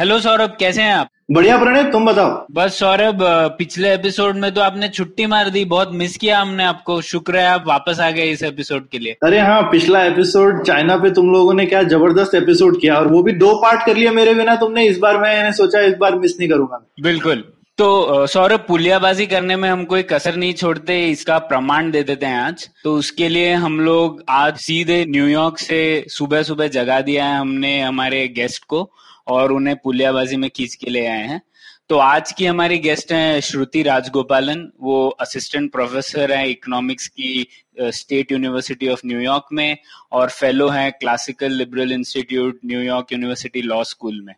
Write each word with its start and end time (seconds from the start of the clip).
Hello 0.00 0.18
Saurabh 0.20 0.54
कैसे 0.60 0.82
हैं 0.82 0.92
आप? 0.94 1.08
बढ़िया 1.30 1.56
प्रणय 1.58 1.82
तुम 1.84 2.06
बताओ। 2.06 2.46
बस 2.52 2.78
सौरभ 2.78 3.18
पिछले 3.58 3.92
एपिसोड 3.94 4.36
में 4.36 4.50
तो 4.54 4.60
आपने 4.60 4.88
छुट्टी 4.88 5.26
मार 5.26 5.48
दी 5.50 5.64
बहुत 5.64 5.90
मिस 5.94 6.16
किया 6.16 6.38
हमने 6.40 6.64
आपको। 6.64 7.00
शुक्र 7.00 7.36
है 7.36 7.44
आप 7.46 7.64
वापस 7.66 8.00
आ 8.00 8.10
गए 8.10 8.30
इस 8.30 8.42
एपिसोड 8.42 8.88
के 8.88 8.98
लिए। 8.98 9.16
अरे 9.22 9.40
हाँ 9.40 9.60
पिछला 9.62 10.02
एपिसोड 10.04 10.62
चाइना 10.66 10.96
पे 10.96 11.10
तुम 11.10 11.30
लोगों 11.32 11.54
ने 11.54 11.66
क्या 11.66 11.82
ज़बरदस्त 11.82 12.34
एपिसोड 12.34 12.80
किया 12.80 12.94
और 12.94 13.08
वो 13.08 13.22
भी 13.22 13.32
दो 13.32 13.52
पार्ट 13.62 13.84
कर 13.86 13.96
लिया 13.96 14.12
मेरे 14.12 14.34
बिना 14.34 14.54
तुमने 14.56 14.84
इस 14.84 14.98
बार 14.98 15.18
मैंने 15.18 15.52
सोचा 15.52 15.80
इस 15.80 15.94
बार 16.00 16.14
मिस 16.14 16.38
नहीं 16.38 16.48
करूँगा 16.50 16.84
बिल्कुल। 17.00 17.44
तो 17.78 18.26
सौरभ 18.26 18.64
पुलियाबाजी 18.68 19.26
करने 19.26 19.56
में 19.56 19.68
हम 19.68 19.84
कोई 19.84 20.02
कसर 20.02 20.36
नहीं 20.36 20.54
छोड़ते 20.54 20.98
इसका 21.10 21.38
प्रमाण 21.50 21.90
दे 21.90 22.02
देते 22.02 22.26
हैं 22.26 22.40
आज। 22.40 22.68
तो 22.84 22.94
उसके 22.94 23.28
लिए 23.28 23.52
हम 23.56 23.78
लोग 23.80 24.24
आज 24.28 24.56
सीधे 24.60 25.04
न्यूयॉर्क 25.08 25.58
से 25.58 25.82
सुबह 26.08 26.42
सुबह 26.42 26.68
जगा 26.70 27.00
दिया 27.00 27.26
है 27.26 27.38
हमने 27.38 27.80
हमारे 27.80 28.26
गेस्ट 28.36 28.64
को। 28.64 28.82
और 29.30 29.52
उन्हें 29.52 29.76
पुलियाबाजी 29.76 30.36
में 30.36 30.50
खींच 30.50 30.74
के 30.74 30.90
ले 30.90 31.06
आए 31.06 31.26
हैं। 31.28 31.40
तो 31.88 31.96
आज 31.98 32.30
की 32.32 32.46
हमारी 32.46 32.76
गेस्ट 32.78 33.12
हैं 33.12 33.40
श्रुति 33.40 33.82
राजगोपालन, 33.82 34.60
वो 34.80 35.08
असिस्टेंट 35.20 35.70
प्रोफेसर 35.72 36.32
हैं 36.32 36.46
इकोनॉमिक्स 36.46 37.06
की 37.08 37.46
state 37.80 38.32
university 38.32 38.88
of 38.88 39.00
New York 39.06 39.46
में 39.52 39.76
और 40.12 40.28
फेलो 40.30 40.68
हैं 40.68 40.92
classical 40.92 41.52
liberal 41.52 41.92
institute 41.92 42.60
New York 42.66 43.12
university 43.12 43.62
law 43.62 43.82
school 43.84 44.20
में। 44.20 44.34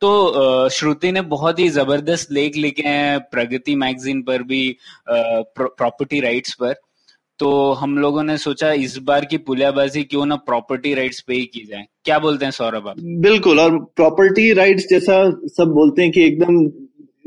तो 0.00 0.68
श्रुति 0.68 1.12
ने 1.12 1.20
बहुत 1.32 1.58
ही 1.58 1.68
ज़बरदस्त 1.70 2.32
लेख 2.32 2.56
लिखे 2.56 2.88
हैं 2.88 3.18
प्रगति 3.22 3.74
मैगजीन 3.76 4.22
पर 4.22 4.42
भी 4.42 4.76
प्रॉपर्टी 5.08 6.20
राइट्स 6.20 6.54
पर। 6.54 6.74
तो 7.40 7.72
हम 7.72 7.98
लोगों 7.98 8.22
ने 8.22 8.38
सोचा, 8.38 8.72
इस 8.72 8.98
बार 8.98 9.24
की 9.24 9.36
पुलियाबाजी 9.36 10.02
क्यों 10.02 10.26
ना 10.26 10.36
प्रॉपर्टी 10.36 10.94
राइट्स 10.94 11.20
पे 11.20 11.34
ही 11.34 11.44
की 11.44 11.66
जाए। 11.70 11.84
क्या 12.04 12.18
बोलते 12.18 12.44
हैं 12.44 12.52
सौरभ 12.52 12.88
आप? 12.88 12.96
बिल्कुल, 13.00 13.60
और 13.60 13.78
प्रॉपर्टी 13.96 14.52
राइट्स 14.52 14.88
जैसा 14.90 15.30
सब 15.46 15.72
बोलते 15.74 16.02
हैं 16.02 16.10
कि 16.12 16.24
एकदम 16.24 16.70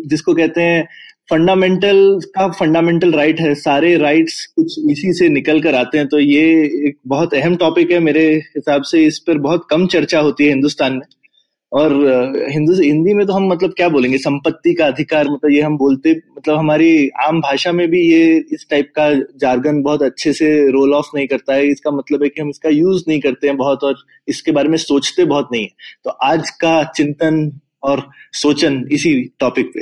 जिसको 0.08 0.34
कहते 0.34 0.62
हैं 0.62 0.88
फंडामेंटल 1.30 2.20
का 2.26 2.48
फंडामेंटल 2.52 3.12
राइट 3.12 3.40
है। 3.40 3.56
सारे 3.56 3.98
राइट्स 3.98 4.46
कुछ 4.46 4.80
इसी 4.92 5.14
से 5.14 5.30
निकल 5.30 5.62
कर 5.62 5.76
आते 5.76 5.98
हैं। 5.98 6.08
तो 6.08 6.20
ये 6.20 6.44
एक 6.88 6.98
बहुत 7.08 7.34
अहम 7.34 7.56
टॉपिक 7.56 7.92
है 7.92 8.00
मेरे 8.00 8.36
हिसाब 8.36 8.82
से। 8.82 9.06
इस 9.06 9.20
पर 9.20 9.38
बहुत 9.38 9.68
कम 9.70 9.88
चर्चा 9.88 10.20
होती 10.20 10.44
है 10.44 10.50
हिंदुस्तान 10.50 10.94
में। 10.94 11.23
और 11.74 11.94
हिंदू 12.52 12.74
हिंदी 12.74 13.14
में 13.14 13.26
तो 13.28 13.34
हम 13.34 13.48
मतलब 13.48 13.72
क्या 13.78 13.88
बोलेंगे? 13.90 14.18
संपत्ति 14.18 14.74
का 14.74 14.88
अधिकार 14.88 15.28
मतलब 15.28 15.52
ये 15.52 15.62
हम 15.62 15.78
बोलते 15.78 16.12
मतलब 16.12 16.58
हमारी 16.58 17.10
आम 17.24 17.40
भाषा 17.42 17.72
में 17.72 17.88
भी 17.90 18.02
ये 18.02 18.36
इस 18.54 18.66
टाइप 18.70 18.92
का 18.96 19.10
जार्गन 19.42 19.82
बहुत 19.82 20.04
अच्छे 20.04 20.34
से 20.34 20.52
रोल 20.72 20.94
ऑफ़ 20.94 21.10
नहीं 21.16 21.28
करता 21.28 21.54
है। 21.54 21.72
इसका 21.72 21.92
मतलब 21.92 22.24
है 22.24 22.30
कि 22.30 22.42
हम 22.42 22.50
इसका 22.50 22.70
यूज़ 22.70 23.04
नहीं 23.08 23.20
करते 23.22 23.48
हैं 23.48 23.58
बहुत 23.58 23.84
और 23.84 23.96
इसके 24.28 24.52
बारे 24.52 24.70
में 24.70 24.78
सोचते 24.78 25.26
बहुत 25.26 25.50
नहीं 25.52 25.64
है। 25.64 25.70
तो 26.04 26.10
आज 26.10 26.50
का 26.62 26.84
चिंतन 26.92 27.52
और 27.84 28.08
सोचन 28.34 28.84
इसी 28.92 29.14
टॉपिक 29.40 29.72
पे। 29.74 29.82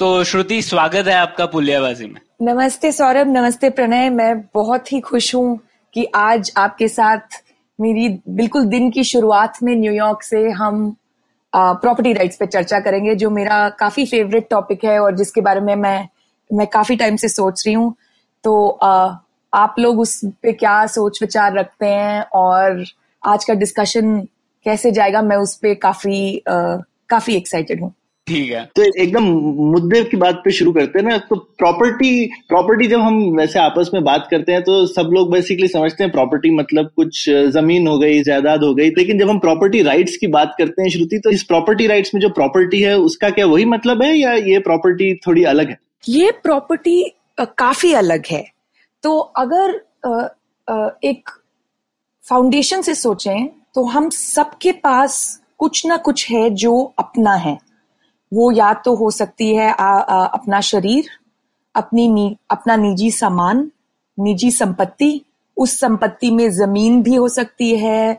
तो 0.00 0.12
श्रुति 0.24 0.60
स्वागत 0.62 1.06
है 1.06 1.14
आपका 1.14 1.46
पुलियाबाजी 1.46 2.06
में। 2.06 2.20
नमस्ते 2.42 2.90
सौरभ 2.92 3.26
नमस्ते 3.28 3.68
प्रणय। 3.70 4.08
मैं 4.10 4.40
बहुत 4.54 4.92
ही 4.92 5.00
खुश 5.00 5.34
हूँ 5.34 5.58
कि 5.94 6.04
आज 6.14 6.52
आपके 6.56 6.88
साथ 6.88 7.42
मेरी 7.78 8.08
बिल्कुल 8.28 8.64
दिन 8.64 8.90
की 8.90 9.04
शुरुआत 9.04 9.62
में 9.62 9.74
न्यूयॉर्क 9.76 10.22
से 10.22 10.48
हम 10.50 10.96
प्रॉपर्टी 11.52 12.12
राइट्स 12.12 12.36
पे 12.36 12.46
चर्चा 12.46 12.80
करेंगे 12.80 13.14
जो 13.14 13.30
मेरा 13.30 13.68
काफ़ी 13.68 14.06
फेवरेट 14.06 14.46
टॉपिक 14.50 14.84
है 14.84 14.98
और 14.98 15.16
जिसके 15.16 15.40
बारे 15.40 15.60
में 15.60 15.74
मैं 15.76 16.08
मैं 16.50 16.66
काफ़ी 16.66 16.96
टाइम 16.96 17.16
से 17.16 17.28
सोच 17.28 17.66
रही 17.66 17.74
हूँ। 17.74 17.94
तो 18.44 18.68
आ, 18.68 19.16
आप 19.52 19.74
लोग 19.78 20.00
उस 20.00 20.20
पे 20.42 20.52
क्या 20.52 20.86
सोच 20.86 21.18
विचार 21.22 21.54
रखते 21.54 21.86
हैं 21.86 22.22
और 22.34 22.84
आज 23.22 23.44
का 23.44 23.54
डिस्कशन 23.54 24.20
कैसे 24.66 24.90
जाएगा 24.90 25.22
मैं 25.22 25.36
उस 25.36 25.54
पे 25.56 25.74
काफ़ी 25.74 26.38
आ, 26.38 26.76
काफ़ी 27.08 27.36
एक्साइटेड 27.36 27.82
हूँ। 27.82 27.92
ठीक 28.30 28.50
है। 28.52 28.64
तो 28.76 28.82
एकदम 29.02 29.24
मुद्दे 29.70 30.02
की 30.04 30.16
बात 30.16 30.40
पे 30.44 30.50
शुरू 30.52 30.72
करते 30.72 30.98
हैं 30.98 31.06
ना 31.06 31.16
तो 31.28 31.36
प्रॉपर्टी 31.58 32.10
प्रॉपर्टी 32.48 32.86
जब 32.88 33.00
हम 33.00 33.16
वैसे 33.36 33.58
आपस 33.58 33.90
में 33.94 34.02
बात 34.04 34.26
करते 34.30 34.52
हैं 34.52 34.62
तो 34.62 34.74
सब 34.86 35.10
लोग 35.12 35.30
बेसिकली 35.32 35.68
समझते 35.68 36.04
हैं 36.04 36.12
प्रॉपर्टी 36.12 36.50
मतलब 36.50 36.90
कुछ 36.96 37.24
ज़मीन 37.54 37.86
हो 37.86 37.98
गई 37.98 38.22
जायदाद 38.22 38.64
हो 38.64 38.74
गई 38.74 38.88
लेकिन 38.98 39.18
जब 39.18 39.30
हम 39.30 39.38
प्रॉपर्टी 39.38 39.82
राइट्स 39.82 40.16
की 40.16 40.26
बात 40.28 40.54
करते 40.58 40.82
हैं 40.82 40.90
श्रुति 40.90 41.18
तो 41.18 41.30
इस 41.30 41.42
प्रॉपर्टी 41.44 41.86
राइट्स 41.86 42.14
में 42.14 42.20
जो 42.20 42.28
प्रॉपर्टी 42.30 42.82
है 42.82 42.96
उसका 43.00 43.30
क्या 43.30 43.46
वही 43.46 43.64
मतलब 43.66 44.02
है 44.02 44.14
या 44.16 44.32
ये 44.32 44.58
प्रॉपर्टी 44.60 45.14
थोड़ी 45.26 45.44
अलग 45.44 45.68
है? 45.70 45.78
ये 46.08 46.30
प्रॉपर्टी 46.42 47.02
काफ़ी 47.40 47.92
अलग 47.94 48.26
है। 48.30 48.44
तो 49.04 49.18
अगर 49.18 49.80
एक 51.04 51.30
फाउंडेशन 52.24 52.82
से 52.82 52.94
सोचें 52.94 53.46
तो 53.74 53.84
हम 53.86 54.08
सबके 54.10 54.72
पास 54.84 55.18
कुछ 55.58 55.84
ना 55.86 55.96
कुछ 55.98 56.30
है 56.30 56.48
जो 56.56 56.72
अपना 56.98 57.34
है। 57.36 57.58
वो 58.32 58.50
या 58.52 58.72
तो 58.74 58.94
हो 58.94 59.10
सकती 59.10 59.54
है 59.56 59.70
आ, 59.72 59.84
आ, 59.84 60.24
अपना 60.26 60.60
शरीर 60.60 61.08
अपनी 61.74 62.08
नी, 62.08 62.36
अपना 62.50 62.76
निजी 62.76 63.10
सामान 63.10 63.70
निजी 64.18 64.50
संपत्ति 64.50 65.20
उस 65.56 65.78
संपत्ति 65.80 66.30
में 66.30 66.50
ज़मीन 66.50 67.02
भी 67.02 67.14
हो 67.14 67.28
सकती 67.28 67.76
है 67.76 68.14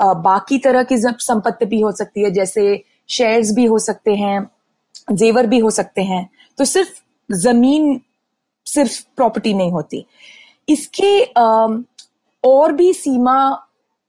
अ, 0.00 0.12
बाकी 0.14 0.58
तरह 0.58 0.82
की 0.82 0.96
संपत्ति 0.98 1.66
भी 1.66 1.80
हो 1.80 1.92
सकती 1.92 2.22
है 2.22 2.30
जैसे 2.30 2.84
शेयर्स 3.08 3.52
भी 3.54 3.64
हो 3.64 3.78
सकते 3.78 4.14
हैं 4.14 4.50
जेवर 5.12 5.46
भी 5.46 5.58
हो 5.58 5.70
सकते 5.70 6.02
हैं 6.02 6.28
तो 6.58 6.64
सिर्फ़ 6.64 6.90
ज़मीन 7.30 8.00
सिर्फ़ 8.66 9.00
प्रॉपर्टी 9.16 9.54
नहीं 9.54 9.70
होती। 9.72 10.04
इसके 10.68 11.22
अम, 11.24 11.84
और 12.44 12.72
भी 12.72 12.92
सीमा 12.92 13.36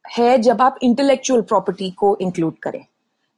है 0.05 0.37
जब 0.37 0.61
आप 0.61 0.79
इंटेलेक्चुअल 0.83 1.41
प्रॉपर्टी 1.41 1.89
को 1.91 2.17
इंक्लूड 2.21 2.57
करें। 2.63 2.85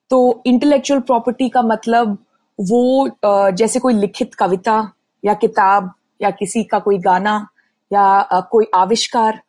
तो 0.10 0.44
इंटेलेक्चुअल 0.46 1.00
प्रॉपर्टी 1.00 1.50
का 1.50 1.62
मतलब 1.62 2.18
वो 2.60 3.10
जैसे 3.26 3.80
कोई 3.80 3.94
लिखित 3.94 4.36
कविता 4.36 4.92
या 5.26 5.34
किताब 5.34 5.92
या 6.22 6.30
किसी 6.30 6.64
का 6.64 6.80
कोई 6.80 6.98
गाना 6.98 7.48
या 7.94 8.40
कोई 8.52 8.66
आविष्कार 8.76 9.42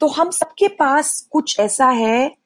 तो 0.00 0.06
हम 0.06 0.30
सबके 0.30 0.68
पास 0.68 1.28
कुछ 1.30 1.60
ऐसा 1.60 1.86
है 1.86 2.36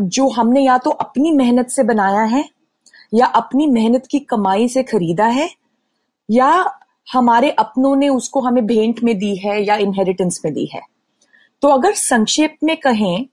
जो 0.00 0.28
हमने 0.28 0.60
या 0.60 0.78
तो 0.78 0.90
अपनी 0.90 1.30
मेहनत 1.30 1.68
से 1.68 1.82
बनाया 1.82 2.22
है 2.22 2.44
या 3.14 3.26
अपनी 3.26 3.66
मेहनत 3.66 4.06
की 4.10 4.18
कमाई 4.18 4.68
से 4.68 4.82
खरीदा 4.82 5.26
है 5.26 5.50
या 6.30 6.70
हमारे 7.12 7.50
अपनों 7.50 7.96
ने 7.96 8.08
उसको 8.08 8.40
हमें 8.40 8.66
भेंट 8.66 9.02
में 9.02 9.18
दी 9.18 9.34
है 9.36 9.62
या 9.64 9.76
इनहेरिटेंस 9.76 10.40
में 10.44 10.54
दी 10.54 10.68
है। 10.74 10.80
तो 11.62 11.68
अगर 11.68 11.92
संक्षेप 11.92 12.56
में 12.64 12.76
कहें 12.76 13.26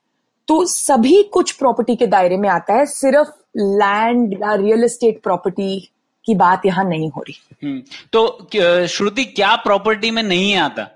तो 0.48 0.66
सभी 0.66 1.22
कुछ 1.24 1.52
प्रॉपर्टी 1.52 1.96
के 1.96 2.08
दायरे 2.08 2.38
में 2.38 2.50
आता 2.50 2.74
है 2.74 2.86
सिर्फ़ 2.86 3.30
लैंड 3.58 4.34
या 4.34 4.54
रियल 4.56 4.84
एस्टेट 4.84 5.22
प्रॉपर्टी 5.24 5.80
की 6.26 6.36
बात 6.36 6.66
यहाँ 6.66 6.84
नहीं 6.86 7.10
हो 7.10 7.22
रही। 7.22 7.36
हम्म, 7.64 7.82
तो 8.14 8.88
श्रुति 8.88 9.26
क्या 9.26 9.56
प्रॉपर्टी 9.56 10.12
में 10.12 10.22
नहीं 10.24 10.56
आता? 10.58 10.88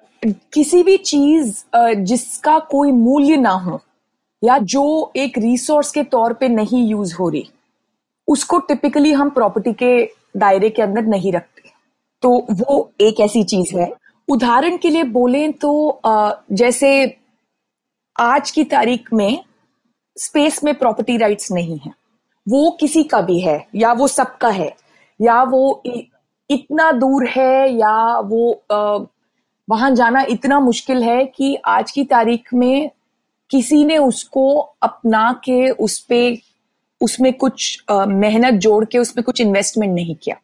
किसी 0.54 0.84
भी 0.84 0.98
चीज़ 0.98 1.64
जिसका 1.75 2.57
कोई 2.72 2.92
मूल्य 2.92 3.38
ना 3.38 3.50
हो 3.50 3.80
या 4.44 4.57
जो 4.57 5.12
एक 5.16 5.38
रिसोर्स 5.38 5.92
के 5.92 6.04
तौर 6.06 6.34
पे 6.34 6.48
नहीं 6.48 6.88
यूज़ 6.88 7.16
हो 7.16 7.30
रही 7.30 7.50
उसको 8.28 8.60
टिपिकली 8.60 9.12
हम 9.12 9.30
प्रॉपर्टी 9.30 9.74
के 9.74 10.04
दायरे 10.38 10.69
के 10.69 10.81
अंदर 10.81 11.06
नहीं 11.06 11.31
रखते। 11.34 11.69
तो 12.24 12.30
वो 12.52 12.92
एक 13.02 13.19
ऐसी 13.19 13.44
चीज़ 13.44 13.75
है। 13.78 13.92
उदाहरण 14.28 14.78
के 14.78 14.90
लिए 14.90 15.04
बोले 15.04 15.48
तो 15.54 16.02
जैसे 16.52 16.92
आज 18.19 18.50
की 18.51 18.63
तारीख 18.63 19.12
में 19.13 19.44
स्पेस 20.18 20.63
में 20.63 20.74
प्रॉपर्टी 20.75 21.16
राइट्स 21.18 21.51
नहीं 21.51 21.77
है। 21.80 21.92
वो 22.48 22.69
किसी 22.80 23.04
का 23.04 23.21
भी 23.21 23.39
है, 23.39 23.68
या 23.75 23.92
वो 23.94 24.07
सबका 24.07 24.50
है, 24.50 24.75
या 25.19 25.42
वो 25.44 25.83
इतना 26.50 26.92
दूर 26.92 27.27
है, 27.27 27.71
या 27.71 28.19
वो 28.19 29.07
वहाँ 29.68 29.92
जाना 29.95 30.21
इतना 30.30 30.60
मुश्किल 30.60 31.04
है 31.04 31.25
कि 31.25 31.56
आज 31.66 31.92
की 31.92 32.04
तारीख 32.04 32.54
में 32.54 32.89
किसी 33.51 33.83
ने 33.86 33.98
उसको 33.98 34.57
अपना 34.81 35.31
के 35.44 35.69
उस 35.69 36.00
पे, 36.00 36.42
उसमें 37.01 37.31
कुछ 37.33 37.83
मेहनत 37.92 38.60
जोड़ 38.62 38.83
के 38.86 38.98
उसमें 38.98 39.24
कुछ 39.24 39.42
इन्वेस्टमेंट 39.42 39.94
नहीं 39.94 40.16
किया। 40.16 40.36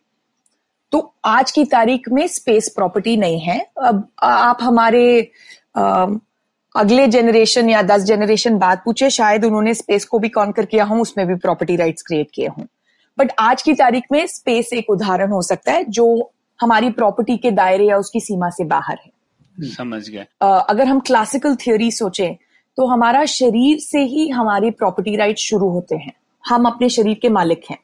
तो 0.91 1.13
आज 1.25 1.51
की 1.51 1.65
तारीख 1.65 2.09
में 2.09 2.25
स्पेस 2.27 2.69
प्रॉपर्टी 2.69 3.17
नहीं 3.17 3.39
है। 3.39 3.59
अब 3.81 4.07
आप 4.23 4.57
हमारे 4.61 5.31
अगले 6.75 7.07
जनरेशन 7.07 7.69
या 7.69 7.81
दस 7.81 8.01
जनरेशन 8.03 8.57
बाद 8.57 8.81
पूछे 8.85 9.09
शायद 9.09 9.45
उन्होंने 9.45 9.73
स्पेस 9.73 10.05
को 10.05 10.19
भी 10.19 10.29
कॉन्कर 10.29 10.65
किया 10.65 10.83
हो 10.83 10.95
उसमें 11.01 11.25
भी 11.27 11.35
प्रॉपर्टी 11.35 11.75
राइट्स 11.75 12.03
क्रिएट 12.03 12.27
किए 12.33 12.47
हों। 12.47 12.65
बट 13.17 13.31
आज 13.39 13.61
की 13.61 13.73
तारीख 13.73 14.03
में 14.11 14.25
स्पेस 14.27 14.69
एक 14.73 14.89
उदाहरण 14.89 15.31
हो 15.31 15.41
सकता 15.41 15.71
है 15.71 15.83
जो 15.89 16.07
हमारी 16.59 16.89
प्रॉपर्टी 16.91 17.37
के 17.37 17.51
दायरे 17.51 17.85
या 17.85 17.97
उसकी 17.97 18.19
सीमा 18.19 18.49
से 18.49 18.63
बाहर 18.65 18.97
है। 19.05 19.69
समझ 19.69 20.09
गए 20.09 20.25
अगर 20.41 20.87
हम 20.87 20.99
क्लासिकल 20.99 21.55
थ्योरी 21.55 21.91
सोचें 21.91 22.35
तो 22.77 22.85
हमारा 22.87 23.25
शरीर 23.31 23.77
से 23.79 23.99
ही 24.05 24.27
हमारी 24.29 24.71
प्रॉपर्टी 24.73 25.15
राइट 25.15 25.37
शुरू 25.39 25.69
होते 25.69 25.95
हैं। 25.95 26.13
हम 26.43 26.65
अपने 26.65 26.89
शरीर 26.89 27.17
के 27.21 27.29
मालिक 27.29 27.61
हैं। 27.71 27.77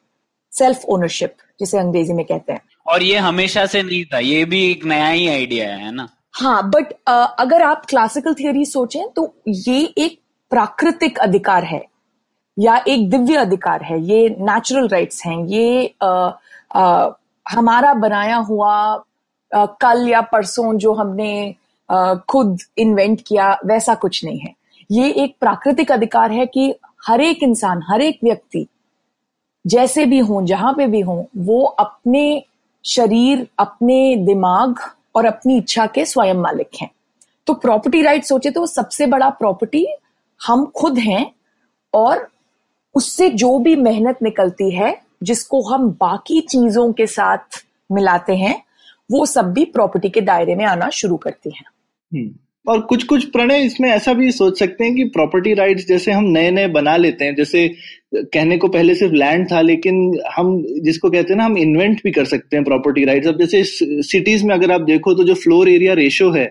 सेल्फ 0.52 0.84
ओनरशिप 0.88 1.34
जिसे 1.60 1.78
अंग्रेज़ी 1.78 2.14
में 2.14 2.24
कहते 2.24 2.52
हैं। 2.52 2.60
और 2.86 3.02
ये 3.02 3.18
हमेशा 3.20 3.64
से 3.66 3.82
नहीं 3.82 4.04
था 4.04 4.18
ये 4.20 4.44
भी 4.44 4.70
एक 4.70 4.84
नया 4.84 5.08
ही 5.08 5.28
आइडिया 5.28 5.68
है 5.68 5.94
ना? 5.94 6.08
हाँ 6.34 6.70
बट 6.70 6.92
अगर 7.38 7.62
आप 7.62 7.86
क्लासिकल 7.86 8.34
थियोरी 8.34 8.64
सोचें 8.64 9.08
तो 9.16 9.34
ये 9.48 9.80
एक 9.98 10.18
प्राकृतिक 10.50 11.18
अधिकार 11.18 11.64
है 11.64 11.84
या 12.58 12.84
एक 12.88 13.10
दिव्य 13.10 13.36
अधिकार 13.36 13.82
है 13.82 14.00
ये 14.00 14.28
नेचुरल 14.40 14.88
राइट्स 14.88 15.26
हैं 15.26 15.44
ये 15.46 15.94
आ, 16.02 16.30
आ, 16.76 17.10
हमारा 17.50 17.94
बनाया 17.94 18.36
हुआ 18.36 18.74
आ, 19.54 19.66
कल 19.66 20.08
या 20.08 20.20
परसों 20.20 20.78
जो 20.78 20.94
हमने 20.94 21.54
आ, 21.90 22.14
खुद 22.14 22.58
इन्वेंट 22.78 23.20
किया 23.26 23.58
वैसा 23.66 23.94
कुछ 23.94 24.24
नहीं 24.24 24.38
है। 24.38 24.54
ये 24.90 25.10
एक 25.10 25.36
प्राकृतिक 25.40 25.92
अधिकार 25.92 26.32
है 26.32 26.46
कि 26.46 26.74
हर 27.08 27.20
एक 27.20 27.42
इंसान 27.42 27.82
हर 27.88 28.00
एक 28.00 28.18
व्यक्ति 28.24 28.66
जैसे 29.66 30.06
भी 30.06 30.18
हो 30.18 30.42
जहाँ 30.42 30.72
पे 30.72 30.86
भी 30.86 31.00
हो 31.00 31.26
वो 31.36 31.62
अपने 31.64 32.44
शरीर 32.84 33.48
अपने 33.58 34.16
दिमाग 34.16 34.78
और 35.14 35.26
अपनी 35.26 35.56
इच्छा 35.58 35.86
के 35.86 36.04
स्वयं 36.04 36.34
मालिक 36.34 36.68
हैं 36.82 36.90
तो 37.46 37.54
प्रॉपर्टी 37.54 38.02
राइट 38.02 38.24
सोचे 38.24 38.50
तो 38.50 38.66
सबसे 38.66 39.06
बड़ा 39.06 39.28
प्रॉपर्टी 39.30 39.86
हम 40.40 40.64
खुद 40.66 40.98
हैं 40.98 41.32
और 41.94 42.28
उससे 42.94 43.28
जो 43.30 43.58
भी 43.58 43.76
मेहनत 43.76 44.18
निकलती 44.22 44.70
है, 44.70 44.96
जिसको 45.22 45.62
हम 45.62 45.90
बाकी 45.90 46.40
चीज़ों 46.40 46.92
के 46.92 47.06
साथ 47.06 47.64
मिलाते 47.92 48.36
हैं, 48.36 48.62
वो 49.12 49.26
सब 49.26 49.52
भी 49.52 49.64
प्रॉपर्टी 49.64 50.10
के 50.10 50.20
दायरे 50.20 50.54
में 50.54 50.64
आना 50.64 50.88
शुरू 50.90 51.16
करती 51.16 51.50
हैं 51.50 51.64
हम्म। 52.12 52.34
और 52.66 52.80
कुछ 52.80 53.04
कुछ 53.04 53.24
प्रणय 53.30 53.64
इसमें 53.64 53.88
ऐसा 53.90 54.12
भी 54.14 54.30
सोच 54.32 54.58
सकते 54.58 54.84
हैं 54.84 54.94
कि 54.96 55.04
प्रॉपर्टी 55.14 55.54
राइट्स 55.54 55.86
जैसे 55.86 56.12
हम 56.12 56.24
नए 56.26 56.50
नए 56.50 56.66
बना 56.68 56.96
लेते 56.96 57.24
हैं, 57.24 57.34
जैसे 57.34 57.68
कहने 58.14 58.56
को 58.58 58.68
पहले 58.68 58.94
सिर्फ़ 58.94 59.14
लैंड 59.14 59.50
था, 59.52 59.60
लेकिन 59.60 59.96
हम 60.36 60.62
जिसको 60.84 61.10
कहते 61.10 61.32
हैं 61.32 61.38
ना, 61.38 61.44
हम 61.44 61.56
इन्वेंट 61.58 62.00
भी 62.04 62.10
कर 62.10 62.24
सकते 62.24 62.56
हैं 62.56 62.64
प्रॉपर्टी 62.64 63.04
राइट्स 63.04 63.28
अब 63.28 63.38
जैसे 63.40 63.62
सिटीज़ 64.04 64.44
में 64.46 64.54
अगर 64.54 64.72
आप 64.72 64.80
देखो 64.82 65.14
तो 65.14 65.24
जो 65.24 65.34
फ्लोर 65.34 65.68
एरिया 65.68 65.94
रेशो 65.94 66.30
है, 66.30 66.50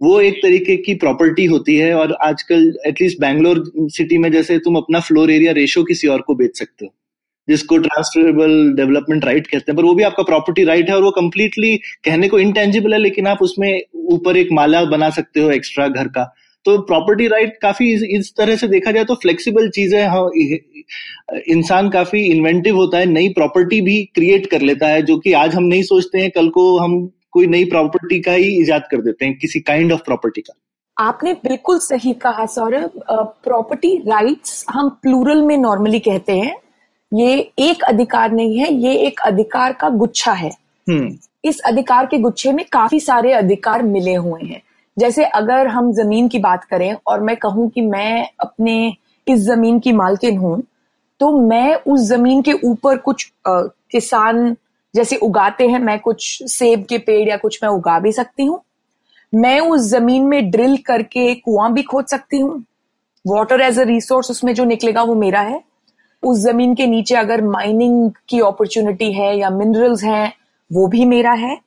वो 0.00 0.20
एक 0.20 0.34
तरीके 0.42 0.76
की 0.76 0.94
प्रॉपर्टी 0.96 1.44
होती 1.46 1.76
है 1.76 1.92
और 1.94 2.16
आजकल 2.22 2.72
एटलीस्ट 2.86 3.20
बैंगलोर 3.20 3.62
सिटी 3.90 4.18
में 4.18 4.30
जैसे 4.32 4.58
तुम 4.58 4.76
अपना 4.76 5.00
फ्लोर 5.00 5.30
एरिया 5.30 5.52
रेशो 5.52 5.82
किसी 5.84 6.08
और 6.08 6.20
को 6.20 6.34
बेच 6.34 6.58
सकते 6.58 6.86
हो। 6.86 6.92
जिसको 7.48 7.78
ट्रांसफरेबल 7.78 8.72
डेवलपमेंट 8.76 9.24
राइट 9.24 9.46
कहते 9.46 9.72
हैं 9.72 9.76
पर 9.76 9.84
वो 9.84 9.94
भी 9.94 10.02
आपका 10.02 10.22
प्रॉपर्टी 10.22 10.64
राइट 10.64 10.78
right 10.78 10.90
है 10.90 10.96
और 10.96 11.04
वो 11.04 11.10
कम्प्लीटली 11.10 11.76
कहने 12.04 12.28
को 12.28 12.38
इंटेंजिबल 12.38 12.92
है 12.92 12.98
लेकिन 12.98 13.26
आप 13.26 13.38
उसमें 13.42 13.80
ऊपर 14.12 14.36
एक 14.36 14.48
माला 14.52 14.84
बना 14.84 15.10
सकते 15.10 15.40
हो 15.40 15.50
एक्स्ट्रा 15.50 15.88
घर 15.88 16.08
का। 16.08 16.24
तो 16.66 16.76
प्रॉपर्टी 16.78 17.26
राइट 17.28 17.46
right 17.46 17.60
काफ़ी 17.62 17.92
इस, 17.92 18.02
इस 18.02 18.32
तरह 18.36 18.56
से 18.56 18.68
देखा 18.68 18.90
जाए 18.92 19.04
तो 19.04 19.14
फ्लेक्सिबल 19.14 19.68
चीज़ 19.70 19.94
है 19.96 20.06
हाँ 20.08 20.30
इंसान 21.48 21.90
काफ़ी 21.90 22.20
इन्वेंटिव 22.22 22.76
होता 22.76 22.98
है 22.98 23.06
नई 23.06 23.28
प्रॉपर्टी 23.28 23.80
भी 23.80 24.02
क्रिएट 24.14 24.46
कर 24.50 24.60
लेता 24.60 24.88
है 24.88 25.02
जो 25.02 25.18
कि 25.18 25.32
आज 25.32 25.54
हम 25.54 25.64
नहीं 25.64 25.82
सोचते 25.82 26.18
हैं 26.18 26.30
कल 26.30 26.48
को 26.48 26.76
हम 26.78 26.98
कोई 27.30 27.46
नई 27.46 27.64
प्रॉपर्टी 27.64 28.20
का 28.20 28.32
ही 28.32 28.48
इजाद 28.60 28.82
कर 28.90 29.00
देते 29.02 29.24
हैं 29.24 29.38
किसी 29.38 29.60
काइंड 29.60 29.92
ऑफ़ 29.92 30.00
प्रॉपर्टी 30.04 30.40
का। 30.40 30.54
आपने 30.96 31.32
बिल्कुल 31.32 31.78
सही 31.78 32.12
कहा 32.12 32.46
सौरभ। 32.46 33.02
प्रॉपर्टी 33.44 33.96
राइट्स 34.06 34.64
हम 34.70 34.88
प्लूरल 35.02 35.42
में 35.42 35.56
नॉर्मली 35.56 35.98
कहते 35.98 36.32
हैं। 36.32 36.56
ये 37.12 37.36
एक 37.58 37.82
अधिकार 37.82 38.32
नहीं 38.32 38.58
है 38.58 38.72
ये 38.74 38.94
एक 38.98 39.20
अधिकार 39.20 39.72
का 39.72 39.88
गुच्छा 39.88 40.32
है। 40.32 40.50
हम्म। 40.86 41.16
इस 41.44 41.60
अधिकार 41.60 42.06
के 42.06 42.18
गुच्छे 42.18 42.52
में 42.52 42.64
काफ़ी 42.72 43.00
सारे 43.00 43.32
अधिकार 43.32 43.82
मिले 43.82 44.14
हुए 44.14 44.42
हैं। 44.44 44.62
जैसे 44.96 45.24
अगर 45.24 45.66
हम 45.66 45.92
ज़मीन 45.92 46.28
की 46.28 46.38
बात 46.38 46.64
करें 46.64 46.92
और 47.06 47.20
मैं 47.20 47.36
कहूँ 47.36 47.68
कि 47.70 47.80
मैं 47.80 48.28
अपने 48.40 48.96
इस 49.26 49.40
ज़मीन 49.40 49.78
की 49.80 49.92
मालकिन 49.92 50.38
हूँ 50.38 50.62
तो 51.20 51.30
मैं 51.40 51.74
उस 51.74 52.00
ज़मीन 52.00 52.42
के 52.42 52.52
ऊपर 52.64 52.96
कुछ 52.96 53.30
आ, 53.48 53.60
किसान 53.90 54.56
जैसे 54.94 55.16
उगाते 55.16 55.66
हैं 55.68 55.78
मैं 55.78 55.98
कुछ 55.98 56.42
सेब 56.46 56.84
के 56.88 56.98
पेड़ 56.98 57.28
या 57.28 57.36
कुछ 57.36 57.58
मैं 57.62 57.70
उगा 57.70 57.98
भी 57.98 58.12
सकती 58.12 58.44
हूँ। 58.44 58.60
मैं 59.32 59.58
उस 59.60 59.80
ज़मीन 59.80 60.26
में 60.26 60.50
ड्रिल 60.50 60.76
करके 60.76 61.34
कुआँ 61.34 61.72
भी 61.72 61.82
खोद 61.82 62.06
सकती 62.06 62.38
हूँ। 62.38 62.62
वाटर 63.24 63.60
एज 63.60 63.78
अ 63.78 63.82
रिसोर्स 63.82 64.30
उसमें 64.30 64.54
जो 64.54 64.64
निकलेगा 64.64 65.02
वो 65.02 65.14
मेरा 65.14 65.40
है। 65.40 65.62
उस 66.22 66.38
ज़मीन 66.38 66.74
के 66.74 66.86
नीचे 66.86 67.14
अगर 67.14 67.42
माइनिंग 67.42 68.10
की 68.28 68.40
अपॉर्चुनिटी 68.40 69.12
है 69.12 69.38
या 69.38 69.50
मिनरल्स 69.50 70.04
हैं, 70.04 70.32
वो 70.72 70.86
भी 70.86 71.04
मेरा 71.04 71.32
है। 71.32 71.58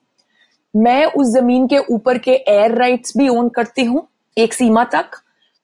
मैं 0.76 1.06
उस 1.06 1.26
ज़मीन 1.26 1.66
के 1.66 1.78
ऊपर 1.78 2.18
के 2.18 2.30
एयर 2.30 2.74
राइट्स 2.74 3.16
भी 3.16 3.28
ओन 3.28 3.48
करती 3.48 3.84
हूँ, 3.84 4.08
एक 4.38 4.54
सीमा 4.54 4.84
तक। 4.84 5.06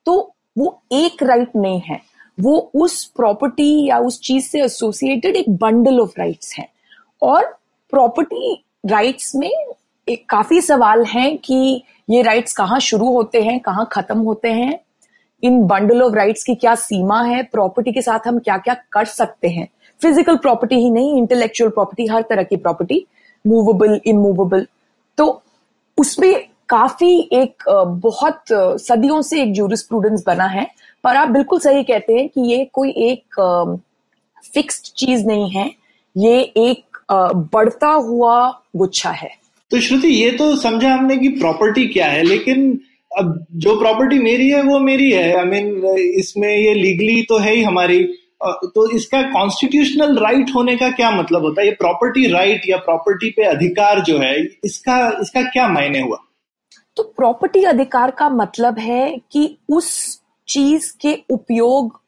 तो 0.06 0.32
वो 0.58 0.82
एक 0.93 1.23
राइट 1.23 1.56
नहीं 1.56 1.81
है। 1.81 2.00
वो 2.40 2.70
उस 2.75 3.05
प्रॉपर्टी 3.05 3.87
या 3.87 3.99
उस 3.99 4.20
चीज़ 4.20 4.44
से 4.44 4.62
एसोसिएटेड 4.62 5.37
एक 5.37 5.50
बंडल 5.50 6.00
ऑफ़ 6.00 6.12
राइट्स 6.19 6.55
है। 6.58 6.69
और 7.23 7.58
प्रॉपर्टी 7.91 8.64
राइट्स 8.87 9.37
में 9.37 9.50
एक 10.08 10.31
काफ़ी 10.31 10.61
सवाल 10.61 11.05
हैं 11.05 11.38
कि 11.38 11.82
ये 12.11 12.23
राइट्स 12.23 12.52
कहाँ 12.52 12.81
शुरू 12.81 13.12
होते 13.12 13.43
हैं, 13.43 13.61
कहाँ 13.61 13.88
खत्म 13.93 14.19
होते 14.19 14.49
हैं। 14.49 14.81
इन 15.43 15.61
बंडल 15.67 16.02
ऑफ़ 16.02 16.14
राइट्स 16.14 16.44
की 16.44 16.55
क्या 16.55 16.75
सीमा 16.76 17.23
है? 17.23 17.43
प्रॉपर्टी 17.43 17.93
के 17.93 18.02
साथ 18.02 18.26
हम 18.29 18.38
क्या 18.38 18.56
क्या 18.58 18.75
कर 18.93 19.05
सकते 19.06 19.49
हैं? 19.49 19.69
फ़िज़िकल 20.00 20.37
प्रॉपर्टी 20.38 20.76
ही 20.76 20.90
नहीं 20.90 21.17
इंटेलेक्चुअल 21.19 21.70
प्रॉपर्टी 21.70 22.06
हर 22.06 22.23
तरह 22.23 22.43
की 22.43 22.56
प्रॉपर्टी 22.58 23.05
मूवेबल 23.44 24.00
इमूवेबल 24.06 24.67
तो 25.19 25.43
उसमें 25.99 26.35
काफ़ी 26.69 27.29
एक 27.32 27.62
बहुत 28.02 28.52
सदियों 28.81 29.20
से 29.23 29.40
एक 29.43 29.52
जूरिस्प्रूडेंस 29.55 30.23
बना 30.26 30.46
है, 30.46 30.67
पर 31.05 31.17
आप 31.17 31.29
बिल्कुल 31.29 31.58
सही 31.58 31.82
कहते 31.82 32.12
हैं 32.12 32.29
कि 32.29 32.41
ये 32.50 32.64
कोई 32.73 32.91
एक 33.02 33.41
फिक्स्ड 34.55 34.93
चीज़ 34.96 35.26
नहीं 35.26 35.50
है। 35.50 35.70
ये 36.17 36.41
एक 36.41 36.99
बढ़ता 37.52 37.88
हुआ 37.88 38.49
गुच्छा 38.76 39.11
है। 39.11 39.31
तो 39.70 39.81
श्रुति, 39.81 40.08
ये 40.08 40.31
तो 40.31 40.55
समझा 40.56 40.93
हमने 40.94 41.17
कि 41.17 41.29
प्रॉपर्टी 41.31 41.87
क्या 41.88 42.06
है, 42.06 42.23
लेकिन 42.23 42.81
अब 43.19 43.47
जो 43.56 43.79
प्रॉपर्टी 43.79 44.19
मेरी 44.19 44.49
है 44.50 44.62
वो 44.62 44.79
मेरी 44.79 45.10
है। 45.13 45.37
आई 45.37 45.44
I 45.44 45.48
मीन 45.48 45.69
mean, 45.72 45.98
इसमें 46.19 46.48
ये 46.48 46.75
लीगली 46.75 47.22
तो 47.22 47.39
है 47.39 47.55
ही 47.55 47.63
हमारी। 47.63 48.03
तो 48.43 48.91
इसका 48.96 49.22
कॉन्स्टिट्यूशनल 49.22 50.19
राइट 50.19 50.51
होने 50.55 50.77
का 50.77 50.91
क्या 50.91 51.10
मतलब 51.10 51.43
होता 51.43 51.60
है? 51.60 51.67
ये 51.67 51.72
प्रॉपर्टी 51.75 52.27
राइट 52.32 52.69
या 52.69 52.77
प्रॉपर्टी 52.79 53.31
पे 53.31 53.44
अधिकार 53.44 54.01
जो 54.01 54.19
है 54.19 54.34
इसका 54.65 54.98
इसका 55.22 55.43
क्या 55.43 55.69
मायने 55.69 56.01
हुआ? 56.01 56.19
तो 56.96 57.03
प्रॉपर्टी 57.17 57.63
अधिकार 57.65 58.10
का 58.10 58.29
मतलब 58.29 58.79
है 58.79 59.17
कि 59.32 59.56
उस 59.69 60.20
चीज़ 60.48 60.93
के 61.01 61.17
उपयोग 61.31 62.01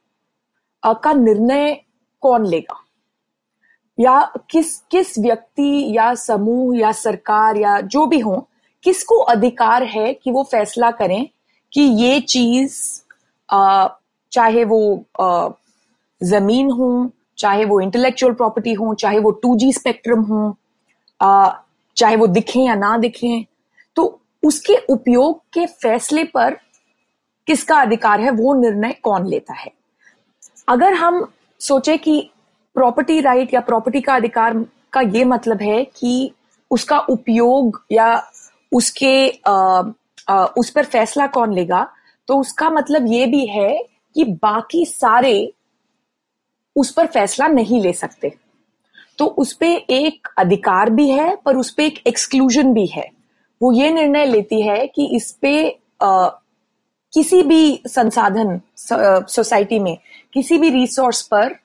का 0.82 1.12
निर्णय 1.12 1.80
कौन 2.22 2.46
लेगा? 2.46 2.76
या 3.98 4.20
किस 4.50 4.76
किस 4.90 5.18
व्यक्ति 5.18 5.96
या 5.96 6.12
समूह 6.14 6.78
या 6.78 6.92
सरकार 6.92 7.56
या 7.56 7.80
जो 7.80 8.06
भी 8.06 8.18
हो 8.20 8.46
किसको 8.84 9.18
अधिकार 9.26 9.82
है 9.84 10.12
कि 10.14 10.30
वो 10.30 10.42
फैसला 10.50 10.90
करें 10.92 11.26
कि 11.72 11.80
ये 11.80 12.20
चीज़ 12.20 12.78
चाहे 14.32 14.64
वो 14.64 15.04
ज़मीन 16.20 16.70
हो, 16.70 17.10
चाहे 17.38 17.64
वो 17.64 17.80
इंटेलेक्चुअल 17.80 18.32
प्रॉपर्टी 18.32 18.72
हो, 18.72 18.94
चाहे 18.94 19.18
वो 19.18 19.30
टू 19.32 19.56
जी 19.56 19.72
स्पेक्ट्रम 19.72 20.20
हो 20.22 20.56
चाहे 21.96 22.16
वो 22.16 22.26
दिखें 22.26 22.60
या 22.60 22.74
ना 22.74 22.96
दिखें 22.98 23.44
तो 23.96 24.20
उसके 24.42 24.76
उपयोग 24.90 25.40
के 25.52 25.66
फैसले 25.66 26.24
पर 26.24 26.56
किसका 27.46 27.80
अधिकार 27.82 28.20
है, 28.20 28.30
वो 28.30 28.54
निर्णय 28.54 28.92
कौन 29.02 29.26
लेता 29.26 29.54
है? 29.54 29.70
अगर 30.68 30.94
हम 30.94 31.26
सोचे 31.60 31.96
कि 31.96 32.20
प्रॉपर्टी 32.76 33.20
राइट 33.20 33.54
या 33.54 33.60
प्रॉपर्टी 33.60 34.00
का 34.00 34.14
अधिकार 34.14 34.64
का 34.92 35.00
ये 35.00 35.24
मतलब 35.24 35.62
है 35.62 35.82
कि 35.86 36.30
उसका 36.70 36.98
उपयोग 37.10 37.82
या 37.92 38.14
उसके 38.72 39.40
आ, 39.46 39.82
आ, 40.28 40.44
उस 40.58 40.70
पर 40.70 40.84
फैसला 40.84 41.26
कौन 41.26 41.54
लेगा? 41.54 41.86
तो 42.28 42.38
उसका 42.38 42.70
मतलब 42.70 43.06
ये 43.12 43.26
भी 43.26 43.46
है 43.46 43.72
कि 44.14 44.24
बाकी 44.24 44.84
सारे 44.86 45.52
उस 46.76 46.92
पर 46.92 47.06
फैसला 47.06 47.46
नहीं 47.48 47.80
ले 47.82 47.92
सकते। 47.92 48.32
तो 49.18 49.26
उस 49.26 49.52
पर 49.52 49.66
एक 49.66 50.28
अधिकार 50.38 50.90
भी 50.90 51.08
है 51.10 51.36
पर 51.36 51.56
उस 51.56 51.70
पर 51.70 51.82
एक 51.82 52.02
एक्सक्लूजन 52.06 52.72
भी 52.72 52.86
है। 52.86 53.08
वो 53.60 53.72
ये 53.72 53.90
निर्णय 53.90 54.26
लेती 54.26 54.60
है 54.62 54.86
कि 54.86 55.16
इस 55.16 55.32
पे 55.32 55.78
आ, 56.02 56.28
किसी 57.12 57.42
भी 57.42 57.82
संसाधन 57.86 58.60
सोसाइटी 58.76 59.78
में 59.78 59.96
किसी 60.34 60.58
भी 60.58 60.70
रिसोर्स 60.70 61.22
पर 61.34 61.58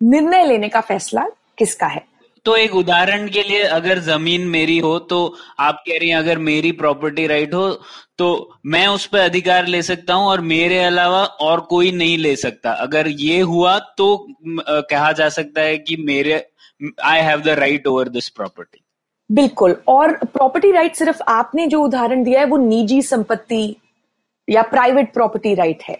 निर्णय 0.00 0.44
लेने 0.44 0.68
का 0.68 0.80
फैसला 0.80 1.26
किसका 1.58 1.86
है? 1.86 2.09
तो 2.44 2.54
एक 2.56 2.74
उदाहरण 2.74 3.28
के 3.28 3.42
लिए 3.42 3.62
अगर 3.62 3.98
ज़मीन 4.00 4.46
मेरी 4.48 4.78
हो 4.78 4.98
तो 4.98 5.18
आप 5.60 5.82
कह 5.88 5.98
रही 5.98 6.08
हैं 6.08 6.16
अगर 6.16 6.38
मेरी 6.40 6.72
प्रॉपर्टी 6.72 7.26
राइट 7.26 7.54
हो 7.54 7.68
तो 8.18 8.28
मैं 8.66 8.86
उस 8.88 9.06
पर 9.06 9.18
अधिकार 9.18 9.66
ले 9.66 9.82
सकता 9.82 10.14
हूँ 10.14 10.26
और 10.26 10.40
मेरे 10.40 10.78
अलावा 10.84 11.22
और 11.42 11.60
कोई 11.70 11.90
नहीं 11.92 12.16
ले 12.18 12.34
सकता। 12.36 12.72
अगर 12.72 13.08
ये 13.08 13.40
हुआ 13.42 13.78
तो 13.98 14.16
कहा 14.48 15.12
जा 15.12 15.28
सकता 15.28 15.60
है 15.60 15.76
कि 15.78 15.96
मेरे 16.00 16.34
I 17.04 17.20
have 17.20 17.40
the 17.40 17.48
right 17.58 17.86
over 17.86 18.08
this 18.08 18.28
property 18.28 18.82
बिल्कुल। 19.30 19.76
और 19.88 20.14
प्रॉपर्टी 20.24 20.70
राइट 20.72 20.96
सिर्फ़ 20.96 21.22
आपने 21.28 21.66
जो 21.66 21.82
उदाहरण 21.82 22.22
दिया 22.24 22.40
है 22.40 22.46
वो 22.46 22.56
निजी 22.58 23.00
संपत्ति 23.02 23.74
या 24.48 24.62
प्राइवेट 24.64 25.12
प्रॉपर्टी 25.14 25.54
राइट 25.54 25.82
है। 25.82 25.96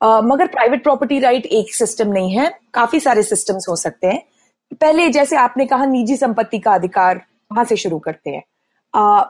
uh, 0.00 0.20
मगर 0.24 0.46
प्राइवेट 0.48 0.82
प्रॉपर्टी 0.82 1.18
राइट 1.18 1.46
एक 1.46 1.74
सिस्टम 1.74 2.12
नहीं 2.12 2.36
है। 2.36 2.50
काफ़ी 2.74 3.00
सारे 3.00 3.22
सिस्टम्स 3.22 3.68
हो 3.68 3.76
सकते 3.76 4.06
हैं। 4.06 4.22
पहले 4.72 5.08
जैसे 5.08 5.36
आपने 5.36 5.66
कहा 5.66 5.84
निजी 5.86 6.16
संपत्ति 6.16 6.58
का 6.58 6.74
अधिकार 6.74 7.20
वहाँ 7.52 7.64
से 7.64 7.76
शुरू 7.76 7.98
करते 7.98 8.30
हैं। 8.30 8.42
आ, 8.94 9.22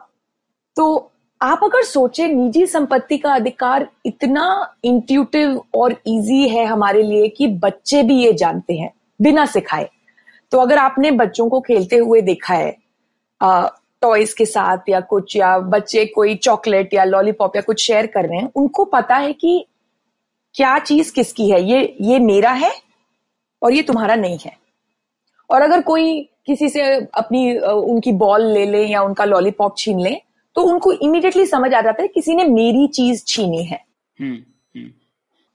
तो 0.77 1.11
आप 1.41 1.61
अगर 1.65 1.83
सोचे 1.83 2.27
निजी 2.29 2.67
संपत्ति 2.67 3.19
का 3.19 3.35
अधिकार 3.35 3.89
इतना 4.07 4.75
इंट्यूटिव 4.85 5.63
और 5.75 5.93
इजी 5.93 6.49
है 6.49 6.65
हमारे 6.65 7.03
लिए 7.03 7.29
कि 7.29 7.47
बच्चे 7.57 8.03
भी 8.03 8.17
ये 8.17 8.33
जानते 8.33 8.75
हैं 8.75 8.91
बिना 9.21 9.47
सिखाए। 9.47 9.89
तो 10.53 10.59
अगर 10.59 10.79
आपने 10.79 11.11
बच्चों 11.11 11.49
को 11.49 11.61
खेलते 11.61 11.97
हुए 11.97 12.21
देखा 12.21 12.55
है 12.55 12.77
टॉयज 13.41 14.33
के 14.33 14.45
साथ 14.47 14.89
या 14.89 15.01
कुछ 15.01 15.37
या 15.37 15.59
बच्चे 15.59 16.05
कोई 16.07 16.35
चॉकलेट 16.37 16.95
या 16.95 17.05
लॉलीपॉप 17.05 17.57
या 17.57 17.63
कुछ 17.63 17.87
शेयर 17.87 18.07
कर 18.07 18.27
रहे 18.27 18.39
हैं 18.39 18.51
उनको 18.57 18.85
पता 18.85 19.17
है 19.17 19.33
कि 19.33 19.65
क्या 20.55 20.79
चीज़ 20.79 21.13
किसकी 21.13 21.51
है? 21.51 21.63
ये 21.63 21.97
ये 22.01 22.19
मेरा 22.19 22.51
है 22.53 22.73
और 23.63 23.73
ये 23.73 23.83
तुम्हारा 23.83 24.15
नहीं 24.17 24.39
है। 24.45 24.57
और 25.53 25.63
अगर 25.63 25.81
कोई 25.83 26.29
किसी 26.47 26.69
से 26.69 26.83
अपनी 27.15 27.59
उनकी 27.59 28.13
बॉल 28.13 28.47
ले 28.53 28.65
ले 28.67 28.85
या 28.87 29.03
उनका 29.03 29.25
लॉलीपॉप 29.25 29.75
छीन 29.79 30.01
ले 30.01 30.15
तो 30.57 30.63
उनको 30.63 30.93
इमीडिएटली 30.93 31.47
समझ 31.47 31.73
आ 31.75 31.81
जाता 31.81 32.03
है 32.03 32.09
किसी 32.09 32.35
ने 32.35 32.45
मेरी 32.45 32.87
चीज़ 32.87 33.25
छीनी 33.27 33.65
है। 33.65 33.85
हम्म, 34.21 34.37
हम्म। 34.77 34.91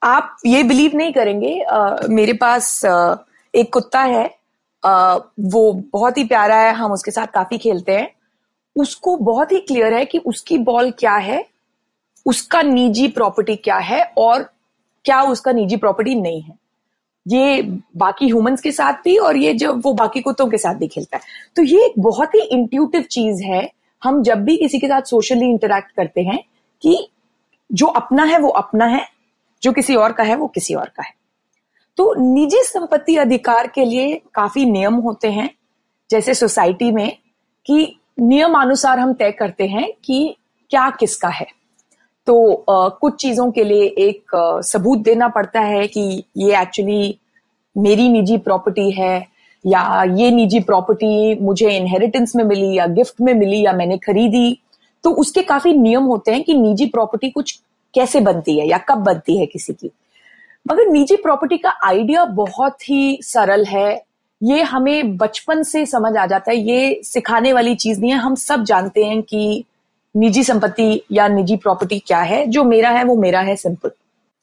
आप 0.03 0.37
ये 0.45 0.63
बिलीव 0.63 0.91
नहीं 0.95 1.13
करेंगे 1.13 1.59
आ, 1.61 1.95
मेरे 2.09 2.33
पास 2.33 2.85
आ, 2.85 3.15
एक 3.53 3.73
कुत्ता 3.73 4.01
है 4.01 4.37
आ, 4.83 5.17
वो 5.39 5.73
बहुत 5.93 6.17
ही 6.17 6.23
प्यारा 6.23 6.55
है 6.55 6.73
हम 6.73 6.91
उसके 6.91 7.11
साथ 7.11 7.27
काफ़ी 7.27 7.57
खेलते 7.57 7.91
हैं। 7.91 8.09
उसको 8.75 9.15
बहुत 9.17 9.51
ही 9.51 9.59
क्लियर 9.59 9.93
है 9.93 10.05
कि 10.05 10.17
उसकी 10.17 10.57
बॉल 10.57 10.91
क्या 10.91 11.15
है 11.15 11.45
उसका 12.25 12.61
निजी 12.61 13.07
प्रॉपर्टी 13.07 13.55
क्या 13.55 13.77
है 13.77 14.01
और 14.17 14.43
क्या 15.05 15.21
उसका 15.21 15.51
निजी 15.51 15.75
प्रॉपर्टी 15.75 16.15
नहीं 16.15 16.41
है। 16.41 16.55
ये 17.27 17.61
बाकी 17.97 18.25
ह्यूमंस 18.25 18.61
के 18.61 18.71
साथ 18.71 18.93
भी 18.93 19.17
और 19.17 19.37
ये 19.37 19.53
जब 19.53 19.81
वो 19.85 19.93
बाकी 19.93 20.21
कुत्तों 20.21 20.47
के 20.47 20.57
साथ 20.57 20.75
भी 20.75 20.87
खेलता 20.87 21.17
है। 21.17 21.23
तो 21.55 21.63
ये 21.63 21.85
एक 21.85 21.93
बहुत 21.99 22.35
ही 22.35 22.41
इंट्यूटिव 22.41 23.01
चीज़ 23.01 23.43
है। 23.43 23.71
हम 24.03 24.23
जब 24.23 24.43
भी 24.43 24.57
किसी 24.57 24.79
के 24.79 24.87
साथ 24.87 25.01
सोशली 25.01 25.45
इंटरेक्ट 25.45 25.91
करते 25.91 26.21
हैं 26.21 26.43
कि 26.81 27.09
जो 27.71 27.85
अपना 27.85 28.23
है, 28.23 28.39
वो 28.39 28.49
अपना 28.49 28.85
है। 28.85 29.07
जो 29.63 29.71
किसी 29.71 29.95
और 29.95 30.11
का 30.11 30.23
है, 30.23 30.35
वो 30.35 30.47
किसी 30.47 30.73
और 30.73 30.89
का 30.89 31.03
है। 31.03 31.13
तो 31.97 32.33
निजी 32.33 32.57
संपत्ति 32.57 33.15
अधिकार 33.15 33.67
के 33.67 33.85
लिए 33.85 34.21
काफ़ी 34.33 34.65
नियम 34.65 34.93
होते 34.93 35.31
हैं। 35.31 35.49
जैसे 36.09 36.33
सोसाइटी 36.33 36.91
में 36.91 37.17
कि 37.65 37.99
नियमानुसार 38.19 38.99
हम 38.99 39.13
तय 39.13 39.31
करते 39.31 39.67
हैं 39.67 39.93
कि 40.05 40.35
क्या 40.69 40.89
किसका 40.89 41.27
है। 41.27 41.56
तो 42.27 42.65
uh, 42.69 42.91
कुछ 43.01 43.15
चीज़ों 43.15 43.51
के 43.51 43.63
लिए 43.63 43.83
एक 43.83 44.35
uh, 44.35 44.63
सबूत 44.63 44.99
देना 44.99 45.27
पड़ता 45.27 45.59
है 45.59 45.87
कि 45.87 46.23
ये 46.37 46.61
एक्चुअली 46.61 47.17
मेरी 47.77 48.09
निजी 48.09 48.37
प्रॉपर्टी 48.37 48.91
है 48.91 49.27
या 49.65 50.03
ये 50.03 50.31
निजी 50.31 50.59
प्रॉपर्टी 50.59 51.39
मुझे 51.39 51.69
इनहेरिटेंस 51.69 52.35
में 52.35 52.43
मिली 52.43 52.73
या 52.77 52.87
गिफ्ट 52.87 53.21
में 53.21 53.33
मिली 53.33 53.65
या 53.65 53.73
मैंने 53.73 53.97
खरीदी। 53.97 54.59
तो 55.03 55.11
उसके 55.11 55.41
काफ़ी 55.41 55.73
नियम 55.73 56.03
होते 56.03 56.31
हैं 56.31 56.43
कि 56.43 56.53
निजी 56.53 56.85
प्रॉपर्टी 56.85 57.29
कुछ 57.29 57.59
कैसे 57.93 58.19
बनती 58.19 58.59
है 58.59 58.67
या 58.67 58.77
कब 58.77 58.97
बनती 58.97 59.37
है 59.37 59.45
किसी 59.45 59.73
की। 59.73 59.91
मगर 60.67 60.87
निजी 60.87 61.15
प्रॉपर्टी 61.15 61.57
का 61.57 61.69
आइडिया 61.83 62.25
बहुत 62.25 62.89
ही 62.89 63.19
सरल 63.21 63.65
है। 63.65 64.03
ये 64.43 64.61
हमें 64.61 65.17
बचपन 65.17 65.63
से 65.63 65.85
समझ 65.85 66.17
आ 66.17 66.25
जाता 66.25 66.51
है 66.51 66.57
ये 66.57 67.01
सिखाने 67.03 67.53
वाली 67.53 67.75
चीज़ 67.75 68.01
नहीं 68.01 68.11
है। 68.11 68.17
हम 68.17 68.35
सब 68.35 68.63
जानते 68.63 69.05
हैं 69.05 69.21
कि 69.21 69.65
निजी 70.17 70.43
संपत्ति 70.43 71.01
या 71.11 71.27
निजी 71.27 71.55
प्रॉपर्टी 71.57 71.99
क्या 71.99 72.19
है? 72.21 72.45
जो 72.47 72.63
मेरा 72.65 72.89
है 72.89 73.03
वो 73.03 73.15
मेरा 73.17 73.41
है 73.41 73.55
सिंपल 73.57 73.91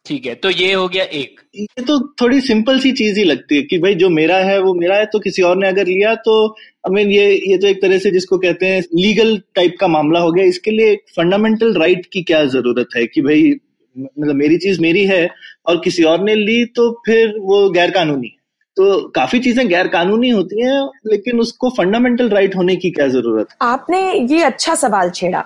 ठीक 0.07 0.27
है 0.27 0.35
तो 0.35 0.51
ये 0.51 0.73
हो 0.73 0.87
गया 0.89 1.05
एक। 1.05 1.41
ये 1.57 1.83
तो 1.83 1.99
थोड़ी 2.21 2.41
सिंपल 2.41 2.79
सी 2.81 2.91
चीज़ 2.93 3.19
ही 3.19 3.25
लगती 3.25 3.57
है 3.57 3.63
कि 3.63 3.79
भाई 3.79 3.95
जो 3.95 4.09
मेरा 4.11 4.37
है 4.39 4.59
वो 4.63 4.75
मेरा 4.75 4.97
है 4.97 5.07
तो 5.07 5.19
किसी 5.19 5.43
और 5.43 5.57
ने 5.57 5.69
अगर 5.69 5.87
लिया 5.87 6.15
तो 6.27 6.35
आई 6.49 6.95
मीन 6.95 7.11
ये 7.11 7.31
ये 7.49 7.57
तो 7.59 7.67
एक 7.67 7.81
तरह 7.83 7.99
से 7.99 8.11
जिसको 8.11 8.39
कहते 8.39 8.67
हैं 8.67 8.83
लीगल 8.95 9.37
टाइप 9.55 9.77
का 9.81 9.89
मामला 9.89 10.21
हो 10.21 10.33
गया। 10.33 10.45
इसके 10.45 10.71
लिए 10.71 10.95
फंडामेंटल 11.17 11.73
राइट 11.75 11.97
right 11.97 12.13
की 12.13 12.23
क्या 12.23 12.45
ज़रूरत 12.47 12.89
है 12.97 13.07
कि 13.07 13.23
भाई 13.23 13.51
मतलब 13.97 14.35
मेरी 14.35 14.59
चीज़ 14.59 14.81
मेरी 14.81 15.05
है 15.07 15.29
और 15.67 15.81
किसी 15.85 16.03
और 16.03 16.23
ने 16.25 16.35
ली 16.35 16.65
तो 16.77 16.91
फिर 17.07 17.35
वो 17.41 17.69
गैर 17.71 17.91
कानूनी 17.91 18.27
है। 18.27 18.43
तो 18.77 19.09
काफ़ी 19.09 19.39
चीज़ें 19.41 19.69
गैर 19.69 19.89
कानूनी 19.89 20.31
होती 20.31 20.63
हैं 20.63 20.81
लेकिन 21.07 21.41
उसको 21.41 21.71
फंडामेंटल 21.71 22.29
राइट 22.29 22.57
होने 22.57 22.77
की 22.77 22.91
क्या 22.91 23.09
ज़रूरत 23.09 23.47
है? 23.51 23.57
आपने 23.63 24.01
ये 24.13 24.43
अच्छा 24.43 24.75
सवाल 24.77 25.11
छेड़ा। 25.11 25.45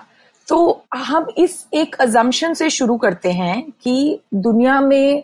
तो 0.49 0.85
हम 0.95 1.27
इस 1.37 1.67
एक 1.73 1.95
अजम्पशन 1.95 2.53
से 2.53 2.69
शुरू 2.69 2.97
करते 2.97 3.31
हैं 3.31 3.71
कि 3.71 4.19
दुनिया 4.33 4.81
में 4.81 5.23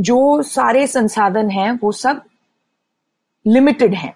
जो 0.00 0.42
सारे 0.42 0.86
संसाधन 0.86 1.50
हैं, 1.50 1.78
वो 1.82 1.92
सब 1.92 2.22
लिमिटेड 3.46 3.94
हैं 3.94 4.14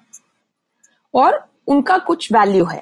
और 1.14 1.48
उनका 1.66 1.98
कुछ 1.98 2.32
वैल्यू 2.32 2.64
है। 2.64 2.80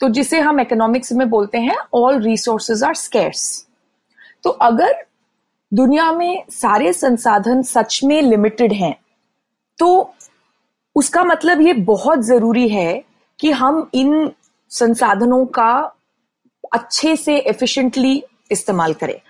तो 0.00 0.08
जिसे 0.08 0.40
हम 0.40 0.60
इकोनॉमिक्स 0.60 1.12
में 1.12 1.30
बोलते 1.30 1.58
हैं 1.58 1.76
ऑल 1.94 2.20
रिसोर्सेज 2.22 2.84
आर 2.84 2.94
स्केर्स 2.94 3.66
तो 4.44 4.50
अगर 4.50 5.06
दुनिया 5.74 6.12
में 6.12 6.44
सारे 6.50 6.92
संसाधन 6.92 7.62
सच 7.62 8.00
में 8.04 8.22
लिमिटेड 8.22 8.72
हैं 8.72 8.96
तो 9.78 10.14
उसका 10.96 11.24
मतलब 11.24 11.60
ये 11.60 11.72
बहुत 11.72 12.18
ज़रूरी 12.18 12.68
है 12.68 13.04
कि 13.40 13.50
हम 13.50 13.90
इन 13.94 14.32
संसाधनों 14.70 15.46
का 15.46 15.94
अच्छे 16.72 17.14
से 17.16 17.36
एफिशिएंटली 17.38 18.22
इस्तेमाल 18.52 18.94
करें। 18.94 19.20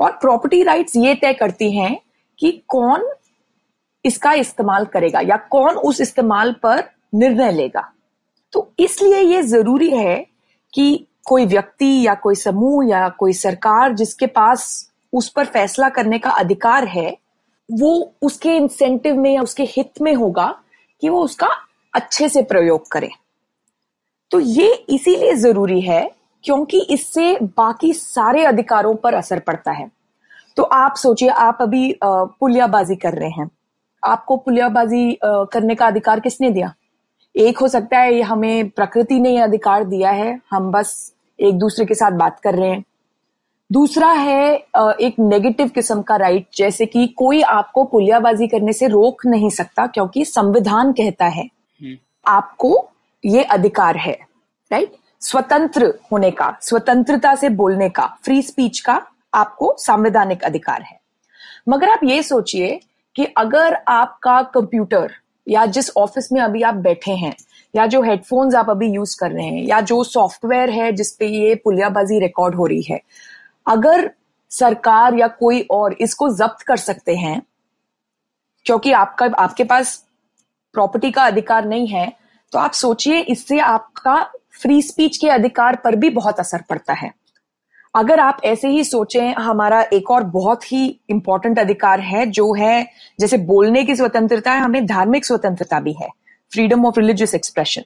और 0.00 0.12
प्रॉपर्टी 0.12 0.62
राइट्स 0.62 0.96
ये 0.96 1.14
तय 1.14 1.32
करती 1.32 1.70
हैं 1.76 1.96
कि 2.38 2.50
कौन 2.68 3.08
इसका 4.04 4.32
इस्तेमाल 4.32 4.84
करेगा 4.84 5.20
या 5.20 5.36
कौन 5.50 5.76
उस 5.76 6.00
इस्तेमाल 6.00 6.52
पर 6.62 6.82
निर्णय 7.14 7.52
लेगा। 7.52 7.92
तो 8.52 8.70
इसलिए 8.78 9.20
ये 9.20 9.42
ज़रूरी 9.42 9.90
है 9.90 10.26
कि 10.72 11.06
कोई 11.26 11.46
व्यक्ति 11.46 12.06
या 12.06 12.14
कोई 12.14 12.34
समूह 12.34 12.88
या 12.88 13.08
कोई 13.08 13.32
सरकार 13.32 13.92
जिसके 13.92 14.26
पास 14.26 14.90
उस 15.12 15.28
पर 15.28 15.44
फैसला 15.44 15.88
करने 15.88 16.18
का 16.18 16.30
अधिकार 16.30 16.84
है, 16.84 17.16
वो 17.68 18.12
उसके 18.22 18.56
इंसेंटिव 18.56 19.16
में 19.16 19.32
या 19.34 19.42
उसके 19.42 19.62
हित 19.66 20.00
में 20.02 20.14
होगा 20.14 20.46
कि 21.02 21.08
वो 21.08 21.22
उसका 21.22 21.48
अच्छे 21.94 22.28
से 22.28 22.42
प्रयोग 22.42 22.90
करे। 22.92 23.10
तो 24.30 24.40
ये 24.40 24.72
इसीलिए 24.88 25.34
ज़रूरी 25.34 25.80
है 25.80 26.10
क्योंकि 26.44 26.80
इससे 26.90 27.38
बाकी 27.56 27.92
सारे 27.92 28.44
अधिकारों 28.44 28.94
पर 28.94 29.14
असर 29.14 29.38
पड़ता 29.38 29.72
है। 29.72 29.90
तो 30.56 30.62
आप 30.62 30.96
सोचिए 30.96 31.28
आप 31.28 31.58
अभी 31.60 31.98
पुलियाबाजी 32.04 32.96
कर 32.96 33.12
रहे 33.12 33.30
हैं। 33.30 33.50
आपको 34.02 34.36
पुलियाबाजी 34.36 35.18
करने 35.24 35.74
का 35.74 35.86
अधिकार 35.86 36.20
किसने 36.20 36.50
दिया? 36.50 36.74
एक 37.34 37.58
हो 37.58 37.68
सकता 37.68 37.98
है 37.98 38.14
ये 38.14 38.22
हमें 38.22 38.68
प्रकृति 38.70 39.18
ने 39.20 39.30
यह 39.30 39.44
अधिकार 39.44 39.84
दिया 39.84 40.10
है 40.10 40.38
हम 40.50 40.70
बस 40.72 41.12
एक 41.38 41.58
दूसरे 41.58 41.84
के 41.86 41.94
साथ 41.94 42.12
बात 42.12 42.40
कर 42.40 42.54
रहे 42.54 42.70
हैं। 42.70 42.84
दूसरा 43.70 44.10
है 44.10 44.54
एक 44.56 45.14
नेगेटिव 45.18 45.68
किस्म 45.68 46.02
का 46.02 46.16
राइट 46.16 46.46
जैसे 46.56 46.86
कि 46.86 47.06
कोई 47.06 47.40
आपको 47.42 47.84
पुलियाबाजी 47.84 48.46
करने 48.48 48.72
से 48.72 48.86
रोक 48.86 49.26
नहीं 49.26 49.50
सकता 49.50 49.86
क्योंकि 49.86 50.24
संविधान 50.24 50.92
कहता 50.92 51.26
है 51.26 51.44
हम्म। 51.44 51.96
आपको 52.26 52.88
ये 53.24 53.42
अधिकार 53.42 53.96
है 53.96 54.18
राइट 54.70 54.94
स्वतंत्र 55.26 55.86
होने 56.12 56.30
का, 56.30 56.56
स्वतंत्रता 56.62 57.34
से 57.34 57.48
बोलने 57.50 57.88
का 57.88 58.06
फ्री 58.24 58.42
स्पीच 58.42 58.80
का 58.80 59.00
आपको 59.34 59.74
संवैधानिक 59.78 60.44
अधिकार 60.44 60.82
है। 60.82 60.98
मगर 61.68 61.90
आप 61.90 62.00
ये 62.04 62.22
सोचिए 62.22 62.78
कि 63.16 63.24
अगर 63.36 63.76
आपका 63.88 64.40
कंप्यूटर 64.54 65.12
या 65.46 65.64
जिस 65.66 65.90
ऑफ़िस 65.96 66.30
में 66.32 66.40
अभी 66.40 66.62
आप 66.62 66.74
बैठे 66.74 67.12
हैं, 67.12 67.34
या 67.74 67.86
जो 67.86 68.02
हेडफोन्स 68.02 68.54
आप 68.54 68.70
अभी 68.70 68.88
यूज़ 68.88 69.16
कर 69.20 69.30
रहे 69.30 69.46
हैं, 69.46 69.62
या 69.62 69.80
जो 69.80 70.02
सॉफ्टवेयर 70.04 70.70
है 70.70 70.90
जिसपे 70.92 71.26
ये 71.26 71.54
पुलियाबाजी 71.54 72.18
रिकॉर्ड 72.18 72.54
हो 72.54 72.66
रही 72.66 72.82
है, 72.82 73.00
अगर 73.66 74.10
सरकार 74.50 75.14
या 75.14 75.28
कोई 75.28 75.60
और 75.70 75.96
इसको 76.00 76.28
जब्त 76.36 76.62
कर 76.62 76.76
सकते 76.76 77.16
हैं, 77.16 77.40
क्योंकि 78.66 78.92
आपका, 78.92 79.26
आपके 79.38 79.64
पास 79.64 79.96
प्रॉपर्टी 80.74 81.10
का 81.10 81.24
अधिकार 81.24 81.64
नहीं 81.64 81.86
है 81.86 82.12
तो 82.52 82.58
आप 82.58 82.72
सोचिए 82.72 83.18
इससे 83.20 83.58
आपका 83.60 84.14
फ्री 84.62 84.82
स्पीच 84.82 85.16
के 85.16 85.28
अधिकार 85.28 85.76
पर 85.76 85.96
भी 85.96 86.10
बहुत 86.10 86.40
असर 86.40 86.62
पड़ता 86.70 86.92
है। 86.92 87.10
अगर 87.94 88.20
आप 88.20 88.40
ऐसे 88.44 88.68
ही 88.68 88.84
सोचें, 88.84 89.34
हमारा 89.34 89.82
एक 89.92 90.10
और 90.10 90.24
बहुत 90.24 90.72
ही 90.72 91.00
इंपॉर्टेंट 91.10 91.58
अधिकार 91.58 92.00
है, 92.00 92.26
जो 92.26 92.54
है, 92.54 92.86
जैसे 93.20 93.38
बोलने 93.38 93.84
की 93.84 93.96
स्वतंत्रता 93.96 94.52
है, 94.52 94.60
हमें 94.60 94.86
धार्मिक 94.86 95.26
स्वतंत्रता 95.26 95.80
भी 95.80 95.92
है 95.92 96.08
फ्रीडम 96.52 96.86
ऑफ़ 96.86 97.00
रिलीजियस 97.00 97.34
एक्सप्रेशन 97.34 97.82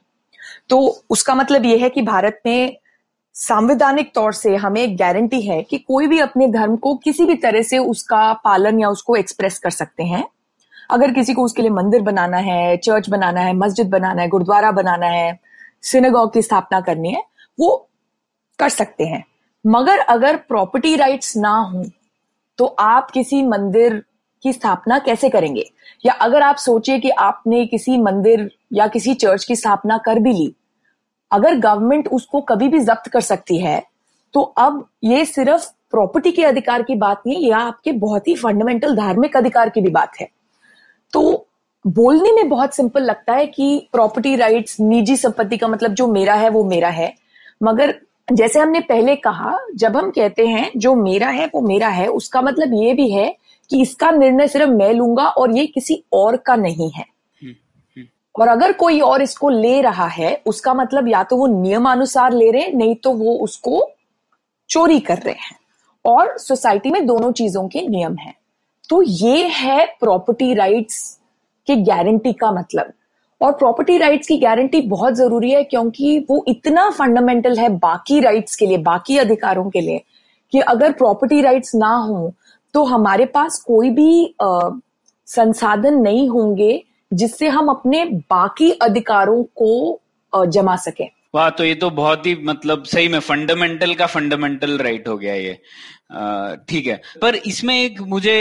तो 0.69 1.05
उसका 1.11 1.35
मतलब 1.35 1.65
यह 1.65 1.83
है 1.83 1.89
कि 1.89 2.03
भारत 2.03 2.41
में 2.47 2.77
सांविधानिक 3.35 4.15
तौर 4.15 4.33
से 4.33 4.57
हमें 4.57 4.81
एक 4.81 4.97
गारंटी 4.97 5.41
है 5.41 5.63
कि 5.63 5.79
कोई 5.79 6.07
भी 6.07 6.19
अपने 6.19 6.47
धर्म 6.47 6.77
को 6.77 6.95
किसी 6.95 7.25
भी 7.25 7.35
तरह 7.35 7.63
से 7.63 7.79
उसका 7.79 8.33
पालन 8.33 8.81
या 8.81 8.89
उसको 8.89 9.17
एक्सप्रेस 9.17 9.59
कर 9.59 9.71
सकते 9.71 10.03
हैं। 10.03 10.25
अगर 10.91 11.11
किसी 11.11 11.35
को 11.35 11.45
उसके 11.45 11.63
लिए 11.63 11.71
मंदिर 11.71 12.03
बनाना 12.03 12.37
है 12.37 12.77
चर्च 12.77 13.09
बनाना 13.09 13.41
है, 13.41 13.53
मस्जिद 13.53 13.89
बनाना 13.91 14.23
है, 14.23 14.29
गुरुद्वारा 14.29 14.71
बनाना 14.71 15.07
है 15.07 15.39
सिनेगॉग 15.85 16.33
की 16.33 16.43
स्थापना 16.43 16.81
करनी 16.81 17.13
है, 17.13 17.23
वो 17.59 17.89
कर 18.59 18.69
सकते 18.69 19.05
हैं। 19.05 19.25
मगर 19.65 19.99
अगर 19.99 20.37
प्रॉपर्टी 20.39 20.95
राइट्स 20.97 21.37
ना 21.37 21.57
हो 21.57 21.85
तो 22.59 22.65
आप 22.65 23.11
किसी 23.11 23.43
मंदिर 23.43 24.03
की 24.43 24.53
स्थापना 24.53 24.99
कैसे 24.99 25.29
करेंगे? 25.29 25.65
या 26.07 26.13
अगर 26.13 26.43
आप 26.43 26.57
सोचिए 26.57 26.99
कि 26.99 27.11
आपने 27.11 27.65
किसी 27.67 27.97
मंदिर 27.99 28.51
या 28.73 28.87
किसी 28.87 29.15
चर्च 29.15 29.45
की 29.45 29.57
स्थापना 29.57 29.99
कर 29.99 30.19
भी 30.19 30.33
ली, 30.33 30.55
अगर 31.31 31.55
गवर्नमेंट 31.55 32.09
उसको 32.09 32.41
कभी 32.41 32.69
भी 32.69 32.81
जब्त 32.81 33.09
कर 33.09 33.21
सकती 33.21 33.59
है 33.59 33.83
तो 34.35 34.41
अब 34.41 34.87
ये 35.05 35.25
सिर्फ़ 35.25 35.69
प्रॉपर्टी 35.91 36.31
के 36.33 36.45
अधिकार 36.45 36.83
की 36.83 36.95
बात 36.95 37.23
नहीं 37.27 37.47
यह 37.49 37.57
आपके 37.57 37.93
बहुत 37.93 38.29
ही 38.29 38.35
फंडामेंटल 38.35 38.97
धार्मिक 38.97 39.37
अधिकार 39.37 39.69
की 39.69 39.81
भी 39.81 39.91
बात 39.91 40.21
है। 40.21 40.29
तो 41.13 41.47
बोलने 41.85 42.33
में 42.33 42.49
बहुत 42.49 42.75
सिंपल 42.75 43.03
लगता 43.03 43.35
है 43.35 43.47
कि 43.47 43.89
प्रॉपर्टी 43.93 44.35
राइट्स 44.37 44.79
निजी 44.81 45.17
संपत्ति 45.17 45.57
का 45.57 45.69
मतलब 45.69 45.95
जो 45.95 46.07
मेरा 46.07 46.35
है 46.35 46.49
वो 46.51 46.65
मेरा 46.65 46.89
है। 46.89 47.13
मगर 47.63 47.95
जैसे 48.29 48.61
हमने 48.61 48.81
पहले 48.81 49.15
कहा 49.17 49.57
जब 49.77 49.97
हम 49.97 50.11
कहते 50.11 50.47
हैं 50.47 50.71
जो 50.77 50.95
मेरा 50.95 51.29
है 51.29 51.47
वो 51.47 51.61
मेरा 51.61 51.89
है 51.89 52.07
उसका 52.09 52.43
मतलब 52.43 52.75
ये 52.75 52.93
भी 52.95 53.11
है 53.11 53.35
कि 53.71 53.81
इसका 53.83 54.11
निर्णय 54.11 54.49
सिर्फ़ 54.49 54.71
मैं 54.71 54.93
लूँगा 54.95 55.27
और 55.27 55.57
ये 55.57 55.67
किसी 55.67 56.03
और 56.13 56.37
का 56.37 56.57
नहीं 56.57 56.91
है। 56.91 57.05
और 58.35 58.49
अगर 58.49 58.73
कोई 58.73 59.01
और 59.01 59.23
इसको 59.23 59.49
ले 59.49 59.81
रहा 59.83 60.07
है 60.07 60.35
उसका 60.47 60.75
मतलब 60.75 61.09
या 61.09 61.23
तो 61.23 61.37
वो 61.37 61.47
नियमानुसार 61.63 62.33
ले 62.33 62.51
रहे 62.51 62.63
हैं 62.63 62.73
नहीं 62.73 62.95
तो 62.95 63.13
वो 63.13 63.35
उसको 63.35 63.83
चोरी 64.71 65.01
कर 65.01 65.19
रहे 65.19 65.35
हैं। 65.35 65.57
और 66.05 66.37
सोसाइटी 66.39 66.91
में 66.91 67.07
दोनों 67.07 67.33
चीज़ों 67.33 67.67
के 67.69 67.87
नियम 67.89 68.17
हैं। 68.17 68.35
तो 68.91 69.03
ये 69.03 69.47
है 69.49 69.87
प्रॉपर्टी 70.01 70.53
राइट्स 70.55 71.19
के 71.71 71.77
गारंटी 71.77 72.33
का 72.33 72.53
मतलब। 72.53 72.93
और 73.41 73.53
प्रॉपर्टी 73.53 73.99
राइट्स 73.99 74.29
की 74.29 74.37
गारंटी 74.39 74.81
बहुत 74.81 75.15
ज़रूरी 75.15 75.51
है 75.51 75.63
क्योंकि 75.65 76.19
वो 76.31 76.45
इतना 76.49 76.91
फंडामेंटल 76.91 77.59
है 77.59 77.69
बाकी 77.69 78.21
राइट्स 78.21 78.57
के 78.57 78.67
लिए 78.67 78.79
बाकी 78.79 79.19
अधिकारों 79.19 79.71
के 79.71 79.81
लिए 79.81 80.03
कि 80.53 80.61
अगर 80.61 80.93
प्रॉपर्टी 80.93 81.41
राइट्स 81.41 81.75
ना 81.75 81.95
हो 81.97 82.33
तो 82.75 82.85
हमारे 82.85 83.25
पास 83.25 83.59
कोई 83.67 83.91
भी 83.91 84.35
आ, 84.43 84.71
संसाधन 85.27 85.95
नहीं 85.95 86.29
होंगे 86.29 86.83
जिससे 87.13 87.49
हम 87.49 87.69
अपने 87.69 88.05
बाकी 88.05 88.71
अधिकारों 88.71 89.43
को 89.43 90.01
आ, 90.35 90.45
जमा 90.45 90.77
सकें। 90.77 91.09
वाह 91.35 91.49
तो 91.51 91.65
ये 91.65 91.75
तो 91.77 91.89
बहुत 91.93 92.27
ही 92.27 92.35
मतलब 92.45 92.85
सही 92.87 93.09
में 93.09 93.19
फंडामेंटल 93.21 93.95
का 93.95 94.07
फंडामेंटल 94.09 94.79
राइट 94.79 95.09
हो 95.09 95.17
गया 95.19 95.35
ये। 95.35 95.53
ठीक 96.69 96.87
है। 96.87 97.01
पर 97.23 97.35
इसमें 97.37 97.75
एक 97.75 98.01
मुझे 98.03 98.33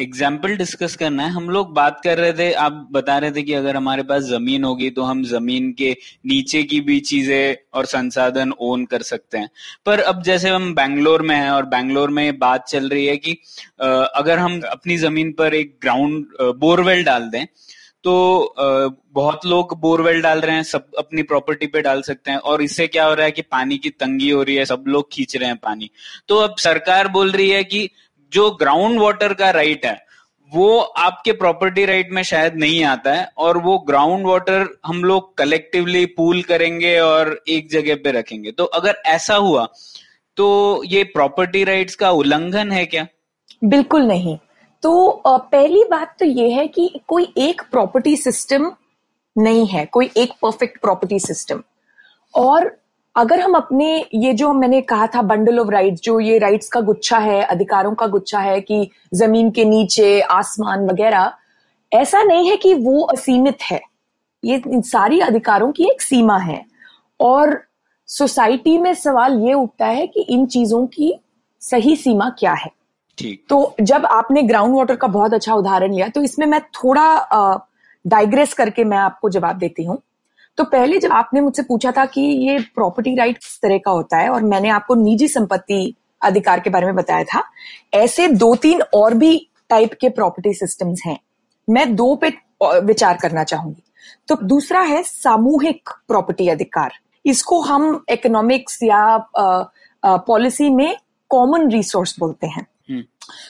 एग्ज़ाम्पल 0.00 0.56
डिस्कस 0.56 0.96
करना 0.96 1.22
है। 1.22 1.30
हम 1.32 1.48
लोग 1.50 1.72
बात 1.74 2.00
कर 2.04 2.18
रहे 2.18 2.32
थे, 2.32 2.50
आप 2.54 2.88
बता 2.92 3.16
रहे 3.18 3.30
थे 3.32 3.42
कि 3.42 3.52
अगर 3.54 3.76
हमारे 3.76 4.02
पास 4.02 4.22
ज़मीन 4.24 4.64
होगी 4.64 4.90
तो 4.90 5.02
हम 5.02 5.22
ज़मीन 5.24 5.72
के 5.72 5.90
नीचे 6.26 6.62
की 6.64 6.80
भी 6.80 6.98
चीज़ें 7.02 7.56
और 7.74 7.86
संसाधन 7.86 8.52
ओन 8.60 8.84
कर 8.86 9.02
सकते 9.04 9.38
हैं। 9.38 9.48
पर 9.86 10.00
अब 10.02 10.22
जैसे 10.22 10.50
हम 10.50 10.74
बैंगलोर 10.74 11.22
में 11.22 11.34
हैं 11.36 11.50
और 11.50 11.66
बैंगलोर 11.66 12.10
में 12.10 12.38
बात 12.38 12.66
चल 12.68 12.88
रही 12.88 13.06
है 13.06 13.16
कि 13.18 13.38
अगर 13.80 14.38
हम 14.38 14.60
अपनी 14.70 14.96
ज़मीन 14.98 15.32
पर 15.32 15.54
एक 15.54 15.76
ग्राउंड 15.82 16.26
बोरवेल 16.58 17.04
डाल 17.04 17.28
दें 17.30 17.44
तो 18.06 18.54
बहुत 19.14 19.46
लोग 19.46 19.74
बोरवेल 19.80 20.20
डाल 20.22 20.40
रहे 20.40 20.56
हैं, 20.56 20.62
सब 20.64 20.86
अपनी 20.98 21.22
प्रॉपर्टी 21.24 21.66
पे 21.66 21.80
डाल 21.82 22.02
सकते 22.02 22.30
हैं 22.30 22.38
और 22.40 22.62
इससे 22.62 22.86
क्या 22.86 23.04
हो 23.04 23.14
रहा 23.14 23.24
है 23.24 23.32
कि 23.32 23.42
पानी 23.42 23.78
की 23.78 23.90
तंगी 23.90 24.30
हो 24.30 24.42
रही 24.42 24.56
है, 24.56 24.64
सब 24.64 24.84
लोग 24.88 25.08
खींच 25.12 25.36
रहे 25.36 25.48
हैं 25.48 25.56
पानी। 25.58 25.90
तो 26.28 26.36
अब 26.38 26.54
सरकार 26.58 27.08
बोल 27.08 27.30
रही 27.32 27.50
है 27.50 27.64
कि 27.64 27.88
जो 28.32 28.50
ग्राउंड 28.60 29.00
वाटर 29.00 29.34
का 29.34 29.50
राइट 29.50 29.86
है, 29.86 29.98
वो 30.52 30.78
आपके 30.78 31.32
प्रॉपर्टी 31.34 31.84
राइट 31.84 32.12
में 32.12 32.22
शायद 32.22 32.56
नहीं 32.56 32.82
आता 32.84 33.14
है 33.14 33.28
और 33.38 33.58
वो 33.58 33.78
ग्राउंड 33.88 34.26
वाटर 34.26 34.66
हम 34.86 35.04
लोग 35.04 35.36
कलेक्टिवली 35.38 36.06
पूल 36.16 36.42
करेंगे 36.44 36.98
और 37.00 37.38
एक 37.48 37.70
जगह 37.70 37.94
पे 38.04 38.12
रखेंगे। 38.12 38.50
तो 38.52 38.64
अगर 38.64 39.02
ऐसा 39.06 39.34
हुआ 39.36 39.68
तो 40.36 40.82
ये 40.86 41.04
प्रॉपर्टी 41.12 41.64
राइट्स 41.64 41.94
का 41.96 42.10
उल्लंघन 42.12 42.72
है 42.72 42.86
क्या? 42.86 43.06
बिल्कुल 43.64 44.02
नहीं। 44.02 44.36
तो 44.82 45.22
पहली 45.26 45.84
बात 45.90 46.14
तो 46.18 46.24
ये 46.24 46.50
है 46.50 46.66
कि 46.68 46.88
कोई 47.08 47.32
एक 47.38 47.62
प्रॉपर्टी 47.70 48.16
सिस्टम 48.16 48.72
नहीं 49.36 49.66
है, 49.66 49.84
कोई 49.86 50.10
एक 50.16 50.32
परफेक्ट 50.42 50.80
प्रॉपर्टी 50.80 51.18
सिस्टम 51.20 51.62
और 52.34 52.76
अगर 53.16 53.40
हम 53.40 53.54
अपने, 53.54 54.04
ये 54.14 54.32
जो 54.32 54.52
मैंने 54.52 54.80
कहा 54.80 55.06
था 55.06 55.22
बंडल 55.22 55.58
ऑफ़ 55.58 55.68
राइट्स 55.68 56.00
जो 56.02 56.18
ये 56.20 56.38
राइट्स 56.38 56.68
का 56.68 56.80
गुच्छा 56.80 57.18
है, 57.18 57.42
अधिकारों 57.42 57.94
का 57.94 58.06
गुच्छा 58.06 58.40
है 58.40 58.60
कि 58.60 58.90
ज़मीन 59.14 59.50
के 59.50 59.64
नीचे, 59.64 60.20
आसमान 60.20 60.86
वगैरह, 60.86 61.32
ऐसा 61.92 62.22
नहीं 62.22 62.50
है 62.50 62.56
कि 62.56 62.74
वो 62.74 63.02
असीमित 63.02 63.62
है। 63.62 63.80
ये 64.44 64.62
सारी 64.66 65.20
अधिकारों 65.20 65.72
की 65.72 65.84
एक 65.84 66.02
सीमा 66.02 66.38
है। 66.38 66.64
और 67.20 67.60
सोसाइटी 68.08 68.78
में 68.78 68.92
सवाल 68.94 69.38
ये 69.40 69.52
उठता 69.52 69.86
है 69.86 70.06
कि 70.06 70.20
इन 70.20 70.46
चीज़ों 70.46 70.86
की 70.86 71.12
सही 71.62 71.96
सीमा 71.96 72.28
क्या 72.38 72.52
है? 72.52 72.70
तो 73.48 73.74
जब 73.80 74.06
आपने 74.06 74.42
ग्राउंड 74.42 74.76
वाटर 74.76 74.96
का 74.96 75.06
बहुत 75.08 75.34
अच्छा 75.34 75.54
उदाहरण 75.54 75.92
लिया 75.94 76.08
तो 76.08 76.22
इसमें 76.22 76.46
मैं 76.46 76.60
थोड़ा 76.74 77.60
डाइग्रेस 78.04 78.52
करके 78.54 78.84
मैं 78.84 78.98
आपको 78.98 79.30
जवाब 79.30 79.58
देती 79.58 79.84
हूँ। 79.84 79.98
तो 80.58 80.64
पहले 80.64 80.98
जब 80.98 81.12
आपने 81.12 81.40
मुझसे 81.40 81.62
पूछा 81.62 81.92
था 81.92 82.04
कि 82.06 82.20
ये 82.20 82.58
प्रॉपर्टी 82.74 83.14
राइट 83.16 83.38
किस 83.38 83.58
तरह 83.62 83.78
का 83.78 83.90
होता 83.90 84.16
है, 84.16 84.28
और 84.28 84.42
मैंने 84.42 84.68
आपको 84.68 84.94
निजी 84.94 85.28
संपत्ति 85.28 85.94
अधिकार 86.22 86.60
के 86.60 86.70
बारे 86.70 86.86
में 86.86 86.94
बताया 86.96 87.24
था, 87.24 87.42
ऐसे 87.94 88.28
दो 88.28 88.54
तीन 88.56 88.82
और 88.94 89.14
भी 89.14 89.48
टाइप 89.70 89.94
के 90.00 90.08
प्रॉपर्टी 90.10 90.52
सिस्टम्स 90.54 91.02
हैं। 91.06 91.18
मैं 91.68 91.94
दो 91.96 92.14
पे 92.14 92.32
विचार 92.62 93.18
करना 93.22 93.44
चाहूँगी। 93.44 93.82
तो 94.28 94.36
दूसरा 94.44 94.80
है 94.82 95.02
सामूहिक 95.02 95.90
प्रॉपर्टी 96.08 96.48
अधिकार। 96.48 96.92
इसको 97.24 97.60
हम 97.62 98.04
इकोनॉमिक्स 98.10 98.82
या 98.82 99.18
पॉलिसी 100.04 100.70
में 100.70 100.96
कॉमन 101.30 101.70
रिसोर्स 101.70 102.16
बोलते 102.20 102.46
हैं। 102.46 102.66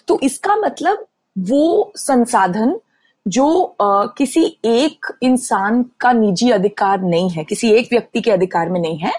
तो 0.08 0.20
इसका 0.22 0.56
मतलब 0.56 1.06
वो 1.38 1.92
संसाधन 1.96 2.80
जो 3.28 3.62
आ, 3.80 4.06
किसी 4.06 4.58
एक 4.64 5.06
इंसान 5.22 5.90
का 6.00 6.12
निजी 6.12 6.50
अधिकार 6.50 7.00
नहीं 7.00 7.30
है 7.30 7.44
किसी 7.44 7.70
एक 7.70 7.88
व्यक्ति 7.92 8.20
के 8.20 8.30
अधिकार 8.30 8.68
में 8.68 8.80
नहीं 8.80 8.98
है 8.98 9.12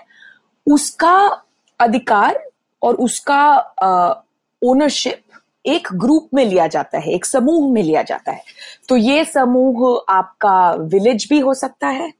उसका 0.68 1.44
अधिकार 1.80 2.50
और 2.82 2.96
उसका 2.96 3.58
ओनरशिप 4.64 5.22
एक 5.66 5.88
ग्रुप 5.94 6.30
में 6.34 6.46
लिया 6.46 6.68
जाता 6.68 6.98
है 6.98 7.12
एक 7.12 7.26
समूह 7.26 7.74
में 7.74 7.84
लिया 7.84 8.02
जाता 8.02 8.32
है। 8.32 8.42
तो 8.90 8.98
ये 8.98 9.26
समूह 9.26 10.06
आपका 10.10 10.72
विलेज 10.74 11.28
भी 11.30 11.40
हो 11.40 11.54
सकता 11.54 11.88
है 11.88 12.14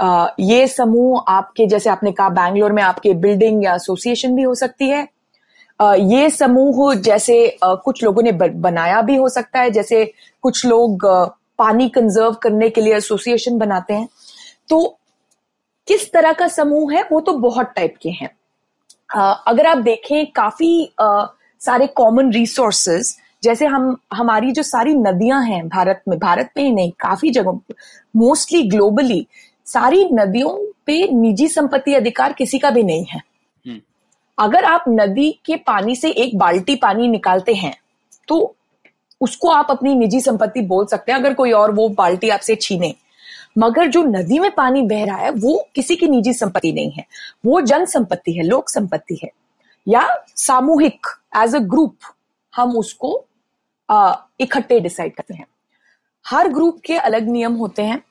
आ, 0.00 0.26
ये 0.40 0.68
समूह 0.68 1.24
आपके 1.28 1.66
जैसे 1.66 1.90
आपने 1.90 2.12
कहा 2.12 2.28
बैंगलोर 2.28 2.72
में 2.72 2.82
आपके 2.82 3.14
बिल्डिंग 3.14 3.64
या 3.64 3.74
एसोसिएशन 3.74 4.36
भी 4.36 4.42
हो 4.42 4.54
सकती 4.54 4.88
है 4.88 5.08
ये 5.80 6.28
समूह 6.30 6.94
जैसे 6.94 7.56
कुछ 7.64 8.02
लोगों 8.04 8.22
ने 8.22 8.32
बनाया 8.32 9.00
भी 9.02 9.16
हो 9.16 9.28
सकता 9.28 9.60
है, 9.60 9.70
जैसे 9.70 10.04
कुछ 10.42 10.64
लोग 10.66 11.06
पानी 11.58 11.88
कंजर्व 11.88 12.34
करने 12.42 12.68
के 12.70 12.80
लिए 12.80 12.96
एसोसिएशन 12.96 13.58
बनाते 13.58 13.94
हैं। 13.94 14.08
तो 14.68 14.86
किस 15.88 16.12
तरह 16.12 16.32
का 16.32 16.48
समूह 16.48 16.92
है, 16.92 17.02
वो 17.12 17.20
तो 17.20 17.32
बहुत 17.38 17.72
टाइप 17.76 17.94
के 18.02 18.10
हैं। 18.10 18.30
अगर 19.46 19.66
आप 19.66 19.78
देखें, 19.78 20.26
काफ़ी 20.26 20.92
सारे 21.00 21.86
कॉमन 21.86 22.32
रिसोर्सेज 22.32 23.16
जैसे 23.42 23.66
हम, 23.66 23.96
हमारी 24.12 24.52
जो 24.52 24.62
सारी 24.62 24.94
नदियाँ 24.94 25.42
हैं 25.44 25.66
भारत 25.68 26.02
में 26.08 26.18
भारत 26.18 26.50
में 26.56 26.64
ही 26.64 26.70
नहीं, 26.72 26.90
काफ़ी 27.00 27.30
जगहों 27.30 27.58
मोस्टली 28.16 28.62
ग्लोबली 28.68 29.26
सारी 29.66 30.08
नदियों 30.12 30.56
पे 30.86 31.06
निजी 31.12 31.48
संपत्ति 31.48 31.94
अधिकार 31.94 32.32
किसी 32.32 32.58
का 32.58 32.70
भी 32.70 32.82
नहीं 32.82 33.04
है। 33.04 33.20
अगर 34.38 34.64
आप 34.64 34.84
नदी 34.88 35.30
के 35.44 35.56
पानी 35.56 35.96
से 35.96 36.10
एक 36.10 36.36
बाल्टी 36.38 36.74
पानी 36.76 37.08
निकालते 37.08 37.54
हैं 37.54 37.74
तो 38.28 38.54
उसको 39.20 39.50
आप 39.50 39.66
अपनी 39.70 39.94
निजी 39.94 40.20
संपत्ति 40.20 40.60
बोल 40.62 40.86
सकते 40.86 41.12
हैं, 41.12 41.18
अगर 41.18 41.34
कोई 41.34 41.52
और 41.52 41.72
वो 41.72 41.88
बाल्टी 41.88 42.28
आपसे 42.28 42.54
छीने। 42.56 42.94
मगर 43.58 43.86
जो 43.86 44.02
नदी 44.02 44.38
में 44.38 44.50
पानी 44.50 44.82
बह 44.82 45.04
रहा 45.04 45.16
है, 45.16 45.30
वो 45.30 45.66
किसी 45.74 45.96
की 45.96 46.06
निजी 46.06 46.32
संपत्ति 46.32 46.72
नहीं 46.72 46.90
है। 46.90 47.04
वो 47.46 47.60
जन 47.60 47.84
संपत्ति 47.84 48.32
है, 48.32 48.42
लोक 48.42 48.68
संपत्ति 48.68 49.18
है। 49.22 49.30
या 49.86 50.02
सामूहिक 50.36 51.06
एज 51.36 51.54
अ 51.54 51.58
ग्रुप 51.58 51.96
हम 52.54 52.76
उसको 52.76 53.16
इकट्ठे 54.40 54.80
डिसाइड 54.80 55.14
करते 55.14 55.34
हैं। 55.34 55.46
हर 56.24 56.48
ग्रुप 56.48 56.80
के 56.84 56.96
अलग 56.96 57.28
नियम 57.28 57.54
होते 57.54 57.82
हैं। 57.82 58.02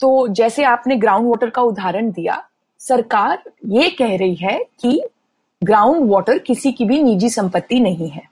तो 0.00 0.26
जैसे 0.30 0.64
आपने 0.64 0.96
ग्राउंड 0.96 1.28
वाटर 1.28 1.50
का 1.50 1.62
उदाहरण 1.62 2.10
दिया, 2.10 2.42
सरकार 2.80 3.42
ये 3.68 3.90
कह 3.90 4.16
रही 4.16 4.34
है 4.34 4.58
कि 4.80 5.00
ग्राउंड 5.62 6.10
वाटर 6.10 6.38
किसी 6.38 6.72
की 6.72 6.84
भी 6.84 7.02
निजी 7.02 7.28
संपत्ति 7.30 7.80
नहीं 7.80 8.08
है। 8.08 8.22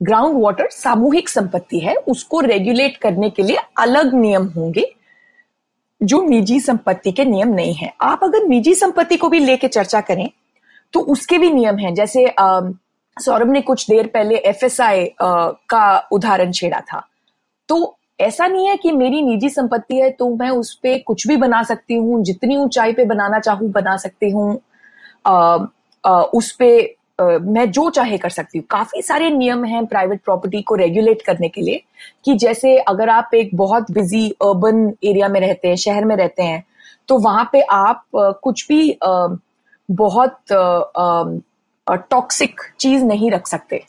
ग्राउंड 0.00 0.42
वाटर 0.42 0.68
सामूहिक 0.70 1.28
संपत्ति 1.28 1.78
है, 1.78 1.94
उसको 1.94 2.40
रेगुलेट 2.40 2.96
करने 2.96 3.30
के 3.30 3.42
लिए 3.42 3.56
अलग 3.78 4.14
नियम 4.14 4.46
होंगे, 4.48 4.84
जो 6.00 6.22
निजी 6.22 6.58
संपत्ति 6.60 7.12
के 7.12 7.24
नियम 7.24 7.48
नहीं 7.50 7.74
है। 7.74 7.92
आप 8.02 8.24
अगर 8.24 8.46
निजी 8.46 8.74
संपत्ति 8.74 9.16
को 9.16 9.28
भी 9.28 9.38
लेके 9.38 9.68
चर्चा 9.68 10.00
करें 10.00 10.28
तो 10.94 11.00
उसके 11.02 11.38
भी 11.38 11.50
नियम 11.50 11.78
हैं। 11.78 11.94
जैसे 11.94 12.26
सौरभ 13.16 13.50
ने 13.50 13.60
कुछ 13.60 13.88
देर 13.90 14.06
पहले 14.06 14.36
एफएसआई 14.38 15.04
का 15.20 15.98
उदाहरण 16.12 16.52
छेड़ा 16.52 16.80
था। 16.82 17.02
तो 17.68 17.96
ऐसा 18.20 18.46
नहीं 18.46 18.68
है 18.68 18.76
कि 18.76 18.92
मेरी 18.92 19.20
निजी 19.22 19.48
संपत्ति 19.50 19.96
है 19.96 20.10
तो 20.10 20.28
मैं 20.36 20.50
उस 20.50 20.74
पर 20.76 20.98
कुछ 20.98 21.26
भी 21.26 21.36
बना 21.36 21.62
सकती 21.62 21.94
हूँ, 21.94 22.22
जितनी 22.24 22.56
ऊंचाई 22.56 22.92
पे 22.92 23.04
बनाना 23.04 23.38
चाहूँ, 23.40 23.70
बना 23.70 23.96
सकती 23.96 24.30
हूँ। 24.30 24.54
उस 26.04 26.50
पे 26.52 26.70
मैं 27.20 27.70
जो 27.70 27.88
चाहे 27.90 28.18
कर 28.18 28.30
सकती 28.30 28.58
हूँ। 28.58 28.66
काफ़ी 28.70 29.02
सारे 29.02 29.30
नियम 29.30 29.64
हैं 29.64 29.84
प्राइवेट 29.86 30.20
प्रॉपर्टी 30.24 30.60
को 30.62 30.74
रेगुलेट 30.74 31.22
करने 31.22 31.48
के 31.48 31.60
लिए 31.60 31.82
कि 32.24 32.34
जैसे 32.36 32.76
अगर 32.78 33.08
आप 33.08 33.30
एक 33.34 33.50
बहुत 33.56 33.90
बिज़ी 33.90 34.28
अर्बन 34.30 34.92
एरिया 35.04 35.28
में 35.28 35.40
रहते 35.40 35.68
हैं, 35.68 35.76
शहर 35.76 36.04
में 36.04 36.16
रहते 36.16 36.42
हैं 36.42 36.62
तो 37.08 37.18
वहाँ 37.18 37.48
पे 37.52 37.60
आप 37.62 38.04
कुछ 38.14 38.66
भी 38.68 38.98
बहुत 39.88 40.38
टॉक्सिक 41.86 42.60
चीज़ 42.80 43.04
नहीं 43.04 43.30
रख 43.30 43.46
सकते। 43.46 43.82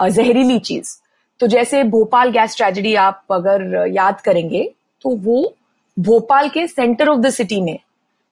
जहरीली 0.00 0.58
चीज़। 0.60 0.96
तो 1.40 1.46
जैसे 1.46 1.82
भोपाल 1.84 2.30
गैस 2.30 2.56
ट्रेजेडी 2.56 2.94
आप 2.96 3.22
अगर 3.32 3.86
याद 3.88 4.20
करेंगे 4.20 4.62
तो 5.04 5.16
वो 5.16 5.54
भोपाल 5.96 6.48
के 6.48 6.66
सेंटर 6.66 7.08
ऑफ़ 7.08 7.18
द 7.20 7.30
सिटी 7.30 7.60
में 7.60 7.78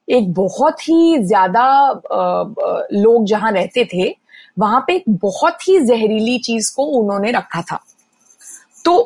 एक 0.08 0.32
बहुत 0.34 0.80
ही 0.80 1.18
ज़्यादा 1.20 1.66
लोग 2.92 3.24
जहाँ 3.26 3.52
रहते 3.52 3.84
थे, 3.84 4.14
वहाँ 4.58 4.84
पे 4.86 4.94
एक 4.96 5.04
बहुत 5.08 5.68
ही 5.68 5.78
जहरीली 5.80 6.38
चीज़ 6.40 6.74
को 6.76 6.84
उन्होंने 7.00 7.30
रखा 7.32 7.62
था। 7.62 7.78
तो 8.84 9.00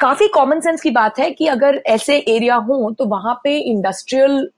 काफ़ी 0.00 0.28
कॉमन 0.28 0.60
सेंस 0.60 0.80
की 0.80 0.90
बात 0.90 1.18
है 1.18 1.30
कि 1.30 1.46
अगर 1.48 1.82
ऐसे 1.88 2.16
एरिया 2.28 2.54
हो 2.58 2.90
तो 2.90 3.04
वहाँ 3.06 3.34
पे 3.44 3.58
इंडस्ट्रियल 3.60 4.48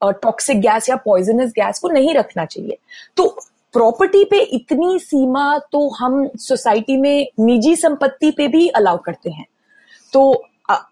टॉक्सिक 0.00 0.60
गैस 0.60 0.88
या 0.88 0.96
पॉइजनस 0.96 1.50
गैस 1.56 1.78
को 1.78 1.88
नहीं 1.88 2.14
रखना 2.14 2.44
चाहिए। 2.44 2.78
तो 3.16 3.26
प्रॉपर्टी 3.74 4.24
पे 4.24 4.40
इतनी 4.54 4.98
सीमा 4.98 5.58
तो 5.72 5.88
हम 5.90 6.26
सोसाइटी 6.38 6.96
में 6.96 7.26
निजी 7.40 7.74
संपत्ति 7.76 8.30
पे 8.30 8.48
भी 8.48 8.66
अलाउ 8.70 8.98
करते 8.98 9.30
हैं। 9.30 9.46
तो 10.12 10.32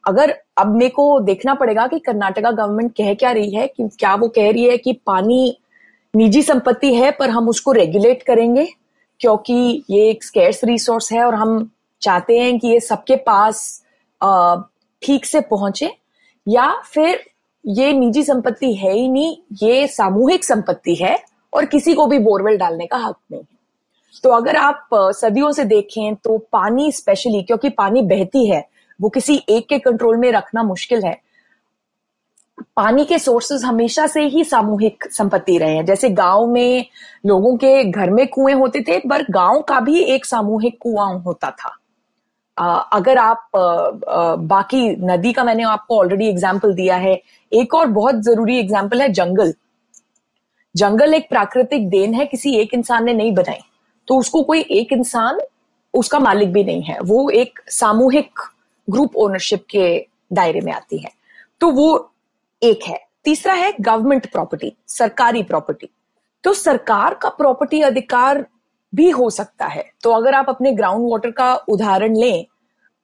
अगर 0.07 0.35
अब 0.59 0.75
मेरे 0.75 0.91
को 0.91 1.21
देखना 1.21 1.55
पड़ेगा 1.55 1.87
कि 1.87 1.99
कर्नाटका 1.99 2.51
गवर्नमेंट 2.51 2.93
कह 2.93 3.13
क्या 3.15 3.31
रही 3.33 3.55
है, 3.55 3.67
कि 3.67 3.89
क्या 3.99 4.15
वो 4.15 4.29
कह 4.29 4.51
रही 4.51 4.65
है 4.65 4.77
कि 4.79 4.93
पानी 5.07 5.57
निजी 6.15 6.43
संपत्ति 6.43 6.95
है, 6.95 7.11
पर 7.11 7.31
हम 7.31 7.49
उसको 7.49 7.73
रेगुलेट 7.73 8.23
करेंगे, 8.23 8.67
क्योंकि 9.21 9.85
ये 9.91 10.09
एक 10.11 10.25
स्केर्स 10.25 10.65
रिसोर्स 10.65 11.13
है 11.13 11.25
और 11.25 11.35
हम 11.35 11.71
चाहते 12.03 12.39
हैं 12.39 12.59
कि 12.59 12.69
ये 12.69 12.81
सबके 12.81 13.17
पास 13.27 13.83
ठीक 15.03 15.27
से 15.27 15.41
पहुँचे, 15.43 15.91
या 16.47 16.71
फिर 16.85 17.25
ये 17.65 17.93
निजी 17.93 18.23
संपत्ति 18.23 18.73
है 18.75 18.93
ही 18.93 19.09
नहीं, 19.09 19.37
ये 19.63 19.87
सामूहिक 19.89 20.45
संपत्ति 20.45 20.95
है 20.95 21.19
और 21.53 21.65
किसी 21.65 21.95
को 21.95 22.07
भी 22.07 22.19
बोरवेल 22.19 22.57
डालने 22.59 22.87
का 22.87 22.97
हक 22.99 23.17
नहीं 23.33 23.41
है। 23.41 23.59
तो 24.23 24.31
अगर 24.31 24.57
आप 24.57 24.89
सदियों 24.95 25.51
से 25.53 25.65
देखें 25.65 26.15
तो 26.15 26.37
पानी 26.53 26.91
स्पेशली 26.93 27.43
क्योंकि 27.43 27.69
पानी 27.71 28.03
बहती 28.03 28.47
है 28.47 28.61
वो 29.01 29.09
किसी 29.09 29.41
एक 29.49 29.69
के 29.69 29.79
कंट्रोल 29.79 30.17
में 30.17 30.31
रखना 30.33 30.63
मुश्किल 30.63 31.05
है। 31.05 31.19
पानी 32.77 33.05
के 33.05 33.19
सोर्सेज 33.19 33.65
हमेशा 33.65 34.07
से 34.07 34.23
ही 34.29 34.45
सामूहिक 34.45 35.05
संपत्ति 35.13 35.57
रहे 35.59 35.75
हैं। 35.77 35.85
जैसे 35.87 36.11
गाँव 36.11 36.47
में 36.47 36.87
लोगों 37.27 37.57
के 37.57 37.85
घर 37.85 38.11
में 38.11 38.27
कुएँ 38.29 38.55
होते 38.55 38.81
थे 38.81 38.99
पर 39.09 39.25
गाँव 39.31 39.61
का 39.63 39.81
भी 39.81 40.01
एक 40.05 40.27
सामूहिक 40.27 40.79
कुआँ 40.81 41.13
होता 41.19 41.51
था। 41.51 41.77
आ, 42.57 42.75
अगर 42.75 43.19
आप 43.19 43.57
आ, 43.57 43.61
आ, 43.61 44.35
बाकी 44.37 44.89
नदी 45.07 45.33
का 45.33 45.45
मैंने 45.45 45.63
आपको 45.63 45.99
ऑलरेडी 45.99 46.29
एग्ज़ाम्पल 46.29 46.75
दिया 46.75 46.97
है। 46.97 47.21
एक 47.53 47.75
और 47.75 47.87
बहुत 47.89 48.23
ज़रूरी 48.23 48.59
एग्ज़ाम्पल 48.59 49.03
है 49.03 49.09
जंगल। 49.13 49.55
जंगल 50.75 51.15
एक 51.15 51.29
प्राकृतिक 51.31 51.89
देन 51.91 52.15
है 52.15 52.27
किसी 52.27 52.55
एक 52.57 52.75
इंसान 52.75 53.05
ने 53.05 53.13
नहीं 53.13 53.33
बनाई। 53.35 53.61
तो 54.09 54.19
उसको 54.19 54.43
कोई 54.43 54.61
एक 54.71 54.93
इंसान 54.93 55.41
उसका 55.95 56.19
मालिक 56.19 56.53
भी 56.53 56.65
नहीं 56.65 56.83
है। 56.83 56.99
वो 57.01 57.29
एक 57.31 57.61
सामूहिक 57.71 58.41
ग्रुप 58.91 59.17
ओनरशिप 59.17 59.65
के 59.71 60.07
दायरे 60.33 60.61
में 60.61 60.73
आती 60.73 60.99
है। 60.99 61.11
तो 61.61 61.71
वो 61.71 62.13
एक 62.63 62.85
है। 62.85 62.99
तीसरा 63.25 63.55
है 63.55 63.73
गवर्नमेंट 63.81 64.31
प्रॉपर्टी 64.33 64.73
सरकारी 64.89 65.43
प्रॉपर्टी 65.43 65.89
तो 66.45 66.53
सरकार 66.55 67.15
का 67.15 67.29
प्रॉपर्टी 67.29 67.81
अधिकार 67.83 68.45
भी 68.93 69.09
हो 69.11 69.29
सकता 69.31 69.67
है। 69.67 69.85
तो 70.03 70.11
अगर 70.11 70.35
आप 70.35 70.49
अपने 70.49 70.73
ग्राउंड 70.73 71.11
वाटर 71.11 71.31
का 71.31 71.55
उदाहरण 71.69 72.17
लें 72.17 72.47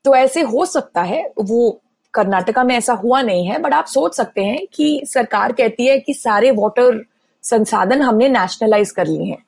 तो 0.04 0.14
ऐसे 0.14 0.40
हो 0.42 0.64
सकता 0.66 1.02
है। 1.02 1.22
वो 1.40 1.80
कर्नाटका 2.14 2.64
में 2.64 2.74
ऐसा 2.74 2.92
हुआ 2.94 3.20
नहीं 3.22 3.46
है 3.46 3.58
बट 3.58 3.74
आप 3.74 3.86
सोच 3.86 4.14
सकते 4.14 4.44
हैं 4.44 4.66
कि 4.74 5.02
सरकार 5.06 5.52
कहती 5.52 5.86
है 5.86 5.98
कि 5.98 6.14
सारे 6.14 6.50
वाटर 6.50 7.04
संसाधन 7.44 8.02
हमने 8.02 8.28
नेशनलाइज 8.28 8.90
कर 8.90 9.06
लिए 9.06 9.24
हैं। 9.24 9.44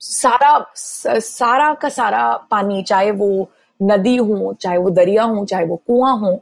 सारा 0.00 0.66
सारा 0.74 1.72
का 1.74 1.88
सारा 1.88 2.36
पानी, 2.50 2.82
चाहे 2.82 3.10
वो 3.10 3.50
नदी 3.80 4.16
हो 4.16 4.52
चाहे 4.60 4.78
वो 4.78 4.90
दरिया 4.90 5.22
हो 5.24 5.44
चाहे 5.44 5.66
वो 5.66 5.76
कुआँ 5.86 6.16
हो 6.18 6.32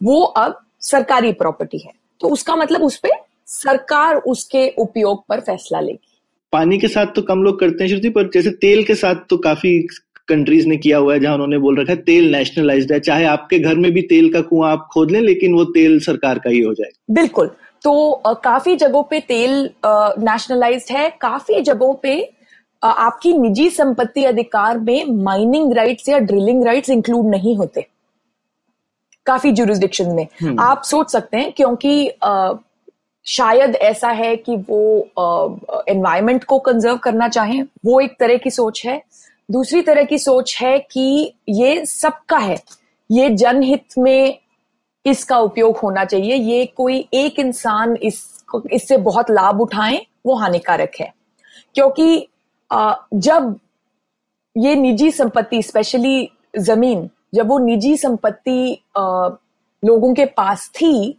वो 0.00 0.22
अब 0.22 0.58
सरकारी 0.82 1.32
प्रॉपर्टी 1.34 1.78
है। 1.78 1.92
तो 2.20 2.28
उसका 2.28 2.56
मतलब 2.56 2.82
उस 2.82 2.96
पर 2.96 3.10
सरकार 3.46 4.16
उसके 4.26 4.68
उपयोग 4.78 5.24
पर 5.28 5.40
फैसला 5.40 5.80
लेगी। 5.80 6.20
पानी 6.52 6.78
के 6.78 6.88
साथ 6.88 7.06
तो 7.06 7.22
कम 7.22 7.42
लोग 7.42 7.58
करते 7.60 7.84
हैं 7.84 7.88
श्रुति 7.90 8.10
पर 8.10 8.30
जैसे 8.34 8.50
तेल 8.60 8.82
के 8.84 8.94
साथ 8.94 9.24
तो 9.30 9.36
काफ़ी 9.38 9.78
कंट्रीज़ 10.28 10.66
ने 10.68 10.76
किया 10.76 10.98
हुआ 10.98 11.12
है 11.14 11.20
जहाँ 11.20 11.34
उन्होंने 11.34 11.58
बोल 11.58 11.78
रखा 11.80 11.92
है 11.92 11.98
तेल 12.02 12.30
नेशनलाइज्ड 12.32 12.92
है। 12.92 12.98
चाहे 13.00 13.24
आपके 13.26 13.58
घर 13.58 13.74
में 13.76 13.90
भी 13.92 14.02
तेल 14.04 14.32
का 14.32 14.40
कुआँ 14.40 14.70
आप 14.72 14.88
खोद 14.92 15.10
लें 15.10 15.20
लेकिन 15.20 15.54
वो 15.54 15.64
तेल 15.74 15.98
सरकार 16.00 16.38
का 16.38 16.50
ही 16.50 16.60
हो 16.60 16.74
जाए 16.74 16.90
बिल्कुल। 17.10 17.50
तो 17.84 18.10
आ, 18.12 18.32
काफ़ी 18.34 18.76
जगहों 18.76 19.02
पे 19.02 19.20
तेल 19.20 19.70
नेशनलाइज्ड 19.86 20.92
है 20.92 21.08
काफ़ी 21.20 21.60
जगहों 21.60 21.94
पे 21.94 22.16
आपकी 22.86 23.32
निजी 23.32 23.70
संपत्ति 23.70 24.24
अधिकार 24.24 24.78
में 24.78 25.04
माइनिंग 25.22 25.72
राइट्स 25.72 26.08
या 26.08 26.18
ड्रिलिंग 26.18 26.64
राइट्स 26.64 26.90
इंक्लूड 26.90 27.26
नहीं 27.26 27.56
होते। 27.56 27.86
काफ़ी 29.26 29.52
जुरिस्डिक्शन 29.52 30.10
में। 30.10 30.26
हम्म। 30.42 30.60
आप 30.60 30.82
सोच 30.82 31.10
सकते 31.10 31.36
हैं 31.36 31.52
क्योंकि 31.52 32.08
आ, 32.22 32.52
शायद 33.26 33.76
ऐसा 33.76 34.08
है 34.08 34.36
कि 34.36 34.56
वो 34.56 35.08
एनवायरमेंट 35.88 36.44
को 36.44 36.58
कंजर्व 36.58 36.96
करना 36.96 37.28
चाहें 37.28 37.62
वो 37.84 38.00
एक 38.00 38.16
तरह 38.20 38.36
की 38.36 38.50
सोच 38.50 38.86
है। 38.86 39.02
दूसरी 39.50 39.82
तरह 39.82 40.04
की 40.04 40.18
सोच 40.18 40.56
है 40.60 40.78
कि 40.78 41.34
ये 41.48 41.86
सबका 41.86 42.38
है। 42.38 42.62
ये 43.10 43.30
जनहित 43.30 43.84
में 43.98 44.38
इसका 45.06 45.38
उपयोग 45.38 45.76
होना 45.76 46.04
चाहिए। 46.04 46.34
ये 46.34 46.66
कोई 46.66 47.08
एक 47.14 47.38
इंसान 47.38 47.96
इस 47.96 48.44
इससे 48.72 48.96
बहुत 48.96 49.30
लाभ 49.30 49.60
उठाए 49.60 50.06
वो 50.26 50.34
हानिकारक 50.34 50.92
है। 51.00 51.14
क्योंकि 51.74 52.28
जब 52.70 53.58
ये 54.56 54.74
निजी 54.74 55.10
संपत्ति 55.10 55.62
स्पेशली 55.62 56.30
ज़मीन, 56.58 57.08
जब 57.34 57.48
वो 57.48 57.58
निजी 57.58 57.96
संपत्ति 57.96 58.78
लोगों 59.82 60.14
के 60.14 60.24
पास 60.26 60.68
थी, 60.74 61.18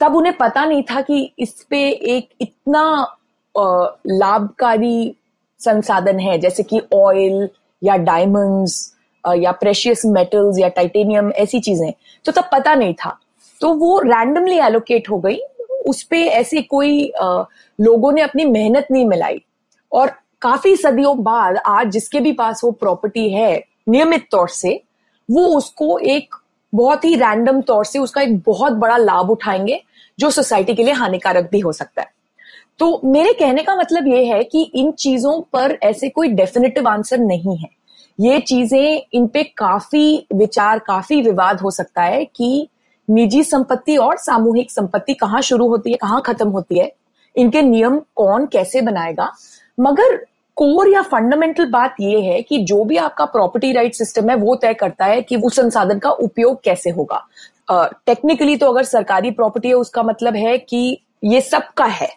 तब 0.00 0.14
उन्हें 0.16 0.36
पता 0.36 0.64
नहीं 0.64 0.82
था 0.82 1.00
कि 1.00 1.32
इस 1.38 1.52
पे 1.70 1.80
एक 2.16 2.28
इतना 2.40 2.84
लाभकारी 3.54 5.14
संसाधन 5.60 6.20
है, 6.20 6.38
जैसे 6.38 6.62
कि 6.62 6.80
ऑयल 6.94 7.48
या 7.82 7.96
डायमंड्स 7.98 8.94
या 9.24 9.52
प्रेशियस 9.52 10.02
मेटल्स 10.06 10.58
या 10.58 10.68
टाइटेनियम 10.68 11.30
ऐसी 11.32 11.60
चीज़ें। 11.60 11.92
तो 12.24 12.32
तब 12.32 12.48
पता 12.52 12.74
नहीं 12.74 12.94
था। 12.94 13.18
तो 13.60 13.72
वो 13.74 13.98
रैंडमली 14.00 14.58
एलोकेट 14.58 15.10
हो 15.10 15.18
गई। 15.18 15.38
उस 15.86 16.02
पर 16.02 16.16
ऐसे 16.16 16.62
कोई 16.62 17.12
लोगों 17.78 18.12
ने 18.12 18.22
अपनी 18.22 18.44
मेहनत 18.44 18.86
नहीं 18.90 19.04
मिलाई। 19.06 19.42
और 19.92 20.12
काफ़ी 20.42 20.76
सदियों 20.76 21.22
बाद 21.22 21.56
आज 21.56 21.90
जिसके 21.90 22.20
भी 22.20 22.32
पास 22.32 22.60
वो 22.64 22.70
प्रॉपर्टी 22.70 23.32
है, 23.32 23.64
नियमित 23.88 24.26
तौर 24.30 24.48
से, 24.48 24.82
वो 25.30 25.46
उसको 25.46 25.98
एक 25.98 26.34
बहुत 26.74 27.04
ही 27.04 27.14
रैंडम 27.14 27.60
तौर 27.60 27.84
से 27.84 27.98
उसका 27.98 28.20
एक 28.20 28.38
बहुत 28.38 28.72
बड़ा 28.72 28.96
लाभ 28.96 29.30
उठाएँगे, 29.30 29.82
जो 30.18 30.30
सोसाइटी 30.30 30.74
के 30.74 30.82
लिए 30.82 30.94
हानिकारक 30.94 31.48
भी 31.52 31.60
हो 31.60 31.72
सकता 31.72 32.02
है। 32.02 32.10
तो 32.78 33.00
मेरे 33.04 33.32
कहने 33.32 33.62
का 33.62 33.76
मतलब 33.76 34.08
ये 34.08 34.24
है 34.24 34.44
कि 34.44 34.62
इन 34.74 34.90
चीज़ों 34.92 35.40
पर 35.52 35.78
ऐसे 35.82 36.08
कोई 36.08 36.28
डेफिनेटिव 36.28 36.88
आंसर 36.88 37.18
नहीं 37.18 37.56
है। 37.56 37.68
ये 38.20 38.40
चीज़ें 38.40 39.02
इन 39.12 39.26
पे 39.26 39.42
काफ़ी 39.42 40.26
विचार, 40.34 40.78
काफ़ी 40.78 41.22
विवाद 41.22 41.60
हो 41.60 41.70
सकता 41.70 42.02
है 42.02 42.24
कि 42.24 42.68
निजी 43.10 43.42
संपत्ति 43.44 43.96
और 43.96 44.16
सामूहिक 44.16 44.70
संपत्ति 44.70 45.14
कहाँ 45.14 45.40
शुरू 45.40 45.68
होती 45.68 45.90
है, 45.90 45.96
कहाँ 45.96 46.22
खत्म 46.26 46.48
होती 46.48 46.78
है, 46.78 46.92
इनके 47.36 47.62
नियम 47.62 47.98
कौन 48.16 48.46
कैसे 48.46 48.80
बनाएगा। 48.80 49.32
मगर 49.80 50.26
कोर 50.62 50.88
या 50.88 51.00
फंडामेंटल 51.02 51.66
बात 51.66 51.94
यह 52.00 52.24
है 52.24 52.42
कि 52.42 52.58
जो 52.58 52.84
भी 52.84 52.96
आपका 52.96 53.24
प्रॉपर्टी 53.24 53.72
राइट 53.72 53.94
सिस्टम 53.94 54.30
है 54.30 54.36
वो 54.36 54.54
तय 54.56 54.74
करता 54.74 55.04
है 55.04 55.22
कि 55.22 55.36
उस 55.36 55.56
संसाधन 55.56 55.98
का 55.98 56.10
उपयोग 56.10 56.62
कैसे 56.64 56.90
होगा। 56.90 57.26
टेक्निकली 58.06 58.54
uh, 58.54 58.60
तो 58.60 58.66
अगर 58.66 58.84
सरकारी 58.84 59.30
प्रॉपर्टी 59.30 59.68
है 59.68 59.74
उसका 59.74 60.02
मतलब 60.02 60.36
है 60.36 60.58
कि 60.58 60.98
ये 61.24 61.40
सबका 61.40 61.84
है 61.84 62.08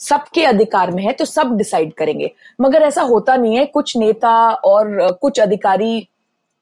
सबके 0.00 0.44
अधिकार 0.44 0.90
में 0.90 1.02
है 1.02 1.12
तो 1.12 1.24
सब 1.24 1.56
डिसाइड 1.56 1.92
करेंगे। 1.94 2.32
मगर 2.60 2.82
ऐसा 2.82 3.02
होता 3.02 3.36
नहीं 3.36 3.56
है 3.56 3.66
कुछ 3.66 3.96
नेता 3.96 4.34
और 4.50 5.18
कुछ 5.20 5.40
अधिकारी 5.40 6.08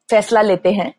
फैसला 0.09 0.43
लेते 0.43 0.73
हैं 0.73 0.93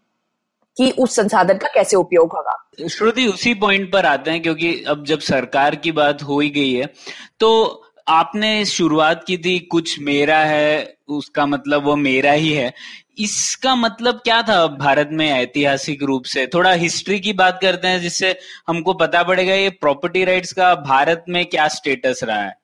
कि 0.77 0.91
उस 0.91 1.15
संसाधन 1.15 1.57
का 1.57 1.67
कैसे 1.67 1.97
उपयोग 1.97 2.33
होगा। 2.33 2.87
श्रुति 2.89 3.27
उसी 3.27 3.53
पॉइंट 3.53 3.91
पर 3.93 4.05
आते 4.05 4.31
हैं 4.31 4.41
क्योंकि 4.41 4.83
अब 4.87 5.05
जब 5.05 5.19
सरकार 5.19 5.75
की 5.75 5.91
बात 5.91 6.23
हो 6.23 6.39
ही 6.39 6.49
गई 6.49 6.73
है 6.73 6.93
तो 7.39 7.82
आपने 8.07 8.65
शुरुआत 8.65 9.23
की 9.27 9.37
थी 9.37 9.59
कुछ 9.71 9.99
मेरा 9.99 10.37
है 10.37 10.95
उसका 11.07 11.45
मतलब 11.45 11.83
वो 11.85 11.95
मेरा 11.95 12.31
ही 12.31 12.51
है। 12.53 12.73
इसका 13.17 13.75
मतलब 13.75 14.19
क्या 14.23 14.41
था? 14.41 14.65
भारत 14.67 15.09
में 15.11 15.29
ऐतिहासिक 15.29 16.03
रूप 16.03 16.23
से 16.23 16.45
थोड़ा 16.47 16.71
हिस्ट्री 16.73 17.19
की 17.19 17.33
बात 17.33 17.59
करते 17.61 17.87
हैं 17.87 17.99
जिससे 18.01 18.35
हमको 18.67 18.93
पता 18.93 19.23
पड़ेगा 19.23 19.53
ये 19.53 19.69
प्रॉपर्टी 19.69 20.23
राइट्स 20.25 20.53
का 20.53 20.73
भारत 20.75 21.25
में 21.29 21.45
क्या 21.45 21.67
स्टेटस 21.67 22.19
रहा 22.23 22.41
है। 22.41 22.55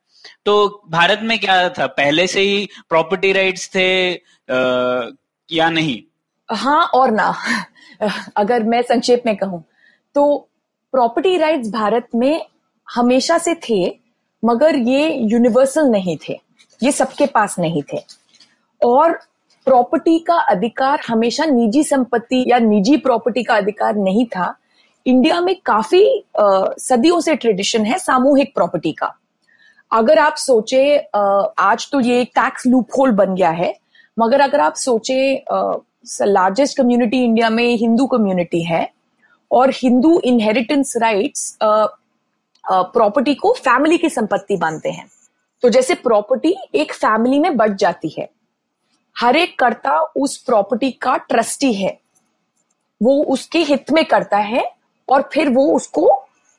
तो 0.46 0.84
भारत 0.90 1.20
में 1.24 1.38
क्या 1.40 1.70
था? 1.70 1.88
पहले 1.88 2.28
से 2.28 2.42
ही 2.42 2.68
प्रॉपर्टी 2.90 3.32
राइट्स 3.34 3.70
थे 3.76 4.14
आ, 4.14 5.10
या 5.50 5.70
नहीं? 5.70 6.02
हाँ 6.50 6.84
और 6.86 7.12
ना। 7.12 7.34
अगर 8.36 8.64
मैं 8.64 8.82
संक्षेप 8.82 9.24
में 9.26 9.36
कहूँ 9.38 9.64
तो 10.16 10.38
प्रॉपर्टी 10.94 11.38
राइट्स 11.38 11.70
भारत 11.70 12.08
में 12.16 12.46
हमेशा 12.88 13.38
से 13.38 13.54
थे 13.70 13.88
मगर 14.44 14.76
ये 14.76 15.14
यूनिवर्सल 15.32 15.90
नहीं 15.90 16.18
थे। 16.28 16.40
ये 16.84 16.92
सबके 16.92 17.26
पास 17.26 17.56
नहीं 17.60 17.82
थे। 17.94 18.00
और 18.82 19.20
प्रॉपर्टी 19.68 20.18
का 20.20 20.40
अधिकार 20.52 21.02
हमेशा 21.08 21.46
निजी 21.46 21.84
संपत्ति 21.84 22.44
या 22.48 22.60
निजी 22.60 22.98
प्रॉपर्टी 22.98 23.44
का 23.44 23.56
अधिकार 23.56 23.96
नहीं 23.96 24.26
था। 24.26 24.54
इंडिया 25.06 25.40
में 25.42 25.56
काफ़ी 25.66 26.04
आ, 26.40 26.66
सदियों 26.80 27.20
से 27.22 27.36
ट्रेडिशन 27.36 27.86
है 27.86 27.98
सामूहिक 27.98 28.54
प्रॉपर्टी 28.56 28.92
का। 28.92 29.14
अगर 29.92 30.20
आप 30.20 30.36
सोचे 30.36 30.98
आ, 30.98 31.20
आज 31.60 31.90
तो 31.92 32.00
ये 32.00 32.24
टैक्स 32.26 32.68
लूप 32.68 32.88
होल 33.00 33.12
बन 33.12 33.36
गया 33.36 33.50
है 33.50 33.74
मगर 34.18 34.42
अगर 34.42 34.60
आप 34.60 34.76
सोचे 34.76 35.46
लार्जेस्ट 36.22 36.78
कम्युनिटी 36.78 37.24
इंडिया 37.24 37.50
में 37.50 37.76
हिंदू 37.76 38.06
कम्युनिटी 38.08 38.64
है 38.64 38.90
और 39.52 39.70
हिंदू 39.74 40.20
इनहेरिटेंस 40.26 40.94
राइट्स 40.98 41.58
प्रॉपर्टी 42.64 43.34
को 43.36 43.54
फैमिली 43.54 43.98
की 43.98 44.10
संपत्ति 44.10 44.58
मानते 44.58 44.90
हैं। 44.90 45.08
तो 45.64 45.70
जैसे 45.70 45.94
प्रॉपर्टी 45.94 46.56
एक 46.76 46.94
फैमिली 46.94 47.40
में 47.40 47.56
बढ़ 47.58 47.74
जाती 47.74 48.14
है, 48.20 48.30
हर 49.16 49.36
एक 49.36 49.58
कर्ता 49.60 49.98
उस 50.00 50.38
प्रॉपर्टी 50.38 50.92
का 50.92 51.16
ट्रस्टी 51.20 51.74
है। 51.74 51.98
वो 53.02 53.24
उसके 53.24 53.60
हित 53.60 53.92
में 53.92 54.04
करता 54.06 54.38
है 54.38 54.64
और 55.08 55.30
फिर 55.34 55.50
वो 55.50 55.66
उसको 55.76 56.08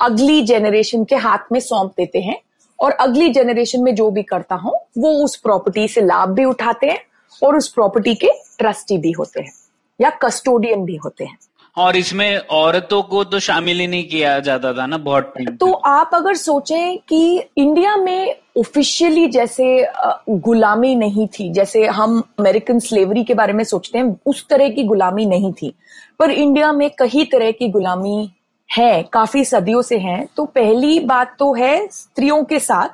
अगली 0.00 0.42
जेनरेशन 0.42 1.04
के 1.04 1.16
हाथ 1.16 1.52
में 1.52 1.60
सौंप 1.60 1.92
देते 1.96 2.20
हैं 2.20 2.36
और 2.78 2.92
अगली 2.92 3.28
जेनरेशन 3.28 3.82
में 3.82 3.94
जो 3.94 4.10
भी 4.10 4.22
करता 4.22 4.54
हूँ, 4.54 4.72
वो 4.98 5.12
उस 5.24 5.36
प्रॉपर्टी 5.36 5.86
से 5.88 6.00
लाभ 6.00 6.28
भी 6.28 6.44
उठाते 6.44 6.86
हैं 6.86 6.98
और 7.42 7.56
उस 7.56 7.68
प्रॉपर्टी 7.68 8.14
के 8.14 8.30
ट्रस्टी 8.58 8.98
भी 8.98 9.10
होते 9.10 9.40
हैं 9.40 9.52
या 10.00 10.10
कस्टोडियन 10.22 10.84
भी 10.84 10.96
होते 10.96 11.24
हैं। 11.24 11.38
और 11.76 11.96
इसमें 11.96 12.38
औरतों 12.38 13.02
को 13.02 13.24
तो 13.24 13.38
शामिल 13.38 13.80
ही 13.80 13.86
नहीं 13.86 14.04
किया 14.08 14.38
जाता 14.38 14.72
था 14.72 14.86
ना 14.86 14.98
बहुत 14.98 15.32
टाइम 15.36 15.56
तो 15.56 15.72
आप 15.72 16.10
अगर 16.14 16.34
सोचें 16.34 16.98
कि 16.98 17.42
इंडिया 17.56 17.96
में 17.96 18.36
ऑफिशियली 18.58 19.26
जैसे 19.26 19.86
गुलामी 20.28 20.94
नहीं 20.94 21.26
थी 21.28 21.52
जैसे 21.52 21.86
हम 21.86 22.22
अमेरिकन 22.38 22.78
स्लेवरी 22.78 23.24
के 23.24 23.34
बारे 23.34 23.52
में 23.52 23.64
सोचते 23.64 23.98
हैं 23.98 24.20
उस 24.26 24.46
तरह 24.48 24.68
की 24.68 24.84
गुलामी 24.84 25.26
नहीं 25.26 25.52
थी। 25.52 25.72
पर 26.18 26.30
इंडिया 26.30 26.72
में 26.72 26.90
कई 26.98 27.24
तरह 27.24 27.50
की 27.50 27.68
गुलामी 27.68 28.30
है 28.70 29.02
काफ़ी 29.02 29.44
सदियों 29.44 29.82
से 29.82 29.98
है। 29.98 30.24
तो 30.36 30.44
पहली 30.44 30.98
बात 31.00 31.36
तो 31.38 31.52
है 31.54 31.88
स्त्रियों 31.88 32.42
के 32.44 32.58
साथ 32.58 32.88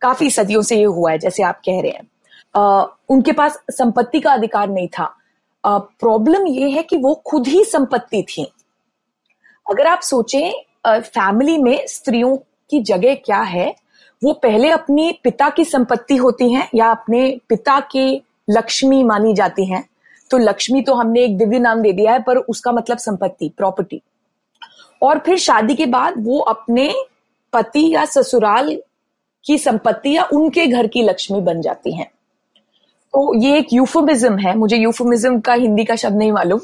काफ़ी 0.00 0.30
सदियों 0.30 0.62
से 0.62 0.76
ये 0.76 0.84
हुआ 0.84 1.10
है 1.10 1.18
जैसे 1.18 1.42
आप 1.42 1.60
कह 1.66 1.80
रहे 1.80 1.90
हैं। 1.90 2.06
आ, 2.56 2.84
उनके 3.08 3.32
पास 3.32 3.58
संपत्ति 3.70 4.20
का 4.20 4.32
अधिकार 4.32 4.68
नहीं 4.68 4.88
था। 4.88 5.14
प्रॉब्लम 5.64 6.46
ये 6.46 6.70
है 6.70 6.82
कि 6.82 6.96
वो 6.96 7.14
खुद 7.26 7.46
ही 7.46 7.64
संपत्ति 7.64 8.22
थी। 8.22 8.46
अगर 9.70 9.86
आप 9.86 10.00
सोचें 10.00 10.52
फैमिली 10.86 11.56
में 11.58 11.86
स्त्रियों 11.86 12.36
की 12.70 12.80
जगह 12.82 13.14
क्या 13.14 13.40
है, 13.40 13.74
वो 14.22 14.32
पहले 14.32 14.70
अपनी 14.70 15.12
पिता 15.24 15.48
की 15.50 15.64
संपत्ति 15.64 16.16
होती 16.16 16.52
हैं 16.52 16.68
या 16.74 16.90
अपने 16.90 17.40
पिता 17.48 17.78
की 17.80 18.22
लक्ष्मी 18.50 19.02
मानी 19.04 19.34
जाती 19.34 19.64
हैं। 19.64 19.84
तो 20.30 20.38
लक्ष्मी 20.38 20.80
तो 20.82 20.94
हमने 20.94 21.24
एक 21.24 21.36
दिव्य 21.38 21.58
नाम 21.58 21.82
दे 21.82 21.92
दिया 21.92 22.12
है, 22.12 22.22
पर 22.22 22.36
उसका 22.36 22.72
मतलब 22.72 22.98
संपत्ति 22.98 23.48
प्रॉपर्टी 23.56 24.00
और 25.02 25.18
फिर 25.18 25.38
शादी 25.38 25.74
के 25.74 25.86
बाद 25.86 26.14
वो 26.18 26.38
अपने 26.38 26.92
पति 27.52 27.88
या 27.94 28.04
ससुराल 28.04 28.76
की 29.44 29.58
संपत्ति 29.58 30.16
या 30.16 30.28
उनके 30.32 30.66
घर 30.66 30.86
की 30.86 31.02
लक्ष्मी 31.02 31.40
बन 31.40 31.60
जाती 31.60 31.96
हैं। 31.96 32.10
तो 33.14 33.34
ये 33.42 33.56
एक 33.58 33.72
यूफोमिज्म 33.72 34.38
है, 34.38 34.56
मुझे 34.56 34.76
यूफोमिज्म 34.76 35.40
का 35.40 35.52
हिंदी 35.54 35.84
का 35.84 35.96
शब्द 35.96 36.16
नहीं 36.16 36.32
मालूम। 36.32 36.60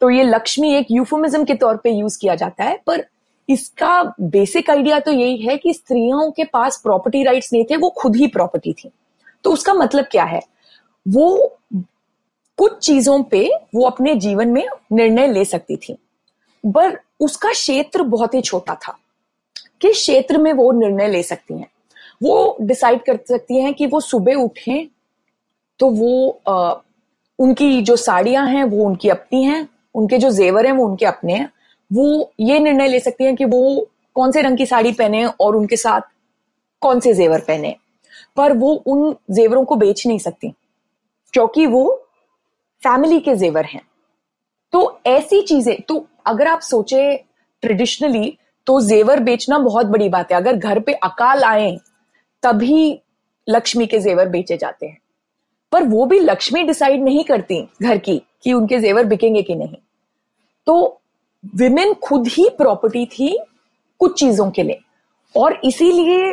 तो 0.00 0.10
ये 0.10 0.22
लक्ष्मी 0.22 0.72
एक 0.74 0.86
यूफोमिज्म 0.90 1.44
के 1.44 1.54
तौर 1.54 1.76
पे 1.76 1.90
यूज़ 1.90 2.18
किया 2.20 2.34
जाता 2.34 2.64
है, 2.64 2.80
पर 2.86 3.04
इसका 3.48 4.02
बेसिक 4.20 4.70
आइडिया 4.70 4.98
तो 5.00 5.12
यही 5.12 5.36
है 5.38 5.56
कि 5.56 5.72
स्त्रियों 5.72 6.30
के 6.30 6.44
पास 6.44 6.80
प्रॉपर्टी 6.82 7.22
राइट्स 7.24 7.52
नहीं 7.52 7.64
थे, 7.64 7.76
वो 7.76 7.90
खुद 7.98 8.16
ही 8.16 8.26
प्रॉपर्टी 8.26 8.72
थी। 8.74 8.90
तो 9.44 9.52
उसका 9.52 9.74
मतलब 9.74 10.04
क्या 10.10 10.24
है? 10.24 10.40
वो 11.06 11.58
कुछ 12.58 12.78
चीज़ों 12.78 13.22
पे 13.22 13.48
वो 13.74 13.86
अपने 13.86 14.14
जीवन 14.16 14.48
में 14.48 14.66
निर्णय 14.92 15.26
ले 15.28 15.44
सकती 15.44 15.76
थी, 15.78 15.96
पर 16.64 16.98
उसका 17.20 17.50
क्षेत्र 17.50 18.02
बहुत 18.04 18.34
ही 18.34 18.40
छोटा 18.42 18.74
था। 18.76 18.96
किस 19.80 19.96
क्षेत्र 19.96 20.38
में 20.38 20.52
वो 20.52 20.70
निर्णय 20.72 21.08
ले 21.08 21.22
सकती 21.22 21.54
हैं? 21.54 21.68
वो 22.22 22.56
डिसाइड 22.60 23.02
कर 23.04 23.18
सकती 23.28 23.60
हैं 23.60 23.72
कि 23.74 23.86
वो 23.86 24.00
सुबह 24.00 24.34
उठें 24.34 24.86
तो 25.80 25.88
वो 25.90 26.40
आ, 26.48 26.72
उनकी 27.38 27.80
जो 27.82 27.96
साड़ियाँ 27.96 28.46
हैं 28.46 28.64
वो 28.64 28.84
उनकी 28.84 29.08
अपनी 29.08 29.42
हैं 29.44 29.68
उनके 29.94 30.18
जो 30.18 30.30
जेवर 30.30 30.66
हैं 30.66 30.72
वो 30.72 30.86
उनके 30.86 31.06
अपने 31.06 31.32
हैं। 31.32 31.50
वो 31.90 32.32
ये 32.40 32.58
निर्णय 32.58 32.88
ले 32.88 33.00
सकती 33.00 33.24
हैं 33.24 33.34
कि 33.36 33.44
वो 33.44 33.88
कौन 34.16 34.32
से 34.32 34.42
रंग 34.42 34.58
की 34.58 34.66
साड़ी 34.66 34.92
पहने 34.92 35.24
और 35.24 35.56
उनके 35.56 35.76
साथ 35.76 36.00
कौन 36.82 37.00
से 37.00 37.12
जेवर 37.14 37.40
पहने। 37.40 37.74
पर 38.36 38.52
वो 38.52 38.72
उन 38.86 39.14
जेवरों 39.30 39.64
को 39.64 39.76
बेच 39.76 40.06
नहीं 40.06 40.18
सकती 40.18 40.52
क्योंकि 41.34 41.66
वो 41.66 41.84
फैमिली 42.82 43.20
के 43.20 43.34
जेवर 43.36 43.64
हैं। 43.64 43.80
तो 44.72 45.00
ऐसी 45.06 45.40
चीज़ें 45.42 45.76
तो 45.82 46.06
अगर 46.26 46.48
आप 46.48 46.60
सोचे 46.60 47.16
ट्रेडिशनली 47.62 48.36
तो 48.66 48.80
जेवर 48.80 49.20
बेचना 49.20 49.58
बहुत 49.58 49.86
बड़ी 49.86 50.08
बात 50.08 50.32
है। 50.32 50.36
अगर 50.36 50.56
घर 50.56 50.80
पे 50.80 50.92
अकाल 50.94 51.44
आए 51.44 51.76
तभी 52.42 53.00
लक्ष्मी 53.46 53.86
के 53.86 53.98
जेवर 54.00 54.28
बेचे 54.28 54.56
जाते 54.56 54.86
हैं। 54.86 54.98
पर 55.72 55.84
वो 55.84 56.06
भी 56.06 56.18
लक्ष्मी 56.18 56.62
डिसाइड 56.62 57.02
नहीं 57.04 57.24
करती 57.24 57.60
घर 57.82 57.98
की 57.98 58.20
कि 58.42 58.52
उनके 58.52 58.78
जेवर 58.78 59.04
बिकेंगे 59.04 59.42
कि 59.42 59.54
नहीं। 59.54 59.76
तो 60.66 61.00
विमेन 61.56 61.92
खुद 61.94 62.26
ही 62.28 62.48
प्रॉपर्टी 62.58 63.04
थी 63.08 63.36
कुछ 64.00 64.18
चीज़ों 64.20 64.50
के 64.50 64.62
लिए। 64.62 64.80
और 65.34 65.60
इसीलिए 65.64 66.32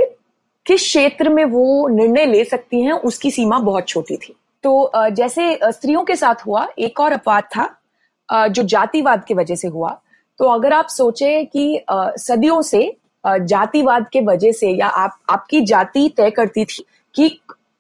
किस 0.66 0.82
क्षेत्र 0.82 1.30
में 1.30 1.44
वो 1.46 1.88
निर्णय 1.88 2.26
ले 2.26 2.44
सकती 2.44 2.82
हैं, 2.82 2.94
उसकी 2.94 3.32
सीमा 3.32 3.60
बहुत 3.60 3.88
छोटी 3.88 4.18
थी। 4.18 4.36
तो 4.64 4.92
जैसे 4.96 5.60
स्त्रियों 5.64 6.04
के 6.04 6.16
साथ 6.16 6.46
हुआ, 6.48 6.68
एक 6.80 7.00
और 7.00 7.12
अपवाद 7.12 7.44
था 7.56 8.48
जो 8.48 8.64
जातिवाद 8.64 9.24
की 9.26 9.34
वजह 9.34 9.56
से 9.56 9.68
हुआ। 9.68 10.00
तो 10.40 10.46
अगर 10.46 10.74
आप 10.74 10.88
सोचे 10.88 11.44
कि 11.46 11.84
सदियों 11.92 12.62
से 12.62 12.96
जातिवाद 13.24 14.08
के 14.14 14.22
वजह 14.22 14.52
से 14.52 14.70
या 14.70 14.88
आप, 14.88 15.18
आपकी 15.30 15.62
जाति 15.62 16.08
तय 16.18 16.30
करती 16.30 16.66
थी 16.66 16.84
कि 17.16 17.30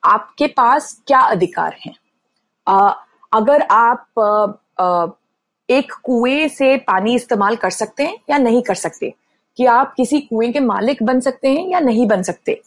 आपके 0.06 0.48
पास 0.48 1.02
क्या 1.08 1.20
अधिकार 1.20 1.76
हैं? 1.86 1.96
अगर 3.34 3.62
आप 3.62 4.20
आ, 4.20 4.86
आ, 4.86 5.08
एक 5.70 5.94
कुएँ 6.04 6.48
से 6.48 6.78
पानी 6.78 7.16
इस्तेमाल 7.16 7.56
कर 7.56 7.70
सकते 7.70 8.04
हैं 8.04 8.18
या 8.30 8.38
नहीं 8.38 8.62
कर 8.62 8.76
सकते? 8.76 9.14
कि 9.58 9.66
आप 9.66 9.94
किसी 9.98 10.20
कुएँ 10.20 10.52
के 10.52 10.60
मालिक 10.60 11.04
बन 11.04 11.20
सकते 11.20 11.48
हैं 11.48 11.68
या 11.70 11.80
नहीं 11.80 12.08
बन 12.08 12.22
सकते? 12.22 12.62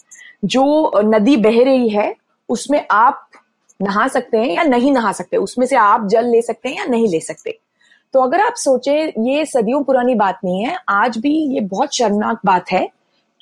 जो 0.44 0.92
नदी 1.05 1.37
बह 1.37 1.64
रही 1.64 1.88
है 1.88 2.14
उसमें 2.49 2.87
आप 2.90 3.29
नहा 3.83 4.09
सकते 4.09 4.38
हैं 4.38 4.55
या 4.55 4.62
नहीं 4.62 4.92
नहा 4.92 5.12
सकते? 5.12 5.37
उसमें 5.37 5.66
से 5.66 5.77
आप 5.77 6.07
जल 6.07 6.27
ले 6.27 6.42
सकते 6.42 6.68
हैं 6.68 6.77
या 6.77 6.85
नहीं 6.85 7.09
ले 7.09 7.20
सकते? 7.20 7.59
तो 8.12 8.20
अगर 8.20 8.40
आप 8.40 8.55
सोचे 8.55 9.12
ये 9.18 9.44
सदियों 9.46 9.83
पुरानी 9.85 10.14
बात 10.14 10.38
नहीं 10.44 10.64
है। 10.64 10.77
आज 10.88 11.18
भी 11.18 11.35
ये 11.55 11.61
बहुत 11.61 11.94
शर्मनाक 11.94 12.38
बात 12.44 12.70
है 12.72 12.88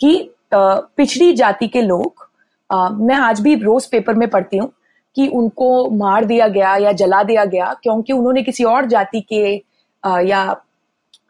कि 0.00 0.30
पिछड़ी 0.54 1.32
जाति 1.32 1.68
के 1.68 1.82
लोग 1.82 2.23
आ, 2.74 2.88
मैं 2.88 3.14
आज 3.14 3.40
भी 3.40 3.54
रोज 3.54 3.86
पेपर 3.86 4.14
में 4.14 4.28
पढ़ती 4.30 4.56
हूँ 4.56 4.72
कि 5.16 5.26
उनको 5.28 5.68
मार 5.96 6.24
दिया 6.24 6.48
गया 6.48 6.76
या 6.76 6.92
जला 6.92 7.22
दिया 7.22 7.44
गया 7.44 7.72
क्योंकि 7.82 8.12
उन्होंने 8.12 8.42
किसी 8.42 8.64
और 8.64 8.86
जाति 8.86 9.20
के 9.32 9.62
आ, 10.04 10.20
या 10.20 10.56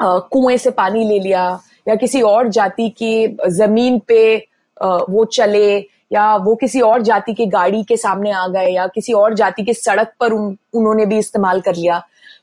कुएँ 0.02 0.57
से 0.59 0.70
पानी 0.70 1.04
ले 1.09 1.18
लिया 1.18 1.61
या 1.88 1.94
किसी 1.94 2.22
और 2.22 2.48
जाति 2.48 2.88
के 3.02 3.50
ज़मीन 3.50 3.98
पे 4.09 4.37
आ, 4.83 4.96
वो 5.11 5.24
चले 5.24 5.66
या 6.12 6.35
वो 6.37 6.54
किसी 6.54 6.80
और 6.80 7.02
जाति 7.02 7.35
के 7.35 7.46
गाड़ी 7.46 7.83
के 7.85 7.96
सामने 7.96 8.30
आ 8.30 8.46
गए 8.48 8.68
या 8.70 8.87
किसी 8.87 9.12
और 9.12 9.35
जाति 9.35 9.62
के 9.64 9.72
सड़क 9.74 10.12
पर 10.20 10.33
उन, 10.33 10.57
उन्होंने 10.74 11.07
भी 11.07 11.18
इस्तेमाल 11.18 11.61
कर 11.61 11.74
लिया। 11.74 12.02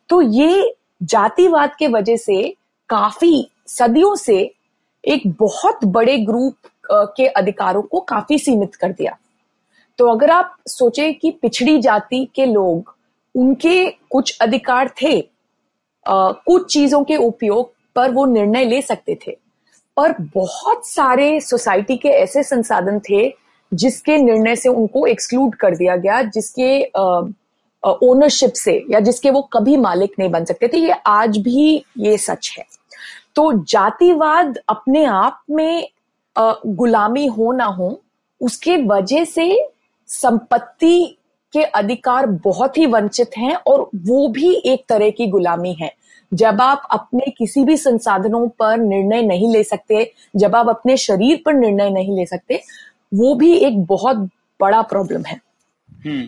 तो 0.10 0.22
ये 0.22 0.76
जातिवाद 1.04 1.76
के 1.80 1.88
वजह 1.88 2.16
से 2.18 2.42
काफ़ी 2.90 3.50
सदियों 3.68 4.16
से 4.16 4.52
एक 5.04 5.22
बहुत 5.40 5.86
बड़े 5.86 6.18
ग्रुप 6.18 6.56
के 6.94 7.28
अधिकारों 7.28 7.82
को 7.82 8.00
काफ़ी 8.00 8.38
सीमित 8.40 8.76
कर 8.76 8.92
दिया। 8.92 9.18
तो 10.00 10.08
अगर 10.08 10.32
आप 10.32 10.56
सोचे 10.68 11.12
कि 11.14 11.32
पिछड़ी 11.32 11.78
जाति 11.82 12.26
के 12.36 12.46
लोग 12.46 12.96
उनके 13.36 13.86
कुछ 14.10 14.38
अधिकार 14.42 14.92
थे 15.02 15.20
आ, 16.06 16.32
कुछ 16.32 16.74
चीज़ों 16.74 17.04
के 17.04 17.16
उपयोग 17.16 17.72
पर 17.96 18.12
वो 18.12 18.26
निर्णय 18.26 18.66
ले 18.66 18.82
सकते 18.82 19.18
थे। 19.28 19.38
पर 19.98 20.16
बहुत 20.36 20.88
सारे 20.88 21.40
सोसाइटी 21.42 21.98
के 21.98 22.10
ऐसे 22.10 22.44
संसाधन 22.44 23.00
थे 23.00 23.34
जिसके 23.72 24.18
निर्णय 24.18 24.56
से 24.56 24.70
उनको 24.70 25.06
एक्सक्लूड 25.08 25.56
कर 25.56 25.76
दिया 25.76 25.96
गया 25.96 26.22
जिसके 26.22 26.84
ओनरशिप 27.84 28.54
से 28.54 28.74
या 28.92 29.00
जिसके 29.00 29.30
वो 29.30 29.42
कभी 29.54 29.78
मालिक 29.78 30.14
नहीं 30.20 30.30
बन 30.30 30.46
सकते 30.46 30.68
थे। 30.68 30.78
ये 30.78 30.96
आज 31.06 31.38
भी 31.38 31.86
ये 31.98 32.18
सच 32.18 32.56
है। 32.58 32.66
तो 33.36 33.52
जातिवाद 33.64 34.58
अपने 34.70 35.06
आप 35.06 35.42
में 35.50 35.88
गुलामी 36.36 37.26
हो 37.28 37.52
ना 37.52 37.66
हो, 37.66 38.02
उसके 38.42 38.78
वजह 38.78 39.24
से 39.26 39.70
संपत्ति 40.08 41.18
के 41.54 41.64
अधिकार 41.64 42.26
बहुत 42.26 42.78
ही 42.78 42.86
वंचित 42.86 43.32
हैं 43.38 43.56
और 43.56 43.90
वो 43.96 44.28
भी 44.28 44.54
एक 44.66 44.86
तरह 44.90 45.10
की 45.10 45.28
गुलामी 45.28 45.74
है। 45.74 45.94
जब 46.34 46.62
आप 46.62 46.88
अपने 46.92 47.32
किसी 47.38 47.64
भी 47.64 47.78
संसाधनों 47.78 48.48
पर 48.50 48.78
निर्णय 48.78 49.22
नहीं 49.22 49.52
ले 49.54 49.64
सकते, 49.64 50.14
जब 50.36 50.56
आप 50.56 50.70
अपने 50.70 50.98
शरीर 50.98 51.42
पर 51.46 51.54
निर्णय 51.54 51.90
नहीं 51.90 52.16
ले 52.18 52.26
सकते, 52.26 52.62
वो 53.14 53.36
भी 53.36 53.54
एक 53.58 53.84
बहुत 53.86 54.18
बड़ा 54.60 54.82
प्रॉब्लम 54.82 55.24
है। 55.26 55.40
हम्म 56.06 56.28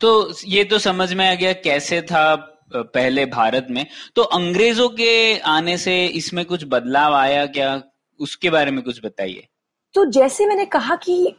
तो 0.00 0.32
ये 0.46 0.64
तो 0.64 0.78
समझ 0.78 1.12
में 1.14 1.28
आ 1.30 1.34
गया 1.34 1.52
कैसे 1.52 2.02
था 2.02 2.34
पहले 2.74 3.26
भारत 3.26 3.66
में। 3.70 3.86
तो 4.16 4.22
अंग्रेज़ों 4.22 4.88
के 4.88 5.38
आने 5.38 5.76
से 5.78 6.06
इसमें 6.06 6.44
कुछ 6.44 6.64
बदलाव 6.68 7.14
आया 7.14 7.46
क्या? 7.46 7.82
उसके 8.20 8.50
बारे 8.50 8.70
में 8.70 8.82
कुछ 8.84 9.00
बताइए। 9.04 9.46
तो 9.94 10.04
जैसे 10.10 10.46
मैंने 10.46 10.64
कहा 10.66 10.96
कि 11.08 11.34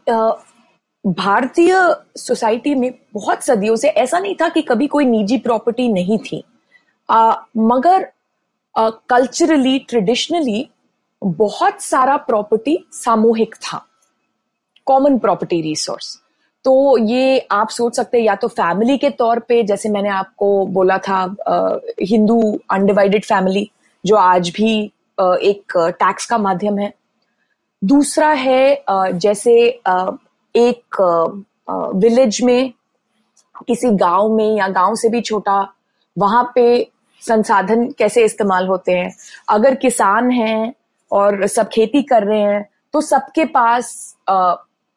भारतीय 1.05 1.73
सोसाइटी 2.17 2.75
में 2.75 2.91
बहुत 3.13 3.43
सदियों 3.43 3.75
से 3.75 3.89
ऐसा 3.89 4.19
नहीं 4.19 4.35
था 4.35 4.49
कि 4.49 4.61
कभी 4.61 4.87
कोई 4.87 5.05
निजी 5.05 5.37
प्रॉपर्टी 5.37 5.87
नहीं 5.93 6.17
थी। 6.21 6.43
आ, 7.09 7.35
मगर 7.57 8.07
कल्चरली 9.09 9.77
ट्रेडिशनली 9.79 10.67
बहुत 11.21 11.81
सारा 11.81 12.17
प्रॉपर्टी 12.17 12.77
सामूहिक 12.93 13.55
था। 13.55 13.85
कॉमन 14.87 15.17
प्रॉपर्टी 15.17 15.61
रिसोर्स 15.61 16.17
तो 16.65 16.97
ये 17.07 17.39
आप 17.51 17.69
सोच 17.69 17.95
सकते 17.95 18.17
हैं 18.17 18.25
या 18.25 18.35
तो 18.35 18.47
फैमिली 18.47 18.97
के 18.97 19.09
तौर 19.09 19.39
पे 19.39 19.61
जैसे 19.63 19.89
मैंने 19.89 20.09
आपको 20.09 20.65
बोला 20.67 20.97
था 20.97 21.19
हिंदू 22.01 22.39
अनडिवाइडेड 22.71 23.25
फैमिली 23.25 23.69
जो 24.05 24.15
आज 24.15 24.49
भी 24.49 24.71
एक 25.19 25.73
टैक्स 25.99 26.25
का 26.25 26.37
माध्यम 26.37 26.79
है। 26.79 26.93
दूसरा 27.81 28.29
है 28.29 28.83
जैसे 28.89 29.53
एक 30.55 31.01
विलेज 31.95 32.41
में, 32.43 32.73
किसी 33.67 33.89
गाँव 33.89 34.35
में 34.35 34.55
या 34.57 34.67
गाँव 34.69 34.95
से 34.95 35.09
भी 35.09 35.21
छोटा, 35.21 35.61
वहाँ 36.17 36.51
पे 36.55 36.89
संसाधन 37.21 37.87
कैसे 37.99 38.23
इस्तेमाल 38.25 38.67
होते 38.67 38.91
हैं? 38.91 39.13
अगर 39.49 39.75
किसान 39.75 40.31
हैं 40.31 40.73
और 41.11 41.45
सब 41.47 41.69
खेती 41.69 42.01
कर 42.03 42.23
रहे 42.23 42.41
हैं 42.41 42.67
तो 42.93 43.01
सबके 43.01 43.45
पास 43.47 44.15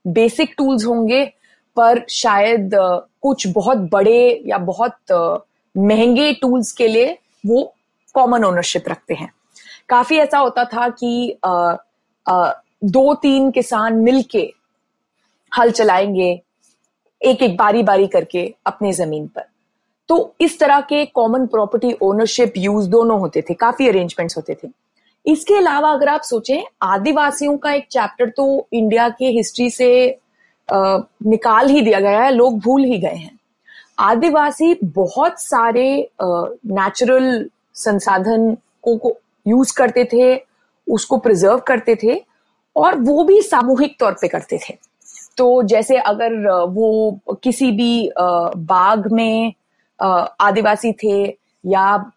बेसिक 0.04 0.54
टूल्स 0.58 0.86
होंगे, 0.86 1.24
पर 1.76 2.04
शायद 2.10 2.70
कुछ 3.22 3.46
बहुत 3.48 3.78
बड़े 3.92 4.42
या 4.46 4.58
बहुत 4.60 5.12
महँगे 5.74 6.32
टूल्स 6.32 6.72
के 6.72 6.88
लिए 6.88 7.16
वो 7.46 7.62
कॉमन 8.14 8.44
ओनरशिप 8.44 8.88
रखते 8.88 9.14
हैं। 9.14 9.32
काफ़ी 9.88 10.16
ऐसा 10.18 10.38
होता 10.38 10.64
था 10.64 10.88
कि 10.88 11.38
आ, 11.44 11.74
आ, 12.26 12.52
दो 12.84 13.14
तीन 13.14 13.50
किसान 13.50 13.96
मिलके 13.96 14.52
हल 15.52 15.70
चलाएँगे 15.70 16.30
एक 17.20 17.42
एक 17.42 17.56
बारी 17.56 17.82
बारी 17.82 18.06
करके 18.06 18.54
अपने 18.66 18.92
ज़मीन 18.92 19.26
पर। 19.26 19.44
तो 20.08 20.34
इस 20.40 20.58
तरह 20.60 20.80
के 20.80 21.04
कॉमन 21.06 21.46
प्रॉपर्टी 21.46 21.92
ओनरशिप 22.02 22.52
यूज़ 22.56 22.88
दोनों 22.90 23.18
होते 23.20 23.42
थे 23.42 23.54
काफ़ी 23.54 23.88
अरेंजमेंट्स 23.88 24.36
होते 24.36 24.56
थे। 24.64 24.68
इसके 25.26 25.54
अलावा 25.54 25.90
अगर 25.90 26.08
आप 26.08 26.20
सोचें 26.20 26.62
आदिवासियों 26.82 27.56
का 27.56 27.72
एक 27.72 27.86
चैप्टर 27.90 28.30
तो 28.30 28.66
इंडिया 28.72 29.08
के 29.08 29.26
हिस्ट्री 29.26 29.70
से 29.70 30.18
आ, 30.68 30.98
निकाल 31.26 31.68
ही 31.68 31.80
दिया 31.80 32.00
गया 32.00 32.22
है 32.22 32.30
लोग 32.30 32.58
भूल 32.58 32.84
ही 32.84 32.98
गए 32.98 33.16
हैं। 33.16 33.38
आदिवासी 33.98 34.74
बहुत 34.84 35.40
सारे 35.40 36.10
नेचुरल 36.22 37.48
संसाधन 37.74 38.56
को, 38.82 38.96
को 38.96 39.16
यूज़ 39.46 39.72
करते 39.76 40.04
थे, 40.12 40.34
उसको 40.86 41.16
प्रिजर्व 41.18 41.58
करते 41.58 41.96
थे 42.02 42.20
और 42.76 42.98
वो 43.00 43.24
भी 43.24 43.40
सामूहिक 43.42 43.96
तौर 44.00 44.12
पे 44.12 44.28
करते 44.28 44.58
थे। 44.58 44.74
तो 45.38 45.62
जैसे 45.62 45.96
अगर 45.98 46.34
वो 46.70 47.20
किसी 47.42 47.70
भी 47.72 48.10
बाग 48.18 49.12
में 49.12 49.52
आदिवासी 49.98 50.92
थे 51.02 51.22
या 51.64 52.12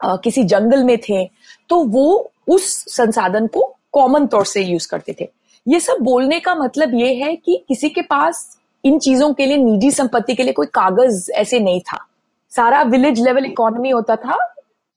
किसी 0.00 0.42
जंगल 0.44 0.82
में 0.84 0.96
थे 1.00 1.24
तो 1.70 1.82
वो 1.86 2.30
उस 2.48 2.64
संसाधन 2.90 3.46
को 3.46 3.74
कॉमन 3.92 4.26
तौर 4.26 4.44
से 4.44 4.62
यूज़ 4.62 4.88
करते 4.88 5.14
थे। 5.20 5.28
ये 5.66 5.80
सब 5.80 5.96
बोलने 6.02 6.38
का 6.40 6.54
मतलब 6.54 6.94
ये 6.94 7.12
है 7.14 7.34
कि 7.36 7.64
किसी 7.68 7.88
के 7.88 8.02
पास 8.02 8.58
इन 8.84 8.98
चीज़ों 8.98 9.32
के 9.34 9.46
लिए, 9.46 9.56
निजी 9.56 9.90
संपत्ति 9.90 10.34
के 10.34 10.42
लिए 10.42 10.52
कोई 10.52 10.66
कागज़ 10.74 11.30
ऐसे 11.32 11.60
नहीं 11.60 11.80
था। 11.82 11.98
सारा 12.52 12.82
विलेज 12.84 13.20
लेवल 13.20 13.44
इकोनॉमी 13.44 13.90
होता 13.90 14.16
था 14.16 14.36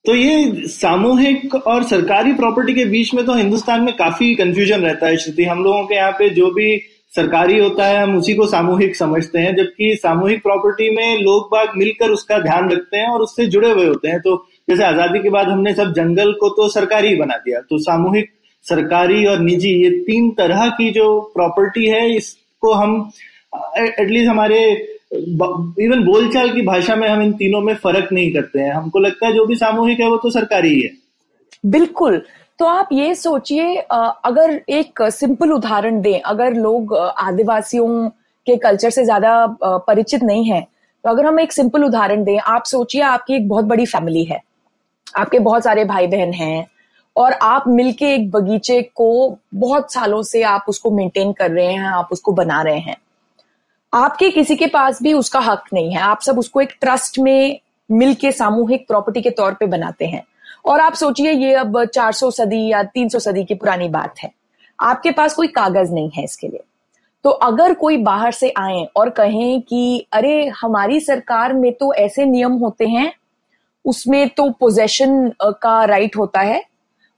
तो 0.06 0.16
ये 0.16 0.68
सामूहिक 0.70 1.56
और 1.58 1.84
सरकारी 1.84 2.34
प्रॉपर्टी 2.34 2.74
के 2.74 2.84
बीच 2.86 3.14
में 3.14 3.26
तो 3.26 3.34
हिंदुस्तान 3.34 3.84
में 3.84 3.96
काफ़ी 3.98 4.34
कंफ्यूजन 4.36 4.82
रहता 4.82 5.08
है, 5.08 5.18
श्रुति। 5.18 5.44
हम 5.44 5.64
लोगों 5.64 5.84
के 5.84 5.96
यहाँ 5.96 6.12
पे 6.12 6.30
जो 6.30 6.50
भी 6.52 6.78
सरकारी 7.14 7.58
होता 7.60 7.86
है, 7.86 8.02
हम 8.02 8.16
उसी 8.18 8.34
को 8.36 8.46
सामूहिक 8.48 8.96
समझते 8.96 9.40
हैं, 9.40 9.56
जबकि 9.56 9.96
सामूहिक 9.96 10.42
प्रॉपर्टी 10.44 10.90
में 10.96 11.20
लोग 11.20 11.48
बाग 11.52 11.78
मिलकर 11.78 12.12
उसका 12.12 12.40
ध्यान 12.40 12.70
रखते 12.70 12.98
हैं 12.98 13.08
और 13.08 13.22
उससे 13.22 13.46
जुड़े 13.48 13.72
हुए 13.72 13.86
होते 13.86 14.08
हैं। 14.08 14.20
तो 14.20 14.36
जैसे 14.70 14.84
आज़ादी 14.84 15.20
के 15.20 15.30
बाद 15.30 15.48
हमने 15.48 15.74
सब 15.74 15.94
जंगल 15.94 16.32
को 16.40 16.50
तो 16.52 16.68
सरकारी 16.70 17.16
बना 17.16 17.38
दिया। 17.38 17.60
तो 17.62 17.78
सामूहिक, 17.80 18.30
सरकारी 18.66 19.26
और 19.26 19.40
निजी, 19.40 19.74
ये 19.84 19.90
तीन 20.02 20.30
तरह 20.32 20.68
की 20.72 20.90
जो 20.92 21.20
प्रॉपर्टी 21.34 21.86
है, 21.88 22.10
इसको 22.16 22.74
हम 22.74 23.12
एटलीस्ट 23.80 24.30
हमारे 24.30 24.62
इवन 25.16 26.04
बोलचाल 26.06 26.50
की 26.50 26.62
भाषा 26.64 26.96
में 26.96 27.08
हम 27.08 27.22
इन 27.22 27.32
तीनों 27.34 27.62
में 27.62 27.74
फ़र्क 27.76 28.10
नहीं 28.14 28.32
करते 28.34 28.60
हैं। 28.60 28.74
हमको 28.74 29.00
लगता 29.00 29.28
है 29.28 29.34
जो 29.34 29.46
भी 29.46 29.56
सामूहिक 29.56 30.00
है, 30.00 30.10
वो 30.10 30.18
तो 30.18 30.30
सरकारी 30.32 30.70
ही 30.70 30.82
है। 30.82 30.92
बिल्कुल। 31.64 32.22
तो 32.60 32.66
आप 32.68 32.90
ये 32.94 33.16
सोचिए 33.16 33.76
अगर 33.82 34.62
एक 34.72 35.02
सिंपल 35.12 35.52
उदाहरण 35.52 36.00
दें, 36.02 36.20
अगर 36.22 36.54
लोग 36.56 36.96
आदिवासियों 36.96 38.10
के 38.48 38.56
कल्चर 38.58 38.90
से 38.90 39.04
ज़्यादा 39.06 39.46
परिचित 39.64 40.24
नहीं 40.24 40.46
है 40.46 40.62
तो 41.04 41.10
अगर 41.10 41.26
हम 41.26 41.40
एक 41.40 41.52
सिंपल 41.54 41.84
उदाहरण 41.84 42.24
दें, 42.24 42.38
आप 42.40 42.64
सोचिए 42.66 43.02
आपकी 43.04 43.34
एक 43.36 43.48
बहुत 43.50 43.66
बड़ी 43.66 43.86
फैमिली 43.86 44.24
है। 44.24 44.40
आपके 45.18 45.40
बहुत 45.42 45.64
सारे 45.64 45.84
भाई 45.86 46.08
बहन 46.08 46.32
हैं, 46.34 46.66
और 47.16 47.34
आप 47.34 47.64
मिलके 47.70 48.14
एक 48.14 48.30
बगीचे 48.32 48.82
को 48.96 49.38
बहुत 49.56 49.94
सालों 49.94 50.22
से 50.24 50.42
आप 50.44 50.66
उसको 50.70 50.92
मेंटेन 50.92 51.32
कर 51.34 51.52
रहे 51.52 51.66
हैं, 51.68 51.88
आप 51.88 52.10
उसको 52.12 52.32
बना 52.34 52.62
रहे 52.62 52.80
हैं। 52.80 52.96
आपके 53.96 54.30
किसी 54.30 54.56
के 54.56 54.68
पास 54.68 55.02
भी 55.02 55.14
उसका 55.14 55.40
हक 55.40 55.64
नहीं 55.74 55.92
है। 55.92 56.02
आप 56.02 56.22
सब 56.22 56.40
उसको 56.40 56.62
एक 56.62 56.78
ट्रस्ट 56.82 57.20
में 57.20 57.60
मिलके 57.92 58.32
सामूहिक 58.32 58.88
प्रॉपर्टी 58.88 59.22
के 59.22 59.30
तौर 59.30 59.54
पे 59.54 59.66
बनाते 59.66 60.06
हैं। 60.06 60.24
और 60.66 60.80
आप 60.80 60.94
सोचिए, 60.94 61.32
ये 61.32 61.54
अब 61.54 61.86
400 61.86 62.32
सदी 62.32 62.68
या 62.68 62.84
300 62.84 63.20
सदी 63.20 63.44
की 63.44 63.54
पुरानी 63.54 63.90
बात 63.90 64.14
है। 64.20 64.32
आपके 64.80 65.12
पास 65.12 65.34
कोई 65.34 65.48
कागज़ 65.48 65.92
नहीं 65.92 66.10
है 66.10 66.24
इसके 66.24 66.48
लिए। 66.48 66.64
तो 67.24 67.30
अगर 67.30 67.74
कोई 67.74 67.98
बाहर 67.98 68.32
से 68.32 68.54
आए 68.58 68.88
और 68.96 69.10
कहें 69.10 69.62
कि, 69.62 70.08
अरे, 70.12 70.48
हमारी 70.48 71.00
सरकार 71.00 71.54
में 71.54 71.74
तो 71.74 71.94
ऐसे 71.94 72.26
नियम 72.26 72.52
होते 72.52 72.88
हैं, 72.88 73.14
उसमें 73.86 74.30
तो 74.30 74.50
पोजेशन 74.50 75.32
का 75.44 75.86
राइट 75.86 76.18
होता 76.18 76.40
है 76.40 76.64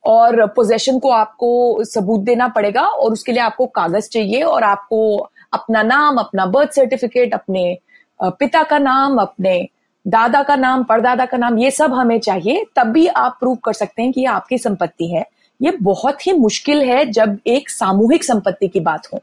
और 0.05 0.47
पोजेशन 0.47 0.99
को 0.99 1.09
आपको 1.09 1.83
सबूत 1.83 2.19
देना 2.19 2.47
पड़ेगा 2.47 2.81
और 2.81 3.11
उसके 3.11 3.31
लिए 3.31 3.41
आपको 3.41 3.65
कागज़ 3.65 4.09
चाहिए 4.09 4.41
और 4.41 4.63
आपको 4.63 5.29
अपना 5.57 5.83
नाम, 5.83 6.17
अपना 6.17 6.45
बर्थ 6.45 6.71
सर्टिफिकेट 6.71 7.33
अपने 7.33 7.77
पिता 8.21 8.63
का 8.63 8.77
नाम, 8.77 9.17
अपने 9.17 9.67
दादा 10.07 10.43
का 10.43 10.55
नाम, 10.55 10.83
परदादा 10.83 11.25
का 11.25 11.37
नाम, 11.37 11.57
ये 11.57 11.71
सब 11.71 11.93
हमें 11.93 12.19
चाहिए, 12.19 12.65
तब 12.75 12.87
भी 12.87 13.07
आप 13.07 13.37
प्रूव 13.39 13.55
कर 13.55 13.73
सकते 13.73 14.01
हैं 14.01 14.11
कि 14.11 14.21
ये 14.21 14.27
आपकी 14.27 14.57
संपत्ति 14.57 15.07
है। 15.07 15.25
ये 15.61 15.71
बहुत 15.71 16.27
ही 16.27 16.33
मुश्किल 16.33 16.81
है 16.81 17.05
जब 17.05 17.37
एक 17.47 17.69
सामूहिक 17.69 18.23
संपत्ति 18.23 18.67
की 18.67 18.79
बात 18.79 19.07
हो। 19.13 19.19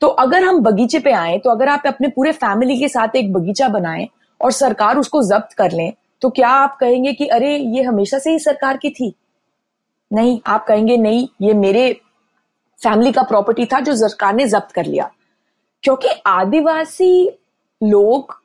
तो 0.00 0.06
अगर 0.06 0.42
हम 0.42 0.60
बगीचे 0.60 0.98
पे 0.98 1.12
आए 1.12 1.38
तो 1.38 1.50
अगर 1.50 1.68
आप 1.68 1.82
अपने 1.86 2.08
पूरे 2.08 2.32
फैमिली 2.32 2.78
के 2.78 2.88
साथ 2.88 3.16
एक 3.16 3.32
बगीचा 3.32 3.68
बनाएँ 3.68 4.08
और 4.40 4.52
सरकार 4.52 4.98
उसको 4.98 5.22
जब्त 5.22 5.52
कर 5.52 5.72
लें 5.72 5.92
तो 6.20 6.30
क्या 6.30 6.48
आप 6.48 6.76
कहेंगे 6.76 7.12
कि, 7.12 7.26
अरे, 7.26 7.56
ये 7.56 7.82
हमेशा 7.82 8.18
से 8.18 8.30
ही 8.30 8.38
सरकार 8.38 8.76
की 8.76 8.90
थी? 8.90 9.14
नहीं, 10.12 10.40
आप 10.46 10.66
कहेंगे, 10.66 10.96
नहीं, 10.96 11.28
ये 11.42 11.54
मेरे 11.54 12.00
फैमिली 12.82 13.12
का 13.12 13.22
प्रॉपर्टी 13.22 13.66
था 13.66 13.80
जो 13.80 13.96
सरकार 13.96 14.34
ने 14.34 14.46
जब्त 14.46 14.72
कर 14.72 14.84
लिया। 14.84 15.10
क्योंकि 15.82 16.08
आदिवासी 16.26 17.30
लोग 17.82 18.40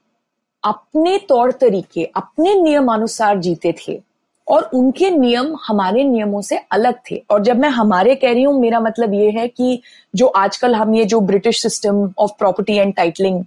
अपने 0.64 1.18
तौर 1.18 1.52
तरीके, 1.52 2.04
अपने 2.06 2.54
नियमानुसार 2.54 3.40
जीते 3.40 3.76
थे 3.88 4.02
और 4.48 4.70
उनके 4.74 5.10
नियम 5.10 5.56
हमारे 5.68 6.04
नियमों 6.04 6.42
से 6.42 6.58
अलग 6.58 6.96
थे। 7.12 7.24
और 7.30 7.44
जब 7.44 7.58
मैं 7.58 7.70
हमारे 7.70 8.16
कह 8.16 8.34
रही 8.34 8.44
हूँ, 8.44 8.60
मेरा 8.62 8.80
मतलब 8.80 9.14
ये 9.14 9.32
है 9.32 9.48
कि 9.48 9.82
जो 10.16 10.28
आजकल 10.28 10.76
हम 10.76 10.96
ये 10.96 11.06
जो 11.06 11.20
British 11.22 11.62
system 11.62 12.14
of 12.18 12.32
property 12.40 12.76
and 12.76 12.96
titling 12.96 13.46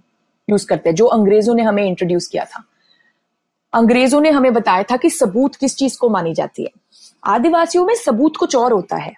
use 0.49 0.67
करते 0.67 0.89
हैं, 0.89 0.95
जो 0.95 1.05
अंग्रेज़ों 1.05 1.55
ने 1.55 1.63
हमें 1.63 1.83
इंट्रोड्यूस 1.83 2.27
किया 2.27 2.45
था। 2.45 2.63
अंग्रेज़ों 3.73 4.21
ने 4.21 4.29
हमें 4.29 4.53
बताया 4.53 4.83
था 4.83 4.97
कि 4.97 5.09
सबूत 5.09 5.55
किस 5.55 5.77
चीज़ 5.77 5.97
को 5.97 6.09
मानी 6.09 6.33
जाती 6.33 6.63
है। 6.63 6.69
आदिवासियों 7.23 7.85
में 7.85 7.95
सबूत 7.95 8.37
कुछ 8.37 8.55
और 8.55 8.73
होता 8.73 8.97
है। 8.97 9.13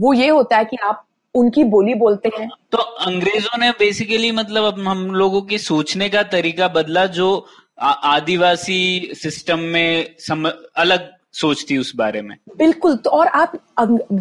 वो 0.00 0.12
ये 0.12 0.28
होता 0.28 0.56
है 0.56 0.64
कि 0.64 0.76
आप 0.76 1.04
उनकी 1.34 1.64
बोली 1.66 1.94
बोलते 1.94 2.30
हैं। 2.38 2.48
तो 2.72 2.78
अंग्रेज़ों 2.78 3.58
ने 3.60 3.70
बेसिकली 3.70 4.30
मतलब 4.32 4.78
हम 4.80 5.04
लोगों 5.12 5.42
की 5.42 5.58
सोचने 5.58 6.08
का 6.08 6.22
तरीका 6.22 6.68
बदला 6.68 7.06
जो 7.08 7.46
आदिवासी 7.78 9.10
सिस्टम 9.14 9.58
में 9.58 10.14
सम, 10.18 10.48
अलग 10.76 11.08
सोच 11.32 11.64
थी 11.70 11.76
उस 11.78 11.94
बारे 11.96 12.22
में। 12.22 12.36
बिल्कुल 12.58 12.96
तो 12.96 13.10
और 13.10 13.26
आप 13.26 13.52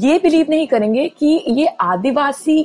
ये 0.01 0.19
बिलीव 0.19 0.45
नहीं 0.49 0.67
करेंगे 0.67 1.07
कि 1.09 1.43
ये 1.49 1.65
आदिवासी 1.65 2.61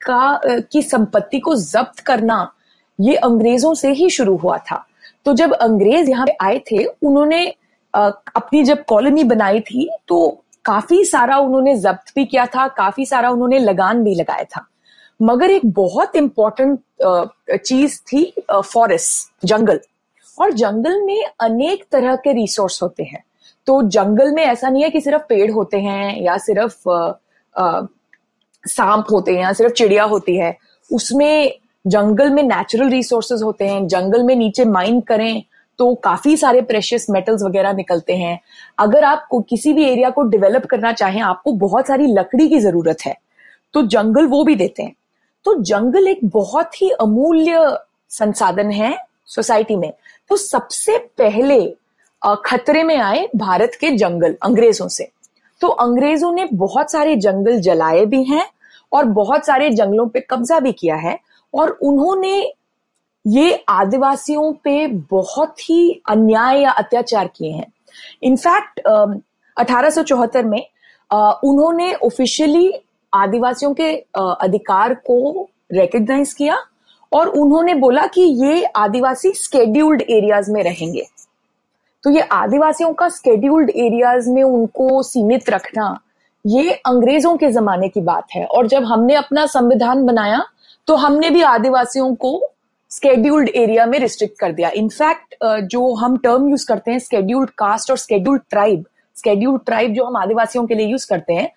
का 0.00 0.40
की 0.44 0.82
संपत्ति 0.82 1.40
को 1.40 1.54
जब्त 1.56 2.00
करना 2.00 2.52
ये 2.98 3.14
अंग्रेज़ों 3.16 3.74
से 3.74 3.92
ही 3.92 4.08
शुरू 4.10 4.36
हुआ 4.36 4.56
था। 4.60 4.84
तो 5.24 5.32
जब 5.32 5.52
अंग्रेज़ 5.52 6.10
यहाँ 6.10 6.26
पे 6.26 6.36
आए 6.42 6.58
थे 6.70 6.84
उन्होंने 6.84 7.46
अपनी 7.94 8.62
जब 8.64 8.84
कॉलोनी 8.84 9.24
बनाई 9.24 9.60
थी 9.60 9.88
तो 10.08 10.41
काफ़ी 10.64 11.04
सारा 11.04 11.38
उन्होंने 11.38 11.76
जब्त 11.76 12.12
भी 12.16 12.24
किया 12.24 12.46
था, 12.46 12.66
काफ़ी 12.68 13.06
सारा 13.06 13.30
उन्होंने 13.30 13.58
लगान 13.58 14.02
भी 14.04 14.14
लगाया 14.14 14.44
था। 14.44 14.66
मगर 15.22 15.50
एक 15.50 15.66
बहुत 15.66 16.16
इंपॉर्टेंट 16.16 16.80
चीज़ 17.56 18.00
थी 18.02 18.32
फॉरेस्ट 18.54 19.46
जंगल। 19.46 19.80
और 20.38 20.52
जंगल 20.52 21.02
में 21.02 21.24
अनेक 21.40 21.84
तरह 21.92 22.16
के 22.16 22.32
रिसोर्स 22.32 22.82
होते 22.82 23.02
हैं। 23.02 23.22
तो 23.66 23.82
जंगल 23.82 24.32
में 24.32 24.42
ऐसा 24.42 24.68
नहीं 24.68 24.82
है 24.82 24.90
कि 24.90 25.00
सिर्फ़ 25.00 25.22
पेड़ 25.28 25.50
होते 25.50 25.80
हैं 25.80 26.22
या 26.22 26.36
सिर्फ़ 26.38 26.88
सांप 28.64 29.06
होते 29.12 29.34
हैं 29.34 29.42
या 29.42 29.52
सिर्फ़ 29.52 29.72
चिड़िया 29.72 30.04
होती 30.04 30.36
है। 30.36 30.56
उसमें 30.90 31.52
जंगल 31.86 32.30
में 32.30 32.42
नेचुरल 32.42 32.88
रिसोर्सेज 32.88 33.42
होते 33.42 33.64
हैं, 33.64 33.86
जंगल 33.86 34.22
में 34.22 34.34
नीचे 34.36 34.64
माइन 34.64 35.00
करें 35.00 35.42
तो 35.78 35.94
काफ़ी 35.94 36.36
सारे 36.36 36.60
प्रेशियस 36.62 37.06
मेटल्स 37.10 37.42
वगैरह 37.42 37.72
निकलते 37.72 38.16
हैं। 38.16 38.38
अगर 38.78 39.04
आप 39.04 39.28
किसी 39.50 39.72
भी 39.72 39.84
एरिया 39.84 40.10
को 40.10 40.22
डेवलप 40.22 40.66
करना 40.66 40.92
चाहें, 40.92 41.20
आपको 41.20 41.52
बहुत 41.52 41.86
सारी 41.86 42.06
लकड़ी 42.06 42.48
की 42.48 42.58
ज़रूरत 42.58 43.06
है। 43.06 43.16
तो 43.74 43.82
जंगल 43.82 44.26
वो 44.26 44.42
भी 44.44 44.54
देते 44.54 44.82
हैं। 44.82 44.94
तो 45.46 45.54
जंगल 45.54 46.08
एक 46.08 46.20
बहुत 46.24 46.80
ही 46.82 46.90
अमूल्य 46.90 47.76
संसाधन 48.10 48.70
है 48.70 48.96
सोसाइटी 49.26 49.76
में। 49.76 49.92
तो 50.30 50.36
सबसे 50.36 50.98
पहले 51.18 51.74
खतरे 52.22 52.82
में 52.82 52.96
आए 52.96 53.28
भारत 53.36 53.72
के 53.80 53.90
जंगल, 53.90 54.36
अंग्रेज़ों 54.42 54.88
से। 54.88 55.08
तो 55.60 55.68
अंग्रेज़ों 55.68 56.32
ने 56.32 56.48
बहुत 56.54 56.90
सारे 56.92 57.16
जंगल 57.16 57.60
जलाए 57.60 58.04
भी 58.06 58.22
हैं 58.24 58.46
और 58.92 59.04
बहुत 59.04 59.46
सारे 59.46 59.70
जंगलों 59.70 60.06
पे 60.08 60.20
कब्जा 60.20 60.58
भी 60.60 60.72
किया 60.72 60.96
है 60.96 61.18
और 61.54 61.70
उन्होंने 61.82 62.52
ये 63.26 63.64
आदिवासियों 63.68 64.52
पे 64.64 64.86
बहुत 65.10 65.60
ही 65.60 66.02
अन्याय 66.08 66.60
या 66.60 66.70
अत्याचार 66.70 67.26
किए 67.36 67.50
हैं। 67.50 67.72
इनफैक्ट 68.22 68.80
अठारह 69.56 70.42
में 70.42 70.66
uh, 71.10 71.34
उन्होंने 71.44 71.92
ऑफिशियली 71.94 72.72
आदिवासियों 73.12 73.72
के 73.74 73.92
uh, 74.18 74.34
अधिकार 74.40 74.94
को 74.94 75.48
रिकग्नाइज 75.72 76.32
किया 76.32 76.56
और 77.12 77.28
उन्होंने 77.28 77.74
बोला 77.74 78.06
कि 78.06 78.22
ये 78.44 78.64
आदिवासी 78.64 79.32
स्केड्यूल्ड 79.32 80.02
एरियाज़ 80.02 80.50
में 80.52 80.62
रहेंगे। 80.64 81.06
तो 82.04 82.10
ये 82.10 82.20
आदिवासियों 82.20 82.92
का 82.92 83.08
स्केड्यूल्ड 83.08 83.70
एरियाज़ 83.70 84.30
में 84.30 84.42
उनको 84.42 85.02
सीमित 85.02 85.50
रखना 85.50 85.98
ये 86.44 86.72
अंग्रेज़ों 86.86 87.36
के 87.36 87.50
जमाने 87.50 87.88
की 87.88 88.00
बात 88.00 88.26
है। 88.34 88.44
और 88.44 88.66
जब 88.66 88.84
हमने 88.84 89.14
अपना 89.14 89.46
संविधान 89.46 90.04
बनाया 90.06 90.42
तो 90.88 90.94
हमने 90.96 91.30
भी 91.30 91.42
आदिवासियों 91.42 92.14
को 92.14 92.32
स्केड्यूल्ड 92.92 93.48
एरिया 93.48 93.86
में 93.86 93.98
रिस्ट्रिक्ट 93.98 94.38
कर 94.38 94.52
दिया। 94.52 94.70
इनफैक्ट 94.76 95.34
जो 95.70 95.92
हम 95.94 96.16
टर्म 96.16 96.48
यूज़ 96.50 96.66
करते 96.68 96.90
हैं 96.90 96.98
स्केड्यूल्ड 96.98 97.50
कास्ट 97.58 97.90
और 97.90 97.96
स्केड्यूल्ड 97.98 98.42
ट्राइब 98.50 98.84
स्केड्यूल्ड 99.16 99.62
ट्राइब 99.66 99.92
जो 99.94 100.04
हम 100.04 100.16
आदिवासियों 100.16 100.66
के 100.66 100.74
लिए 100.74 100.86
यूज़ 100.86 101.06
करते 101.08 101.32
हैं, 101.32 101.48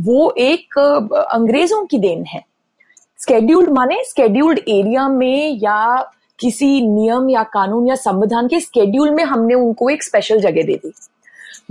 वो 0.00 0.34
एक 0.38 0.78
अंग्रेज़ों 0.78 1.84
की 1.86 1.98
देन 1.98 2.24
है। 2.24 2.42
स्केड्यूल्ड 3.18 3.70
माने 3.70 4.02
स्केड्यूल्ड 4.04 4.58
एरिया 4.58 5.08
में 5.08 5.58
या 5.62 6.10
किसी 6.38 6.80
नियम 6.88 7.28
या 7.30 7.42
कानून 7.54 7.88
या 7.88 7.94
संविधान 7.94 8.48
के 8.48 8.60
स्केड्यूल 8.60 9.10
में 9.10 9.22
हमने 9.24 9.54
उनको 9.54 9.88
एक 9.90 10.02
स्पेशल 10.02 10.40
जगह 10.40 10.62
दे 10.62 10.76
दी। 10.76 10.92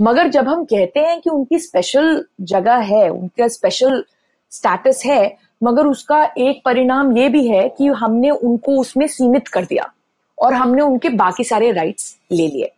मगर 0.00 0.28
जब 0.28 0.48
हम 0.48 0.64
कहते 0.64 1.00
हैं 1.00 1.20
कि 1.20 1.30
उनकी 1.30 1.58
स्पेशल 1.58 2.24
जगह 2.42 2.76
है, 2.84 3.08
उनका 3.10 3.48
स्पेशल 3.48 4.04
स्टेटस 4.52 5.02
है 5.06 5.36
मगर 5.64 5.86
उसका 5.86 6.24
एक 6.38 6.62
परिणाम 6.64 7.16
ये 7.16 7.28
भी 7.28 7.48
है 7.48 7.68
कि 7.68 7.86
हमने 7.86 8.30
उनको 8.30 8.76
उसमें 8.76 9.06
सीमित 9.06 9.48
कर 9.48 9.64
दिया 9.64 9.92
और 10.38 10.54
हमने 10.54 10.82
उनके 10.82 11.08
बाकी 11.08 11.44
सारे 11.44 11.72
राइट्स 11.72 12.16
ले 12.32 12.48
लिए। 12.48 12.72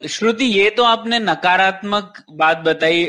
श्रुति, 0.00 0.44
ये 0.44 0.70
तो 0.70 0.82
आपने 0.84 1.18
नकारात्मक 1.18 2.22
बात 2.30 2.58
बताई 2.58 3.04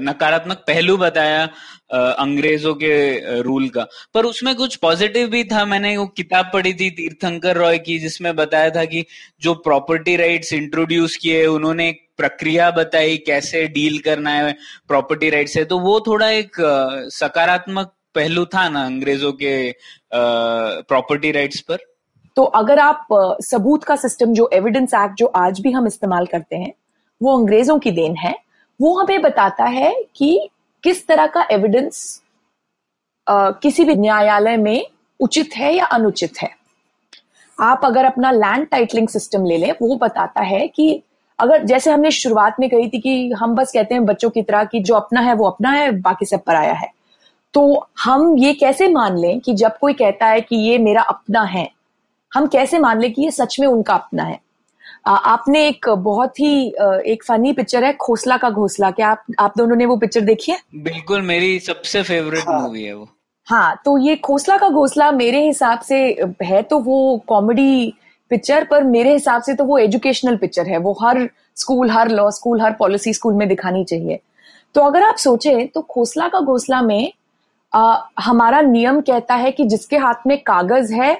नकारात्मक 0.00 0.62
पहलू 0.66 0.96
बताया 0.96 1.44
अंग्रेज़ों 1.92 2.74
के 2.74 3.40
रूल 3.42 3.68
का। 3.68 3.86
पर 4.14 4.26
उसमें 4.26 4.54
कुछ 4.56 4.76
पॉजिटिव 4.76 5.28
भी 5.28 5.42
था, 5.44 5.64
मैंने 5.64 5.96
वो 5.96 6.06
किताब 6.06 6.50
पढ़ी 6.52 6.72
थी, 6.74 6.88
तीर्थंकर 6.90 7.56
रॉय 7.56 7.78
की, 7.78 7.98
जिसमें 7.98 8.34
बताया 8.36 8.70
था 8.70 8.84
कि 8.84 9.04
जो 9.42 9.54
प्रॉपर्टी 9.60 10.16
राइट्स 10.16 10.52
इंट्रोड्यूस 10.52 11.16
किए, 11.16 11.44
उन्होंने 11.46 11.88
एक 11.88 12.06
प्रक्रिया 12.16 12.70
बताई, 12.70 13.16
कैसे 13.26 13.66
डील 13.68 13.98
करना 13.98 14.30
है, 14.30 14.56
प्रॉपर्टी 14.88 15.30
राइट 15.30 15.48
से। 15.48 15.64
तो 15.64 15.78
वो 15.78 16.00
थोड़ा 16.00 16.30
एक 16.30 16.56
सकारात्मक 17.12 17.94
पहलू 18.14 18.44
था 18.44 18.68
ना 18.68 18.84
अंग्रेज़ों 18.86 19.32
के 19.32 19.54
प्रॉपर्टी 20.12 21.32
राइट्स 21.32 21.60
पर? 21.60 21.78
तो 22.36 22.42
अगर 22.44 22.78
आप 22.78 23.06
सबूत 23.42 23.84
का 23.84 23.96
सिस्टम 23.96 24.32
जो 24.34 24.48
एविडेंस 24.52 24.94
एक्ट 24.94 25.14
जो 25.14 25.26
आज 25.26 25.60
भी 25.60 25.70
हम 25.72 25.86
इस्तेमाल 25.86 26.26
करते 26.26 26.56
हैं, 26.56 26.72
वो 27.20 27.36
अंग्रेज़ों 27.38 27.78
की 27.78 27.90
देन 27.90 28.16
है, 28.16 28.34
वो 28.80 28.98
हमें 28.98 29.22
बताता 29.22 29.64
है 29.64 29.94
कि 30.16 30.48
किस 30.84 31.06
तरह 31.06 31.26
का 31.26 31.46
एविडेंस 31.50 32.22
किसी 33.26 33.84
भी 33.84 33.94
न्यायालय 33.94 34.56
में 34.56 34.86
उचित 35.20 35.56
है 35.56 35.74
या 35.74 35.84
अनुचित 35.84 36.38
है। 36.42 36.50
आप 37.58 37.80
अगर 37.84 38.04
अपना 38.04 38.30
लैंड 38.30 38.66
टाइटलिंग 38.66 39.08
सिस्टम 39.08 39.44
ले 39.44 39.56
लें, 39.56 39.70
वो 39.82 39.96
बताता 39.96 40.40
है 40.40 40.66
कि 40.68 41.02
अगर, 41.38 41.64
जैसे 41.64 41.90
हमने 41.90 42.10
शुरुआत 42.10 42.56
में 42.60 42.68
कही 42.70 42.88
थी 42.88 42.98
कि 43.00 43.32
हम 43.32 43.54
बस 43.54 43.72
कहते 43.72 43.94
हैं 43.94 44.04
बच्चों 44.04 44.30
की 44.30 44.42
तरह 44.42 44.64
कि 44.64 44.80
जो 44.80 44.94
अपना 44.94 45.20
है, 45.20 45.34
वो 45.34 45.48
अपना 45.48 45.70
है, 45.70 45.90
बाकी 45.90 46.26
सब 46.26 46.42
पराया 46.42 46.72
है। 46.72 46.90
तो 47.54 47.86
हम 48.04 48.36
ये 48.38 48.52
कैसे 48.54 48.88
मान 48.88 49.18
लें 49.18 49.40
कि 49.40 49.54
जब 49.54 49.78
कोई 49.78 49.92
कहता 49.92 50.26
है 50.26 50.40
कि 50.40 50.56
ये 50.56 50.78
मेरा 50.78 51.02
अपना 51.02 51.42
है 51.42 51.68
हम 52.32 52.46
कैसे 52.46 52.78
मान 52.78 53.00
ले 53.00 53.10
कि 53.10 53.22
ये 53.22 53.30
सच 53.30 53.56
में 53.60 53.66
उनका 53.66 53.94
अपना 53.94 54.24
है? 54.24 54.38
आ, 55.06 55.14
आपने 55.14 55.66
एक 55.68 55.88
बहुत 55.88 56.40
ही 56.40 56.66
एक 57.12 57.24
फनी 57.28 57.52
पिक्चर 57.52 57.84
है 57.84 57.92
खोसला 58.00 58.36
का 58.36 58.50
घोसला। 58.50 58.90
क्या 58.90 59.08
आप 59.08 59.24
आप 59.38 59.54
दोनों 59.58 59.76
ने 59.76 59.86
वो 59.86 59.96
पिक्चर 59.96 60.20
देखी 60.20 60.52
है? 60.52 60.58
बिल्कुल 60.74 61.22
मेरी 61.22 61.58
सबसे 61.60 62.02
फेवरेट 62.02 62.48
हाँ, 62.48 62.60
मूवी 62.60 62.82
है 62.84 62.94
वो। 62.94 63.08
हाँ 63.46 63.82
तो 63.84 63.96
ये 63.98 64.16
खोसला 64.16 64.56
का 64.56 64.68
घोसला 64.68 65.10
मेरे 65.12 65.44
हिसाब 65.46 65.80
से 65.80 65.96
है 66.42 66.62
तो 66.62 66.78
वो 66.80 67.16
कॉमेडी 67.28 67.92
पिक्चर 68.30 68.64
पर 68.64 68.84
मेरे 68.84 69.12
हिसाब 69.12 69.42
से 69.42 69.54
तो 69.54 69.64
वो 69.64 69.78
एजुकेशनल 69.78 70.36
पिक्चर 70.36 70.66
है। 70.66 70.78
वो 70.78 70.92
हर 71.02 71.28
स्कूल 71.56 71.90
हर 71.90 72.08
लॉ 72.08 72.30
स्कूल 72.30 72.60
हर 72.60 72.72
पॉलिसी 72.72 73.12
स्कूल 73.14 73.34
में 73.34 73.48
दिखानी 73.48 73.84
चाहिए। 73.84 74.20
तो 74.74 74.80
अगर 74.80 75.02
आप 75.02 75.16
सोचें 75.16 75.66
तो 75.68 75.80
खोसला 75.80 76.28
का 76.28 76.40
घोसला 76.40 76.80
में 76.82 77.12
आ, 77.72 77.96
हमारा 78.20 78.60
नियम 78.60 79.00
कहता 79.00 79.34
है 79.34 79.50
कि 79.50 79.64
जिसके 79.64 79.96
हाथ 79.96 80.26
में 80.26 80.36
कागज़ 80.42 80.92
है 80.94 81.14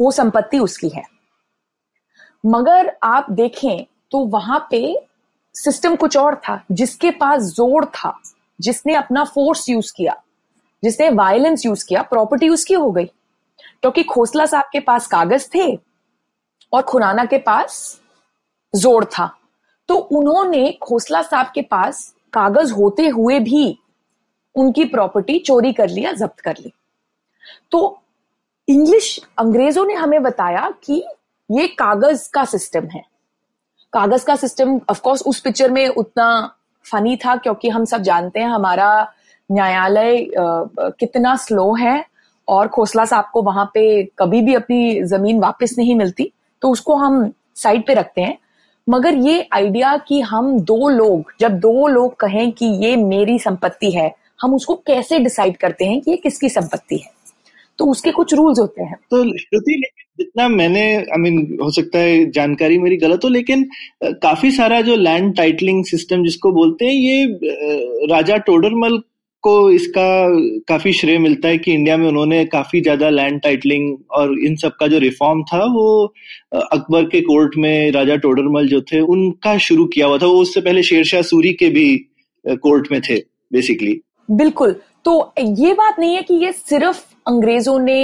वो 0.00 0.10
संपत्ति 0.10 0.58
उसकी 0.58 0.88
है। 0.88 1.02
मगर 2.46 2.96
आप 3.02 3.30
देखें 3.30 3.86
तो 4.10 4.18
वहाँ 4.18 4.66
पे 4.70 5.06
सिस्टम 5.54 5.96
कुछ 5.96 6.16
और 6.16 6.34
था, 6.34 6.64
जिसके 6.72 7.10
पास 7.10 7.42
ज़ोर 7.42 7.84
था, 7.84 8.18
जिसने 8.60 8.94
अपना 8.94 9.24
फोर्स 9.24 9.68
यूज़ 9.68 9.92
किया, 9.96 10.22
जिसने 10.82 11.10
वायलेंस 11.10 11.66
यूज़ 11.66 11.84
किया, 11.88 12.02
प्रॉपर्टी 12.02 12.48
उसकी 12.48 12.74
हो 12.74 12.90
गई। 12.90 13.04
क्योंकि 13.82 14.02
खोसला 14.02 14.46
साहब 14.46 14.64
के 14.72 14.80
पास 14.80 15.06
कागज़ 15.06 15.48
थे 15.54 15.74
और 16.72 16.82
खुराना 16.82 17.24
के 17.24 17.38
पास 17.38 18.00
ज़ोर 18.74 19.04
था। 19.04 19.30
तो 19.88 19.94
उन्होंने 19.94 20.78
खोसला 20.82 21.22
साहब 21.22 21.50
के 21.54 21.62
पास 21.62 22.14
कागज़ 22.32 22.72
होते 22.72 23.08
हुए 23.08 23.38
भी 23.40 23.78
उनकी 24.54 24.84
प्रॉपर्टी 24.84 25.38
चोरी 25.38 25.72
कर 25.72 25.88
लिया, 25.88 26.12
जब्त 26.12 26.40
कर 26.40 26.56
ली। 26.60 26.72
तो 27.70 28.00
इंग्लिश 28.68 29.18
अंग्रेज़ों 29.38 29.84
ने 29.86 29.94
हमें 29.94 30.22
बताया 30.22 30.68
कि 30.84 31.02
ये 31.50 31.66
कागज़ 31.68 32.28
का 32.34 32.44
सिस्टम 32.44 32.86
है। 32.86 33.02
कागज़ 33.92 34.24
का 34.24 34.36
सिस्टम 34.36 34.80
ऑफ़ 34.90 35.00
कोर्स 35.00 35.22
उस 35.22 35.40
पिक्चर 35.40 35.70
में 35.70 35.86
उतना 35.88 36.26
फनी 36.86 37.16
था 37.16 37.36
क्योंकि 37.36 37.68
हम 37.68 37.84
सब 37.84 38.02
जानते 38.02 38.40
हैं 38.40 38.48
हमारा 38.48 38.88
न्यायालय 39.50 40.26
कितना 40.38 41.34
स्लो 41.36 41.72
है 41.74 42.04
और 42.48 42.68
खोसला 42.68 43.04
साहब 43.04 43.30
को 43.32 43.42
वहाँ 43.42 43.64
पे 43.74 44.02
कभी 44.18 44.40
भी 44.42 44.54
अपनी 44.54 45.02
ज़मीन 45.04 45.40
वापस 45.40 45.74
नहीं 45.78 45.94
मिलती 45.94 46.30
तो 46.62 46.70
उसको 46.70 46.96
हम 46.96 47.32
साइड 47.56 47.86
पे 47.86 47.94
रखते 47.94 48.20
हैं। 48.20 48.38
मगर 48.86 49.14
ये 49.14 49.48
आइडिया 49.52 49.96
कि 49.98 50.20
हम 50.20 50.58
दो 50.60 50.88
लोग, 50.88 51.32
जब 51.40 51.58
दो 51.60 51.86
लोग 51.88 52.16
कहें 52.16 52.52
कि 52.52 52.66
ये 52.84 52.96
मेरी 52.96 53.38
संपत्ति 53.38 53.90
है, 53.90 54.14
हम 54.42 54.54
उसको 54.54 54.74
कैसे 54.86 55.18
डिसाइड 55.18 55.56
करते 55.56 55.84
हैं 55.84 56.00
कि 56.00 56.10
ये 56.10 56.16
किसकी 56.16 56.48
संपत्ति 56.48 56.96
है? 56.96 57.12
तो 57.78 57.86
उसके 57.90 58.10
कुछ 58.12 58.34
रूल्स 58.34 58.58
होते 58.58 58.82
हैं। 58.82 58.96
तो 59.10 59.22
श्रुति 59.38 59.80
जितना 60.18 60.48
मैंने 60.48 60.82
आई 60.90 61.04
I 61.06 61.18
मीन 61.18 61.38
mean, 61.38 61.62
हो 61.62 61.70
सकता 61.70 61.98
है 61.98 62.30
जानकारी 62.30 62.78
मेरी 62.78 62.96
गलत 62.96 63.24
हो 63.24 63.28
लेकिन 63.30 63.64
काफ़ी 64.04 64.50
सारा 64.52 64.80
जो 64.80 64.96
लैंड 64.96 65.34
टाइटलिंग 65.36 65.84
सिस्टम 65.84 66.22
जिसको 66.24 66.52
बोलते 66.52 66.84
हैं 66.84 66.92
ये 66.92 68.06
राजा 68.10 68.36
टोडरमल 68.46 68.98
को 69.44 69.70
इसका 69.70 70.04
काफ़ी 70.68 70.92
श्रेय 70.92 71.18
मिलता 71.18 71.48
है 71.48 71.58
कि 71.58 71.72
इंडिया 71.72 71.96
में 71.96 72.06
उन्होंने 72.08 72.44
काफ़ी 72.52 72.80
ज़्यादा 72.80 73.08
लैंड 73.10 73.40
टाइटलिंग 73.42 73.96
और 74.10 74.38
इन 74.40 74.54
सब 74.56 74.76
का 74.80 74.86
जो 74.86 74.98
रिफॉर्म 74.98 75.42
था 75.42 75.64
वो 75.72 76.14
अकबर 76.54 77.04
के 77.04 77.20
कोर्ट 77.22 77.56
में 77.56 77.90
राजा 77.92 78.16
टोडरमल 78.18 78.68
जो 78.68 78.80
थे 78.92 79.00
उनका 79.00 79.56
शुरू 79.58 79.84
किया 79.86 80.06
हुआ 80.06 80.18
था। 80.18 80.26
वो 80.26 80.40
उससे 80.42 80.60
पहले 80.60 80.82
शेरशाह 80.82 81.22
सूरी 81.24 81.52
के 81.54 81.68
भी 81.70 81.86
कोर्ट 82.44 82.90
में 82.92 83.00
थे 83.00 83.16
बेसिकली 83.52 84.00
बिल्कुल। 84.28 84.74
तो 85.04 85.32
ये 85.38 85.72
बात 85.74 85.98
नहीं 85.98 86.14
है 86.14 86.22
कि 86.22 86.34
ये 86.44 86.52
सिर्फ़ 86.52 87.02
अंग्रेज़ों 87.26 87.78
ने 87.78 87.98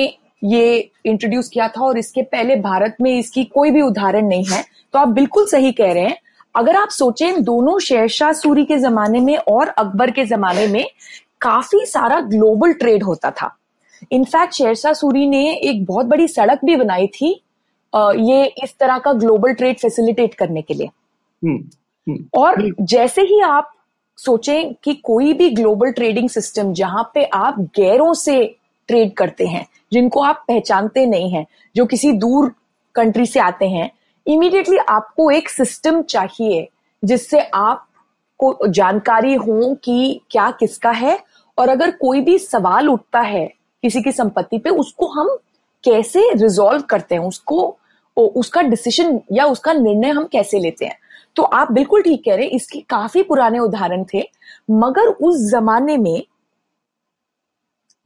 ये 0.44 0.90
इंट्रोड्यूस 1.06 1.48
किया 1.48 1.68
था 1.68 1.80
और 1.80 1.98
इसके 1.98 2.22
पहले 2.22 2.56
भारत 2.56 2.96
में 3.00 3.10
इसकी 3.18 3.44
कोई 3.44 3.70
भी 3.70 3.82
उदाहरण 3.82 4.26
नहीं 4.26 4.44
है। 4.44 4.64
तो 4.94 4.98
आप 4.98 5.08
बिल्कुल 5.08 5.46
सही 5.46 5.72
कह 5.72 5.92
रहे 5.92 6.04
हैं। 6.04 6.16
अगर 6.54 6.76
आप 6.76 6.88
सोचें 6.88 7.42
दोनों 7.44 7.78
शेरशाह 7.78 8.32
सूरी 8.32 8.64
के 8.64 8.76
जमाने 8.78 9.20
में 9.20 9.36
और 9.38 9.68
अकबर 9.68 10.10
के 10.10 10.24
जमाने 10.24 10.66
में 10.66 10.84
काफ़ी 11.40 11.84
सारा 11.86 12.20
ग्लोबल 12.20 12.72
ट्रेड 12.72 13.02
होता 13.02 13.30
था। 13.32 13.54
इनफैक्ट 14.12 14.54
शेरशाह 14.54 14.92
सूरी 14.92 15.26
ने 15.26 15.52
एक 15.54 15.84
बहुत 15.84 16.06
बड़ी 16.06 16.28
सड़क 16.28 16.64
भी 16.64 16.76
बनाई 16.76 17.06
थी 17.06 17.32
ये 17.92 18.44
इस 18.64 18.74
तरह 18.80 18.98
का 18.98 19.12
ग्लोबल 19.12 19.52
ट्रेड 19.52 19.78
फैसिलिटेट 19.78 20.34
करने 20.34 20.62
के 20.62 20.74
लिए। 20.74 20.86
हुँ, 20.86 21.50
हम्म, 21.50 21.68
हुँ, 22.06 22.16
हम्म। 22.16 22.40
और 22.40 22.74
जैसे 22.80 23.22
ही 23.22 23.40
आप 23.40 23.72
सोचें 24.18 24.74
कि 24.74 24.94
कोई 24.94 25.32
भी 25.32 25.50
ग्लोबल 25.50 25.92
ट्रेडिंग 25.92 26.28
सिस्टम 26.28 26.72
जहाँ 26.72 27.10
पे 27.14 27.24
आप 27.24 27.60
गैरों 27.76 28.12
से 28.14 28.38
ट्रेड 28.91 29.12
करते 29.14 29.47
हैं, 29.47 29.66
जिनको 29.93 30.20
आप 30.22 30.45
पहचानते 30.49 31.07
नहीं 31.07 31.30
हैं, 31.30 31.47
जो 31.76 31.86
किसी 31.86 32.12
दूर 32.14 32.53
कंट्री 32.95 33.26
से 33.26 33.41
आते 33.41 33.68
हैं 33.68 33.91
इमीडिएटली 34.26 34.76
आपको 34.78 35.30
एक 35.30 35.49
सिस्टम 35.49 36.01
चाहिए, 36.03 36.68
जिससे 37.03 37.41
आप 37.41 37.86
को 38.41 38.66
जानकारी 38.68 39.34
हो 39.34 39.74
कि 39.84 40.20
क्या 40.30 40.51
किसका 40.51 40.91
है, 40.91 41.18
और 41.59 41.68
अगर 41.68 41.91
कोई 41.93 42.20
भी 42.20 42.38
सवाल 42.38 42.88
उठता 42.88 43.20
है 43.20 43.47
किसी 43.82 44.03
की 44.03 44.12
संपत्ति 44.12 44.59
पे, 44.59 44.70
उसको 44.70 45.07
हम 45.11 45.36
कैसे 45.84 46.22
रिजोल्व 46.32 46.82
करते 46.82 47.14
हैं, 47.14 47.22
उसको 47.22 47.76
उसका 48.16 48.62
डिसीज़न 48.62 49.20
या 49.32 49.45
उसका 49.47 49.72
निर्णय 49.72 50.11
हम 50.11 50.24
कैसे 50.24 50.59
लेते 50.59 50.84
हैं। 50.84 50.97
तो 51.36 51.43
आप 51.43 51.70
बिल्कुल 51.72 52.03
ठीक 52.03 52.24
कह 52.24 52.34
रहे 52.34 52.45
हैं, 52.45 52.53
इसके 52.53 52.80
काफ़ी 52.80 53.22
पुराने 53.22 53.59
उदाहरण 53.59 54.05
थे, 54.14 54.22
मगर 54.70 55.09
उस 55.09 55.51
जमाने 55.51 55.97
में 55.97 56.22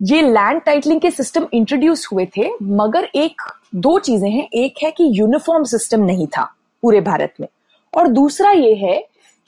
ये 0.00 0.20
लैंड 0.22 0.60
टाइटलिंग 0.62 1.00
के 1.00 1.10
सिस्टम 1.10 1.46
इंट्रोड्यूस 1.54 2.08
हुए 2.12 2.26
थे 2.36 2.48
मगर 2.62 3.04
एक 3.14 3.42
दो 3.74 3.98
चीज़ें 3.98 4.30
हैं। 4.30 4.48
एक 4.54 4.82
है 4.82 4.90
कि 4.90 5.08
यूनिफॉर्म 5.10 5.64
सिस्टम 5.64 6.00
नहीं 6.00 6.26
था 6.26 6.44
पूरे 6.82 7.00
भारत 7.00 7.34
में। 7.40 7.46
और 7.92 8.08
दूसरा 8.08 8.50
ये 8.50 8.74
है 8.74 8.96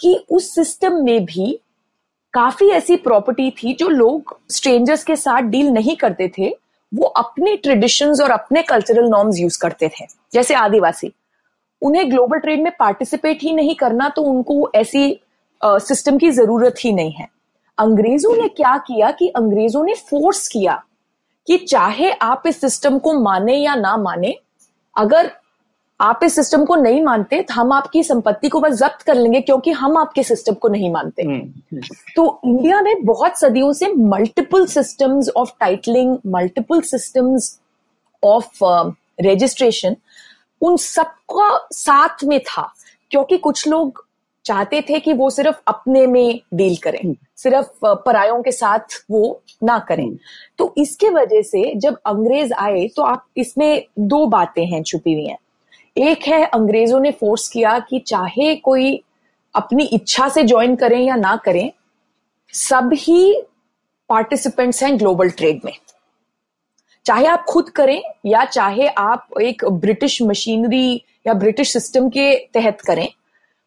कि 0.01 0.15
उस 0.31 0.55
सिस्टम 0.55 1.03
में 1.05 1.25
भी 1.25 1.59
काफ़ी 2.35 2.69
ऐसी 2.69 2.97
प्रॉपर्टी 2.97 3.51
थी 3.51 3.75
जो 3.75 3.89
लोग 3.89 4.37
स्ट्रेंजर्स 4.51 5.05
के 5.05 5.17
साथ 5.17 5.43
डील 5.43 5.71
नहीं 5.71 5.97
करते 5.97 6.31
थे। 6.39 6.49
वो 6.93 7.07
अपने 7.07 7.57
ट्रेडिशंस 7.57 8.21
और 8.21 8.31
अपने 8.31 8.63
कल्चरल 8.63 9.09
नॉर्म्स 9.09 9.39
यूज़ 9.39 9.59
करते 9.61 9.89
थे। 9.89 10.07
जैसे 10.33 10.55
आदिवासी। 10.55 11.13
उन्हें 11.83 12.11
ग्लोबल 12.11 12.39
ट्रेड 12.39 12.63
में 12.63 12.73
पार्टिसिपेट 12.79 13.43
ही 13.43 13.53
नहीं 13.53 13.75
करना 13.75 14.09
तो 14.09 14.23
उनको 14.23 14.71
ऐसी 14.75 15.21
सिस्टम 15.61 16.13
uh, 16.13 16.21
की 16.21 16.31
ज़रूरत 16.31 16.75
ही 16.81 16.93
नहीं 16.93 17.13
है। 17.13 17.29
अंग्रेज़ों 17.79 18.35
ने 18.37 18.49
क्या 18.49 18.77
किया 18.79 19.11
कि 19.11 19.29
अंग्रेज़ों 19.29 19.85
ने 19.85 19.95
फोर्स 20.11 20.47
किया 20.49 20.83
कि 21.49 21.57
चाहे 21.59 22.11
आप 22.13 22.43
इस 22.47 22.61
सिस्टम 22.61 22.99
को 22.99 23.13
माने 23.21 23.57
या 23.57 23.75
ना 23.75 23.97
माने 23.97 24.35
अगर 24.97 25.31
आप 26.01 26.21
इस 26.25 26.35
सिस्टम 26.35 26.65
को 26.65 26.75
नहीं 26.77 27.03
मानते 27.03 27.41
तो 27.43 27.55
हम 27.55 27.73
आपकी 27.73 28.03
संपत्ति 28.03 28.49
को 28.49 28.61
बस 28.61 28.75
जब्त 28.75 29.03
कर 29.03 29.15
लेंगे 29.15 29.41
क्योंकि 29.41 29.71
हम 29.73 29.97
आपके 29.99 30.23
सिस्टम 30.23 30.55
को 30.55 30.69
नहीं 30.69 30.91
मानते 30.93 31.23
हम्म, 31.23 31.37
हम्म। 31.73 31.81
तो 32.17 32.41
इंडिया 32.45 32.81
में 32.81 33.05
बहुत 33.05 33.39
सदियों 33.39 33.73
से 33.73 33.93
multiple 33.95 34.67
systems 34.67 35.29
of 35.37 35.53
titling 35.61 36.17
multiple 36.27 36.81
systems 36.81 37.59
of 38.23 38.65
registration 39.21 39.97
उन 40.63 40.77
सबका 40.77 41.49
साथ 41.75 42.25
में 42.25 42.39
था 42.41 42.73
क्योंकि 43.11 43.39
कुछ 43.39 43.67
लोग 43.69 44.05
चाहते 44.45 44.81
थे 44.81 45.01
कि 45.01 45.13
वो 45.13 45.31
सिर्फ़ 45.31 45.57
अपने 45.67 46.07
में 46.07 46.41
डील 46.55 46.77
करें 46.77 47.01
हम्म। 47.01 47.15
सिर्फ़ 47.39 47.85
परायों 47.85 48.43
के 48.43 48.53
साथ 48.53 49.01
वो 49.11 49.41
ना 49.65 49.79
करें। 49.79 50.17
तो 50.59 50.73
इसके 50.79 51.09
वजह 51.11 51.43
से 51.43 51.73
जब 51.77 51.99
अंग्रेज़ 52.07 52.53
आए 52.55 52.87
तो 52.89 53.03
आप, 53.03 53.27
इसमें 53.37 53.85
दो 53.99 54.27
बातें 54.27 54.65
हैं 54.67 54.83
छुपी 54.83 55.15
हुई 55.15 55.27
हैं। 55.27 55.39
एक 55.97 56.23
है, 56.23 56.45
अंग्रेज़ों 56.45 57.01
ने 57.01 57.11
फोर्स 57.11 57.49
किया 57.49 57.79
कि 57.81 57.99
चाहे 57.99 58.55
कोई 58.57 59.03
अपनी 59.55 59.85
इच्छा 59.85 60.29
से 60.29 60.43
ज्वाइन 60.43 60.77
करें 60.77 61.01
या 61.01 61.17
ना 61.17 61.37
करें, 61.37 61.71
सब 62.55 62.91
ही 62.95 63.43
पार्टिसिपेंट्स 64.11 64.83
हैं 64.83 64.99
ग्लोबल 64.99 65.31
ट्रेड 65.31 65.61
में। 65.65 65.73
चाहे 67.07 67.27
आप 67.27 67.45
खुद 67.49 67.69
करें 67.71 68.03
या 68.27 68.45
चाहे 68.45 68.87
आप 68.89 69.41
एक 69.43 69.65
ब्रिटिश 69.65 70.21
मशीनरी 70.23 71.05
या 71.27 71.35
ब्रिटिश 71.35 71.73
सिस्टम 71.73 72.09
के 72.09 72.35
तहत 72.55 72.81
करें, 72.81 73.09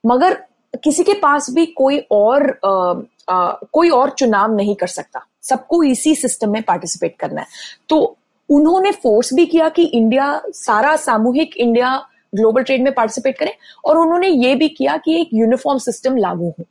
मगर 0.03 0.37
किसी 0.83 1.03
के 1.03 1.13
पास 1.13 1.49
भी 1.49 1.65
कोई 1.65 1.97
और 2.11 2.59
आ, 2.65 2.93
आ, 3.33 3.51
कोई 3.51 3.89
और 3.89 4.09
चुनाव 4.09 4.55
नहीं 4.55 4.75
कर 4.75 4.87
सकता। 4.87 5.25
सबको 5.41 5.83
इसी 5.83 6.15
सिस्टम 6.15 6.49
में 6.49 6.61
पार्टिसिपेट 6.63 7.15
करना 7.19 7.41
है। 7.41 7.47
तो 7.89 8.17
उन्होंने 8.49 8.91
फोर्स 8.91 9.33
भी 9.33 9.45
किया 9.45 9.69
कि 9.69 9.83
इंडिया 9.83 10.41
सारा 10.47 10.95
सामूहिक 10.95 11.57
इंडिया 11.57 12.05
ग्लोबल 12.35 12.63
ट्रेड 12.63 12.83
में 12.83 12.93
पार्टिसिपेट 12.93 13.37
करें 13.37 13.51
और 13.85 13.97
उन्होंने 13.97 14.27
ये 14.27 14.55
भी 14.55 14.69
किया 14.69 14.97
कि 14.97 15.21
एक 15.21 15.29
यूनिफॉर्म 15.33 15.79
सिस्टम 15.79 16.17
लागू 16.17 16.49
हो। 16.49 16.63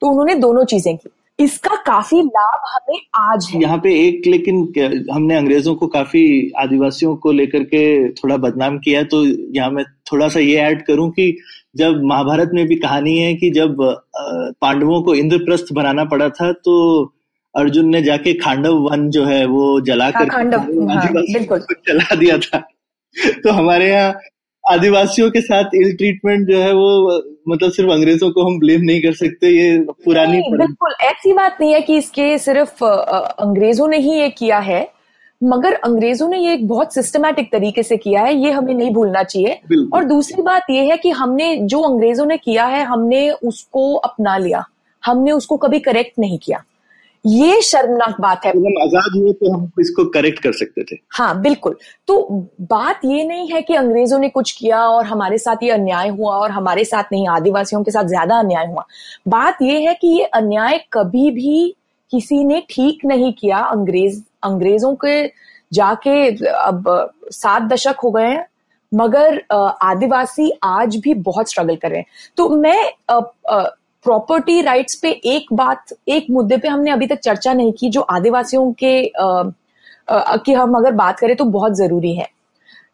तो 0.00 0.06
उन्होंने 0.06 0.34
दोनों 0.34 0.64
चीज़ें 0.64 0.96
की। 0.96 1.10
इसका 1.40 1.76
काफ़ी 1.76 2.20
लाभ 2.22 2.60
हमें 2.66 3.00
आज 3.14 3.46
है। 3.54 3.60
यहाँ 3.62 3.78
पे 3.78 3.92
एक 4.08 4.26
लेकिन 4.26 4.56
हमने 5.12 5.36
अंग्रेज़ों 5.36 5.74
को 5.74 5.86
काफ़ी 5.86 6.52
आदिवासियों 6.58 7.16
को 7.16 7.32
लेकर 7.32 7.62
के 7.64 7.82
थोड़ा 8.12 8.36
बदनाम 8.36 8.78
किया 8.78 9.02
तो 9.02 9.24
यहाँ 9.56 9.70
मैं 9.70 9.84
थोड़ा 10.12 10.28
सा 10.28 10.40
ये 10.40 10.56
ऐड 10.56 10.84
करूँ 10.86 11.10
कि 11.10 11.36
जब 11.76 12.00
महाभारत 12.04 12.50
में 12.54 12.66
भी 12.66 12.76
कहानी 12.76 13.18
है 13.18 13.34
कि 13.34 13.50
जब 13.50 13.76
पांडवों 14.60 15.02
को 15.02 15.14
इंद्रप्रस्थ 15.14 15.72
बनाना 15.72 16.04
पड़ा 16.04 16.28
था 16.28 16.52
तो 16.52 16.76
अर्जुन 17.54 17.88
ने 17.88 18.02
जाके 18.02 18.32
खांडव 18.34 18.76
वन 18.90 19.08
जो 19.10 19.24
है 19.24 19.44
वो 19.46 19.80
जला 19.80 20.04
हाँ, 20.04 20.26
कर 20.26 20.34
हाँ, 20.34 21.58
चला 21.58 22.14
दिया 22.14 22.38
था। 22.38 22.58
तो 23.44 23.50
हमारे 23.50 23.88
यहाँ 23.90 24.14
आदिवासियों 24.64 25.30
के 25.30 25.40
साथ 25.40 25.64
इल 25.74 25.96
ट्रीटमेंट 25.96 26.48
जो 26.48 26.60
है 26.60 26.72
वो 26.72 27.18
मतलब 27.50 27.70
सिर्फ़ 27.72 27.90
अंग्रेज़ों 27.90 28.30
को 28.30 28.42
हम 28.42 28.58
ब्लेम 28.58 28.80
नहीं 28.82 29.02
कर 29.02 29.12
सकते 29.14 29.48
ये 29.48 29.78
पुरानी 30.04 30.40
बिल्कुल 30.52 30.94
ऐसी 31.02 31.32
बात 31.32 31.56
नहीं 31.60 31.72
है 31.72 31.80
कि 31.80 31.96
इसके 31.96 32.38
सिर्फ़ 32.38 32.84
अंग्रेज़ों 32.84 33.88
ने 33.88 33.98
ही 33.98 34.18
ये 34.18 34.28
किया 34.30 34.58
है 34.60 34.88
मगर 35.40 35.74
अंग्रेज़ों 35.84 36.28
ने 36.28 36.38
ये 36.38 36.52
एक 36.54 36.66
बहुत 36.68 36.94
सिस्टमैटिक 36.94 37.50
तरीके 37.52 37.82
से 37.82 37.96
किया 37.96 38.22
है 38.22 38.34
ये 38.36 38.50
हमें 38.50 38.74
नहीं 38.74 38.90
भूलना 38.90 39.22
चाहिए। 39.22 39.86
और 39.94 40.04
दूसरी 40.04 40.42
बात 40.42 40.66
ये 40.70 40.84
है 40.86 40.96
कि 40.96 41.10
हमने 41.10 41.56
जो 41.64 41.80
अंग्रेज़ों 41.82 42.26
ने 42.26 42.36
किया 42.36 42.64
है 42.66 42.84
हमने 42.84 43.30
उसको 43.30 43.94
अपना 43.94 44.36
लिया 44.38 44.64
हमने 45.02 45.32
उसको 45.32 45.56
कभी 45.56 45.80
करेक्ट 45.80 46.18
नहीं 46.18 46.38
किया। 46.38 46.62
ये 47.24 47.60
शर्मनाक 47.62 48.20
बात 48.20 48.44
है। 48.44 48.52
हम 48.52 48.76
आज़ाद 48.82 49.16
हुए 49.16 49.32
तो 49.32 49.52
हम 49.52 49.70
इसको 49.80 50.04
करेक्ट 50.10 50.42
कर 50.42 50.52
सकते 50.54 50.82
थे। 50.84 50.96
हाँ 51.12 51.40
बिल्कुल। 51.40 51.76
तो 52.08 52.20
बात 52.62 53.00
ये 53.04 53.24
नहीं 53.24 53.48
है 53.48 53.60
कि 53.62 53.74
अंग्रेज़ों 53.76 54.18
ने 54.18 54.28
कुछ 54.28 54.52
किया 54.52 54.80
और 54.88 55.04
हमारे 55.06 55.38
साथ 55.38 55.62
ये 55.62 55.70
अन्याय 55.70 56.08
हुआ 56.10 56.36
और 56.36 56.50
हमारे 56.50 56.84
साथ 56.84 57.12
नहीं 57.12 57.28
आदिवासियों 57.30 57.82
के 57.84 57.90
साथ 57.90 58.04
ज़्यादा 58.06 58.38
अन्याय 58.38 58.66
हुआ। 58.66 58.84
बात 59.28 59.62
ये 59.62 59.80
है 59.80 59.94
कि 59.94 60.08
ये 60.10 60.24
अन्याय 60.24 60.80
कभी 60.92 61.30
भी 61.30 61.74
किसी 62.12 62.42
ने 62.44 62.62
ठीक 62.70 63.04
नहीं 63.04 63.32
किया। 63.32 63.58
अंग्रेज़ 63.58 64.22
अंग्रेज़ों 64.44 64.94
के 65.04 65.26
जाके 65.72 66.26
अब 66.48 67.12
सात 67.32 67.62
दशक 67.64 68.00
हो 68.04 68.10
गए 68.10 68.26
हैं 68.26 68.46
मगर 68.92 69.42
आदिवासी 69.52 70.50
आज 70.64 70.96
भी 70.96 71.14
बहुत 71.16 71.50
स्ट्रगल 71.50 71.76
कर 71.76 71.90
रहे 71.90 71.98
हैं। 71.98 72.06
तो 72.36 72.48
मैं 72.50 72.90
प्रॉपर्टी 74.04 74.60
राइट्स 74.62 74.94
पे 74.94 75.10
एक 75.10 75.52
बात 75.52 75.92
एक 76.08 76.26
मुद्दे 76.30 76.56
पे 76.56 76.68
हमने 76.68 76.90
अभी 76.90 77.06
तक 77.06 77.18
चर्चा 77.20 77.52
नहीं 77.52 77.72
की 77.72 77.88
जो 77.90 78.00
आदिवासियों 78.00 78.72
के 78.72 79.06
आ, 79.08 79.24
आ, 80.08 80.36
की 80.36 80.52
हम 80.52 80.74
अगर 80.74 80.92
बात 80.92 81.18
करें 81.18 81.34
तो 81.36 81.44
बहुत 81.46 81.76
ज़रूरी 81.76 82.14
है। 82.14 82.28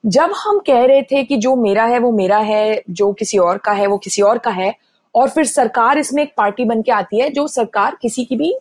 जब 0.05 0.33
हम 0.37 0.59
कह 0.59 0.85
रहे 0.87 1.03
थे 1.03 1.23
कि 1.25 1.37
जो 1.37 1.55
मेरा 1.57 1.85
है 1.85 1.99
वो 1.99 2.11
मेरा 2.13 2.39
है 2.39 2.83
जो 2.91 3.13
किसी 3.13 3.39
और 3.39 3.59
का 3.59 3.73
है 3.73 3.87
वो 3.87 3.99
किसी 3.99 4.23
और 4.23 4.39
का 4.39 4.51
है 4.51 4.75
और 5.15 5.29
फिर 5.29 5.45
सरकार 5.45 5.99
इसमें 5.99 6.23
एक 6.23 6.33
पार्टी 6.37 6.65
बन 6.65 6.83
के 6.83 6.93
आती 6.93 7.21
है 7.21 7.29
जो 7.31 7.47
सरकार 7.49 7.97
किसी 8.03 8.25
की 8.25 8.37
भी 8.37 8.55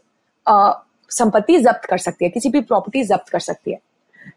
संपत्ति 1.11 1.57
जब्त 1.59 1.85
कर 1.85 1.97
सकती 1.97 2.25
है 2.25 2.29
किसी 2.31 2.49
भी 2.49 2.61
प्रॉपर्टी 2.61 3.03
जब्त 3.03 3.29
कर 3.29 3.39
सकती 3.39 3.71
है। 3.71 3.79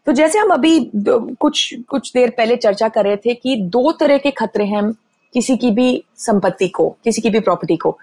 तो 0.05 0.11
जैसे 0.11 0.39
हम 0.39 0.49
अभी 0.49 0.79
कुछ 0.95 1.73
कुछ 1.89 2.11
देर 2.13 2.29
पहले 2.29 2.55
चर्चा 2.55 2.87
कर 2.87 3.05
रहे 3.05 3.17
थे 3.17 3.33
कि 3.33 3.55
दो 3.67 3.91
तरह 3.91 4.17
के 4.17 4.31
खतरे 4.31 4.65
हैं 4.65 4.81
किसी 5.33 5.55
की 5.57 5.71
भी 5.71 6.03
संपत्ति 6.17 6.67
को, 6.67 6.89
किसी 7.03 7.21
की 7.21 7.29
भी 7.29 7.39
प्रॉपर्टी 7.39 7.77
को। 7.77 7.97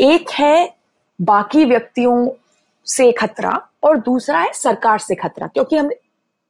एक 0.00 0.30
है 0.30 0.74
बाकी 1.18 1.64
व्यक्तियों 1.64 2.28
से 2.86 3.10
खतरा 3.12 3.50
और 3.82 3.98
दूसरा 3.98 4.40
है 4.40 4.52
सरकार 4.54 4.98
से 4.98 5.14
खतरा, 5.14 5.46
क्योंकि 5.46 5.76
हम 5.76 5.90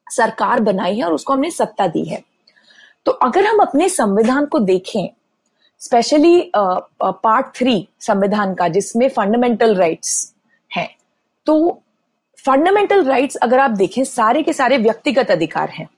सरकार 0.06 0.60
बनाई 0.60 0.96
है 0.96 1.04
और 1.04 1.12
उसको 1.12 1.32
हमने 1.32 1.50
सत्ता 1.50 1.86
दी 1.86 2.04
है। 2.04 2.22
तो 3.06 3.12
अगर 3.12 3.46
हम 3.46 3.58
अपने 3.58 3.88
संविधान 3.88 4.46
को 4.46 4.58
देखें 4.60 5.08
स्पेशली 5.80 6.50
पार्ट 6.56 7.46
थ्री 7.56 7.88
संविधान 8.00 8.54
का, 8.54 8.68
जिसमें 8.68 9.08
फंडामेंटल 9.08 9.74
राइट्स 9.74 10.34
हैं 10.70 10.88
तो 11.46 11.82
फंडामेंटल 12.38 13.04
राइट्स 13.04 13.36
अगर 13.36 13.58
आप 13.58 13.70
देखें, 13.70 14.02
सारे 14.04 14.42
के 14.42 14.52
सारे 14.52 14.76
व्यक्तिगत 14.78 15.30
अधिकार 15.30 15.70
हैं। 15.70 15.88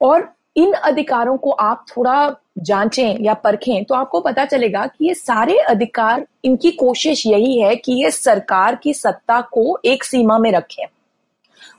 और 0.00 0.28
इन 0.60 0.72
अधिकारों 0.74 1.36
को 1.36 1.50
आप 1.50 1.84
थोड़ा 1.88 2.34
जांचें 2.58 3.22
या 3.24 3.34
परखें 3.34 3.84
तो 3.84 3.94
आपको 3.94 4.20
पता 4.20 4.44
चलेगा 4.44 4.86
कि 4.86 5.06
ये 5.06 5.14
सारे 5.14 5.58
अधिकार, 5.60 6.26
इनकी 6.44 6.70
कोशिश 6.70 7.26
यही 7.26 7.58
है 7.60 7.74
कि 7.76 7.92
ये 8.02 8.10
सरकार 8.10 8.74
की 8.74 8.94
सत्ता 8.94 9.40
को 9.52 9.78
एक 9.84 10.04
सीमा 10.04 10.38
में 10.38 10.50
रखें। 10.52 10.84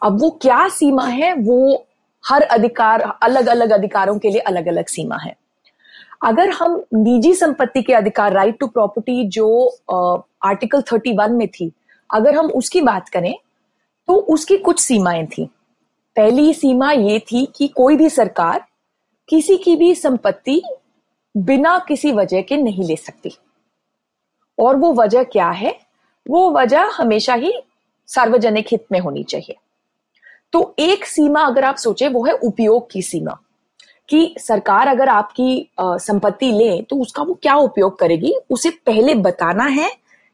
अब 0.01 0.19
वो 0.21 0.29
क्या 0.41 0.67
सीमा 0.69 1.05
है? 1.05 1.33
वो 1.33 1.85
हर 2.23 2.41
अधिकार 2.43 3.01
अलग 3.23 3.47
अलग 3.47 3.71
अधिकारों 3.71 4.17
के 4.19 4.29
लिए 4.29 4.41
अलग 4.41 4.67
अलग 4.67 4.87
सीमा 4.87 5.17
है। 5.17 5.35
अगर 6.23 6.49
हम 6.49 6.83
निजी 6.93 7.33
संपत्ति 7.35 7.81
के 7.81 7.93
अधिकार 7.93 8.33
राइट 8.33 8.59
टू 8.59 8.67
प्रॉपर्टी 8.67 9.27
जो 9.29 9.67
आर्टिकल 10.45 10.81
थर्टी 10.81 11.13
वन 11.13 11.33
में 11.33 11.47
थी, 11.49 11.71
अगर 12.09 12.35
हम 12.35 12.51
उसकी 12.51 12.81
बात 12.81 13.09
करें 13.09 13.33
तो 14.07 14.15
उसकी 14.29 14.57
कुछ 14.57 14.79
सीमाएँ 14.79 15.25
थी। 15.27 15.49
पहली 16.17 16.53
सीमा 16.53 16.91
ये 16.91 17.19
थी 17.21 17.45
कि 17.55 17.67
कोई 17.67 17.95
भी 17.97 18.09
सरकार 18.09 18.63
किसी 19.31 19.57
की 19.57 19.75
भी 19.75 19.93
संपत्ति 19.95 20.61
बिना 21.35 21.77
किसी 21.79 22.11
वजह 22.11 22.41
के 22.41 22.57
नहीं 22.57 22.83
ले 22.83 22.95
सकती। 22.95 23.31
और 24.57 24.75
वो 24.75 24.93
वजह 24.93 25.23
क्या 25.23 25.49
है? 25.49 25.79
वो 26.25 26.49
वजह 26.51 26.89
हमेशा 26.93 27.33
ही 27.33 27.53
सार्वजनिक 28.07 28.67
हित 28.71 28.85
में 28.91 28.99
होनी 28.99 29.23
चाहिए। 29.23 29.55
तो 30.53 30.75
एक 30.79 31.05
सीमा 31.05 31.41
अगर 31.41 31.65
आप 31.65 31.75
सोचे, 31.75 32.07
वो 32.07 32.25
है 32.25 32.33
उपयोग 32.33 32.91
की 32.91 33.01
सीमा। 33.01 33.37
कि 34.09 34.35
सरकार 34.39 34.87
अगर 34.87 35.09
आपकी 35.09 35.69
संपत्ति 35.81 36.51
ले 36.51 36.81
तो 36.81 36.95
उसका 36.95 37.23
वो 37.23 37.33
क्या 37.33 37.55
उपयोग 37.55 37.97
करेगी? 37.99 38.33
उसे 38.49 38.69
पहले 38.85 39.15
बताना 39.15 39.65
है 39.65 39.91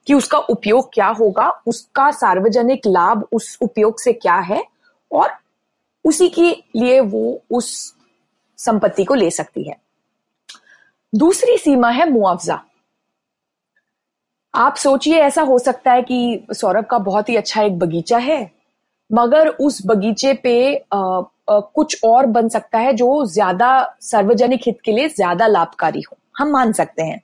कि 0.08 0.14
उसका 0.14 0.38
उपयोग 0.40 0.90
क्या 0.94 1.08
होगा, 1.10 1.50
उसका 1.68 2.10
सार्वजनिक 2.12 2.88
लाभ 2.88 3.28
उस 3.32 3.58
उपयोग 3.62 4.00
से 4.00 4.14
क्या 4.14 4.36
है, 4.36 4.64
और 5.12 5.30
उसी 6.06 6.30
के 6.30 6.50
लिए 6.76 7.00
वो 7.00 7.42
उस 7.52 7.97
संपत्ति 8.60 9.04
को 9.04 9.14
ले 9.14 9.30
सकती 9.32 9.64
है। 9.64 9.76
दूसरी 11.14 11.58
सीमा 11.58 11.90
है 11.90 12.10
मुआवजा। 12.10 12.60
आप 14.54 14.76
सोचिए 14.76 15.20
ऐसा 15.20 15.42
हो 15.42 15.58
सकता 15.60 15.92
है 15.92 16.02
कि 16.02 16.46
सौरभ 16.52 16.86
का 16.86 16.98
बहुत 17.00 17.30
ही 17.30 17.36
अच्छा 17.36 17.62
एक 17.62 17.78
बगीचा 17.80 18.18
है 18.18 18.40
मगर 19.10 19.48
उस 19.48 19.82
बगीचे 19.86 20.34
पे 20.34 20.76
आ, 20.94 20.98
आ, 20.98 21.60
कुछ 21.60 22.00
और 22.04 22.26
बन 22.26 22.50
सकता 22.50 22.80
है 22.80 22.94
जो 22.94 23.26
ज़्यादा 23.26 23.70
सार्वजनिक 24.02 24.62
हित 24.68 24.80
के 24.86 24.92
लिए 24.92 25.10
ज़्यादा 25.10 25.48
लाभकारी 25.48 26.02
हो। 26.02 26.18
हम 26.38 26.52
मान 26.52 26.72
सकते 26.72 27.04
हैं। 27.04 27.22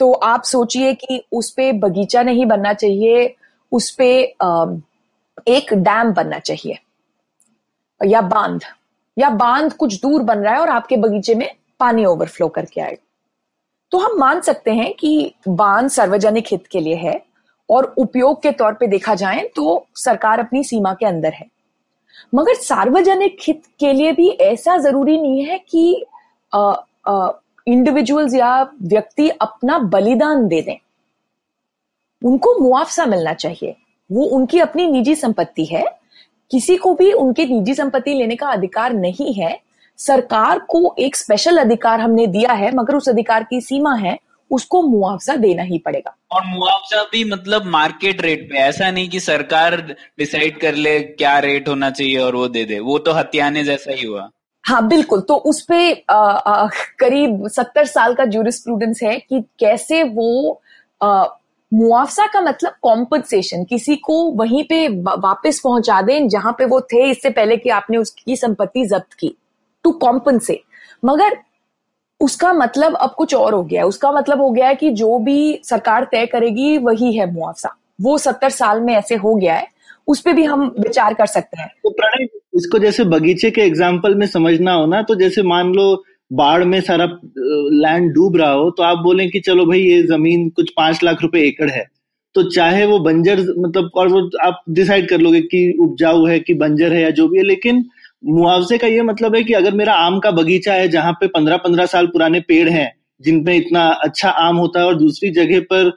तो 0.00 0.12
आप 0.12 0.42
सोचिए 0.42 0.92
कि 0.94 1.22
उस 1.32 1.50
पे 1.50 1.72
बगीचा 1.72 2.22
नहीं 2.22 2.46
बनना 2.46 2.72
चाहिए 2.72 3.34
उस 3.72 3.90
पे 3.90 4.08
एक 5.48 5.72
डैम 5.74 6.12
बनना 6.12 6.38
चाहिए 6.38 6.78
या 8.00 8.20
बाँध। 8.22 8.64
या 9.16 9.30
बाँध 9.32 9.72
कुछ 9.72 10.00
दूर 10.02 10.22
बन 10.22 10.38
रहा 10.38 10.54
है 10.54 10.60
और 10.60 10.68
आपके 10.68 10.96
बगीचे 10.96 11.34
में 11.34 11.48
पानी 11.80 12.04
ओवरफ्लो 12.04 12.48
करके 12.48 12.80
आए। 12.80 12.96
तो 13.92 13.98
हम 13.98 14.18
मान 14.18 14.40
सकते 14.40 14.70
हैं 14.70 14.92
कि 14.94 15.34
बाँध 15.48 15.88
सार्वजनिक 15.90 16.46
हित 16.48 16.66
के 16.66 16.80
लिए 16.80 16.94
है 16.96 17.20
और 17.68 17.92
उपयोग 17.98 18.42
के 18.42 18.50
तौर 18.52 18.72
पे 18.72 18.86
देखा 18.86 19.14
जाए 19.14 19.48
तो 19.56 19.86
सरकार 19.96 20.40
अपनी 20.40 20.62
सीमा 20.64 20.94
के 20.94 21.06
अंदर 21.06 21.32
है। 21.32 21.46
मगर 22.34 22.54
सार्वजनिक 22.54 23.36
हित 23.42 23.62
के 23.80 23.92
लिए 23.92 24.12
भी 24.12 24.28
ऐसा 24.28 24.76
ज़रूरी 24.78 25.20
नहीं 25.20 25.44
है 25.44 25.58
कि 25.68 26.04
इंडिविजुअल्स 27.66 28.34
या 28.34 28.62
व्यक्ति 28.82 29.28
अपना 29.30 29.78
बलिदान 29.78 30.46
दे 30.48 30.60
दें। 30.62 30.76
उनको 32.22 32.58
मुआवजा 32.58 33.06
मिलना 33.06 33.32
चाहिए। 33.34 33.74
वो 34.10 34.24
उनकी 34.26 34.60
अपनी 34.60 34.86
निजी 34.86 35.14
संपत्ति 35.14 35.64
है 35.64 35.84
किसी 36.54 36.76
को 36.76 36.94
भी 36.94 37.12
उनकी 37.12 37.44
निजी 37.46 37.74
संपत्ति 37.74 38.14
लेने 38.14 38.36
का 38.36 38.48
अधिकार 38.48 38.92
नहीं 38.92 39.32
है। 39.34 39.60
सरकार 39.98 40.58
को 40.58 40.94
एक 40.98 41.16
स्पेशल 41.16 41.56
अधिकार 41.56 42.00
हमने 42.00 42.26
दिया 42.26 42.52
है 42.52 42.74
मगर 42.74 42.94
उस 42.94 43.08
अधिकार 43.08 43.44
की 43.44 43.60
सीमा 43.60 43.94
है 43.94 44.18
उसको 44.50 44.82
मुआवजा 44.82 45.36
देना 45.36 45.62
ही 45.62 45.78
पड़ेगा। 45.78 46.14
और 46.32 46.42
मुआवजा 46.46 47.02
भी 47.02 47.24
मतलब 47.24 47.64
मार्केट 47.64 48.22
रेट 48.22 48.48
पे 48.50 48.58
ऐसा 48.58 48.90
नहीं 48.90 49.08
कि 49.08 49.20
सरकार 49.20 49.76
डिसाइड 50.18 50.60
कर 50.60 50.74
ले 50.74 51.00
क्या 51.00 51.38
रेट 51.38 51.68
होना 51.68 51.90
चाहिए 51.90 52.18
और 52.18 52.36
वो 52.36 52.48
दे 52.48 52.64
दे। 52.64 52.78
वो 52.80 52.98
तो 52.98 53.12
हत्याने 53.12 53.64
जैसा 53.64 53.92
ही 53.92 54.06
हुआ। 54.06 54.28
हाँ 54.64 54.88
बिल्कुल। 54.88 55.20
तो 55.20 55.36
उस 55.36 55.62
पे 55.62 56.04
आ, 56.10 56.16
आ, 56.16 56.66
करीब 56.98 57.48
सत्तर 57.48 57.84
साल 57.84 58.14
का 58.14 58.24
जूरिस्प्रूडेंस 58.24 59.00
है 59.02 59.16
कि 59.18 59.40
कैसे 59.60 60.02
वो 60.02 60.62
मुआवजा 61.74 62.26
का 62.26 62.40
मतलब 62.40 62.72
कॉम्पनसेशन 62.82 63.64
किसी 63.64 63.96
को 63.96 64.22
वहीं 64.32 64.62
पे 64.64 64.86
वापस 64.98 65.60
पहुँचा 65.64 66.00
दें 66.02 66.28
जहाँ 66.28 66.52
पे 66.52 66.64
वो 66.64 66.80
थे 66.82 67.08
इससे 67.10 67.30
पहले 67.30 67.56
कि 67.56 67.68
आपने 67.70 67.96
उसकी 67.96 68.36
संपत्ति 68.36 68.84
जब्त 68.86 69.12
की 69.12 69.34
टू 69.84 69.92
कॉम्पनसेट 69.92 70.62
मगर 71.04 71.36
उसका 72.20 72.52
मतलब 72.52 72.94
अब 72.96 73.10
कुछ 73.10 73.34
और 73.34 73.54
हो 73.54 73.62
गया 73.62 73.80
है। 73.80 73.86
उसका 73.86 74.10
मतलब 74.12 74.40
हो 74.40 74.50
गया 74.50 74.66
है 74.68 74.74
कि 74.74 74.90
जो 74.92 75.18
भी 75.18 75.60
सरकार 75.64 76.04
तय 76.04 76.26
करेगी 76.26 76.76
वही 76.78 77.12
है 77.12 77.30
मुआवजा। 77.32 77.74
वो 78.00 78.16
सत्तर 78.18 78.50
साल 78.50 78.80
में 78.80 78.94
ऐसे 78.94 79.14
हो 79.14 79.34
गया 79.34 79.54
है। 79.54 79.66
उस 80.08 80.20
पर 80.20 80.32
भी 80.32 80.44
हम 80.44 80.62
विचार 80.78 81.14
कर 81.14 81.26
सकते 81.26 81.60
हैं। 81.60 81.68
तो 81.82 81.90
प्रणय, 81.90 82.28
इसको 82.56 82.78
जैसे 82.78 83.04
बगीचे 83.06 83.50
के 83.50 83.62
एग्ज़ाम्पल 83.62 84.14
में 84.14 84.26
समझना 84.26 84.72
हो 84.72 84.86
ना 84.86 85.02
तो 85.02 85.14
जैसे 85.14 85.42
मान 85.44 85.72
लो 85.74 86.04
बाढ़ 86.30 86.64
में 86.64 86.80
सारा 86.80 87.06
लैंड 87.38 88.12
डूब 88.14 88.36
रहा 88.36 88.50
हो 88.52 88.70
तो 88.70 88.82
आप 88.82 88.98
बोलें 88.98 89.28
कि 89.30 89.40
चलो 89.40 89.64
भाई, 89.66 89.80
ये 89.80 90.02
ज़मीन 90.04 90.48
कुछ 90.50 90.70
पाँच 90.76 91.02
लाख 91.04 91.22
रुपए 91.22 91.40
एकड़ 91.40 91.70
है। 91.70 91.84
तो 92.34 92.42
चाहे 92.50 92.84
वो 92.86 92.98
बंजर 93.00 93.40
मतलब 93.58 93.90
और 93.94 94.08
वो 94.08 94.20
आप 94.44 94.62
डिसाइड 94.70 95.08
कर 95.08 95.20
लोगे 95.20 95.40
कि 95.42 95.76
उपजाऊ 95.80 96.26
है, 96.26 96.38
कि 96.40 96.54
बंजर 96.54 96.92
है 96.92 97.02
या 97.02 97.10
जो 97.10 97.28
भी 97.28 97.38
है, 97.38 97.44
लेकिन 97.44 97.84
मुआवजे 98.26 98.78
का 98.78 98.86
ये 98.86 99.02
मतलब 99.02 99.34
है 99.36 99.42
कि 99.44 99.52
अगर 99.54 99.74
मेरा 99.74 99.94
आम 99.96 100.18
का 100.20 100.30
बगीचा 100.32 100.74
है, 100.74 100.88
जहाँ 100.88 101.12
पे 101.12 101.26
पंद्रह 101.28 101.56
पंद्रह 101.58 101.86
साल 101.86 102.06
पुराने 102.06 102.40
पेड़ 102.42 102.68
हैं 102.68 102.92
जिनमें 103.20 103.54
इतना 103.56 103.86
अच्छा 104.04 104.28
आम 104.28 104.56
होता 104.56 104.80
है 104.80 104.86
और 104.86 104.94
दूसरी 104.94 105.30
जगह 105.32 105.60
पर 105.72 105.92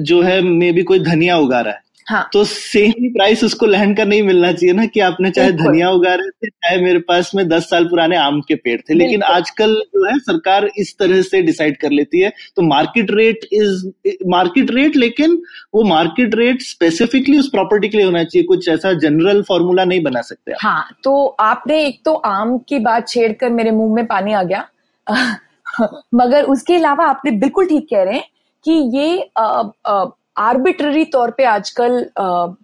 जो 0.00 0.20
है, 0.22 0.40
मे 0.42 0.70
भी 0.72 0.82
कोई 0.82 0.98
धनिया 1.00 1.38
उगा 1.38 1.60
रहा 1.60 1.74
है 1.74 1.82
हाँ. 2.06 2.30
तो 2.32 2.44
सेम 2.44 2.90
ही 2.90 3.08
प्राइस 3.08 3.44
उसको 3.44 3.66
लैंड 3.66 3.96
का 3.96 4.04
नहीं 4.04 4.22
मिलना 4.22 4.52
चाहिए 4.52 4.74
ना 4.74 4.86
कि 4.86 5.00
आपने 5.00 5.30
चाहे 5.30 5.52
धनिया 5.52 5.90
उगा 5.90 6.14
रहे 6.14 6.30
थे 6.30 6.48
चाहे 6.48 6.80
मेरे 6.80 6.98
पास 6.98 7.30
में 7.34 7.48
दस 7.48 7.70
साल 7.70 7.84
पुराने 7.84 8.16
आम 8.16 8.40
के 8.40 8.54
पेड़ 8.54 8.80
थे। 8.80 8.94
लेकिन 8.94 9.22
आजकल 9.22 9.74
जो 9.74 10.04
है 10.06 10.18
सरकार 10.18 10.70
इस 10.78 10.98
तरह 10.98 11.22
से 11.22 11.42
डिसाइड 11.42 11.76
कर 11.76 11.90
लेती 11.90 12.20
है। 12.20 12.32
तो 12.56 12.62
market 12.62 13.10
rate 13.10 13.40
is 13.52 13.86
market 14.26 14.70
rate 14.70 14.96
लेकिन 14.96 15.42
वो 15.74 15.82
मार्केट 15.82 16.34
रेट 16.34 16.62
स्पेसिफिकली 16.62 17.38
उस 17.38 17.48
प्रॉपर्टी 17.48 17.88
के 17.88 17.96
लिए 17.96 18.06
होना 18.06 18.24
चाहिए। 18.24 18.46
कुछ 18.46 18.68
ऐसा 18.68 18.92
जनरल 18.92 19.42
फॉर्मूला 19.42 19.84
नहीं 19.84 20.02
बना 20.02 20.20
सकते 20.20 20.52
हाँ 20.60 20.84
तो 21.04 21.26
आपने 21.26 21.84
एक 21.84 22.00
तो 22.04 22.14
आम 22.14 22.58
की 22.58 22.78
बात 22.78 23.08
छेड़कर 23.08 23.50
मेरे 23.50 23.70
मुँह 23.70 23.94
में 23.94 24.06
पानी 24.06 24.32
आ 24.32 24.42
गया। 24.42 24.68
मगर 26.14 26.44
उसके 26.44 26.74
अलावा 26.74 27.04
आपने 27.04 27.30
बिल्कुल 27.30 27.66
ठीक 27.66 27.86
कह 27.90 28.02
रहे 28.02 28.14
हैं 28.14 28.24
कि 28.64 28.98
ये 28.98 29.30
आ, 29.36 29.62
आ, 29.86 30.04
आर्बिट्ररी 30.40 31.04
तौर 31.04 31.30
पे 31.30 31.44
आजकल 31.44 31.94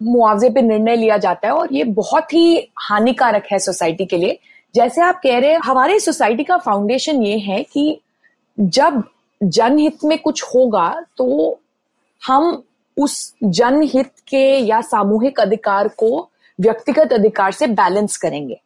मुआवजे 0.03 0.49
पे 0.49 0.61
निर्णय 0.61 0.95
लिया 0.95 1.17
जाता 1.17 1.47
है 1.47 1.53
और 1.53 1.73
ये 1.73 1.83
बहुत 1.83 2.33
ही 2.33 2.71
हानिकारक 2.79 3.47
है 3.51 3.59
सोसाइटी 3.59 4.05
के 4.05 4.17
लिए। 4.17 4.39
जैसे 4.75 5.01
आप 5.01 5.19
कह 5.23 5.37
रहे 5.39 5.51
हैं, 5.51 5.59
हमारे 5.63 5.99
सोसाइटी 5.99 6.43
का 6.43 6.57
फाउंडेशन 6.57 7.21
ये 7.23 7.37
है 7.39 7.61
कि 7.63 7.99
जब 8.57 9.03
जनहित 9.41 10.03
में 10.03 10.17
कुछ 10.17 10.43
होगा 10.45 10.89
तो 11.17 11.59
हम 12.21 12.63
उस 12.97 13.33
जनहित 13.43 14.11
के 14.27 14.45
या 14.57 14.81
सामूहिक 14.83 15.39
अधिकार 15.39 15.87
को 15.87 16.29
व्यक्तिगत 16.59 17.13
अधिकार 17.13 17.51
से 17.51 17.67
बैलेंस 17.67 18.17
करेंगे। 18.17 18.59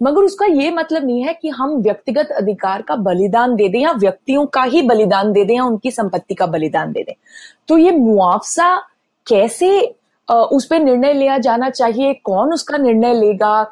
मगर 0.00 0.22
उसका 0.22 0.46
ये 0.46 0.70
मतलब 0.70 1.04
नहीं 1.04 1.22
है 1.24 1.32
कि 1.34 1.48
हम 1.48 1.76
व्यक्तिगत 1.82 2.28
अधिकार 2.32 2.82
का 2.82 2.96
बलिदान 2.96 3.54
दे 3.56 3.68
दें 3.68 3.78
या 3.80 3.92
व्यक्तियों 3.92 4.44
का 4.46 4.62
ही 4.64 4.82
बलिदान 4.82 5.32
दे 5.32 5.44
दें 5.44 5.54
या 5.54 5.64
उनकी 5.64 5.90
संपत्ति 5.90 6.34
का 6.34 6.46
बलिदान 6.46 6.92
दे 6.92 7.02
दें। 7.02 7.14
तो 7.68 7.78
ये 7.78 7.90
मुआवजा 7.90 8.76
कैसे 9.26 9.80
उस 10.28 10.66
पर 10.66 10.78
निर्णय 10.78 11.12
लिया 11.12 11.38
जाना 11.38 11.70
चाहिए? 11.70 12.12
कौन 12.14 12.52
उसका 12.52 12.78
निर्णय 12.78 13.14
लेगा? 13.14 13.66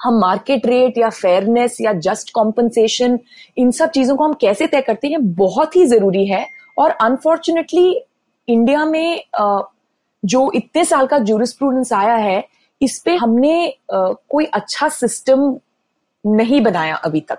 हम 0.00 0.18
मार्केट 0.20 0.66
रेट 0.66 0.98
या 0.98 1.08
फेयरनेस 1.10 1.76
या 1.80 1.92
जस्ट 2.00 2.30
कॉम्पनसेशन, 2.34 3.18
इन 3.56 3.70
सब 3.70 3.90
चीज़ों 3.90 4.16
को 4.16 4.24
हम 4.24 4.32
कैसे 4.40 4.66
तय 4.66 4.80
करते 4.80 5.08
हैं? 5.08 5.34
बहुत 5.34 5.76
ही 5.76 5.84
ज़रूरी 5.86 6.26
है। 6.26 6.46
और 6.78 6.90
अनफॉर्चुनेटली 6.90 7.88
इंडिया 8.48 8.84
में 8.84 9.22
जो 10.22 10.50
इतने 10.54 10.84
साल 10.84 11.06
का 11.06 11.18
जूरिस्प्रूडेंस 11.20 11.92
आया 11.92 12.14
है 12.16 12.44
इस 12.80 12.98
पे 12.98 13.14
हमने 13.16 13.74
कोई 13.92 14.44
अच्छा 14.44 14.88
सिस्टम 14.90 15.56
नहीं 16.24 16.60
बनाया 16.62 16.94
अभी 16.96 17.20
तक। 17.20 17.38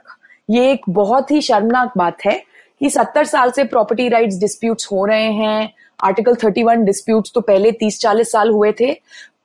ये 0.49 0.71
एक 0.71 0.81
बहुत 0.89 1.31
ही 1.31 1.41
शर्मनाक 1.41 1.91
बात 1.97 2.25
है 2.25 2.41
कि 2.81 2.89
सत्तर 2.89 3.25
साल 3.25 3.51
से 3.51 3.63
प्रॉपर्टी 3.63 4.07
राइट्स 4.09 4.39
डिस्प्यूट्स 4.39 4.88
हो 4.91 5.05
रहे 5.05 5.31
हैं। 5.33 5.73
आर्टिकल 5.99 6.36
31 6.36 6.83
डिस्प्यूट्स 6.86 7.31
तो 7.36 7.41
पहले 7.41 7.71
30-40 7.71 8.31
साल 8.31 8.49
हुए 8.49 8.71
थे, 8.71 8.91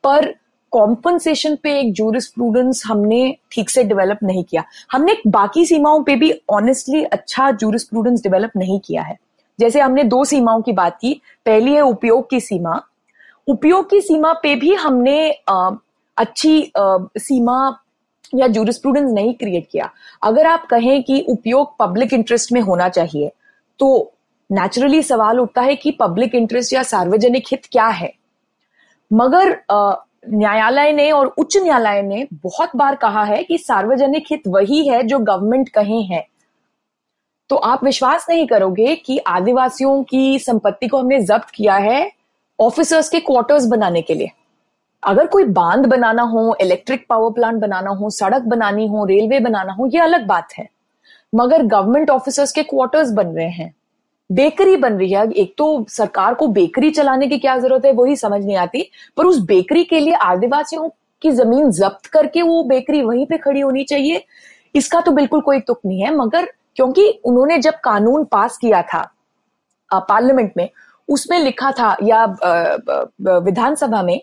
पर 0.05 0.35
कॉम्पनसेशन 0.73 1.57
पे 1.63 1.79
एक 1.79 1.93
जूरिस्प्रूडेंस 1.93 2.83
हमने 2.87 3.37
ठीक 3.53 3.71
से 3.71 3.85
डेवलप 3.85 4.19
नहीं 4.23 4.45
किया। 4.45 4.65
हमने 4.93 5.17
बाकी 5.29 5.65
सीमाओं 5.67 6.03
पे 6.03 6.17
भी 6.17 6.33
ऑनेस्टली 6.51 7.03
अच्छा 7.05 7.51
जूरिस्प्रूडेंस 7.53 8.23
डेवलप 8.23 8.51
नहीं 8.57 8.79
किया 8.81 9.03
है। 9.03 9.17
जैसे 9.59 9.81
हमने 9.81 10.05
दो 10.05 10.25
सीमाओं 10.25 10.63
की 10.63 10.73
बात 10.73 10.99
की, 11.01 11.21
पहली 11.47 11.73
है 11.75 11.81
उपयोग 11.83 12.29
की 12.31 12.41
सीमा 12.41 12.81
उपयोग 13.51 13.89
की 13.91 14.01
सीमा 14.01 14.33
पे 14.33 14.55
भी 14.57 14.75
हमने 14.75 15.31
अच्छी 16.17 16.73
सीमा 16.77 17.59
या 18.35 18.47
जूरिस्प्रूडेंस 18.47 19.11
नहीं 19.13 19.35
क्रिएट 19.35 19.67
किया। 19.73 19.91
अगर 20.23 20.47
आप 20.47 20.67
कहें 20.67 21.03
कि 21.03 21.21
उपयोग 21.29 21.77
पब्लिक 21.79 22.13
इंटरेस्ट 22.13 22.53
में 22.53 22.61
होना 22.61 22.89
चाहिए 22.89 23.31
तो 23.81 23.89
नेचुरली 24.51 25.03
सवाल 25.03 25.41
उठता 25.41 25.63
है 25.63 25.75
कि 25.77 25.91
पब्लिक 25.91 26.35
इंटरेस्ट 26.35 26.73
या 26.73 26.83
सार्वजनिक 26.83 27.45
हित 27.51 27.67
क्या 27.73 27.87
है? 27.87 28.13
मगर 29.11 29.57
न्यायालय 30.29 30.93
ने 30.93 31.11
और 31.13 31.27
उच्च 31.39 31.57
न्यायालय 31.57 32.03
ने 32.03 32.27
बहुत 32.33 32.77
बार 32.77 32.95
कहा 32.95 33.25
है 33.25 33.43
कि 33.43 33.59
सार्वजनिक 33.59 34.25
हित 34.31 34.43
वही 34.49 34.87
है 34.89 35.03
जो 35.03 35.19
गवर्नमेंट 35.19 35.69
कहे 35.69 36.01
हैं। 36.05 36.25
तो 37.51 37.57
आप 37.57 37.85
विश्वास 37.85 38.27
नहीं 38.31 38.47
करोगे 38.47 38.95
कि 38.97 39.19
आदिवासियों 39.19 40.03
की 40.03 40.39
संपत्ति 40.39 40.89
को 40.89 40.99
हमने 40.99 41.21
जब्त 41.23 41.51
किया 41.51 41.77
है 41.77 42.20
ऑफिसर्स 42.61 43.09
के 43.09 43.21
क्वार्टर्स 43.21 43.67
बनाने 43.67 44.03
के 44.03 44.15
लिए। 44.15 44.31
अगर 45.03 45.27
कोई 45.27 45.45
बाँध 45.45 45.87
बनाना 45.87 46.23
हो 46.23 46.57
इलेक्ट्रिक 46.61 47.07
पावर 47.09 47.31
प्लांट 47.31 47.57
बनाना 47.57 47.91
हो, 47.91 48.11
सड़क 48.11 48.43
बनानी 48.43 48.87
हो 48.87 49.05
रेलवे 49.05 49.41
बनाना 49.41 49.73
हो, 49.73 49.87
ये 49.87 50.01
अलग 50.01 50.27
बात 50.27 50.49
है। 50.59 50.69
मगर 51.35 51.63
गवर्नमेंट 51.63 52.11
ऑफिसर्स 52.11 52.53
के 52.53 52.63
क्वार्टर्स 52.63 53.11
बन 53.11 53.27
रहे 53.27 53.49
हैं। 53.49 53.75
बेकरी 54.33 54.77
बन 54.77 54.93
रही 54.93 55.13
है। 55.13 55.31
एक 55.33 55.55
तो 55.59 55.87
सरकार 55.89 56.35
को 56.35 56.47
बेकरी 56.49 56.91
चलाने 56.91 57.29
की 57.29 57.39
क्या 57.39 57.57
ज़रूरत 57.59 57.85
है, 57.85 57.93
वही 57.93 58.17
समझ 58.17 58.45
नहीं 58.45 58.57
आती। 58.57 58.91
पर 59.17 59.27
उस 59.27 59.39
बेकरी 59.39 59.85
के 59.85 60.01
लिए 60.01 60.15
आदिवासियों 60.15 60.89
की 61.23 61.31
ज़मीन 61.31 61.71
जब्त 61.71 62.07
करके 62.07 62.43
वो 62.43 62.63
बेकरी 62.65 63.03
वहीं 63.03 63.27
पे 63.27 63.39
खड़ी 63.39 63.61
होनी 63.61 63.85
चाहिए। 63.85 64.25
इसका 64.75 65.01
तो 65.01 65.13
बिल्कुल 65.13 65.41
कोई 65.41 65.61
तुक 65.61 65.81
नहीं 65.87 66.01
है। 66.01 66.15
मगर 66.17 66.49
क्योंकि 66.77 67.09
उन्होंने 67.25 67.59
जब 67.59 67.75
कानून 67.85 68.25
पास 68.25 68.57
किया 68.57 68.83
था 68.83 69.11
पार्लियामेंट 69.93 70.53
में 70.57 70.69
उसमें 71.11 71.39
लिखा 71.39 71.71
था, 71.71 71.97
या 72.03 72.25
विधानसभा 73.21 74.03
में, 74.03 74.21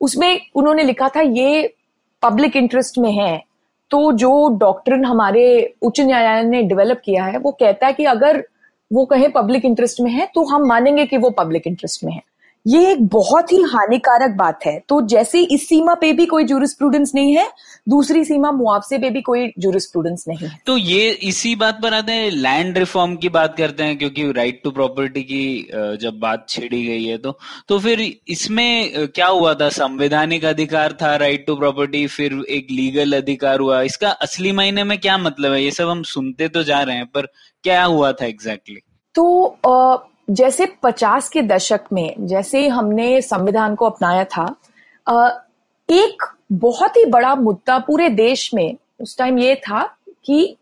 उसमें 0.00 0.40
उन्होंने 0.56 0.82
लिखा 0.82 1.08
था, 1.08 1.20
ये 1.20 1.74
पब्लिक 2.22 2.56
इंटरेस्ट 2.56 2.98
में 2.98 3.12
है। 3.12 3.42
तो 3.90 4.10
जो 4.12 4.48
डॉक्ट्रिन 4.58 5.04
हमारे 5.04 5.74
उच्च 5.82 6.00
न्यायालय 6.00 6.48
ने 6.48 6.62
डेवलप 6.62 7.00
किया 7.04 7.24
है, 7.24 7.38
वो 7.38 7.50
कहता 7.52 7.86
है 7.86 7.92
कि 7.92 8.04
अगर 8.06 8.42
वो 8.90 9.04
कहे 9.04 9.28
पब्लिक 9.28 9.64
इंटरेस्ट 9.64 10.00
में 10.00 10.10
है 10.10 10.26
तो 10.34 10.44
हम 10.44 10.66
मानेंगे 10.66 11.06
कि 11.06 11.16
वो 11.16 11.30
पब्लिक 11.30 11.66
इंटरेस्ट 11.66 12.04
में 12.04 12.12
है। 12.12 12.22
ये 12.66 12.90
एक 12.92 13.06
बहुत 13.08 13.52
ही 13.52 13.60
हानिकारक 13.64 14.30
बात 14.30 14.64
है। 14.66 14.78
तो 14.88 15.00
जैसे 15.08 15.40
इस 15.44 15.66
सीमा 15.68 15.94
पे 15.94 16.12
भी 16.12 16.26
कोई 16.26 16.44
जूरिस्प्रूडेंस 16.44 17.12
नहीं 17.14 17.34
है 17.36 17.46
दूसरी 17.88 18.24
सीमा 18.24 18.50
मुआवजे 18.52 18.98
पे 18.98 19.10
भी 19.10 19.20
कोई 19.22 19.46
जूरिस्प्रूडेंस 19.58 20.24
नहीं 20.28 20.38
है। 20.38 20.58
तो 20.66 20.76
ये 20.76 21.08
इसी 21.10 21.54
बात 21.56 21.78
पर 21.82 21.94
आते 21.94 22.12
हैं 22.12 22.30
लैंड 22.30 22.78
रिफॉर्म 22.78 23.16
की 23.16 23.28
बात 23.28 23.56
करते 23.58 23.84
हैं 23.84 23.96
क्योंकि 23.98 24.30
राइट 24.32 24.60
टू 24.64 24.70
प्रॉपर्टी 24.70 25.22
की 25.22 25.96
जब 26.00 26.18
बात 26.20 26.46
छेड़ी 26.48 26.82
गई 26.86 27.04
है 27.04 27.16
तो। 27.18 27.38
तो 27.68 27.78
फिर 27.78 28.00
इसमें 28.28 29.08
क्या 29.08 29.26
हुआ 29.28 29.54
था? 29.54 29.68
संवैधानिक 29.70 30.44
अधिकार 30.44 30.96
था 31.02 31.14
राइट 31.16 31.46
टू 31.46 31.56
प्रॉपर्टी 31.56 32.06
फिर 32.08 32.44
एक 32.50 32.66
लीगल 32.70 33.16
अधिकार 33.16 33.60
हुआ। 33.60 33.80
इसका 33.82 34.10
असली 34.20 34.52
मायने 34.52 34.84
में 34.84 34.98
क्या 34.98 35.18
मतलब 35.18 35.52
है? 35.52 35.62
ये 35.64 35.70
सब 35.70 35.88
हम 35.88 36.02
सुनते 36.04 36.48
तो 36.48 36.62
जा 36.62 36.82
रहे 36.82 36.96
हैं 36.96 37.06
पर 37.06 37.26
क्या 37.64 37.82
हुआ 37.84 38.12
था 38.12 38.26
एग्जैक्टली 38.26 38.74
exactly? 38.74 39.14
तो 39.14 40.09
जैसे 40.30 40.66
पचास 40.82 41.28
के 41.28 41.42
दशक 41.42 41.84
में 41.92 42.26
जैसे 42.26 42.66
हमने 42.68 43.20
संविधान 43.22 43.74
को 43.74 43.86
अपनाया 43.86 44.24
था 44.26 44.46
एक 45.88 46.24
बहुत 46.52 46.96
ही 46.96 47.04
बड़ा 47.04 47.34
मुद्दा 47.34 47.78
पूरे 47.78 48.08
देश 48.08 48.50
में 48.54 48.76
उस 49.00 49.16
टाइम 49.18 49.38
ये 49.38 49.54
था 49.58 49.82
कि 50.24 50.56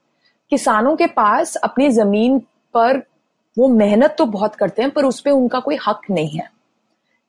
किसानों 0.52 0.94
के 0.96 1.06
पास 1.06 1.54
अपनी 1.56 1.88
ज़मीन 1.90 2.38
पर 2.74 3.02
वो 3.56 3.68
मेहनत 3.68 4.14
तो 4.18 4.24
बहुत 4.26 4.54
करते 4.54 4.82
हैं, 4.82 4.90
पर 4.90 5.04
उस 5.04 5.20
पर 5.20 5.30
उनका 5.30 5.60
कोई 5.60 5.78
हक 5.88 6.00
नहीं 6.10 6.38
है। 6.38 6.48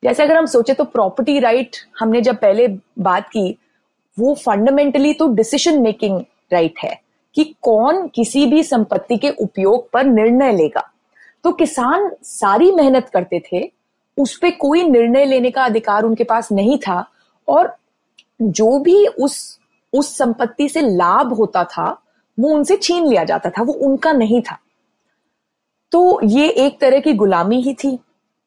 जैसे 0.03 0.23
अगर 0.23 0.37
हम 0.37 0.45
सोचे 0.45 0.73
तो 0.73 0.83
प्रॉपर्टी 0.85 1.39
राइट 1.39 1.75
हमने 1.99 2.21
जब 2.21 2.35
पहले 2.35 2.67
बात 2.99 3.27
की, 3.27 3.57
वो 4.17 4.33
फंडामेंटली 4.35 5.13
तो 5.13 5.27
डिसीज़न 5.27 5.81
मेकिंग 5.81 6.19
राइट 6.53 6.79
है 6.83 6.99
कि 7.35 7.43
कौन 7.61 8.07
किसी 8.07 8.45
भी 8.45 8.63
संपत्ति 8.63 9.17
के 9.17 9.29
उपयोग 9.31 9.89
पर 9.91 10.05
निर्णय 10.05 10.51
लेगा। 10.51 10.89
तो 11.45 11.51
किसान 11.51 12.09
सारी 12.23 12.71
मेहनत 12.71 13.09
करते 13.09 13.41
थे, 13.41 13.69
उस 14.17 14.37
पर 14.37 14.51
कोई 14.51 14.83
निर्णय 14.83 15.25
लेने 15.25 15.51
का 15.51 15.63
अधिकार 15.63 16.03
उनके 16.03 16.23
पास 16.23 16.51
नहीं 16.51 16.77
था, 16.77 17.05
और 17.47 17.75
जो 18.39 18.79
भी 18.79 19.05
उस 19.07 19.57
उस 19.93 20.17
संपत्ति 20.17 20.67
से 20.69 20.81
लाभ 20.81 21.33
होता 21.33 21.63
था, 21.63 21.89
वो 22.37 22.49
उनसे 22.49 22.75
छीन 22.77 23.07
लिया 23.07 23.23
जाता 23.23 23.49
था, 23.49 23.61
वो 23.63 23.73
उनका 23.73 24.11
नहीं 24.11 24.41
था। 24.41 24.57
तो 25.91 26.19
ये 26.23 26.49
एक 26.65 26.79
तरह 26.81 26.99
की 26.99 27.13
गुलामी 27.13 27.61
ही 27.61 27.73
थी। 27.73 27.97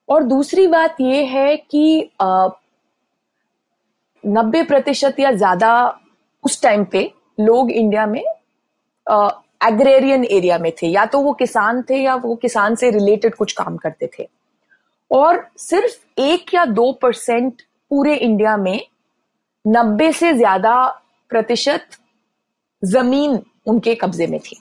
और 0.09 0.23
दूसरी 0.23 0.67
बात 0.67 0.97
ये 1.01 1.25
है 1.25 1.57
कि 1.57 2.11
नब्बे 4.25 4.63
प्रतिशत 4.63 5.21
या 5.21 5.33
ज़्यादा 5.33 5.73
उस 6.45 6.63
टाइम 6.63 6.85
पे 6.85 7.11
लोग 7.41 7.71
इंडिया 7.71 8.07
में 8.07 8.23
एग्रेरियन 9.63 10.25
एरिया 10.27 10.59
में 10.59 10.71
थे। 10.73 10.87
या 10.87 11.05
तो 11.07 11.21
वो 11.21 11.33
किसान 11.33 11.83
थे 11.91 11.97
या 11.97 12.15
वो 12.17 12.35
किसान 12.37 12.75
से 12.75 12.91
रिलेटेड 12.91 13.35
कुछ 13.35 13.53
काम 13.53 13.77
करते 13.77 14.11
थे। 14.19 14.29
और 15.11 15.47
सिर्फ़ 15.59 16.21
एक 16.21 16.55
या 16.55 16.65
दो 16.67 16.91
परसेंट 16.93 17.63
पूरे 17.91 18.15
इंडिया 18.17 18.57
में 18.57 18.81
नब्बे 19.65 20.13
से 20.13 20.33
ज़्यादा 20.35 20.85
प्रतिशत 21.31 21.87
ज़मीन 22.83 23.39
उनके 23.67 23.95
कब्जे 23.95 24.27
में 24.27 24.39
थी। 24.41 24.57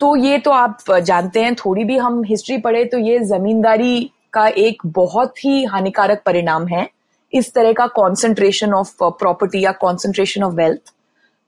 तो 0.00 0.14
ये 0.16 0.38
तो 0.38 0.50
आप 0.50 0.90
जानते 1.02 1.40
हैं, 1.42 1.54
थोड़ी 1.54 1.84
भी 1.84 1.96
हम 1.98 2.22
हिस्ट्री 2.24 2.56
पढ़े 2.58 2.84
तो 2.84 2.98
ये 2.98 3.18
जमींदारी 3.26 4.10
का 4.32 4.46
एक 4.48 4.86
बहुत 4.88 5.44
ही 5.44 5.64
हानिकारक 5.64 6.22
परिणाम 6.26 6.66
है। 6.68 6.88
इस 7.32 7.52
तरह 7.54 7.72
का 7.72 7.86
कॉन्सेंट्रेशन 7.88 8.72
ऑफ़ 8.74 8.94
प्रॉपर्टी 9.02 9.64
या 9.64 9.72
कॉन्सेंट्रेशन 9.80 10.42
ऑफ़ 10.42 10.54
वेल्थ 10.54 10.92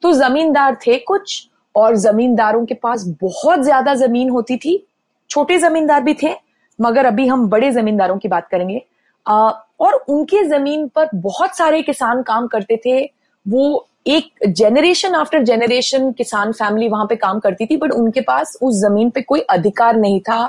तो 0.03 0.12
जमींदार 0.14 0.74
थे 0.86 0.99
कुछ 0.99 1.49
और 1.75 1.97
जमींदारों 1.97 2.64
के 2.66 2.75
पास 2.75 3.05
बहुत 3.23 3.62
ज़्यादा 3.62 3.95
ज़मीन 3.95 4.31
होती 4.31 4.57
थी। 4.57 4.87
छोटे 5.31 5.59
जमींदार 5.59 6.03
भी 6.03 6.14
थे, 6.14 6.35
मगर 6.79 7.07
अभी 7.07 7.27
हम 7.27 7.49
बड़े 7.49 7.70
जमींदारों 7.73 8.18
की 8.18 8.29
बात 8.29 8.49
करेंगे। 8.49 8.83
और 9.27 9.95
उनके 10.09 10.43
ज़मीन 10.45 10.87
पर 10.89 11.09
बहुत 11.14 11.57
सारे 11.57 11.83
किसान 11.83 12.23
काम 12.23 12.47
करते 12.47 12.77
थे। 12.87 13.01
वो 13.47 13.87
एक 14.07 14.47
जेनरेशन 14.49 15.14
आफ्टर 15.14 15.43
जेनरेशन 15.43 16.11
किसान 16.12 16.53
फैमिली 16.53 16.89
वहाँ 16.89 17.07
पे 17.07 17.16
काम 17.16 17.39
करती 17.41 17.66
थी 17.66 17.77
बट 17.77 17.93
उनके 17.93 18.20
पास 18.20 18.57
उस 18.62 18.81
ज़मीन 18.81 19.11
पे 19.11 19.23
कोई 19.23 19.41
अधिकार 19.51 19.97
नहीं 19.97 20.20
था। 20.20 20.45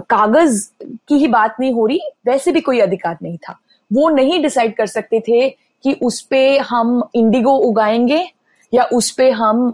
कागज़ 0.00 0.68
की 1.08 1.14
ही 1.14 1.26
बात 1.28 1.56
नहीं 1.60 1.72
हो 1.72 1.86
रही, 1.86 2.00
वैसे 2.26 2.52
भी 2.52 2.60
कोई 2.60 2.80
अधिकार 2.80 3.16
नहीं 3.22 3.36
था। 3.38 3.58
वो 3.90 4.08
नहीं 4.08 4.40
डिसाइड 4.42 4.74
कर 4.76 4.86
सकते 4.86 5.20
थे 5.20 5.48
कि 5.84 5.92
उस 6.02 6.20
पे 6.20 6.58
हम 6.60 7.02
इंडिगो 7.14 7.56
उगाएँगे 7.60 8.24
या 8.72 8.84
उस 8.92 9.10
पे 9.10 9.30
हम 9.30 9.66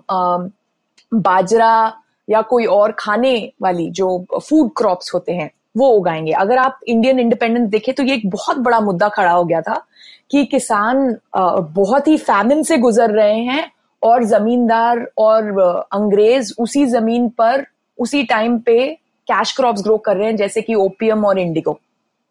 बाजरा 1.12 1.92
या 2.28 2.40
कोई 2.42 2.64
और 2.66 2.92
खाने 2.98 3.52
वाली 3.62 3.90
जो 3.90 4.24
फ़ूड 4.38 4.70
क्रॉप्स 4.76 5.14
होते 5.14 5.32
हैं, 5.32 5.50
वो 5.76 5.88
उगाएँगे। 5.88 6.32
अगर 6.32 6.58
आप 6.58 6.80
इंडियन 6.88 7.18
इंडिपेंडेंस 7.20 7.68
देखें 7.70 7.94
तो 7.94 8.02
ये 8.02 8.14
एक 8.14 8.28
बहुत 8.30 8.58
बड़ा 8.58 8.80
मुद्दा 8.80 9.08
खड़ा 9.08 9.30
हो 9.30 9.44
गया 9.44 9.60
था 9.60 9.82
कि 10.30 10.44
किसान 10.44 11.16
बहुत 11.36 12.08
ही 12.08 12.16
फैमिन 12.18 12.62
से 12.62 12.76
गुजर 12.78 13.10
रहे 13.10 13.38
हैं 13.40 13.70
और 14.02 14.24
जमींदार 14.24 15.06
और 15.18 15.58
अंग्रेज़ 15.92 16.52
उसी 16.60 16.84
ज़मीन 16.86 17.28
पर, 17.28 17.64
उसी 17.98 18.22
टाइम 18.24 18.58
पे 18.58 18.86
कैश 19.28 19.52
क्रॉप्स 19.52 19.82
ग्रो 19.82 19.96
कर 19.98 20.16
रहे 20.16 20.26
हैं, 20.26 20.36
जैसे 20.36 20.62
कि 20.62 20.74
ओपियम 20.74 21.24
और 21.24 21.38
इंडिगो 21.38 21.78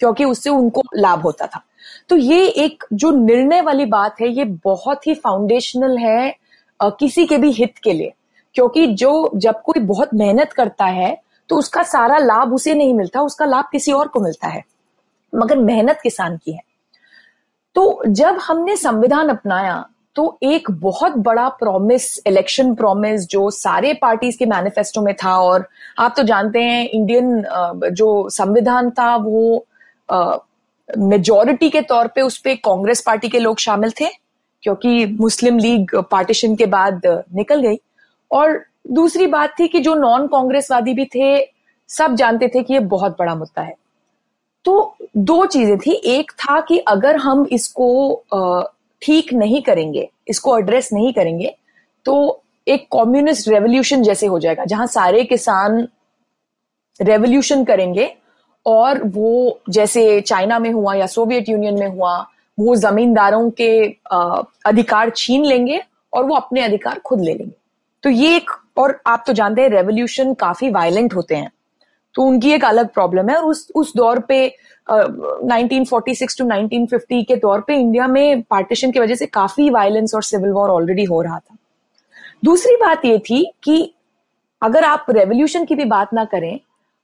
क्योंकि 0.02 0.26
उससे 0.26 0.50
उनको 0.50 0.82
लाभ 0.96 1.22
होता 1.22 1.46
था। 1.48 1.62
तो 2.10 2.16
ये 2.16 2.46
एक 2.48 2.84
जो 2.94 3.12
निर्णय 3.12 3.62
वाली 3.62 3.86
बात 3.88 4.22
है, 4.22 4.30
ये 4.30 4.44
बहुत 4.64 5.08
ही 5.08 5.14
फाउंडेशनल 5.16 5.98
है 5.98 6.36
किसी 6.80 7.26
के 7.26 7.38
भी 7.38 7.52
हित 7.52 7.78
के 7.84 7.94
लिए। 7.94 8.14
क्योंकि 8.58 8.86
जो, 8.90 9.32
जब 9.36 9.62
कोई 9.64 9.82
बहुत 9.84 10.14
मेहनत 10.16 10.54
करता 10.54 10.86
है 10.86 11.18
तो 11.50 11.56
उसका 11.58 11.84
सारा 11.86 12.18
लाभ 12.20 12.54
उसे 12.54 12.74
नहीं 12.74 12.94
मिलता, 12.94 13.22
उसका 13.22 13.46
लाभ 13.46 13.66
किसी 13.72 13.92
और 13.92 14.08
को 14.08 14.20
मिलता 14.20 14.48
है, 14.48 14.64
मगर 15.34 15.58
मेहनत 15.58 16.00
किसान 16.04 16.38
की 16.38 16.52
है। 16.52 16.62
तो 17.76 18.04
जब 18.08 18.38
हमने 18.42 18.76
संविधान 18.78 19.30
अपनाया 19.30 19.86
तो 20.16 20.38
एक 20.44 20.72
बहुत 20.82 21.18
बड़ा 21.20 21.48
प्रॉमिस 21.56 22.20
इलेक्शन 22.28 22.74
प्रॉमिस 22.76 23.28
जो 23.30 23.50
सारे 23.52 23.94
पार्टीज़ 23.94 24.38
के 24.38 24.46
मैनिफेस्टो 24.48 25.02
में 25.02 25.14
था, 25.16 25.38
और 25.38 25.68
आप 26.00 26.14
तो 26.18 26.24
जानते 26.24 26.62
हैं 26.62 26.88
इंडियन 26.90 27.44
जो 27.92 28.30
संविधान 28.32 28.90
था, 28.92 29.16
वो 29.18 29.66
मेजोरिटी 30.90 31.70
के 31.70 31.82
तौर 31.84 32.08
पे 32.08 32.22
उस 32.22 32.38
पर 32.38 32.56
कांग्रेस 32.66 33.02
पार्टी 33.02 33.30
के 33.30 33.40
लोग 33.40 33.60
शामिल 33.60 33.92
थे, 34.02 34.08
क्योंकि 34.64 35.06
मुस्लिम 35.20 35.58
लीग 35.60 35.96
पार्टीशन 36.12 36.56
के 36.56 36.66
बाद 36.68 37.02
निकल 37.36 37.62
गई। 37.62 37.80
और 38.32 38.64
दूसरी 38.90 39.28
बात 39.28 39.54
थी 39.60 39.68
कि 39.68 39.80
जो 39.80 39.94
नॉन 39.96 40.28
कांग्रेसवादी 40.28 40.94
भी 40.94 41.06
थे, 41.06 41.40
सब 41.90 42.16
जानते 42.16 42.48
थे 42.48 42.64
कि 42.64 42.74
ये 42.74 42.80
बहुत 42.82 43.16
बड़ा 43.20 43.36
मुद्दा 43.36 43.62
है। 43.62 43.76
तो 44.66 44.96
दो 45.18 45.46
चीज़ें 45.46 45.78
थी। 45.78 45.92
एक 45.92 46.32
था 46.34 46.60
कि 46.62 46.78
अगर 46.80 47.16
हम 47.18 47.46
इसको 47.52 48.24
ठीक 49.02 49.34
नहीं 49.34 49.62
करेंगे, 49.62 50.08
इसको 50.28 50.58
एड्रेस 50.60 50.90
नहीं 50.94 51.14
करेंगे 51.14 51.56
तो 52.06 52.44
एक 52.68 52.88
कम्युनिस्ट 52.94 53.48
रेवोल्यूशन 53.50 54.04
जैसे 54.04 54.28
हो 54.28 54.40
जाएगा, 54.40 54.66
जहाँ 54.66 54.88
सारे 54.88 55.24
किसान 55.24 55.88
रेवोल्यूशन 57.00 57.64
करेंगे 57.64 58.14
और 58.66 59.02
वो 59.06 59.60
जैसे 59.70 60.20
चाइना 60.22 60.60
में 60.60 60.72
हुआ 60.72 60.94
या 60.96 61.06
सोवियत 61.08 61.50
यूनियन 61.50 61.80
में 61.80 61.88
हुआ, 61.88 62.18
वो 62.58 62.76
जमींदारों 62.78 63.50
के 63.52 63.70
अधिकार 64.66 65.10
छीन 65.10 65.46
लेंगे 65.46 65.82
और 66.14 66.24
वो 66.26 66.36
अपने 66.36 66.62
अधिकार 66.62 67.00
खुद 67.00 67.22
ले 67.22 67.34
लेंगे। 67.34 67.56
तो 68.04 68.10
ये 68.10 68.36
एक 68.36 68.52
और 68.78 69.00
आप 69.08 69.24
तो 69.28 69.34
जानते 69.34 69.62
हैं 69.62 69.70
रेवोल्यूशन 69.70 70.34
काफ़ी 70.34 70.70
वायलेंट 70.70 71.14
होते 71.16 71.36
हैं। 71.36 71.52
तो 72.16 72.24
उनकी 72.24 72.52
एक 72.52 72.66
अलग 72.66 72.90
प्रॉब्लम 72.90 73.30
है 73.30 73.36
और 73.36 73.44
उस 73.44 73.68
उस 73.76 73.94
दौर 73.96 74.20
पे 74.20 74.58
uh, 74.88 75.08
1946 75.44 76.38
टू 76.38 76.46
1950 76.46 77.24
के 77.28 77.36
दौर 77.36 77.62
पे 77.62 77.76
इंडिया 77.76 78.08
में 78.08 78.42
पार्टीशन 78.42 78.92
की 78.92 79.00
वजह 79.00 79.16
से 79.16 79.26
काफ़ी 79.26 79.70
वायलेंस 79.70 80.16
और 80.16 80.24
सिविल 80.24 80.52
वॉर 80.52 80.70
ऑलरेडी 80.70 81.04
हो 81.04 81.22
रहा 81.22 81.40
था। 81.40 81.58
दूसरी 82.46 82.76
बात 82.76 83.06
ये 83.06 83.20
थी 83.20 83.44
कि 83.64 83.94
अगर 84.62 84.84
आप 84.84 85.06
रेवोल्यूशन 85.10 85.66
की 85.66 85.76
भी 85.76 85.86
बात 85.86 86.14
ना 86.14 86.26
करें 86.26 86.60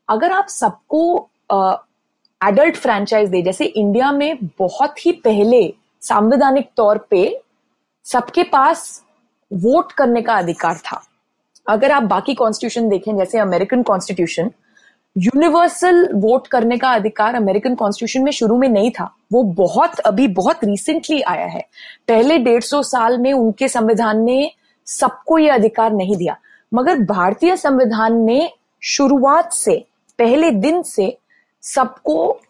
अगर 0.09 0.31
आप 0.31 0.47
सबको 0.47 1.29
एडल्ट 2.41 2.75
फ्रेंचाइज 2.75 3.29
दे 3.29 3.41
जैसे 3.41 3.65
इंडिया 3.65 4.11
में 4.11 4.37
बहुत 4.59 5.05
ही 5.05 5.11
पहले 5.11 5.73
संवैधानिक 6.01 6.69
तौर 6.77 6.97
पे 7.09 7.41
सबके 8.05 8.43
पास 8.43 9.03
वोट 9.53 9.91
करने 9.91 10.21
का 10.21 10.33
अधिकार 10.33 10.77
था। 10.77 11.03
अगर 11.69 11.91
आप 11.91 12.03
बाकी 12.03 12.33
कॉन्स्टिट्यूशन 12.33 12.89
देखें, 12.89 13.17
जैसे 13.17 13.39
अमेरिकन 13.39 13.83
कॉन्स्टिट्यूशन 13.83 14.51
यूनिवर्सल 15.17 16.09
वोट 16.13 16.47
करने 16.47 16.77
का 16.77 16.89
अधिकार 16.89 17.35
अमेरिकन 17.35 17.75
कॉन्स्टिट्यूशन 17.75 18.23
में 18.23 18.31
शुरू 18.31 18.57
में 18.57 18.69
नहीं 18.69 18.91
था। 18.91 19.15
वो 19.33 19.43
बहुत, 19.43 19.99
अभी 19.99 20.27
बहुत 20.27 20.59
रिसेंटली 20.63 21.21
आया 21.21 21.45
है। 21.45 21.67
पहले 22.07 22.37
डेढ़ 22.37 22.63
सौ 22.63 22.83
साल 22.83 23.17
में 23.17 23.33
उनके 23.33 23.67
संविधान 23.67 24.23
ने 24.23 24.51
सबको 24.85 25.37
ये 25.37 25.49
अधिकार 25.49 25.91
नहीं 25.91 26.15
दिया। 26.15 26.37
मगर 26.73 26.99
भारतीय 26.99 27.57
संविधान 27.57 28.13
ने 28.13 28.51
शुरुआत 28.83 29.53
से, 29.53 29.85
पहले 30.19 30.51
दिन 30.51 30.81
से 30.81 31.17
सबको 31.61 32.41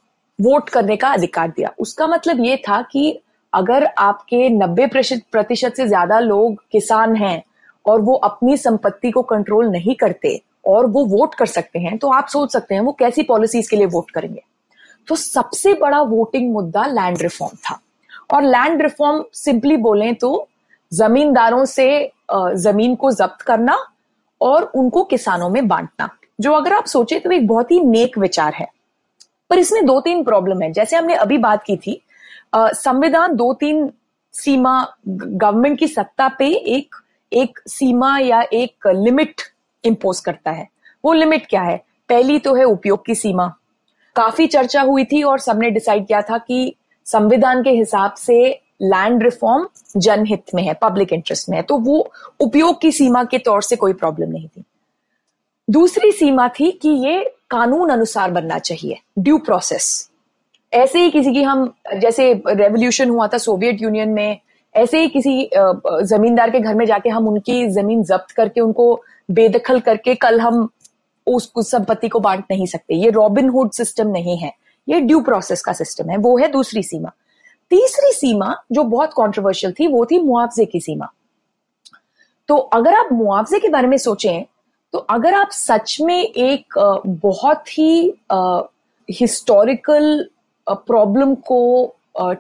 वोट 0.42 0.70
करने 0.70 0.96
का 0.96 1.08
अधिकार 1.08 1.48
दिया। 1.48 1.74
उसका 1.80 2.08
मतलब 2.08 2.46
ये 2.46 2.58
था 2.58 2.82
कि 2.82 3.23
अगर 3.54 3.86
आपके 4.00 4.50
90 4.52 4.88
प्रतिशत 5.32 5.74
से 5.78 5.88
ज़्यादा 5.88 6.20
लोग 6.20 6.64
किसान 6.72 7.16
हैं 7.16 7.42
और 7.86 8.02
वो 8.02 8.14
अपनी 8.24 8.58
संपत्ति 8.58 9.12
को 9.12 9.22
कंट्रोल 9.24 9.70
नहीं 9.70 9.96
करते 9.96 10.40
और 10.68 10.86
वो 10.88 11.06
वोट 11.08 11.36
कर 11.36 11.46
सकते 11.46 11.80
हैं 11.80 11.98
तो 11.98 12.12
आप 12.12 12.28
सोच 12.28 12.54
सकते 12.54 12.76
हैं 12.76 12.82
वो 12.82 12.92
कैसी 13.00 13.24
पॉलिसीज़ 13.24 13.70
के 13.70 13.76
लिए 13.76 13.86
वोट 13.88 14.12
करेंगे। 14.12 14.42
तो 15.08 15.16
सबसे 15.16 15.74
बड़ा 15.74 16.02
वोटिंग 16.02 16.52
मुद्दा 16.54 16.86
लैंड 16.88 17.22
रिफॉर्म 17.22 17.58
था। 17.60 17.80
और 18.34 18.44
लैंड 18.44 18.82
रिफॉर्म 18.82 19.24
सिंपली 19.36 19.78
बोले 19.80 20.12
तो 20.14 20.48
जमींदारों 20.92 21.64
से 21.66 22.12
ज़मीन 22.34 22.96
को 22.96 23.12
जब्त 23.12 23.42
करना 23.42 23.78
और 24.42 24.64
उनको 24.66 25.04
किसानों 25.04 25.50
में 25.50 25.68
बांटना, 25.68 26.10
जो 26.40 26.54
अगर 26.54 26.74
आप 26.74 26.86
सोचे 26.86 27.20
तो 27.20 27.32
एक 27.32 27.48
बहुत 27.48 27.72
ही 27.72 27.80
नेक 27.82 28.18
विचार 28.18 28.54
है। 28.54 28.68
पर 29.50 29.60
इसमें 29.60 29.86
दो 29.86 30.00
तीन 30.02 30.24
प्रॉब्लम 30.24 30.62
है। 30.62 30.72
जैसे 30.74 30.96
हमने 30.96 31.16
अभी 31.16 31.38
बात 31.40 31.64
की 31.64 31.76
थी 31.78 32.02
संविधान 32.56 33.36
दो 33.36 33.54
तीन 33.54 33.90
सीमा 34.34 34.96
गवर्नमेंट 35.08 35.80
की 35.80 35.88
सत्ता 35.88 36.28
पे 36.28 36.48
एक 36.48 36.96
एक 37.32 37.60
सीमा 37.68 38.18
या 38.20 38.42
एक 38.54 38.88
लिमिट 38.88 39.42
इंपोज 39.84 40.20
करता 40.20 40.52
है। 40.52 40.68
वो 41.06 41.14
लिमिट 41.14 41.46
क्या 41.46 41.62
है? 41.62 41.78
पहली 42.10 42.40
तो 42.40 42.54
है 42.56 42.64
उपयोग 42.64 43.06
की 43.06 43.16
सीमा। 43.16 43.48
काफ़ी 44.16 44.48
चर्चा 44.48 44.82
हुई 44.82 45.06
थी 45.06 45.22
और 45.24 45.40
सबने 45.40 45.70
डिसाइड 45.70 46.08
किया 46.08 46.22
था 46.22 46.38
कि 46.38 46.76
संविधान 47.06 47.64
के 47.64 47.70
हिसाब 47.70 48.14
से 48.14 48.38
लैंड 48.82 49.24
रिफॉर्म 49.24 49.68
जनहित 49.98 50.54
में 50.56 50.64
है 50.64 50.74
पब्लिक 50.74 51.14
इंटरेस्ट 51.14 51.50
में 51.50 51.58
है। 51.58 51.64
तो 51.64 51.78
वो 51.78 52.12
उपयोग 52.40 52.80
की 52.82 52.92
सीमा 52.92 53.24
के 53.24 53.38
तौर 53.38 53.62
से 53.62 53.76
कोई 53.76 53.94
प्रॉब्लम 53.94 54.32
नहीं 54.32 54.48
थी। 54.48 54.64
दूसरी 55.70 56.12
सीमा 56.12 56.48
थी 56.50 56.72
कि 56.72 56.90
ये 56.90 57.24
कानून 57.50 57.90
अनुसार 57.90 58.32
बनना 58.32 58.60
चाहिए 58.60 59.00
ड्यू 59.20 59.38
प्रोसेस 59.38 60.10
ऐसे 60.74 61.00
ही 61.00 61.10
किसी 61.12 61.34
की 61.34 61.44
हम, 61.44 61.74
जैसे 61.98 62.34
रेवोल्यूशन 62.48 63.10
हुआ 63.10 63.28
था 63.28 63.38
सोवियत 63.38 63.82
यूनियन 63.82 64.10
में, 64.10 64.40
ऐसे 64.76 65.00
ही 65.02 65.08
किसी 65.08 65.50
जमींदार 65.56 66.50
के 66.50 66.60
घर 66.60 66.76
में 66.76 66.86
जाके 66.86 67.10
हम 67.10 67.28
उनकी 67.28 67.68
ज़मीन 67.68 68.04
जब्त 68.04 68.32
करके, 68.32 68.62
उनको 68.62 69.02
बेदखल 69.32 69.80
करके 69.80 70.16
कल 70.16 70.40
हम 70.40 70.68
उस 71.28 71.52
संपत्ति 71.58 72.08
को 72.10 72.20
बांट 72.20 72.44
नहीं 72.52 72.66
सकते। 72.66 72.96
ये 72.96 73.10
रॉबिनहुड 73.10 73.72
सिस्टम 73.72 74.08
नहीं 74.08 74.38
है। 74.38 74.52
ये 74.88 75.00
ड्यू 75.00 75.20
प्रोसेस 75.22 75.62
का 75.62 75.74
सिस्टम 75.74 76.10
है। 76.10 76.18
वो 76.18 76.38
है 76.38 76.48
दूसरी 76.52 76.84
सीमा। 76.84 77.12
तीसरी 77.72 78.12
सीमा, 78.12 78.56
जो 78.72 78.84
बहुत 78.84 79.14
कॉन्ट्रोवर्शियल 79.14 79.74
थी, 79.74 79.88
वो 79.88 80.06
थी 80.06 80.20
मुआवजे 80.20 80.66
की 80.66 80.80
सीमा। 80.80 81.08
तो 82.50 82.56
अगर 82.56 82.94
आप 82.94 83.10
मुआवजे 83.14 83.60
के 83.60 83.70
बारे 83.70 83.88
में 83.88 83.98
सोचें 83.98 84.44
तो 84.94 85.00
अगर 85.00 85.34
आप 85.34 85.50
सच 85.52 85.98
में 86.02 86.22
एक 86.24 86.74
बहुत 87.22 87.78
ही 87.78 88.14
हिस्टोरिकल 89.10 90.26
प्रॉब्लम 90.68 91.34
को 91.48 91.96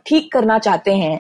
ठीक 0.05 0.31
करना 0.33 0.57
चाहते 0.59 0.93
हैं 0.95 1.19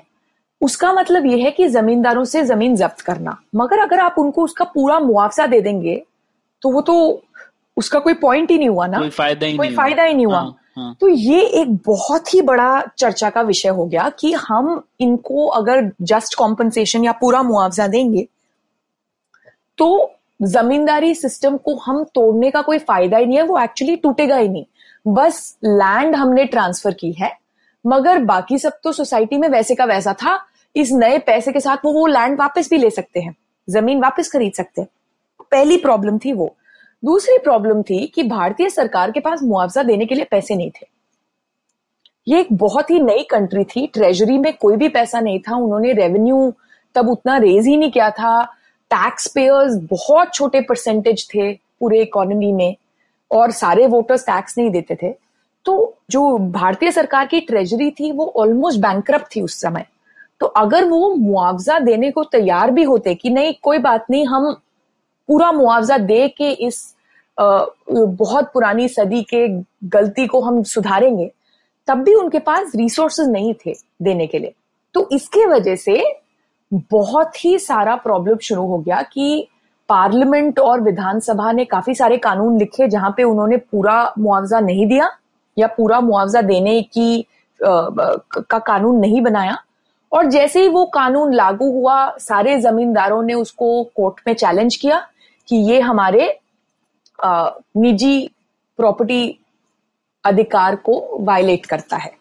उसका 0.61 0.91
मतलब 0.93 1.25
यह 1.25 1.43
है 1.43 1.51
कि 1.51 1.67
जमींदारों 1.69 2.23
से 2.25 2.43
ज़मीन 2.45 2.75
जब्त 2.75 3.01
करना। 3.01 3.37
मगर 3.55 3.79
अगर 3.79 3.99
आप 3.99 4.15
उनको 4.19 4.43
उसका 4.43 4.65
पूरा 4.65 4.99
मुआवजा 4.99 5.47
दे 5.47 5.61
देंगे 5.61 6.01
तो 6.61 6.69
वो 6.71 6.81
तो 6.81 6.95
उसका 7.77 7.99
कोई 7.99 8.13
पॉइंट 8.15 8.51
ही 8.51 8.57
नहीं 8.57 8.69
हुआ 8.69 8.87
ना। 8.87 8.99
कोई 8.99 9.09
फ़ायदा 9.09 9.47
ही 9.47 9.57
कोई 9.57 9.67
नहीं 9.67 9.75
फ़ायदा 9.77 10.03
ही 10.03 10.13
नहीं 10.13 10.25
हुआ। 10.25 10.39
हाँ, 10.39 10.55
हाँ. 10.77 10.95
तो 11.01 11.07
ये 11.07 11.41
एक 11.61 11.75
बहुत 11.87 12.33
ही 12.33 12.41
बड़ा 12.41 12.81
चर्चा 12.97 13.29
का 13.29 13.41
विषय 13.41 13.69
हो 13.69 13.85
गया 13.85 14.09
कि 14.19 14.33
हम 14.33 14.81
इनको 14.99 15.45
अगर 15.47 15.91
जस्ट 16.01 16.35
कॉम्पनसेशन 16.35 17.03
या 17.03 17.11
पूरा 17.11 17.41
मुआवजा 17.43 17.87
देंगे 17.87 18.27
तो 19.77 20.11
जमींदारी 20.41 21.13
सिस्टम 21.15 21.57
को 21.57 21.75
हम 21.75 22.03
तोड़ने 22.15 22.51
का 22.51 22.61
कोई 22.61 22.77
फ़ायदा 22.79 23.17
ही 23.17 23.25
नहीं 23.25 23.37
है 23.37 23.43
वो 23.43 23.59
एक्चुअली 23.59 23.95
टूटेगा 23.95 24.37
ही 24.37 24.47
नहीं। 24.47 24.65
बस 25.05 25.57
लैंड 25.63 26.15
हमने 26.15 26.45
ट्रांसफ़र 26.45 26.93
की 26.93 27.11
है, 27.11 27.31
मगर 27.85 28.19
बाकी 28.19 28.57
सब 28.57 28.79
तो 28.83 28.91
सोसाइटी 28.91 29.37
में 29.37 29.47
वैसे 29.49 29.75
का 29.75 29.85
वैसा 29.85 30.13
था, 30.13 30.39
इस 30.75 30.91
नए 30.93 31.17
पैसे 31.19 31.51
के 31.51 31.59
साथ 31.59 31.85
वो 31.85 31.91
वो 31.93 32.05
लैंड 32.07 32.39
वापस 32.39 32.69
भी 32.69 32.77
ले 32.77 32.89
सकते 32.89 33.19
हैं, 33.19 33.35
ज़मीन 33.67 34.01
वापस 34.01 34.31
खरीद 34.31 34.53
सकते 34.53 34.81
हैं। 34.81 34.87
पहली 35.51 35.77
प्रॉब्लम 35.77 36.17
थी 36.17 36.33
वो। 36.33 36.55
दूसरी 37.03 37.37
प्रॉब्लम 37.37 37.81
थी 37.81 38.05
कि 38.07 38.23
भारतीय 38.23 38.69
सरकार 38.69 39.11
के 39.11 39.19
पास 39.19 39.41
मुआवजा 39.43 39.83
देने 39.83 40.05
के 40.05 40.15
लिए 40.15 40.25
पैसे 40.31 40.55
नहीं 40.55 40.71
थे। 40.71 40.85
ये 42.27 42.39
एक 42.39 42.53
बहुत 42.53 42.89
ही 42.91 42.99
नई 42.99 43.23
कंट्री 43.23 43.63
थी 43.65 43.85
ट्रेजरी 43.87 44.37
में 44.37 44.53
कोई 44.57 44.75
भी 44.75 44.89
पैसा 44.89 45.19
नहीं 45.19 45.39
था, 45.39 45.55
उन्होंने 45.55 45.93
रेवेन्यू 45.93 46.53
तब 46.95 47.09
उतना 47.09 47.37
रेज 47.37 47.67
ही 47.67 47.75
नहीं 47.77 47.91
किया 47.91 48.09
था। 48.11 48.43
टैक्स 48.91 49.27
पेयर्स 49.27 49.75
बहुत 49.91 50.33
छोटे 50.33 50.61
परसेंटेज 50.61 51.27
थे 51.29 51.51
पूरे 51.53 52.01
इकोनॉमी 52.01 52.51
में। 52.53 52.75
और 53.33 53.51
सारे 53.51 53.87
वोटर्स 53.87 54.25
टैक्स 54.25 54.57
नहीं 54.57 54.69
देते 54.71 54.95
थे 54.95 55.11
तो 55.65 55.95
जो 56.11 56.37
भारतीय 56.37 56.91
सरकार 56.91 57.25
की 57.25 57.39
ट्रेजरी 57.39 57.89
थी, 57.91 58.11
वो 58.11 58.33
ऑलमोस्ट 58.37 58.79
बैंक 58.79 59.11
थी 59.35 59.41
उस 59.41 59.59
समय। 59.61 59.85
तो 60.41 60.45
अगर 60.47 60.85
वो 60.85 61.09
मुआवजा 61.15 61.77
देने 61.79 62.09
को 62.11 62.23
तैयार 62.23 62.71
भी 62.71 62.83
होते 62.83 63.13
कि 63.15 63.29
नहीं, 63.29 63.53
कोई 63.63 63.77
बात 63.77 64.05
नहीं, 64.09 64.25
हम 64.27 64.51
पूरा 65.29 65.51
मुआवजा 65.51 65.97
दे 65.97 66.27
के 66.27 66.49
इस 66.51 66.95
बहुत 67.37 68.51
पुरानी 68.53 68.87
सदी 68.87 69.21
के 69.23 69.47
गलती 69.89 70.25
को 70.27 70.41
हम 70.41 70.61
सुधारेंगे, 70.63 71.31
तब 71.87 72.03
भी 72.03 72.13
उनके 72.13 72.39
पास 72.39 72.71
रिसोर्सेज 72.75 73.29
नहीं 73.29 73.53
थे 73.65 73.73
देने 74.01 74.27
के 74.27 74.39
लिए। 74.39 74.53
तो 74.95 75.07
इसके 75.11 75.45
वजह 75.45 75.75
से 75.75 76.03
बहुत 76.71 77.43
ही 77.45 77.57
सारा 77.59 77.95
प्रॉब्लम 77.95 78.37
शुरू 78.37 78.65
हो 78.65 78.77
गया 78.77 79.01
कि 79.03 79.47
पार्लियामेंट 79.93 80.59
और 80.59 80.81
विधानसभा 80.81 81.51
ने 81.51 81.65
काफ़ी 81.65 81.93
सारे 81.95 82.17
कानून 82.17 82.57
लिखे 82.59 82.87
जहाँ 82.87 83.13
पे 83.17 83.23
उन्होंने 83.23 83.57
पूरा 83.57 84.13
मुआवजा 84.19 84.59
नहीं 84.59 84.87
दिया 84.87 85.09
या 85.57 85.67
पूरा 85.67 85.99
मुआवजा 86.01 86.41
देने 86.41 86.81
की 86.81 87.19
आ, 87.19 87.25
का 87.59 88.59
कानून 88.59 88.99
नहीं 88.99 89.21
बनाया। 89.21 89.57
और 90.11 90.25
जैसे 90.25 90.61
ही 90.61 90.67
वो 90.69 90.85
कानून 90.85 91.33
लागू 91.33 91.71
हुआ 91.71 91.95
सारे 92.19 92.57
जमींदारों 92.61 93.21
ने 93.23 93.33
उसको 93.33 93.83
कोर्ट 93.95 94.21
में 94.27 94.33
चैलेंज 94.33 94.75
किया 94.75 94.99
कि 95.47 95.55
ये 95.69 95.79
हमारे 95.81 96.27
निजी 97.19 98.29
प्रॉपर्टी 98.79 99.39
अधिकार 100.23 100.75
को 100.75 101.01
वायलेट 101.19 101.65
करता 101.65 101.97
है। 101.97 102.11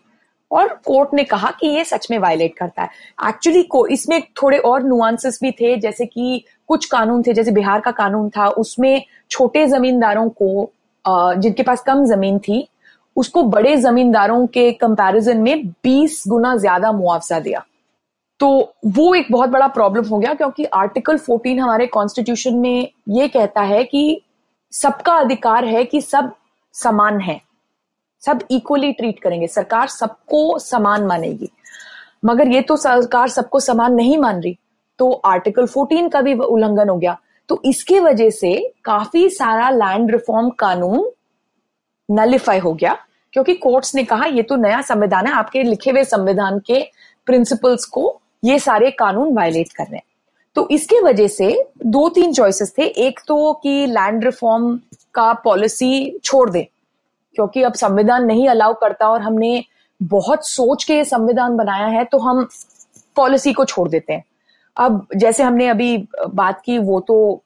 और 0.51 0.69
कोर्ट 0.87 1.15
ने 1.15 1.25
कहा 1.25 1.51
कि 1.61 1.67
ये 1.67 1.85
सच 1.85 2.07
में 2.11 2.19
वायलेट 2.19 2.57
करता 2.57 2.83
है। 2.83 2.89
एक्चुअली 3.29 3.63
को 3.63 3.87
इसमें 3.87 4.21
थोड़े 4.43 4.59
और 4.59 4.83
नुआंसेस 4.83 5.39
भी 5.43 5.51
थे 5.51 5.77
जैसे 5.77 6.07
कि 6.07 6.45
कुछ 6.69 6.85
कानून 6.87 7.23
थे, 7.23 7.33
जैसे 7.33 7.51
बिहार 7.51 7.81
का 7.81 7.91
कानून 7.93 8.29
था, 8.31 8.47
उसमें 8.49 9.05
छोटे 9.31 9.67
जमींदारों 9.69 10.29
को 10.33 10.71
जिनके 11.05 11.63
पास 11.63 11.83
कम 11.83 12.05
ज़मीन 12.07 12.39
थी, 12.39 12.67
उसको 13.17 13.43
बड़े 13.45 13.77
जमींदारों 13.79 14.47
के 14.47 14.71
कंपैरिजन 14.73 15.39
में 15.39 15.67
20 15.85 16.23
गुना 16.29 16.55
ज़्यादा 16.57 16.93
मुआवजा 16.93 17.39
दिया। 17.41 17.65
तो 18.41 18.75
वो 18.87 19.15
एक 19.15 19.27
बहुत 19.33 19.51
बड़ा 19.51 19.67
प्रॉब्लम 19.69 20.07
हो 20.07 20.19
गया, 20.19 20.35
क्योंकि 20.35 20.65
आर्टिकल 20.65 21.19
14 21.21 21.61
हमारे 21.61 21.87
कॉन्स्टिट्यूशन 21.89 22.55
में 22.57 22.89
ये 23.11 23.29
कहता 23.29 23.63
है 23.63 23.83
कि 23.85 24.21
सबका 24.73 25.15
अधिकार 25.15 25.65
है 25.65 25.85
कि 25.85 26.01
सब 26.01 26.33
समान 26.75 27.21
है, 27.21 27.41
सब 28.23 28.43
इक्वली 28.51 28.93
ट्रीट 28.93 29.21
करेंगे। 29.21 29.47
सरकार 29.49 29.89
सबको 29.89 30.59
समान 30.61 31.07
मानेगी। 31.07 31.51
मगर 32.25 32.49
ये 32.49 32.61
तो 32.63 32.77
सरकार 32.79 33.29
सबको 33.29 33.61
समान 33.61 33.95
नहीं 33.95 34.19
मान 34.19 34.41
रही। 34.43 34.57
तो 34.99 35.11
आर्टिकल 35.25 35.67
14 35.69 36.09
का 36.09 36.21
भी 36.21 36.35
उल्लंघन 36.35 36.89
हो 36.89 36.97
गया। 36.97 37.17
तो 37.49 37.61
इसके 37.65 38.01
वजह 38.01 38.31
से 38.31 38.55
काफ़ी 38.85 39.29
सारा 39.31 39.71
लैंड 39.71 40.11
रिफॉर्म 40.11 40.49
कानून 40.59 41.11
नलिफाई 42.09 42.59
हो 42.59 42.73
गया, 42.75 42.97
क्योंकि 43.35 43.55
कोर्ट्स 43.55 43.95
ने 43.95 44.05
कहा, 44.05 44.27
ये 44.27 44.43
तो 44.43 44.57
नया 44.57 44.81
संविधान 44.83 45.27
है, 45.27 45.33
आपके 45.33 45.63
लिखे 45.63 45.91
हुए 45.91 46.05
संविधान 46.05 46.59
के 46.59 46.83
प्रिंसिपल्स 47.27 47.85
को 47.87 48.21
ये 48.45 48.59
सारे 48.59 48.91
कानून 48.91 49.35
वायलेट 49.35 49.73
कर 49.73 49.85
रहे 49.85 49.97
हैं। 49.97 50.05
तो 50.57 50.67
इसके 50.71 51.01
वजह 51.01 51.29
से 51.29 51.55
दो 51.87 52.09
तीन 52.09 52.33
चॉइसेस 52.33 52.75
थे। 52.79 52.83
एक 52.83 53.21
तो 53.29 53.53
कि 53.63 53.87
लैंड 53.87 54.25
रिफॉर्म 54.25 54.77
का 55.15 55.33
पॉलिसी 55.35 56.19
छोड़ 56.25 56.49
दे, 56.51 56.67
क्योंकि 57.37 57.63
अब 57.63 57.75
संविधान 57.75 58.25
नहीं 58.25 58.49
अलाउ 58.49 58.75
करता 58.75 59.09
और 59.09 59.21
हमने 59.21 59.65
बहुत 60.01 60.47
सोच 60.47 60.85
के 60.85 61.05
संविधान 61.05 61.57
बनाया 61.57 61.87
है 61.89 62.05
तो 62.05 62.19
हम 62.19 62.47
पॉलिसी 63.17 63.53
को 63.53 63.65
छोड़ 63.65 63.89
देते 63.89 64.13
हैं। 64.13 64.25
अब 64.77 65.07
जैसे 65.17 65.43
हमने 65.43 65.67
अभी 65.69 65.97
बात 66.31 66.61
की, 66.65 66.79
वो 66.79 67.01
तो 67.01 67.43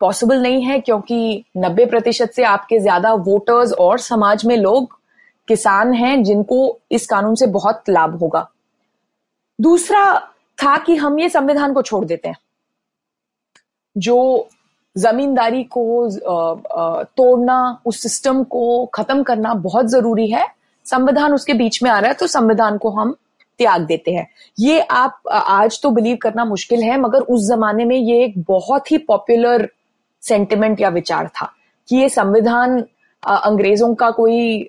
पॉसिबल 0.00 0.42
नहीं 0.42 0.62
है 0.62 0.78
क्योंकि 0.80 1.44
90 1.58 1.84
प्रतिशत 1.86 2.32
से 2.36 2.42
आपके 2.44 2.78
ज़्यादा 2.78 3.12
वोटर्स 3.14 3.72
और 3.72 3.98
समाज 4.00 4.44
में 4.46 4.56
लोग 4.56 4.98
किसान 5.48 5.92
हैं 5.94 6.22
जिनको 6.24 6.78
इस 6.90 7.06
कानून 7.06 7.34
से 7.34 7.46
बहुत 7.48 7.88
लाभ 7.88 8.18
होगा। 8.20 8.46
दूसरा 9.58 10.04
था 10.58 10.76
कि 10.76 10.96
हम 10.96 11.18
ये 11.18 11.28
संविधान 11.28 11.72
को 11.72 11.82
छोड़ 11.82 12.04
देते 12.04 12.28
हैं। 12.28 12.36
जो 13.96 14.48
जमींदारी 14.96 15.62
को 15.76 16.08
तोड़ना, 17.16 17.80
उस 17.86 18.02
सिस्टम 18.02 18.42
को 18.44 18.84
खत्म 18.94 19.22
करना 19.22 19.54
बहुत 19.56 19.86
ज़रूरी 19.86 20.30
है। 20.30 20.46
संविधान 20.86 21.34
उसके 21.34 21.54
बीच 21.54 21.82
में 21.82 21.90
आ 21.90 21.98
रहा 21.98 22.08
है 22.08 22.14
तो 22.14 22.26
संविधान 22.28 22.78
को 22.78 22.90
हम 22.90 23.14
त्याग 23.58 23.84
देते 23.86 24.12
हैं। 24.12 24.26
ये 24.58 24.80
आप 24.80 25.28
आज 25.28 25.80
तो 25.82 25.90
बिलीव 25.90 26.16
करना 26.22 26.44
मुश्किल 26.44 26.82
है, 26.82 26.98
मगर 27.00 27.20
उस 27.20 27.48
जमाने 27.48 27.84
में 27.84 27.96
ये 27.96 28.22
एक 28.24 28.34
बहुत 28.48 28.90
ही 28.92 28.98
पॉपुलर 29.00 29.68
सेंटिमेंट 30.22 30.80
या 30.80 30.88
विचार 30.90 31.28
था 31.28 31.52
कि 31.88 31.96
ये 31.96 32.08
संविधान 32.08 32.82
अंग्रेज़ों 33.22 33.94
का 33.94 34.10
कोई 34.10 34.62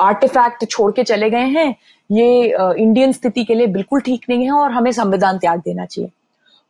आर्टिफैक्ट 0.00 0.64
छोड़ 0.64 0.90
के 0.92 1.02
चले 1.04 1.30
गए 1.30 1.46
हैं। 1.48 1.74
ये 2.10 2.44
इंडियन 2.78 3.12
स्थिति 3.12 3.44
के 3.44 3.54
लिए 3.54 3.66
बिल्कुल 3.68 4.00
ठीक 4.00 4.24
नहीं 4.28 4.44
है 4.44 4.52
और 4.52 4.70
हमें 4.70 4.90
संविधान 4.92 5.38
त्याग 5.38 5.60
देना 5.60 5.84
चाहिए। 5.84 6.10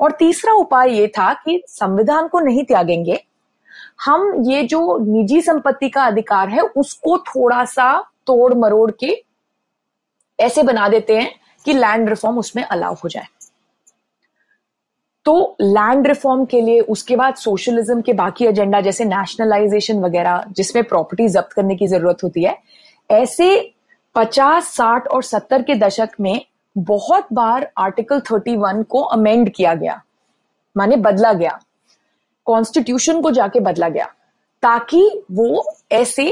और 0.00 0.12
तीसरा 0.12 0.52
उपाय 0.54 0.92
ये 0.92 1.06
था 1.08 1.32
कि 1.36 1.62
संविधान 1.68 2.28
को 2.28 2.40
नहीं 2.40 2.64
त्यागेंगे। 2.64 3.20
हम 4.04 4.32
ये 4.44 4.62
जो 4.62 4.98
निजी 5.04 5.40
संपत्ति 5.40 5.88
का 5.88 6.04
अधिकार 6.04 6.48
है, 6.48 6.60
उसको 6.60 7.16
थोड़ा 7.18 7.64
सा 7.64 7.92
तोड़ 8.26 8.54
मरोड़ 8.54 8.90
के 8.90 9.14
ऐसे 10.40 10.62
बना 10.62 10.88
देते 10.88 11.16
हैं 11.16 11.30
कि 11.66 11.72
लैंड 11.72 12.08
रिफॉर्म 12.08 12.38
उसमें 12.38 12.62
अलाउ 12.64 12.94
हो 12.94 13.08
जाए। 13.08 13.26
तो 15.26 15.56
लैंड 15.60 16.06
रिफॉर्म 16.06 16.44
के 16.44 16.60
लिए, 16.60 16.80
उसके 16.80 17.16
बाद 17.16 17.34
सोशलिज्म 17.34 18.00
के 18.00 18.12
बाकी 18.12 18.46
एजेंडा 18.46 18.80
जैसे 18.80 19.04
नेशनलाइजेशन 19.04 20.00
वगैरह, 20.00 20.44
जिसमें 20.50 20.84
प्रॉपर्टी 20.84 21.28
जब्त 21.28 21.52
करने 21.52 21.76
की 21.76 21.86
ज़रूरत 21.86 22.22
होती 22.24 22.44
है, 22.44 22.56
ऐसे 23.10 23.74
पचास 24.14 24.68
साठ 24.68 25.06
और 25.06 25.22
सत्तर 25.22 25.62
के 25.62 25.74
दशक 25.76 26.10
में 26.20 26.40
बहुत 26.76 27.26
बार 27.32 27.70
आर्टिकल 27.78 28.20
थर्टी 28.20 28.56
वन 28.56 28.82
को 28.82 29.00
अमेंड 29.00 29.50
किया 29.50 29.74
गया, 29.74 30.00
माने 30.76 30.96
बदला 30.98 31.32
गया। 31.32 31.58
कॉन्स्टिट्यूशन 32.46 33.20
को 33.20 33.30
जाके 33.30 33.60
बदला 33.60 33.88
गया, 33.88 34.04
ताकि 34.62 35.24
वो 35.32 35.64
ऐसे 35.92 36.30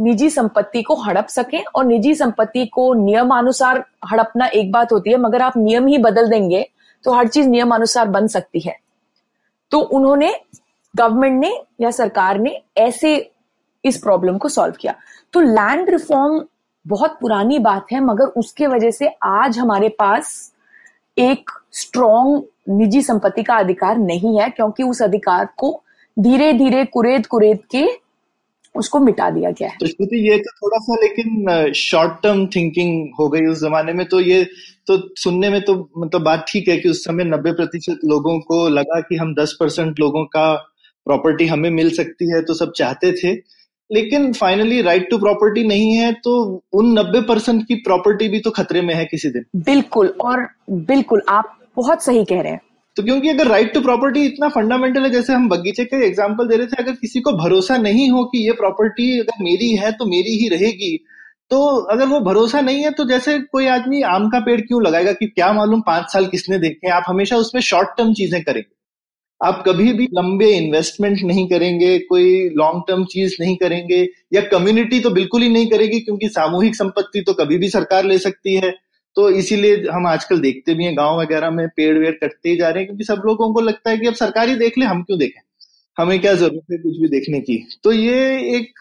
निजी 0.00 0.28
संपत्ति 0.30 0.82
को 0.82 0.94
हड़प 0.96 1.26
सके 1.26 1.58
और 1.64 1.84
निजी 1.84 2.14
संपत्ति 2.14 2.64
को 2.66 2.92
नियमानुसार 2.96 3.84
हड़पना 4.10 4.46
एक 4.46 4.70
बात 4.72 4.92
होती 4.92 5.10
है, 5.10 5.16
मगर 5.16 5.42
आप 5.42 5.56
नियम 5.56 5.86
ही 5.86 5.98
बदल 5.98 6.28
देंगे 6.30 6.66
तो 7.04 7.12
हर 7.12 7.28
चीज़ 7.28 7.48
नियमानुसार 7.48 8.08
बन 8.08 8.26
सकती 8.26 8.60
है। 8.60 8.76
तो 9.72 9.80
उन्होंने 9.80 10.34
गवर्नमेंट 10.94 11.40
ने 11.40 11.52
या 11.80 11.90
सरकार 11.90 12.38
ने 12.38 12.60
ऐसे 12.76 13.14
इस 13.84 13.98
प्रॉब्लम 13.98 14.38
को 14.38 14.48
सॉल्व 14.48 14.74
किया। 14.80 14.94
तो 15.32 15.40
लैंड 15.40 15.90
रिफॉर्म 15.90 16.42
बहुत 16.86 17.18
पुरानी 17.20 17.58
बात 17.58 17.86
है, 17.92 18.00
मगर 18.00 18.24
उसके 18.24 18.66
वजह 18.66 18.90
से 18.90 19.08
आज 19.24 19.58
हमारे 19.58 19.88
पास 19.88 20.52
एक 21.16 21.50
स्ट्रॉन्ग 21.72 22.42
निजी 22.70 23.02
संपत्ति 23.02 23.42
का 23.42 23.54
अधिकार 23.54 23.98
नहीं 23.98 24.38
है, 24.40 24.48
क्योंकि 24.50 24.82
उस 24.82 25.02
अधिकार 25.02 25.48
को 25.56 25.80
धीरे 26.16 26.52
धीरे 26.52 26.84
कुरेद 26.84 27.26
कुरेद 27.26 27.58
के 27.70 27.86
उसको 28.74 28.98
मिटा 29.00 29.28
दिया 29.30 29.50
गया 29.50 29.68
है। 29.68 29.76
तो 29.80 29.86
श्रुति 29.86 30.18
ये 30.28 30.36
तो 30.38 30.50
थोड़ा 30.56 30.78
सा 30.78 30.94
लेकिन 30.94 31.72
शॉर्ट 31.74 32.22
टर्म 32.22 32.46
थिंकिंग 32.46 33.08
हो 33.18 33.28
गई 33.28 33.46
उस 33.46 33.60
जमाने 33.60 33.92
में 33.92 34.06
तो 34.06 34.20
ये 34.20 34.42
तो 34.86 34.98
सुनने 35.16 35.50
में 35.50 35.60
तो 35.60 35.74
मतलब 35.98 36.22
बात 36.22 36.44
ठीक 36.48 36.68
है 36.68 36.76
कि 36.76 36.88
उस 36.88 37.04
समय 37.04 37.24
नब्बे 37.24 37.52
प्रतिशत 37.52 38.00
लोगों 38.04 38.38
को 38.40 38.68
लगा 38.68 39.00
कि 39.00 39.16
हम 39.16 39.34
दस 39.34 39.56
परसेंट 39.60 40.00
लोगों 40.00 40.24
का 40.26 40.52
प्रॉपर्टी 41.06 41.46
हमें 41.46 41.70
मिल 41.70 41.90
सकती 41.90 42.30
है 42.32 42.42
तो 42.42 42.54
सब 42.54 42.72
चाहते 42.76 43.12
थे। 43.12 43.32
लेकिन 43.90 44.32
फाइनली 44.32 44.80
राइट 44.82 45.08
टू 45.10 45.18
प्रॉपर्टी 45.18 45.66
नहीं 45.66 45.92
है 45.92 46.12
तो 46.24 46.32
उन 46.72 46.92
नब्बे 46.98 47.20
परसेंट 47.28 47.66
की 47.68 47.74
प्रॉपर्टी 47.82 48.28
भी 48.28 48.40
तो 48.40 48.50
खतरे 48.50 48.80
में 48.80 48.94
है 48.94 49.04
किसी 49.04 49.30
दिन। 49.30 49.44
बिल्कुल 49.64 50.14
और 50.20 50.46
बिल्कुल 50.70 51.22
आप 51.28 51.56
बहुत 51.76 52.02
सही 52.02 52.24
कह 52.24 52.40
रहे 52.40 52.52
हैं। 52.52 52.60
तो 53.00 53.04
क्योंकि 53.04 53.28
अगर 53.28 53.46
राइट 53.46 53.72
टू 53.74 53.80
प्रॉपर्टी 53.80 54.24
इतना 54.26 54.48
फंडामेंटल 54.48 55.02
है, 55.02 55.10
जैसे 55.10 55.32
हम 55.32 55.48
बगीचे 55.48 55.84
के 55.84 55.96
एग्ज़ाम्पल 56.06 56.46
दे 56.48 56.56
रहे 56.56 56.66
थे, 56.66 56.82
अगर 56.82 56.92
किसी 56.92 57.20
को 57.20 57.32
भरोसा 57.34 57.76
नहीं 57.78 58.08
हो 58.10 58.24
कि 58.24 58.38
ये 58.38 58.52
प्रॉपर्टी 58.52 59.06
अगर 59.20 59.44
मेरी 59.44 59.70
है 59.74 59.92
तो 59.92 60.06
मेरी 60.06 60.36
ही 60.38 60.48
रहेगी। 60.48 60.96
तो 61.50 61.60
अगर 61.92 62.06
वो 62.06 62.20
भरोसा 62.20 62.60
नहीं 62.60 62.82
है 62.84 62.90
तो 62.90 63.04
जैसे 63.04 63.38
कोई 63.52 63.66
आदमी 63.68 64.02
आम 64.08 64.28
का 64.28 64.40
पेड़ 64.40 64.60
क्यों 64.60 64.82
लगाएगा 64.82 65.12
कि 65.12 65.26
क्या 65.26 65.52
मालूम 65.52 65.80
पाँच 65.80 66.12
साल 66.12 66.26
किसने 66.26 66.58
देखे 66.58 66.90
आप 66.90 67.04
हमेशा 67.06 67.36
उसमें 67.36 67.60
शॉर्ट 67.62 67.96
टर्म 67.98 68.12
चीज़ें 68.14 68.42
करेंगे। 68.42 68.68
आप 69.40 69.62
कभी 69.66 69.92
भी 69.92 70.08
लंबे 70.14 70.50
इन्वेस्टमेंट 70.50 71.18
नहीं 71.22 71.48
करेंगे, 71.48 71.98
कोई 71.98 72.48
लॉन्ग 72.56 72.82
टर्म 72.88 73.04
चीज़ 73.04 73.36
नहीं 73.40 73.56
करेंगे, 73.56 74.06
या 74.34 74.40
कम्युनिटी 74.50 75.00
तो 75.00 75.10
बिल्कुल 75.10 75.42
ही 75.42 75.48
नहीं 75.48 75.70
करेगी, 75.70 76.00
क्योंकि 76.00 76.28
सामूहिक 76.28 76.76
संपत्ति 76.76 77.20
तो 77.20 77.32
कभी 77.34 77.58
भी 77.58 77.68
सरकार 77.70 78.04
ले 78.04 78.18
सकती 78.18 78.54
है। 78.56 78.74
तो 79.16 79.28
इसीलिए 79.32 79.84
हम 79.92 80.06
आजकल 80.06 80.40
देखते 80.40 80.74
भी 80.74 80.84
हैं, 80.84 80.96
गाँव 80.96 81.20
वगैरह 81.20 81.50
में 81.50 81.66
पेड़ 81.68 81.96
वेड़ 81.98 82.14
कटते 82.16 82.48
ही 82.48 82.56
जा 82.56 82.68
रहे 82.68 82.78
हैं, 82.78 82.86
क्योंकि 82.86 83.04
सब 83.04 83.22
लोगों 83.26 83.52
को 83.54 83.60
लगता 83.60 83.90
है 83.90 83.98
कि 83.98 84.06
अब 84.06 84.14
सरकार 84.16 84.54
देख 84.56 84.78
ले, 84.78 84.84
हम 84.86 85.02
क्यों 85.02 85.18
देखें? 85.18 85.40
हमें 85.96 86.18
क्या 86.20 86.32
ज़रूरत 86.34 86.72
है 86.72 86.76
कुछ 86.78 86.96
भी 86.98 87.08
देखने 87.08 87.40
की? 87.40 87.56
तो 87.84 87.92
ये 87.92 88.56
एक 88.56 88.78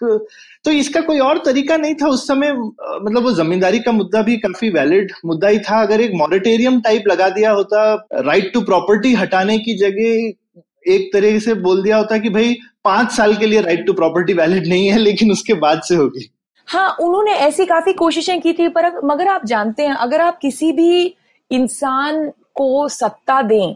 तो 0.65 0.71
इसका 0.71 1.01
कोई 1.01 1.19
और 1.19 1.37
तरीका 1.45 1.77
नहीं 1.77 1.95
था 1.95 2.07
उस 2.07 2.27
समय 2.27 2.51
मतलब 2.53 3.23
वो 3.23 3.31
जमींदारी 3.33 3.79
का 3.79 3.91
मुद्दा 3.91 4.21
भी 4.21 4.37
काफ़ी 4.37 4.69
वैलिड 4.69 5.11
मुद्दा 5.25 5.47
ही 5.47 5.59
था। 5.59 5.81
अगर 5.81 6.01
एक 6.01 6.11
मॉरिटेरियम 6.15 6.79
टाइप 6.81 7.07
लगा 7.07 7.29
दिया 7.29 7.51
होता 7.51 7.93
राइट 8.15 8.51
टू 8.53 8.61
प्रॉपर्टी 8.61 9.13
हटाने 9.13 9.57
की 9.59 9.77
जगह 9.77 10.91
एक 10.93 11.09
तरीके 11.13 11.39
से 11.39 11.53
बोल 11.55 11.81
दिया 11.83 11.97
होता 11.97 12.17
कि 12.17 12.29
भाई, 12.29 12.55
पाँच 12.83 13.11
साल 13.11 13.35
के 13.35 13.47
लिए 13.47 13.61
राइट 13.61 13.85
टू 13.87 13.93
प्रॉपर्टी 13.93 14.33
वैलिड 14.33 14.67
नहीं 14.67 14.87
है, 14.87 14.97
लेकिन 14.97 15.31
उसके 15.31 15.53
बाद 15.55 15.81
से 15.81 15.95
होगी। 15.95 16.29
हाँ 16.69 16.89
उन्होंने 17.01 17.31
ऐसी 17.33 17.65
काफ़ी 17.65 17.93
कोशिशें 17.93 18.39
की 18.41 18.51
थी, 18.53 18.67
पर 18.67 18.99
मगर 19.05 19.27
आप 19.27 19.45
जानते 19.45 19.83
हैं, 19.83 19.93
अगर 19.93 20.21
आप 20.21 20.37
किसी 20.37 20.71
भी 20.71 21.15
इंसान 21.51 22.27
को 22.55 22.87
सत्ता 22.89 23.41
दें 23.41 23.75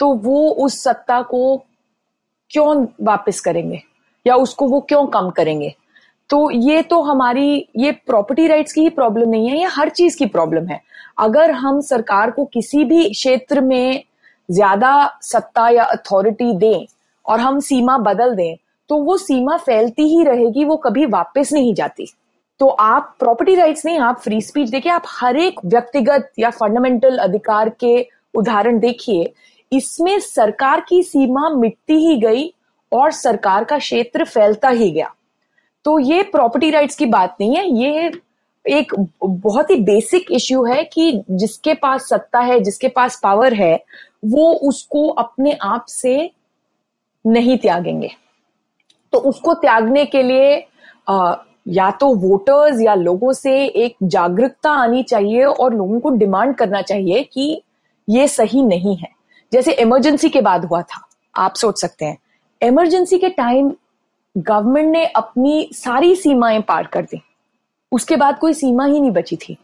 तो 0.00 0.12
वो 0.16 0.48
उस 0.64 0.82
सत्ता 0.82 1.20
को 1.22 1.56
क्यों 2.50 2.86
वापस 3.02 3.40
करेंगे? 3.40 3.82
या 4.26 4.34
उसको 4.36 4.68
वो 4.68 4.80
क्यों 4.80 5.04
कम 5.06 5.30
करेंगे? 5.30 5.74
तो 6.30 6.50
ये 6.50 6.82
तो 6.82 7.00
हमारी, 7.02 7.66
ये 7.76 7.92
प्रॉपर्टी 7.92 8.46
राइट्स 8.46 8.72
की 8.72 8.80
ही 8.80 8.88
प्रॉब्लम 8.90 9.28
नहीं 9.28 9.48
है, 9.48 9.58
ये 9.58 9.66
हर 9.66 9.88
चीज़ 9.90 10.18
की 10.18 10.26
प्रॉब्लम 10.28 10.66
है। 10.66 10.80
अगर 11.18 11.50
हम 11.52 11.80
सरकार 11.80 12.30
को 12.30 12.44
किसी 12.44 12.84
भी 12.84 13.08
क्षेत्र 13.10 13.60
में 13.60 14.02
ज़्यादा 14.48 15.18
सत्ता 15.22 15.68
या 15.68 15.84
अथॉरिटी 15.86 16.52
दें 16.54 16.86
और 17.26 17.40
हम 17.40 17.60
सीमा 17.60 17.98
बदल 18.00 18.34
दें 18.34 18.56
तो 18.90 18.96
वो 18.96 19.16
सीमा 19.18 19.56
फैलती 19.56 20.02
ही 20.08 20.22
रहेगी, 20.24 20.64
वो 20.64 20.76
कभी 20.76 21.04
वापस 21.08 21.52
नहीं 21.52 21.74
जाती। 21.74 22.06
तो 22.60 22.66
आप 22.66 23.14
प्रॉपर्टी 23.18 23.54
राइट्स 23.54 23.84
नहीं 23.86 23.98
आप 23.98 24.18
फ्री 24.20 24.40
स्पीच 24.40 24.68
देखिए 24.68 24.92
आप 24.92 25.02
हर 25.08 25.36
एक 25.36 25.60
व्यक्तिगत 25.64 26.30
या 26.38 26.50
फंडामेंटल 26.50 27.16
अधिकार 27.18 27.68
के 27.80 27.94
उदाहरण 28.34 28.78
देखिए 28.78 29.32
इसमें 29.72 30.18
सरकार 30.20 30.80
की 30.80 31.02
सीमा 31.02 31.48
मिटती 31.50 31.94
ही 32.06 32.16
गई 32.20 32.52
और 32.92 33.10
सरकार 33.12 33.64
का 33.64 33.78
क्षेत्र 33.78 34.24
फैलता 34.24 34.68
ही 34.68 34.90
गया। 34.90 35.12
तो 35.84 35.98
ये 35.98 36.22
प्रॉपर्टी 36.22 36.70
राइट्स 36.70 36.96
की 36.96 37.06
बात 37.06 37.36
नहीं 37.40 37.56
है 37.56 37.66
ये 37.78 38.10
एक 38.64 38.94
बहुत 39.24 39.70
ही 39.70 39.76
बेसिक 39.82 40.32
इश्यू 40.32 40.64
है 40.64 40.82
कि 40.84 41.22
जिसके 41.30 41.74
पास 41.74 42.08
सत्ता 42.08 42.40
है 42.40 42.60
जिसके 42.60 42.88
पास 42.88 43.20
पावर 43.22 43.54
है 43.54 43.74
वो 44.24 44.52
उसको 44.68 45.08
अपने 45.08 45.58
आप 45.62 45.86
से 45.88 46.30
नहीं 47.24 47.56
त्यागेंगे। 47.58 48.10
तो 49.12 49.18
उसको 49.18 49.54
त्यागने 49.54 50.04
के 50.04 50.22
लिए 50.22 50.66
आ, 51.08 51.34
या 51.70 51.90
तो 51.90 52.14
वोटर्स 52.14 52.80
या 52.80 52.94
लोगों 52.94 53.32
से 53.32 53.64
एक 53.66 53.96
जागरूकता 54.02 54.70
आनी 54.70 55.02
चाहिए 55.02 55.44
और 55.44 55.74
लोगों 55.74 56.00
को 56.00 56.10
डिमांड 56.10 56.54
करना 56.54 56.82
चाहिए 56.82 57.22
कि 57.22 57.62
ये 58.08 58.28
सही 58.28 58.62
नहीं 58.62 58.96
है। 58.96 59.08
जैसे 59.52 59.72
इमरजेंसी 59.72 60.28
के 60.28 60.40
बाद 60.40 60.64
हुआ 60.64 60.82
था 60.82 61.08
आप 61.36 61.54
सोच 61.54 61.80
सकते 61.80 62.04
हैं। 62.04 62.18
इमरजेंसी 62.62 63.18
के 63.18 63.28
टाइम 63.28 63.72
गवर्नमेंट 64.38 64.88
ने 64.88 65.06
अपनी 65.06 65.70
सारी 65.72 66.14
सीमाएँ 66.16 66.60
पार 66.60 66.86
कर 66.86 67.02
दी। 67.02 67.22
उसके 67.92 68.16
बाद 68.16 68.38
कोई 68.38 68.54
सीमा 68.54 68.84
ही 68.84 69.00
नहीं 69.00 69.10
बची 69.10 69.36
थी। 69.36 69.54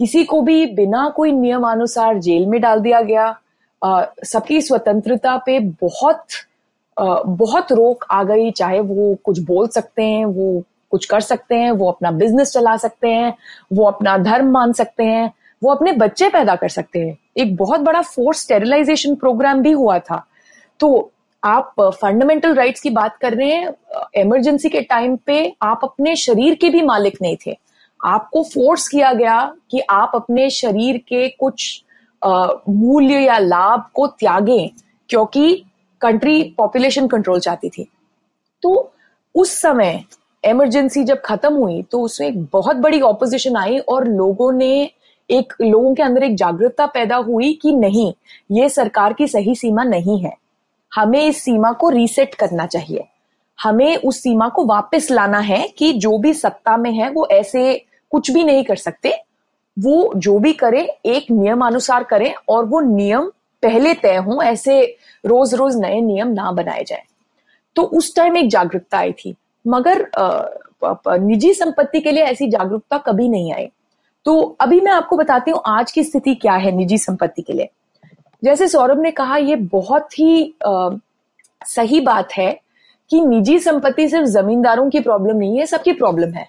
किसी 0.00 0.24
को 0.24 0.40
भी 0.40 0.66
बिना 0.66 1.08
कोई 1.08 1.32
नियमानुसार 1.32 2.18
जेल 2.18 2.46
में 2.46 2.60
डाल 2.60 2.80
दिया 2.80 3.00
गया। 3.00 3.38
सबकी 4.24 4.60
स्वतंत्रता 4.60 5.36
पे 5.36 5.58
बहुत 5.60 6.24
आ, 6.96 7.22
बहुत 7.22 7.72
रोक 7.72 8.04
आ 8.10 8.22
गई 8.24 8.50
चाहे 8.50 8.80
वो 8.80 9.14
कुछ 9.24 9.38
बोल 9.38 9.68
सकते 9.68 10.02
हैं 10.02 10.24
वो 10.24 10.62
कुछ 10.90 11.04
कर 11.06 11.20
सकते 11.20 11.54
हैं, 11.54 11.70
वो 11.70 11.90
अपना 11.90 12.10
बिज़नेस 12.10 12.52
चला 12.52 12.76
सकते 12.76 13.08
हैं, 13.08 13.34
वो 13.72 13.84
अपना 13.84 14.16
धर्म 14.18 14.50
मान 14.50 14.72
सकते 14.72 15.04
हैं, 15.04 15.32
वो 15.62 15.70
अपने 15.70 15.92
बच्चे 15.92 16.28
पैदा 16.28 16.54
कर 16.56 16.68
सकते 16.68 16.98
हैं। 16.98 17.16
एक 17.36 17.56
बहुत 17.56 17.80
बड़ा 17.80 18.00
फोर्स 18.02 18.42
स्टेरिलाइजेशन 18.42 19.14
प्रोग्राम 19.14 19.62
भी 19.62 19.70
हुआ 19.72 19.98
था। 19.98 20.24
तो 20.80 21.10
आप 21.42 21.74
फंडामेंटल 21.80 22.54
राइट्स 22.54 22.80
की 22.80 22.90
बात 22.90 23.16
कर 23.16 23.34
रहे 23.34 23.50
हैं 23.50 23.72
इमरजेंसी 24.16 24.68
के 24.68 24.80
टाइम 24.80 25.16
पे 25.16 25.54
आप 25.62 25.80
अपने 25.84 26.14
शरीर 26.16 26.54
के 26.54 26.68
भी 26.68 26.82
मालिक 26.82 27.18
नहीं 27.22 27.36
थे। 27.46 27.56
आपको 28.00 28.42
फोर्स 28.44 28.88
किया 28.88 29.12
गया 29.12 29.40
कि 29.70 29.80
आप 29.80 30.12
अपने 30.14 30.48
शरीर 30.50 30.98
के 30.98 31.28
कुछ 31.30 31.84
मूल्य 32.22 33.18
या 33.18 33.38
लाभ 33.38 33.84
को 33.94 34.06
त्यागें, 34.08 34.68
क्योंकि 35.10 35.64
कंट्री 36.00 36.42
पॉपुलेशन 36.58 37.06
कंट्रोल 37.08 37.40
चाहती 37.40 37.68
थी। 37.68 37.86
तो 38.62 38.92
उस 39.34 39.60
समय 39.60 40.02
इमरजेंसी 40.44 41.04
जब 41.04 41.20
खत्म 41.24 41.54
हुई 41.54 41.82
तो 41.82 42.00
उसमें 42.00 42.28
एक 42.28 42.42
बहुत 42.52 42.76
बड़ी 42.76 43.00
ऑपोजिशन 43.00 43.56
आई 43.56 43.78
और 43.78 44.08
लोगों 44.08 44.52
ने 44.52 44.90
एक, 45.30 45.52
लोगों 45.62 45.94
के 45.94 46.02
अंदर 46.02 46.22
एक 46.22 46.34
जागरूकता 46.34 46.86
पैदा 46.86 47.16
हुई 47.16 47.52
कि 47.52 47.72
नहीं, 47.72 48.12
ये 48.52 48.68
सरकार 48.68 49.12
की 49.12 49.28
सही 49.28 49.54
सीमा 49.54 49.82
नहीं 49.82 50.18
है। 50.20 50.32
हमें 50.94 51.26
इस 51.26 51.42
सीमा 51.42 51.72
को 51.72 51.88
रीसेट 51.88 52.34
करना 52.34 52.66
चाहिए। 52.66 53.04
हमें 53.62 53.96
उस 53.96 54.22
सीमा 54.22 54.48
को 54.48 54.64
वापस 54.64 55.10
लाना 55.10 55.38
है 55.38 55.68
कि 55.68 55.92
जो 55.92 56.18
भी 56.18 56.34
सत्ता 56.34 56.76
में 56.76 56.92
है, 56.92 57.10
वो 57.10 57.26
ऐसे 57.26 57.84
कुछ 58.10 58.30
भी 58.30 58.44
नहीं 58.44 58.64
कर 58.64 58.76
सकते। 58.76 59.14
वो 59.78 60.12
जो 60.16 60.38
भी 60.38 60.52
करे, 60.52 60.82
एक 61.06 61.26
नियमानुसार 61.30 62.04
करें 62.04 62.34
और 62.48 62.64
वो 62.64 62.80
नियम 62.80 63.30
पहले 63.62 63.94
तय 63.94 64.16
हों, 64.16 64.42
ऐसे 64.42 64.96
रोज 65.26 65.54
रोज 65.54 65.76
नए 65.76 66.00
नियम 66.00 66.28
ना 66.28 66.52
बनाए 66.52 66.84
जाए। 66.84 67.02
तो 67.76 67.82
उस 67.82 68.16
टाइम 68.16 68.36
एक 68.36 68.48
जागरूकता 68.48 68.98
आई 68.98 69.12
थी। 69.12 69.34
मगर 69.68 70.06
निजी 71.20 71.52
संपत्ति 71.54 72.00
के 72.00 72.12
लिए 72.12 72.24
ऐसी 72.24 72.48
जागरूकता 72.50 72.98
कभी 72.98 73.28
नहीं 73.28 73.52
आई। 73.54 73.68
तो 74.26 74.40
अभी 74.60 74.80
मैं 74.80 74.92
आपको 74.92 75.16
बताती 75.16 75.50
हूँ 75.50 75.60
आज 75.66 75.92
की 75.92 76.04
स्थिति 76.04 76.34
क्या 76.34 76.54
है 76.54 76.70
निजी 76.72 76.98
संपत्ति 76.98 77.42
के 77.42 77.52
लिए। 77.52 77.68
जैसे 78.42 78.68
सौरभ 78.68 79.00
ने 79.02 79.10
कहा 79.10 79.36
ये 79.36 79.56
बहुत 79.56 80.18
ही 80.18 80.54
आ, 80.66 80.90
सही 81.66 82.00
बात 82.00 82.32
है 82.32 82.52
कि 83.10 83.20
निजी 83.20 83.58
संपत्ति 83.58 84.08
सिर्फ़ 84.08 84.26
जमींदारों 84.30 84.88
की 84.90 85.00
प्रॉब्लम 85.00 85.36
नहीं 85.36 85.58
है 85.58 85.66
सबकी 85.66 85.92
प्रॉब्लम 85.92 86.32
है। 86.32 86.48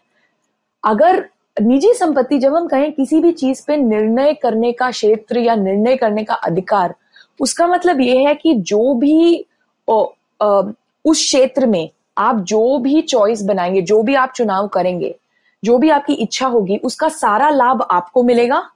अगर 0.83 1.23
निजी 1.57 1.93
संपत्ति 1.93 2.37
जब 2.39 2.55
हम 2.55 2.67
कहें 2.67 2.91
किसी 2.93 3.19
भी 3.19 3.31
चीज़ 3.31 3.63
पे 3.67 3.77
निर्णय 3.77 4.33
करने 4.33 4.71
का 4.71 4.89
क्षेत्र 4.91 5.39
या 5.39 5.55
निर्णय 5.55 5.95
करने 5.95 6.23
का 6.23 6.33
अधिकार 6.33 6.93
उसका 7.39 7.67
मतलब 7.67 7.99
यह 8.01 8.27
है 8.27 8.33
कि 8.35 8.53
जो 8.53 8.93
भी 8.93 9.45
ओ, 9.87 10.03
आ, 10.41 10.61
उस 11.05 11.17
क्षेत्र 11.17 11.65
में 11.65 11.89
आप 12.19 12.35
जो 12.35 12.77
भी 12.77 13.01
चॉइस 13.01 13.43
बनाएँगे, 13.43 13.81
जो 13.81 14.03
भी 14.03 14.15
आप 14.15 14.31
चुनाव 14.31 14.67
करेंगे, 14.67 15.15
जो 15.63 15.77
भी 15.77 15.89
आपकी 15.89 16.13
इच्छा 16.13 16.47
होगी, 16.47 16.77
उसका 16.77 17.09
सारा 17.09 17.49
लाभ 17.49 17.87
आपको 17.91 18.23
मिलेगा। 18.23 18.69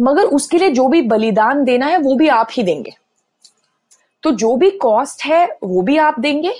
मगर 0.00 0.22
उसके 0.22 0.58
लिए 0.58 0.70
जो 0.70 0.88
भी 0.88 1.02
बलिदान 1.02 1.64
देना 1.64 1.86
है, 1.86 1.98
वो 1.98 2.14
भी 2.14 2.28
आप 2.28 2.48
ही 2.52 2.62
देंगे। 2.62 2.94
तो 4.22 4.30
जो 4.30 4.56
भी 4.56 4.70
कॉस्ट 4.70 5.24
है, 5.24 5.58
वो 5.62 5.82
भी 5.82 5.96
आप 5.96 6.20
देंगे। 6.20 6.54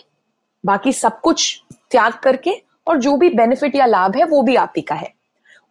बाकी 0.66 0.92
सब 0.92 1.20
कुछ 1.20 1.62
त्याग 1.90 2.12
करके 2.12 2.62
और 2.86 2.98
जो 2.98 3.16
भी 3.16 3.30
बेनिफिट 3.30 3.76
या 3.76 3.86
लाभ 3.86 4.16
है, 4.16 4.24
वो 4.24 4.42
भी 4.42 4.56
आप 4.56 4.72
ही 4.76 4.82
का 4.82 4.94
है। 4.94 5.14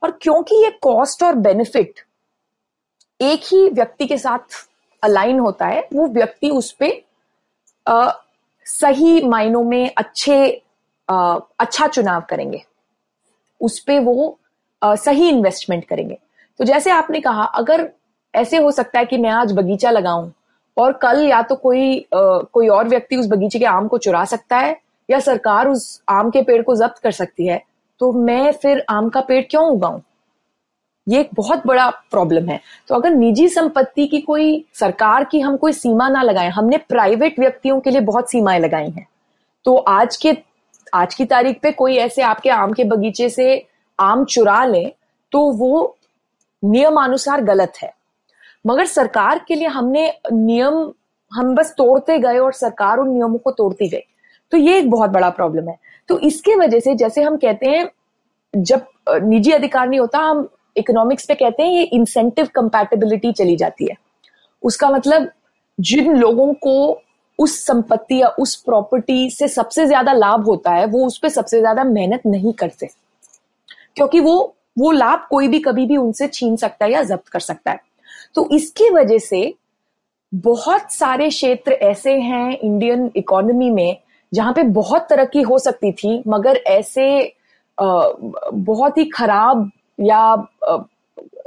और 0.03 0.19
क्योंकि 0.21 0.55
ये 0.63 0.71
कॉस्ट 0.81 1.23
और 1.23 1.35
बेनिफिट 1.35 1.93
एक 3.21 3.39
ही 3.39 3.69
व्यक्ति 3.69 4.07
के 4.07 4.17
साथ 4.17 4.69
अलाइन 5.03 5.39
होता 5.39 5.65
है, 5.65 5.87
वो 5.93 6.07
व्यक्ति 6.07 6.49
उस 6.49 6.71
पर 6.71 8.17
सही 8.65 9.21
मायनों 9.23 9.63
में 9.63 9.91
अच्छे 9.97 10.61
आ, 11.09 11.39
अच्छा 11.59 11.87
चुनाव 11.87 12.23
करेंगे। 12.29 12.61
उस 13.61 13.79
पर 13.79 13.99
वो 13.99 14.39
आ, 14.81 14.95
सही 14.95 15.29
इन्वेस्टमेंट 15.29 15.85
करेंगे। 15.85 16.17
तो 16.59 16.63
जैसे 16.63 16.91
आपने 16.91 17.19
कहा 17.19 17.43
अगर 17.43 17.89
ऐसे 18.33 18.57
हो 18.57 18.71
सकता 18.71 18.99
है 18.99 19.05
कि 19.05 19.17
मैं 19.17 19.29
आज 19.29 19.51
बगीचा 19.51 19.91
लगाऊँ 19.91 20.31
और 20.77 20.93
कल 20.93 21.25
या 21.27 21.41
तो 21.41 21.55
कोई 21.55 21.99
आ, 21.99 22.37
कोई 22.53 22.67
और 22.67 22.87
व्यक्ति 22.87 23.15
उस 23.15 23.27
बगीचे 23.27 23.59
के 23.59 23.65
आम 23.65 23.87
को 23.87 23.97
चुरा 23.97 24.23
सकता 24.25 24.57
है 24.57 24.79
या 25.09 25.19
सरकार 25.19 25.67
उस 25.67 26.01
आम 26.09 26.29
के 26.29 26.41
पेड़ 26.41 26.61
को 26.61 26.75
जब्त 26.75 26.97
कर 26.97 27.11
सकती 27.11 27.47
है 27.47 27.61
तो 27.99 28.11
मैं 28.13 28.51
फिर 28.51 28.85
आम 28.89 29.09
का 29.09 29.21
पेड़ 29.21 29.43
क्यों 29.49 29.63
उगाऊं? 29.65 29.99
ये 31.11 31.19
एक 31.19 31.29
बहुत 31.33 31.65
बड़ा 31.67 31.89
प्रॉब्लम 31.89 32.49
है। 32.49 32.59
तो 32.87 32.95
अगर 32.95 33.09
निजी 33.09 33.47
संपत्ति 33.47 34.07
की 34.07 34.21
कोई 34.21 34.65
सरकार 34.73 35.23
की 35.23 35.39
हम 35.39 35.57
कोई 35.57 35.73
सीमा 35.73 36.09
ना 36.09 36.21
लगाए, 36.21 36.49
हमने 36.49 36.77
प्राइवेट 36.77 37.39
व्यक्तियों 37.39 37.79
के 37.79 37.89
लिए 37.89 38.01
बहुत 38.01 38.31
सीमाएँ 38.31 38.59
लगाई 38.59 38.89
हैं। 38.89 39.07
तो 39.65 39.75
आज 39.77 40.17
के, 40.17 40.37
आज 40.93 41.15
की 41.15 41.25
तारीख 41.25 41.59
पे 41.63 41.71
कोई 41.71 41.95
ऐसे 41.95 42.21
आपके 42.21 42.49
आम 42.49 42.73
के 42.73 42.83
बगीचे 42.83 43.29
से 43.29 43.65
आम 43.99 44.25
चुरा 44.25 44.63
ले 44.65 44.83
तो 45.31 45.39
वो 45.51 45.97
नियमानुसार 46.63 47.41
गलत 47.41 47.73
है। 47.83 47.93
मगर 48.67 48.85
सरकार 48.85 49.45
के 49.47 49.55
लिए 49.55 49.67
हमने 49.67 50.07
नियम, 50.31 50.91
हम 51.31 51.53
बस 51.55 51.73
तोड़ते 51.77 52.17
गए 52.19 52.37
और 52.37 52.53
सरकार 52.53 52.97
उन 52.97 53.09
नियमों 53.09 53.37
को 53.37 53.51
तोड़ती 53.51 53.87
गई। 53.89 54.03
तो 54.51 54.57
ये 54.57 54.77
एक 54.77 54.89
बहुत 54.91 55.09
बड़ा 55.09 55.29
प्रॉब्लम 55.29 55.69
है। 55.69 55.77
तो 56.07 56.19
इसके 56.19 56.55
वजह 56.55 56.79
से 56.79 56.95
जैसे 56.95 57.21
हम 57.21 57.37
कहते 57.37 57.65
हैं, 57.65 57.89
जब 58.55 58.85
निजी 59.09 59.51
अधिकार 59.51 59.89
नहीं 59.89 59.99
होता, 59.99 60.19
हम 60.19 60.47
इकोनॉमिक्स 60.75 61.25
पे 61.25 61.35
कहते 61.35 61.63
हैं, 61.63 61.71
ये 61.71 61.83
इंसेंटिव 61.83 62.47
कंपैटिबिलिटी 62.55 63.31
चली 63.33 63.55
जाती 63.55 63.87
है। 63.89 63.95
उसका 64.63 64.89
मतलब 64.89 65.29
जिन 65.79 66.15
लोगों 66.15 66.53
को 66.53 67.01
उस 67.39 67.59
संपत्ति 67.65 68.21
या 68.21 68.27
उस 68.39 68.55
प्रॉपर्टी 68.55 69.29
से 69.29 69.47
सबसे 69.47 69.85
ज़्यादा 69.85 70.13
लाभ 70.13 70.45
होता 70.45 70.71
है, 70.71 70.85
वो 70.85 71.05
उस 71.05 71.17
पर 71.17 71.29
सबसे 71.29 71.59
ज़्यादा 71.59 71.83
मेहनत 71.83 72.25
नहीं 72.25 72.53
करते। 72.53 72.89
क्योंकि 73.95 74.19
वो 74.19 74.55
वो 74.77 74.91
लाभ 74.91 75.25
कोई 75.29 75.47
भी 75.47 75.59
कभी 75.59 75.85
भी 75.85 75.97
उनसे 75.97 76.27
छीन 76.27 76.55
सकता 76.55 76.85
है 76.85 76.91
या 76.91 77.01
जब्त 77.03 77.27
कर 77.27 77.39
सकता 77.39 77.71
है। 77.71 77.79
तो 78.35 78.47
इसकी 78.51 78.89
वजह 78.89 79.17
से 79.17 79.53
बहुत 80.33 80.91
सारे 80.93 81.29
क्षेत्र 81.29 81.71
ऐसे 81.71 82.13
हैं 82.13 82.57
इंडियन 82.57 83.09
इकोनॉमी 83.15 83.69
में, 83.69 83.97
जहाँ 84.31 84.53
पे 84.53 84.63
बहुत 84.63 85.07
तरक्की 85.09 85.41
हो 85.41 85.57
सकती 85.59 85.91
थी, 85.91 86.21
मगर 86.27 86.57
ऐसे 86.57 87.33
बहुत 87.77 88.97
ही 88.97 89.05
खराब 89.05 89.69
या 90.01 90.35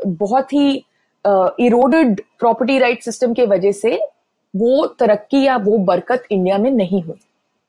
बहुत 0.06 0.52
ही 0.52 0.74
इरोडेड 1.60 2.20
प्रॉपर्टी 2.38 2.78
राइट 2.78 3.02
सिस्टम 3.02 3.32
के 3.34 3.46
वजह 3.46 3.72
से 3.72 3.98
वो 4.54 4.86
तरक्की 4.98 5.42
या 5.42 5.56
वो 5.56 5.78
बरकत 5.80 6.24
इंडिया 6.30 6.58
में 6.58 6.70
नहीं 6.70 7.02
हुई। 7.02 7.18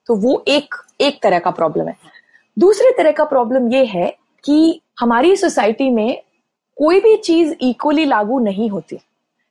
तो 0.10 0.16
वो 0.16 0.44
एक 0.48 0.76
एक 1.02 1.22
तरह 1.24 1.40
का 1.40 1.52
प्रॉब्लम 1.52 1.88
है। 1.88 1.96
दूसरे 2.58 2.92
तरह 2.98 3.12
का 3.12 3.24
प्रॉब्लम 3.26 3.72
ये 3.72 3.84
है 3.86 4.10
कि 4.44 4.82
हमारी 5.00 5.36
सोसाइटी 5.36 5.90
में 5.90 6.22
कोई 6.78 7.00
भी 7.00 7.16
चीज़ 7.18 7.54
इक्वली 7.62 8.06
लागू 8.06 8.40
नहीं 8.40 8.70
होती। 8.70 8.98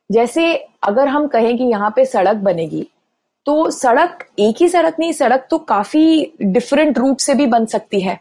जैसे 0.09 0.53
अगर 0.83 1.07
हम 1.07 1.27
कहें 1.27 1.57
कि 1.57 1.63
यहाँ 1.63 1.91
पे 1.95 2.05
सड़क 2.05 2.35
बनेगी 2.37 2.87
तो 3.45 3.69
सड़क 3.71 4.25
एक 4.39 4.61
ही 4.61 4.67
सड़क 4.69 4.95
नहीं, 4.99 5.11
सड़क 5.11 5.47
तो 5.51 5.57
काफ़ी 5.59 6.33
डिफरेंट 6.41 6.97
रूट 6.97 7.19
से 7.19 7.33
भी 7.33 7.45
बन 7.47 7.65
सकती 7.65 8.01
है। 8.01 8.19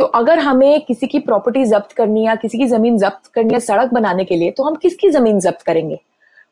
तो 0.00 0.04
अगर 0.06 0.38
हमें 0.38 0.80
किसी 0.80 1.06
की 1.06 1.18
प्रॉपर्टी 1.20 1.64
जब्त 1.64 1.90
करनी 1.92 2.24
है 2.26 2.36
किसी 2.36 2.58
की 2.58 2.66
ज़मीन 2.66 2.96
जब्त 2.98 3.26
करनी 3.34 3.54
है 3.54 3.58
सड़क 3.60 3.90
बनाने 3.94 4.24
के 4.24 4.36
लिए 4.36 4.50
तो 4.50 4.62
हम 4.64 4.74
किसकी 4.74 5.08
ज़मीन 5.10 5.40
जब्त 5.40 5.62
करेंगे? 5.62 5.98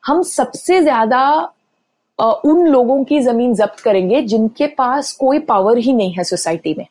हम 0.03 0.21
सबसे 0.23 0.81
ज़्यादा 0.81 1.21
उन 2.19 2.65
लोगों 2.67 3.03
की 3.03 3.19
ज़मीन 3.19 3.53
जब्त 3.55 3.79
करेंगे 3.79 4.21
जिनके 4.23 4.67
पास 4.77 5.11
कोई 5.13 5.39
पावर 5.39 5.77
ही 5.77 5.93
नहीं 5.93 6.13
है 6.13 6.23
सोसाइटी 6.23 6.73
में। 6.77 6.85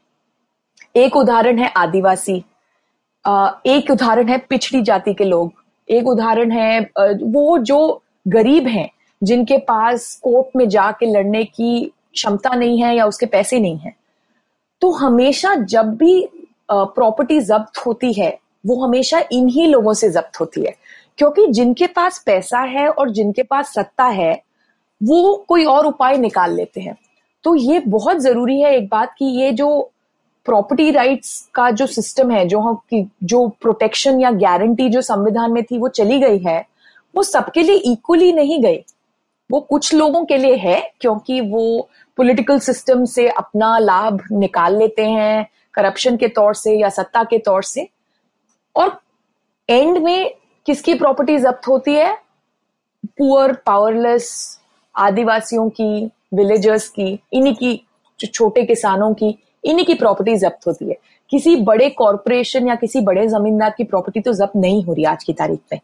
एक 0.95 1.17
उदाहरण 1.17 1.59
है 1.59 1.69
आदिवासी। 1.77 2.37
एक 3.67 3.91
उदाहरण 3.91 4.29
है 4.29 4.39
पिछड़ी 4.49 4.81
जाति 4.83 5.15
के 5.15 5.25
लोग। 5.25 5.53
एक 5.89 6.09
उदाहरण 6.09 6.53
है 6.53 6.81
वो 7.01 7.59
जो 7.61 8.01
गरीब 8.27 8.67
हैं, 8.67 8.89
जिनके 9.23 9.59
पास 9.69 10.15
कोर्ट 10.25 10.57
में 10.57 10.69
जाके 10.69 11.07
लड़ने 11.13 11.45
की 11.45 11.93
क्षमता 12.15 12.55
नहीं 12.55 12.83
है 12.83 12.95
या 12.97 13.07
उसके 13.07 13.27
पैसे 13.29 13.61
नहीं 13.61 13.79
है। 13.79 13.95
तो 14.83 14.91
हमेशा 14.93 15.55
जब 15.67 15.95
भी 15.97 16.29
प्रॉपर्टी 16.73 17.41
जब्त 17.41 17.79
होती 17.79 18.13
है, 18.13 18.39
वो 18.67 18.85
हमेशा 18.87 19.23
इन्हीं 19.33 19.69
लोगों 19.69 19.93
से 19.93 20.11
जब्त 20.11 20.41
होती 20.41 20.61
है। 20.61 20.75
क्योंकि 21.19 21.47
जिनके 21.47 21.87
पास 21.87 22.23
पैसा 22.27 22.59
है 22.59 22.89
और 22.89 23.11
जिनके 23.11 23.43
पास 23.43 23.75
सत्ता 23.75 24.05
है, 24.05 24.43
वो 25.03 25.45
कोई 25.49 25.65
और 25.65 25.87
उपाय 25.87 26.17
निकाल 26.17 26.55
लेते 26.55 26.81
हैं। 26.81 26.97
तो 27.45 27.55
ये 27.55 27.79
बहुत 27.79 28.17
ज़रूरी 28.17 28.61
है 28.61 28.77
एक 28.77 28.89
बात 28.89 29.15
कि 29.19 29.25
ये 29.25 29.53
जो 29.53 29.91
प्रॉपर्टी 30.45 30.91
राइट्स 30.91 31.51
का 31.55 31.71
जो 31.71 31.87
सिस्टम 31.87 32.31
है, 32.31 32.49
जो 32.49 32.61
हम 32.61 32.81
जो 33.25 33.49
प्रोटेक्शन 33.49 34.21
या 34.21 34.31
गारंटी 34.31 34.89
जो 34.89 35.01
संविधान 35.01 35.53
में 35.53 35.65
थी, 35.65 35.79
वो 35.79 35.89
चली 35.89 36.19
गई 36.19 36.39
है, 36.39 36.67
वो 37.17 37.23
सबके 37.23 37.63
लिए 37.63 37.77
इक्वली 37.77 38.33
नहीं 38.33 38.63
गई। 38.63 38.85
वो 39.51 39.61
कुछ 39.61 39.95
लोगों 39.95 40.25
के 40.25 40.37
लिए 40.37 40.55
है, 40.55 40.93
क्योंकि 41.01 41.41
वो 41.41 41.89
पॉलिटिकल 42.17 42.59
सिस्टम 42.59 43.05
से 43.05 43.29
अपना 43.29 43.79
लाभ 43.79 44.21
निकाल 44.33 44.79
लेते 44.79 45.07
हैं 45.07 45.51
करप्शन 45.79 46.17
के 46.17 46.29
तौर 46.29 46.55
से 46.55 46.79
या 46.79 46.89
सत्ता 46.89 47.25
के 47.25 47.39
तौर 47.39 47.63
से? 47.63 47.89
और 48.77 49.01
एंड 49.69 49.99
में 49.99 50.35
किसकी 50.67 50.95
प्रॉपर्टी 50.95 51.39
जब्त 51.39 51.69
होती 51.69 51.95
है? 51.95 52.17
पुअर 53.09 53.53
पावरलेस 53.67 54.31
आदिवासियों 54.95 55.69
की 55.71 56.05
विलेजर्स 56.35 56.89
की, 56.89 57.19
इन्हीं 57.33 57.55
की 57.55 57.81
छोटे 58.25 58.65
किसानों 58.65 59.13
की, 59.15 59.39
इन्हीं 59.65 59.85
की 59.87 59.95
प्रॉपर्टी 59.95 60.37
जब्त 60.37 60.67
होती 60.67 60.89
है। 60.89 60.97
किसी 61.31 61.55
बड़े 61.57 61.89
कॉरपोरेशन 61.91 62.69
या 62.69 62.75
किसी 62.75 63.01
बड़े 63.01 63.27
जमींदार 63.29 63.75
की 63.77 63.85
प्रॉपर्टी 63.85 64.21
तो 64.21 64.33
जब्त 64.33 64.57
नहीं 64.57 64.83
हो 64.85 64.95
रही 64.95 65.05
आज 65.05 65.25
की 65.25 65.33
तारीख 65.33 65.61
में। 65.73 65.81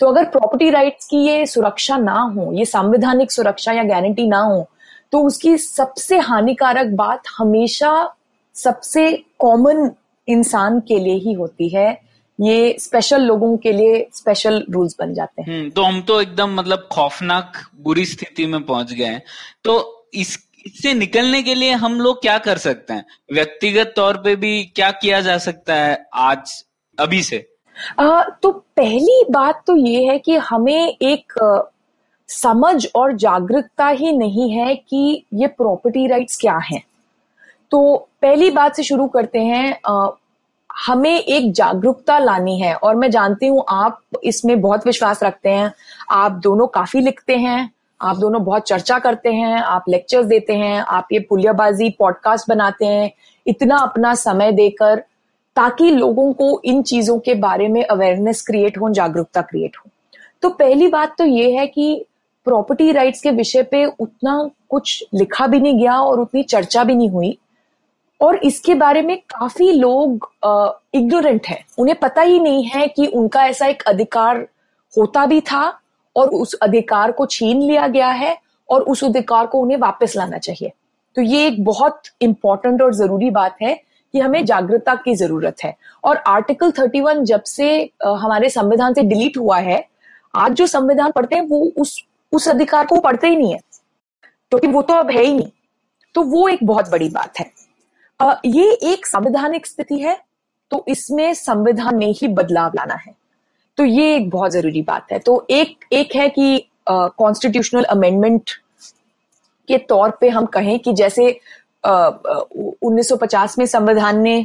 तो 0.00 0.06
अगर 0.06 0.24
प्रॉपर्टी 0.24 0.70
राइट्स 0.70 1.06
की 1.06 1.16
ये 1.18 1.46
सुरक्षा 1.46 1.96
ना 1.96 2.20
हो, 2.36 2.52
ये 2.52 2.64
संवैधानिक 2.64 3.32
सुरक्षा 3.32 3.72
या 3.72 3.82
गारंटी 3.84 4.26
ना 4.26 4.38
हो 4.38 4.66
तो 5.12 5.20
उसकी 5.20 5.56
सबसे 5.58 6.18
हानिकारक 6.18 6.86
बात 6.96 7.22
हमेशा 7.38 7.90
सबसे 8.54 9.24
कॉमन 9.38 9.90
इंसान 10.28 10.80
के 10.80 10.98
लिए 10.98 11.14
ही 11.14 11.32
होती 11.32 11.68
है। 11.68 12.02
ये 12.40 12.76
स्पेशल 12.78 13.20
लोगों 13.20 13.56
के 13.56 13.72
लिए 13.72 14.08
स्पेशल 14.14 14.66
रूल्स 14.70 14.96
बन 14.98 15.14
जाते 15.14 15.42
हैं। 15.42 15.60
हम्म, 15.60 15.70
तो 15.70 15.82
हम 15.82 16.02
तो 16.02 16.20
एकदम 16.20 16.54
मतलब 16.54 16.88
खौफनाक 16.92 17.52
बुरी 17.80 18.04
स्थिति 18.04 18.46
में 18.46 18.62
पहुँच 18.62 18.92
गए 18.92 19.04
हैं। 19.04 19.22
तो 19.64 20.04
इस 20.14 20.48
इससे 20.66 20.94
निकलने 20.94 21.42
के 21.42 21.54
लिए 21.54 21.72
हम 21.72 22.00
लोग 22.00 22.22
क्या 22.22 22.38
कर 22.38 22.58
सकते 22.58 22.94
हैं? 22.94 23.04
व्यक्तिगत 23.32 23.92
तौर 23.96 24.16
पे 24.16 24.36
भी 24.36 24.64
क्या 24.64 24.90
किया 24.90 25.20
जा 25.20 25.38
सकता 25.38 25.74
है 25.74 26.06
आज 26.14 26.64
अभी 26.98 27.22
से? 27.22 27.48
आ, 27.98 28.22
तो 28.22 28.50
पहली 28.50 29.24
बात 29.30 29.64
तो 29.66 29.76
ये 29.76 30.04
है 30.04 30.18
कि 30.18 30.36
हमें 30.36 30.96
एक 31.02 31.32
समझ 32.28 32.86
और 32.94 33.16
जागरूकता 33.16 33.88
ही 33.88 34.12
नहीं 34.12 34.50
है 34.50 34.76
कि 34.76 35.26
ये 35.34 35.46
प्रॉपर्टी 35.46 36.06
राइट्स 36.06 36.36
क्या 36.36 36.56
हैं। 36.56 36.82
तो 37.72 38.08
पहली 38.22 38.50
बात 38.50 38.76
से 38.76 38.82
शुरू 38.82 39.06
करते 39.08 39.38
हैं 39.38 39.76
आ, 39.86 40.08
हमें 40.70 41.18
एक 41.18 41.52
जागरूकता 41.52 42.18
लानी 42.18 42.58
है 42.60 42.74
और 42.74 42.96
मैं 42.96 43.10
जानती 43.10 43.46
हूँ 43.46 43.64
आप 43.68 44.00
इसमें 44.24 44.60
बहुत 44.60 44.86
विश्वास 44.86 45.22
रखते 45.22 45.48
हैं। 45.48 45.72
आप 46.10 46.32
दोनों 46.32 46.66
काफ़ी 46.66 47.00
लिखते 47.00 47.36
हैं 47.36 47.70
आप 48.00 48.16
दोनों 48.16 48.42
बहुत 48.44 48.66
चर्चा 48.68 48.98
करते 48.98 49.32
हैं 49.32 49.56
आप 49.56 49.84
लेक्चर्स 49.88 50.26
देते 50.26 50.52
हैं 50.52 50.78
आप 50.78 51.08
ये 51.12 51.18
पुलियाबाजी 51.20 51.90
पॉडकास्ट 51.90 52.48
बनाते 52.48 52.86
हैं 52.86 53.10
इतना 53.46 53.76
अपना 53.76 54.14
समय 54.14 54.52
देकर 54.52 55.02
ताकि 55.56 55.90
लोगों 55.90 56.32
को 56.32 56.60
इन 56.64 56.82
चीज़ों 56.82 57.18
के 57.18 57.34
बारे 57.34 57.68
में 57.68 57.84
अवेयरनेस 57.84 58.42
क्रिएट 58.42 58.78
हो 58.78 58.90
जागरूकता 58.90 59.42
क्रिएट 59.42 59.76
हो। 59.76 59.90
तो 60.42 60.50
पहली 60.50 60.88
बात 60.88 61.14
तो 61.18 61.24
ये 61.24 61.50
है 61.52 61.66
कि 61.66 62.04
प्रॉपर्टी 62.46 62.92
राइट्स 62.92 63.20
के 63.22 63.30
विषय 63.30 63.62
पे 63.62 63.84
उतना 63.84 64.50
कुछ 64.68 65.04
लिखा 65.14 65.46
भी 65.46 65.60
नहीं 65.60 65.78
गया 65.78 65.98
और 66.00 66.20
उतनी 66.20 66.42
चर्चा 66.42 66.84
भी 66.84 66.94
नहीं 66.94 67.10
हुई। 67.10 67.38
और 68.22 68.36
इसके 68.36 68.74
बारे 68.74 69.02
में 69.02 69.16
काफ़ी 69.30 69.70
लोग 69.72 70.28
इग्नोरेंट 70.94 71.46
है। 71.46 71.58
उन्हें 71.78 71.98
पता 71.98 72.22
ही 72.22 72.38
नहीं 72.40 72.64
है 72.64 72.86
कि 72.86 73.06
उनका 73.06 73.44
ऐसा 73.46 73.66
एक 73.66 73.82
अधिकार 73.82 74.46
होता 74.94 75.24
भी 75.26 75.40
था 75.40 75.62
और 76.16 76.28
उस 76.28 76.54
अधिकार 76.54 77.12
को 77.12 77.26
छीन 77.26 77.62
लिया 77.62 77.86
गया 77.88 78.08
है 78.08 78.36
और 78.68 78.82
उस 78.82 79.04
अधिकार 79.04 79.46
को 79.46 79.60
उन्हें 79.60 79.78
वापस 79.78 80.16
लाना 80.16 80.38
चाहिए। 80.38 80.72
तो 81.16 81.22
ये 81.22 81.46
एक 81.46 81.64
बहुत 81.64 82.02
इंपॉर्टेंट 82.20 82.82
और 82.82 82.94
ज़रूरी 82.94 83.30
बात 83.30 83.56
है 83.62 83.74
कि 84.14 84.20
हमें 84.20 84.44
जागरूकता 84.44 84.94
की 84.94 85.14
ज़रूरत 85.14 85.62
है। 85.64 85.74
और 86.04 86.16
आर्टिकल 86.16 86.70
31 86.70 87.22
जब 87.24 87.42
से 87.42 87.90
हमारे 88.04 88.48
संविधान 88.48 88.94
से 88.94 89.02
डिलीट 89.02 89.38
हुआ 89.38 89.58
है, 89.58 89.84
आज 90.34 90.52
जो 90.52 90.66
संविधान 90.66 91.10
पढ़ते 91.10 91.36
हैं 91.36 91.46
वो 91.48 91.60
उस 91.78 92.02
उस 92.32 92.48
अधिकार 92.48 92.86
को 92.86 93.00
पढ़ते 93.00 93.28
ही 93.28 93.36
नहीं 93.36 93.52
है। 93.52 93.58
क्योंकि 94.50 94.66
तो 94.66 94.72
वो 94.72 94.82
तो 94.82 94.94
अब 94.94 95.10
है 95.10 95.22
ही 95.22 95.34
नहीं। 95.34 95.48
तो 96.14 96.22
वो 96.22 96.48
एक 96.48 96.64
बहुत 96.64 96.90
बड़ी 96.90 97.08
बात 97.08 97.38
है। 97.38 97.50
ये 98.22 98.72
एक 98.84 99.06
संवैधानिक 99.06 99.66
स्थिति 99.66 99.98
है 99.98 100.16
तो 100.70 100.84
इसमें 100.88 101.32
संविधान 101.34 101.96
में 101.96 102.12
ही 102.12 102.28
बदलाव 102.28 102.72
लाना 102.76 102.94
है। 102.96 103.14
तो 103.78 103.84
ये 103.84 104.14
एक 104.16 104.28
बहुत 104.30 104.50
ज़रूरी 104.50 104.82
बात 104.82 105.12
है। 105.12 105.18
तो 105.18 105.46
एक 105.50 105.84
एक 105.92 106.14
है 106.16 106.28
कि 106.28 106.64
कॉन्स्टिट्यूशनल 106.86 107.84
अमेंडमेंट 107.84 108.50
के 109.68 109.78
तौर 109.78 110.10
पे 110.20 110.28
हम 110.28 110.46
कहें 110.46 110.78
कि 110.78 110.92
जैसे 110.92 111.30
उन्नीस 111.84 113.08
सौ 113.08 113.16
पचास 113.16 113.58
में 113.58 113.66
संविधान 113.66 114.20
ने 114.22 114.44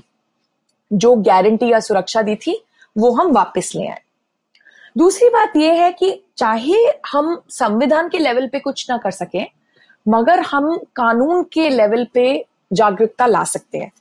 जो 0.92 1.16
गारंटी 1.18 1.72
या 1.72 1.80
सुरक्षा 1.80 2.22
दी 2.22 2.36
थी, 2.36 2.62
वो 2.96 3.12
हम 3.12 3.32
वापस 3.32 3.72
ले 3.76 3.88
आए। 3.88 4.02
दूसरी 4.96 5.30
बात 5.30 5.56
यह 5.58 5.82
है 5.84 5.92
कि 5.92 6.12
चाहे 6.38 6.78
हम 7.12 7.42
संविधान 7.50 8.10
के 8.10 8.20
लेवल 8.20 8.48
पे 8.48 8.60
कुछ 8.60 8.90
ना 8.90 8.98
कर 8.98 9.12
सके, 9.12 9.44
मगर 10.06 10.40
हम 10.42 10.78
कानून 10.96 11.44
के 11.44 11.70
लेवल 11.70 12.06
पे 12.14 12.46
जागरूकता 12.74 13.26
ला 13.26 13.44
सकते 13.44 13.78
हैं। 13.78 13.92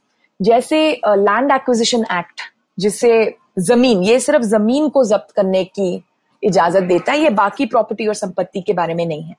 जैसे 0.43 0.91
लैंड 1.09 1.53
एक्विजिशन 1.53 2.05
एक्ट 2.13 2.41
जिसे 2.79 3.37
ज़मीन, 3.59 4.03
ये 4.03 4.21
सिर्फ़ 4.21 4.43
ज़मीन 4.43 4.89
को 4.89 5.05
जब्त 5.05 5.31
करने 5.31 5.65
की 5.65 6.05
इजाज़त 6.43 6.83
देता 6.83 7.13
है, 7.13 7.19
ये 7.19 7.31
बाकी 7.31 7.67
प्रॉपर्टी 7.67 8.07
और 8.07 8.15
संपत्ति 8.15 8.61
के 8.61 8.73
बारे 8.73 8.95
में 8.95 9.07
नहीं 9.07 9.23
है। 9.23 9.37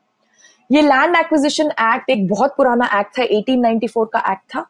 ये 0.72 0.82
लैंड 0.82 1.16
एक्विजिशन 1.16 1.66
एक्ट 1.66 2.10
एक 2.10 2.28
बहुत 2.28 2.54
पुराना 2.58 2.90
एक्ट 3.00 3.18
था 3.20 3.24
1894 3.24 4.06
का 4.06 4.32
एक्ट 4.32 4.56
था। 4.56 4.66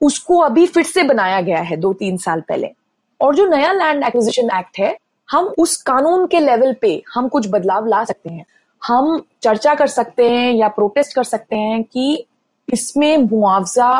उसको 0.00 0.38
अभी 0.38 0.66
फिर 0.66 0.84
से 0.84 1.02
बनाया 1.02 1.40
गया 1.40 1.58
है 1.58 1.76
दो 1.76 1.92
तीन 1.92 2.16
साल 2.16 2.40
पहले। 2.40 2.70
और 3.20 3.34
जो 3.34 3.46
नया 3.46 3.72
लैंड 3.72 4.04
एक्विजिशन 4.04 4.50
एक्ट 4.58 4.78
है, 4.78 4.96
हम 5.30 5.44
उस 5.58 5.76
कानून 5.82 6.26
के 6.26 6.40
लेवल 6.40 6.74
पे 6.80 7.02
हम 7.14 7.28
कुछ 7.28 7.48
बदलाव 7.48 7.86
ला 7.86 8.04
सकते 8.04 8.30
हैं। 8.30 8.44
हम 8.82 9.22
चर्चा 9.42 9.74
कर 9.74 9.86
सकते 9.86 10.30
हैं 10.30 10.52
या 10.52 10.68
प्रोटेस्ट 10.68 11.14
कर 11.14 11.24
सकते 11.24 11.56
हैं 11.56 11.82
कि 11.84 12.26
इसमें 12.68 13.16
मुआवजा 13.20 13.90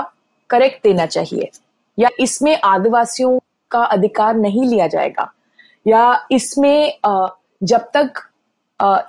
करेक्ट 0.50 0.82
देना 0.84 1.06
चाहिए, 1.06 1.50
या 1.98 2.08
इसमें 2.20 2.58
आदिवासियों 2.64 3.38
का 3.70 3.82
अधिकार 3.84 4.34
नहीं 4.36 4.64
लिया 4.66 4.86
जाएगा, 4.88 5.30
या 5.86 6.26
इसमें 6.30 6.98
जब 7.62 7.90
तक 7.96 8.22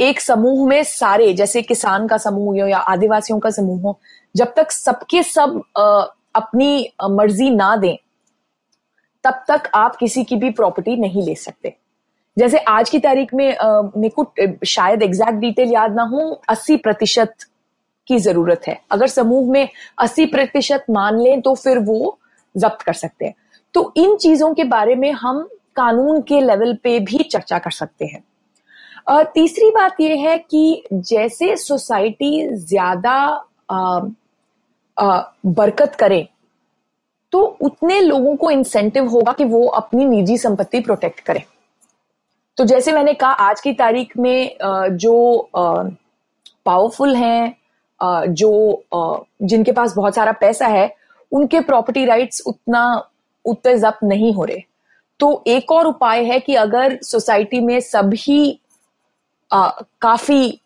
एक 0.02 0.22
समूह 0.22 0.68
में 0.68 0.84
सारे, 0.86 1.32
जैसे 1.34 1.62
किसान 1.62 2.08
का 2.08 2.18
समूह 2.20 2.62
हो 2.62 2.68
या 2.68 2.78
आदिवासियों 2.80 3.40
का 3.40 3.50
समूह 3.52 3.82
हो, 3.82 4.00
जब 4.36 4.54
तक 4.56 4.72
सबके 4.72 5.24
सब 5.26 5.62
अपनी 6.36 6.90
मर्ज़ी 7.04 7.50
ना 7.50 7.76
दें, 7.76 7.96
तब 9.24 9.44
तक 9.48 9.70
आप 9.76 9.96
किसी 9.96 10.24
की 10.24 10.36
भी 10.36 10.50
प्रॉपर्टी 10.52 10.96
नहीं 10.98 11.26
ले 11.26 11.36
सकते। 11.36 11.74
जैसे 12.38 12.58
आज 12.60 12.90
की 12.90 13.00
तारीख 13.00 13.34
में 13.34 13.48
मेरे 13.98 14.10
को 14.12 14.32
शायद 14.66 15.04
एग्जैक्ट 15.04 15.40
डिटेल 15.40 15.72
याद 15.74 15.96
ना 15.96 16.04
हो, 16.04 16.42
अस्सी 16.50 16.78
प्रतिशत 16.78 17.36
की 18.08 18.20
ज़रूरत 18.20 18.62
है। 18.68 18.80
अगर 18.92 19.08
समूह 19.10 19.52
में 19.52 19.68
अस्सी 19.98 20.26
प्रतिशत 20.28 20.86
मान 20.92 21.20
लें 21.20 21.42
तो 21.42 21.54
फिर 21.56 21.80
वो 21.82 22.18
जब्त 22.56 22.82
कर 22.82 22.94
सकते 22.96 23.26
हैं। 23.26 23.34
तो 23.76 23.92
इन 23.98 24.16
चीज़ों 24.18 24.54
के 24.54 24.64
बारे 24.66 24.96
में 24.96 25.12
हम 25.14 25.48
कानून 25.76 26.22
के 26.22 26.40
लेवल 26.42 26.74
पे 26.84 27.00
भी 27.02 27.18
चर्चा 27.22 27.60
कर 27.60 27.72
सकते 27.74 28.06
हैं। 28.06 28.24
तीसरी 29.26 29.70
बात 29.72 30.02
यह 30.02 30.28
है 30.30 30.38
कि 30.40 30.84
जैसे 30.94 31.56
सोसाइटी 31.58 32.48
ज़्यादा 32.48 33.20
बरकत 34.98 35.96
करे 35.96 36.28
तो 37.34 37.40
उतने 37.62 38.00
लोगों 38.02 38.36
को 38.36 38.50
इंसेंटिव 38.52 39.08
होगा 39.08 39.32
कि 39.34 39.44
वो 39.46 39.66
अपनी 39.68 40.06
निजी 40.06 40.38
संपत्ति 40.38 40.80
प्रोटेक्ट 40.80 41.20
करें। 41.20 41.42
तो 42.58 42.66
जैसे 42.66 42.92
मैंने 42.92 43.14
कहा, 43.14 43.32
आज 43.32 43.62
की 43.62 43.74
तारीख 43.74 44.18
में 44.18 44.58
जो 44.94 45.50
पावरफुल 45.54 47.16
हैं 47.16 47.56
जो 48.02 48.84
जिनके 49.44 49.72
पास 49.72 49.96
बहुत 49.96 50.16
सारा 50.16 50.32
पैसा 50.32 50.68
है 50.68 50.90
उनके 51.32 51.60
प्रॉपर्टी 51.62 52.06
राइट्स 52.06 52.42
उतना 52.48 52.84
उतने 53.46 53.78
जब्त 53.78 54.04
नहीं 54.04 54.34
हो 54.34 54.44
रहे। 54.44 54.62
तो 55.20 55.44
एक 55.48 55.72
और 55.72 55.88
उपाय 55.88 56.24
है 56.26 56.40
कि 56.40 56.56
अगर 56.56 56.98
सोसाइटी 57.04 57.60
में 57.60 57.80
सभी 57.80 58.60
काफ़ी 59.52 60.60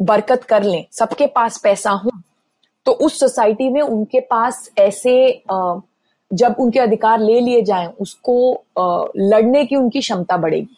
बरकत 0.00 0.44
कर 0.44 0.62
लें 0.62 0.84
सबके 0.92 1.26
पास 1.26 1.58
पैसा 1.58 1.90
हो 1.90 2.10
तो 2.86 2.92
उस 2.92 3.18
सोसाइटी 3.20 3.68
में 3.68 3.80
उनके 3.82 4.20
पास 4.20 4.70
ऐसे 4.78 5.42
आ, 5.50 5.76
जब 6.30 6.54
उनके 6.58 6.80
अधिकार 6.80 7.20
ले 7.20 7.40
लिए 7.40 7.62
जाएँ 7.62 7.86
उसको 8.00 8.54
आ, 8.78 9.04
लड़ने 9.16 9.64
की 9.66 9.76
उनकी 9.76 10.00
क्षमता 10.00 10.36
बढ़ेगी। 10.36 10.76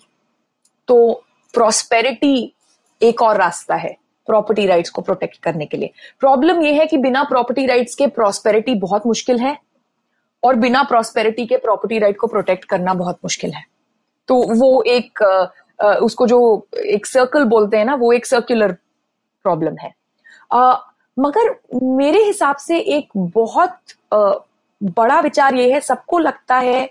तो 0.88 1.12
प्रॉस्पेरिटी 1.54 2.52
एक 3.00 3.22
और 3.22 3.36
रास्ता 3.36 3.74
है। 3.74 3.96
प्रॉपर्टी 4.26 4.66
राइट्स 4.66 4.90
को 4.90 5.02
प्रोटेक्ट 5.02 5.36
करने 5.42 5.66
के 5.66 5.76
लिए। 5.76 5.90
प्रॉब्लम 6.20 6.62
यह 6.62 6.78
है 6.80 6.86
कि 6.86 6.96
बिना 6.98 7.22
प्रॉपर्टी 7.24 7.66
राइट्स 7.66 7.94
के 7.94 8.06
प्रॉस्पेरिटी 8.08 8.74
बहुत 8.80 9.06
मुश्किल 9.06 9.38
है 9.40 9.56
और 10.42 10.54
बिना 10.56 10.82
प्रॉस्पेरिटी 10.82 11.46
के 11.46 11.56
प्रॉपर्टी 11.56 11.98
राइट 11.98 12.18
को 12.18 12.26
प्रोटेक्ट 12.26 12.64
करना 12.64 12.94
बहुत 12.94 13.18
मुश्किल 13.24 13.52
है। 13.52 13.64
तो 14.28 14.42
वो 14.54 14.82
एक 14.82 15.22
उसको 16.02 16.26
जो 16.26 16.66
एक 16.76 17.06
सर्कल 17.06 17.44
बोलते 17.44 17.76
हैं 17.76 17.84
ना 17.84 17.94
वो 17.94 18.12
एक 18.12 18.26
सर्कुलर 18.26 18.72
प्रॉब्लम 19.44 19.76
है। 19.80 19.92
आ, 20.52 20.76
मगर 21.16 21.54
मेरे 21.82 22.22
हिसाब 22.24 22.56
से 22.56 22.78
एक 22.78 23.08
बहुत 23.16 23.76
आ, 24.12 24.32
बड़ा 24.80 25.20
विचार 25.20 25.54
ये 25.54 25.72
है 25.72 25.80
सबको 25.80 26.18
लगता 26.18 26.58
है 26.58 26.88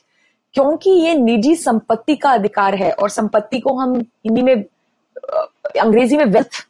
क्योंकि 0.55 0.89
ये 0.89 1.13
निजी 1.15 1.55
संपत्ति 1.55 2.15
का 2.15 2.31
अधिकार 2.31 2.75
है 2.75 2.91
और 2.91 3.09
संपत्ति 3.09 3.59
को 3.59 3.73
हम 3.73 3.95
हिंदी 3.99 4.41
में 4.41 4.55
अंग्रेज़ी 4.55 6.17
में 6.17 6.25
वेल्थ 6.25 6.65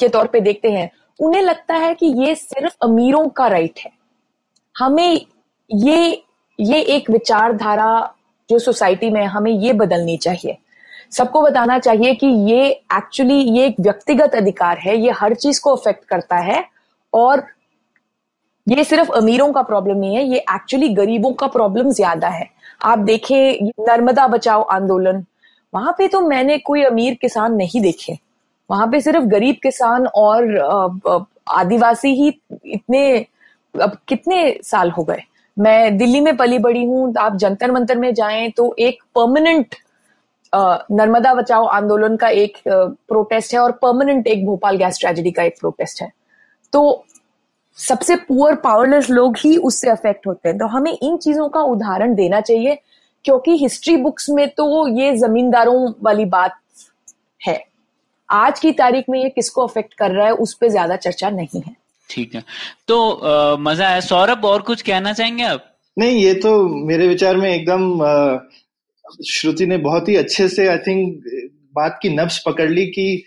के 0.00 0.08
तौर 0.08 0.26
पे 0.26 0.40
देखते 0.40 0.70
हैं, 0.70 0.90
उन्हें 1.20 1.42
लगता 1.42 1.74
है 1.76 1.94
कि 1.94 2.06
ये 2.18 2.34
सिर्फ़ 2.34 2.76
अमीरों 2.82 3.28
का 3.28 3.46
राइट 3.48 3.78
है। 3.78 3.90
हमें 4.76 5.20
ये 5.70 6.22
ये 6.58 6.80
एक 6.86 7.10
विचारधारा 7.10 8.14
जो 8.50 8.58
सोसाइटी 8.58 9.10
में 9.10 9.24
हमें 9.24 9.50
ये 9.52 9.72
बदलनी 9.74 10.16
चाहिए। 10.16 10.56
सबको 11.12 11.42
बताना 11.42 11.78
चाहिए 11.78 12.14
कि 12.14 12.26
ये 12.50 12.68
एक्चुअली 12.92 13.34
ये 13.34 13.66
एक 13.66 13.76
व्यक्तिगत 13.80 14.34
अधिकार 14.34 14.78
है, 14.78 14.96
ये 14.96 15.10
हर 15.12 15.34
चीज़ 15.34 15.60
को 15.60 15.74
अफेक्ट 15.76 16.04
करता 16.04 16.36
है 16.36 16.64
और 17.12 17.46
ये 18.66 18.84
सिर्फ़ 18.84 19.10
अमीरों 19.12 19.52
का 19.52 19.62
प्रॉब्लम 19.62 19.96
नहीं 19.96 20.16
है, 20.16 20.24
ये 20.24 20.38
एक्चुअली 20.38 20.88
गरीबों 20.94 21.32
का 21.32 21.46
प्रॉब्लम 21.46 21.90
ज़्यादा 21.90 22.28
है। 22.28 22.48
आप 22.82 22.98
देखें, 23.00 23.70
नर्मदा 23.80 24.26
बचाओ 24.28 24.62
आंदोलन, 24.62 25.24
वहाँ 25.72 25.94
पे 25.98 26.08
तो 26.08 26.20
मैंने 26.20 26.58
कोई 26.58 26.82
अमीर 26.84 27.14
किसान 27.14 27.54
नहीं 27.54 27.80
देखे। 27.80 28.18
वहाँ 28.70 28.86
पे 28.86 29.00
सिर्फ़ 29.00 29.24
गरीब 29.26 29.56
किसान 29.62 30.06
और 30.06 31.24
आदिवासी 31.50 32.14
ही 32.14 32.28
इतने, 32.66 33.26
अब 33.74 33.96
कितने 34.08 34.58
साल 34.64 34.90
हो 34.90 35.04
गए? 35.04 35.22
मैं 35.56 35.96
दिल्ली 35.98 36.20
में 36.20 36.36
पली 36.36 36.58
बड़ी 36.58 36.84
हूँ, 36.84 37.12
आप 37.18 37.36
जंतर 37.36 37.70
मंतर 37.70 37.98
में 37.98 38.12
जाएँ 38.14 38.50
तो 38.50 38.74
एक 38.78 39.02
परमानेंट 39.14 39.74
नर्मदा 40.52 41.32
बचाओ 41.34 41.64
आंदोलन 41.66 42.16
का 42.16 42.28
एक 42.28 42.56
प्रोटेस्ट 42.68 43.52
है 43.54 43.60
और 43.60 43.72
परमानेंट 43.82 44.26
एक 44.26 44.44
भोपाल 44.46 44.76
गैस 44.76 44.98
ट्रेजेडी 45.00 45.30
का 45.30 45.42
एक 45.42 45.58
प्रोटेस्ट 45.60 46.02
है। 46.02 46.10
तो 46.72 47.04
सबसे 47.78 48.16
पुअर 48.18 48.54
पावरलेस 48.56 49.10
लोग 49.10 49.36
ही 49.38 49.56
उससे 49.58 49.90
अफेक्ट 49.90 50.26
होते 50.26 50.48
हैं। 50.48 50.58
तो 50.58 50.66
हमें 50.66 50.92
इन 50.92 51.16
चीज़ों 51.16 51.48
का 51.48 51.60
उदाहरण 51.62 52.14
देना 52.14 52.40
चाहिए, 52.40 52.78
क्योंकि 53.24 53.56
हिस्ट्री 53.56 53.96
बुक्स 53.96 54.28
में 54.30 54.48
तो 54.50 54.86
ये 54.98 55.16
जमींदारों 55.16 55.92
वाली 56.02 56.24
बात 56.26 56.58
है। 57.40 57.62
आज 58.30 58.60
की 58.60 58.72
तारीख 58.72 59.04
में 59.10 59.22
ये 59.22 59.28
किसको 59.28 59.66
अफेक्ट 59.66 59.94
कर 59.94 60.10
रहा 60.10 60.26
है 60.26 60.32
उस 60.34 60.54
पर 60.54 60.68
ज़्यादा 60.68 60.96
चर्चा 60.96 61.30
नहीं 61.30 61.60
है। 61.60 61.74
ठीक 62.10 62.34
है। 62.34 62.42
तो 62.88 63.10
आ, 63.10 63.56
मज़ा 63.56 63.88
है 63.88 64.00
सौरभ 64.00 64.44
और 64.44 64.62
कुछ 64.62 64.82
कहना 64.82 65.12
चाहेंगे 65.12 65.44
आप? 65.44 65.64
नहीं 65.96 66.18
ये 66.18 66.34
तो 66.34 66.68
मेरे 66.86 67.08
विचार 67.08 67.36
में 67.36 67.50
एकदम 67.50 67.82
श्रुति 69.28 69.66
ने 69.66 69.76
बहुत 69.78 70.08
ही 70.08 70.16
अच्छे 70.16 70.48
से 70.48 70.66
आई 70.68 70.78
थिंक 70.78 71.22
बात 71.76 71.98
की 72.02 72.08
नब्स 72.08 72.42
पकड़ 72.46 72.70
ली 72.70 72.86
कि 72.86 73.24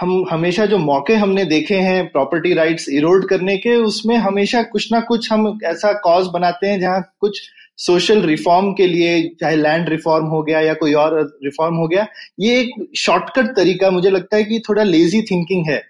हम 0.00 0.24
हमेशा 0.30 0.66
जो 0.66 0.78
मौके 0.78 1.14
हमने 1.14 1.44
देखे 1.44 1.74
हैं 1.74 2.06
प्रॉपर्टी 2.06 2.54
राइट्स 2.54 2.88
इरोड 2.88 3.28
करने 3.28 3.56
के 3.56 3.74
उसमें 3.76 4.16
हमेशा 4.16 4.62
कुछ 4.62 4.92
ना 4.92 5.00
कुछ 5.00 5.30
हम 5.32 5.58
ऐसा 5.64 5.92
कॉज 5.98 6.26
बनाते 6.26 6.66
हैं 6.66 6.80
जहाँ 6.80 7.02
कुछ 7.20 7.40
सोशल 7.78 8.20
रिफॉर्म 8.22 8.72
के 8.72 8.86
लिए, 8.86 9.22
चाहे 9.40 9.56
लैंड 9.56 9.88
रिफॉर्म 9.88 10.26
हो 10.26 10.42
गया 10.42 10.60
या 10.60 10.74
कोई 10.74 10.92
और 10.94 11.18
रिफॉर्म 11.44 11.74
हो 11.74 11.86
गया, 11.88 12.06
ये 12.40 12.60
एक 12.60 12.70
शॉर्टकट 12.96 13.54
तरीका 13.56 13.90
मुझे 13.90 14.10
लगता 14.10 14.36
है 14.36 14.44
कि 14.44 14.62
थोड़ा 14.68 14.82
लेजी 14.82 15.22
थिंकिंग 15.22 15.66
है। 15.66 15.82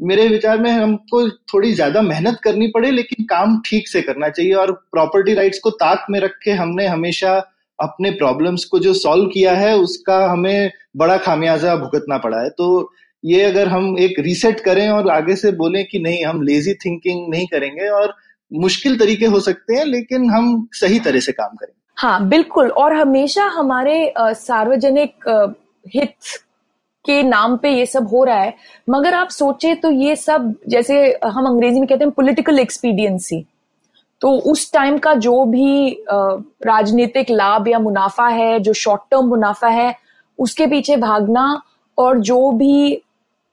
मेरे 0.00 0.26
विचार 0.28 0.58
में 0.58 0.70
हमको 0.70 1.28
थोड़ी 1.28 1.72
ज़्यादा 1.72 2.00
मेहनत 2.02 2.38
करनी 2.44 2.66
पड़े, 2.66 2.90
लेकिन 2.90 3.24
काम 3.26 3.60
ठीक 3.66 3.88
से 3.88 4.02
करना 4.02 4.28
चाहिए 4.28 4.52
और 4.54 4.72
प्रॉपर्टी 4.92 5.34
राइट्स 5.34 5.58
को 5.58 5.70
ताक 5.72 6.06
में 6.10 6.18
रख 6.20 6.38
के 6.44 6.50
हमने 6.52 6.86
हमेशा 6.86 7.32
अपने 7.78 8.10
प्रॉब्लम्स 8.10 8.64
को 8.64 8.78
जो 8.78 8.92
सॉल्व 8.94 9.26
किया 9.26 9.54
है, 9.54 9.76
उसका 9.76 10.18
हमें 10.26 10.70
बड़ा 10.96 11.16
खामियाजा 11.18 11.74
भुगतना 11.76 12.18
पड़ा 12.18 12.42
है। 12.42 12.50
तो 12.50 12.92
ये 13.24 13.42
अगर 13.42 13.68
हम 13.68 13.96
एक 13.98 14.18
रीसेट 14.20 14.60
करें 14.60 14.88
और 14.88 15.08
आगे 15.10 15.36
से 15.36 15.50
बोलें 15.52 15.84
कि 15.84 15.98
नहीं, 15.98 16.24
हम 16.24 16.42
लेजी 16.42 16.74
थिंकिंग 16.74 17.28
नहीं 17.30 17.46
करेंगे 17.46 17.88
और 17.90 18.14
मुश्किल 18.50 18.98
तरीके 18.98 19.26
हो 19.26 19.40
सकते 19.40 19.74
हैं, 19.74 19.84
लेकिन 19.84 20.30
हम 20.30 20.68
सही 20.72 20.98
तरह 21.00 21.20
से 21.20 21.32
काम 21.32 21.56
करें 21.56 21.72
हाँ 21.98 22.28
बिल्कुल। 22.28 22.68
और 22.70 22.92
हमेशा 22.92 23.44
हमारे 23.50 24.12
सार्वजनिक 24.18 25.28
हित 25.86 26.14
के 27.04 27.22
नाम 27.22 27.56
पे 27.56 27.70
ये 27.70 27.86
सब 27.86 28.08
हो 28.08 28.22
रहा 28.24 28.38
है। 28.38 28.54
मगर 28.90 29.14
आप 29.14 29.28
सोचे 29.30 29.74
तो 29.74 29.90
ये 29.90 30.16
सब, 30.16 30.54
जैसे 30.68 31.18
हम 31.24 31.46
अंग्रेज़ी 31.46 31.80
में 31.80 31.88
कहते 31.88 32.04
हैं 32.04 32.12
पॉलिटिकल 32.12 32.58
एक्सपीडियंसी 32.58 33.44
तो 34.22 34.30
उस 34.50 34.72
टाइम 34.72 34.98
का 34.98 35.12
जो 35.16 35.44
भी 35.44 35.90
राजनीतिक 36.10 37.30
लाभ 37.30 37.68
या 37.68 37.78
मुनाफा 37.78 38.28
है, 38.28 38.58
जो 38.60 38.72
शॉर्ट 38.72 39.02
टर्म 39.10 39.26
मुनाफा 39.26 39.68
है, 39.68 39.94
उसके 40.38 40.66
पीछे 40.66 40.96
भागना 40.96 41.62
और 41.98 42.18
जो 42.20 42.50
भी 42.52 43.02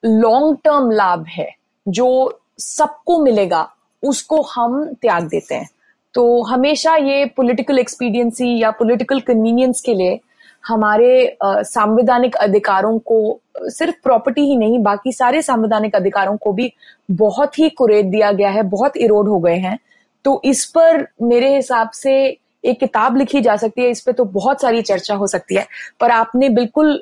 लॉन्ग 0.03 0.57
टर्म 0.63 0.91
लाभ 0.91 1.25
है, 1.27 1.49
जो 1.85 2.39
सबको 2.59 3.23
मिलेगा 3.23 3.69
उसको 4.03 4.41
हम 4.45 4.83
त्याग 4.93 5.27
देते 5.27 5.55
हैं। 5.55 5.69
तो 6.15 6.41
हमेशा 6.43 6.95
ये 6.95 7.25
पॉलिटिकल 7.37 7.79
एक्सपीडियंसी 7.79 8.57
या 8.59 8.71
पॉलिटिकल 8.71 9.19
कन्वीनियंस 9.19 9.81
के 9.81 9.93
लिए 9.93 10.19
हमारे 10.63 11.37
संवैधानिक 11.43 12.35
अधिकारों 12.35 12.97
को, 12.99 13.39
सिर्फ़ 13.59 13.95
प्रॉपर्टी 14.03 14.41
ही 14.41 14.55
नहीं, 14.55 14.79
बाकी 14.79 15.11
सारे 15.11 15.41
संवैधानिक 15.41 15.95
अधिकारों 15.95 16.35
को 16.37 16.53
भी 16.53 16.71
बहुत 17.11 17.59
ही 17.59 17.69
कुरेद 17.69 18.05
दिया 18.05 18.31
गया 18.31 18.49
है, 18.49 18.63
बहुत 18.63 18.97
इरोड 18.97 19.27
हो 19.27 19.39
गए 19.39 19.57
हैं। 19.57 19.77
तो 20.25 20.41
इस 20.45 20.65
पर 20.65 21.07
मेरे 21.21 21.55
हिसाब 21.55 21.89
से 21.89 22.15
एक 22.63 22.79
किताब 22.79 23.17
लिखी 23.17 23.41
जा 23.41 23.55
सकती 23.55 23.81
है, 23.81 23.89
इस 23.89 24.01
पर 24.01 24.11
तो 24.11 24.25
बहुत 24.25 24.61
सारी 24.61 24.81
चर्चा 24.81 25.15
हो 25.15 25.27
सकती 25.27 25.55
है। 25.55 25.65
पर 25.99 26.11
आपने 26.11 26.49
बिल्कुल 26.49 27.01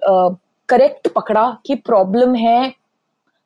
करेक्ट 0.69 1.07
पकड़ा 1.07 1.45
कि 1.65 1.75
प्रॉब्लम 1.75 2.35
है 2.35 2.73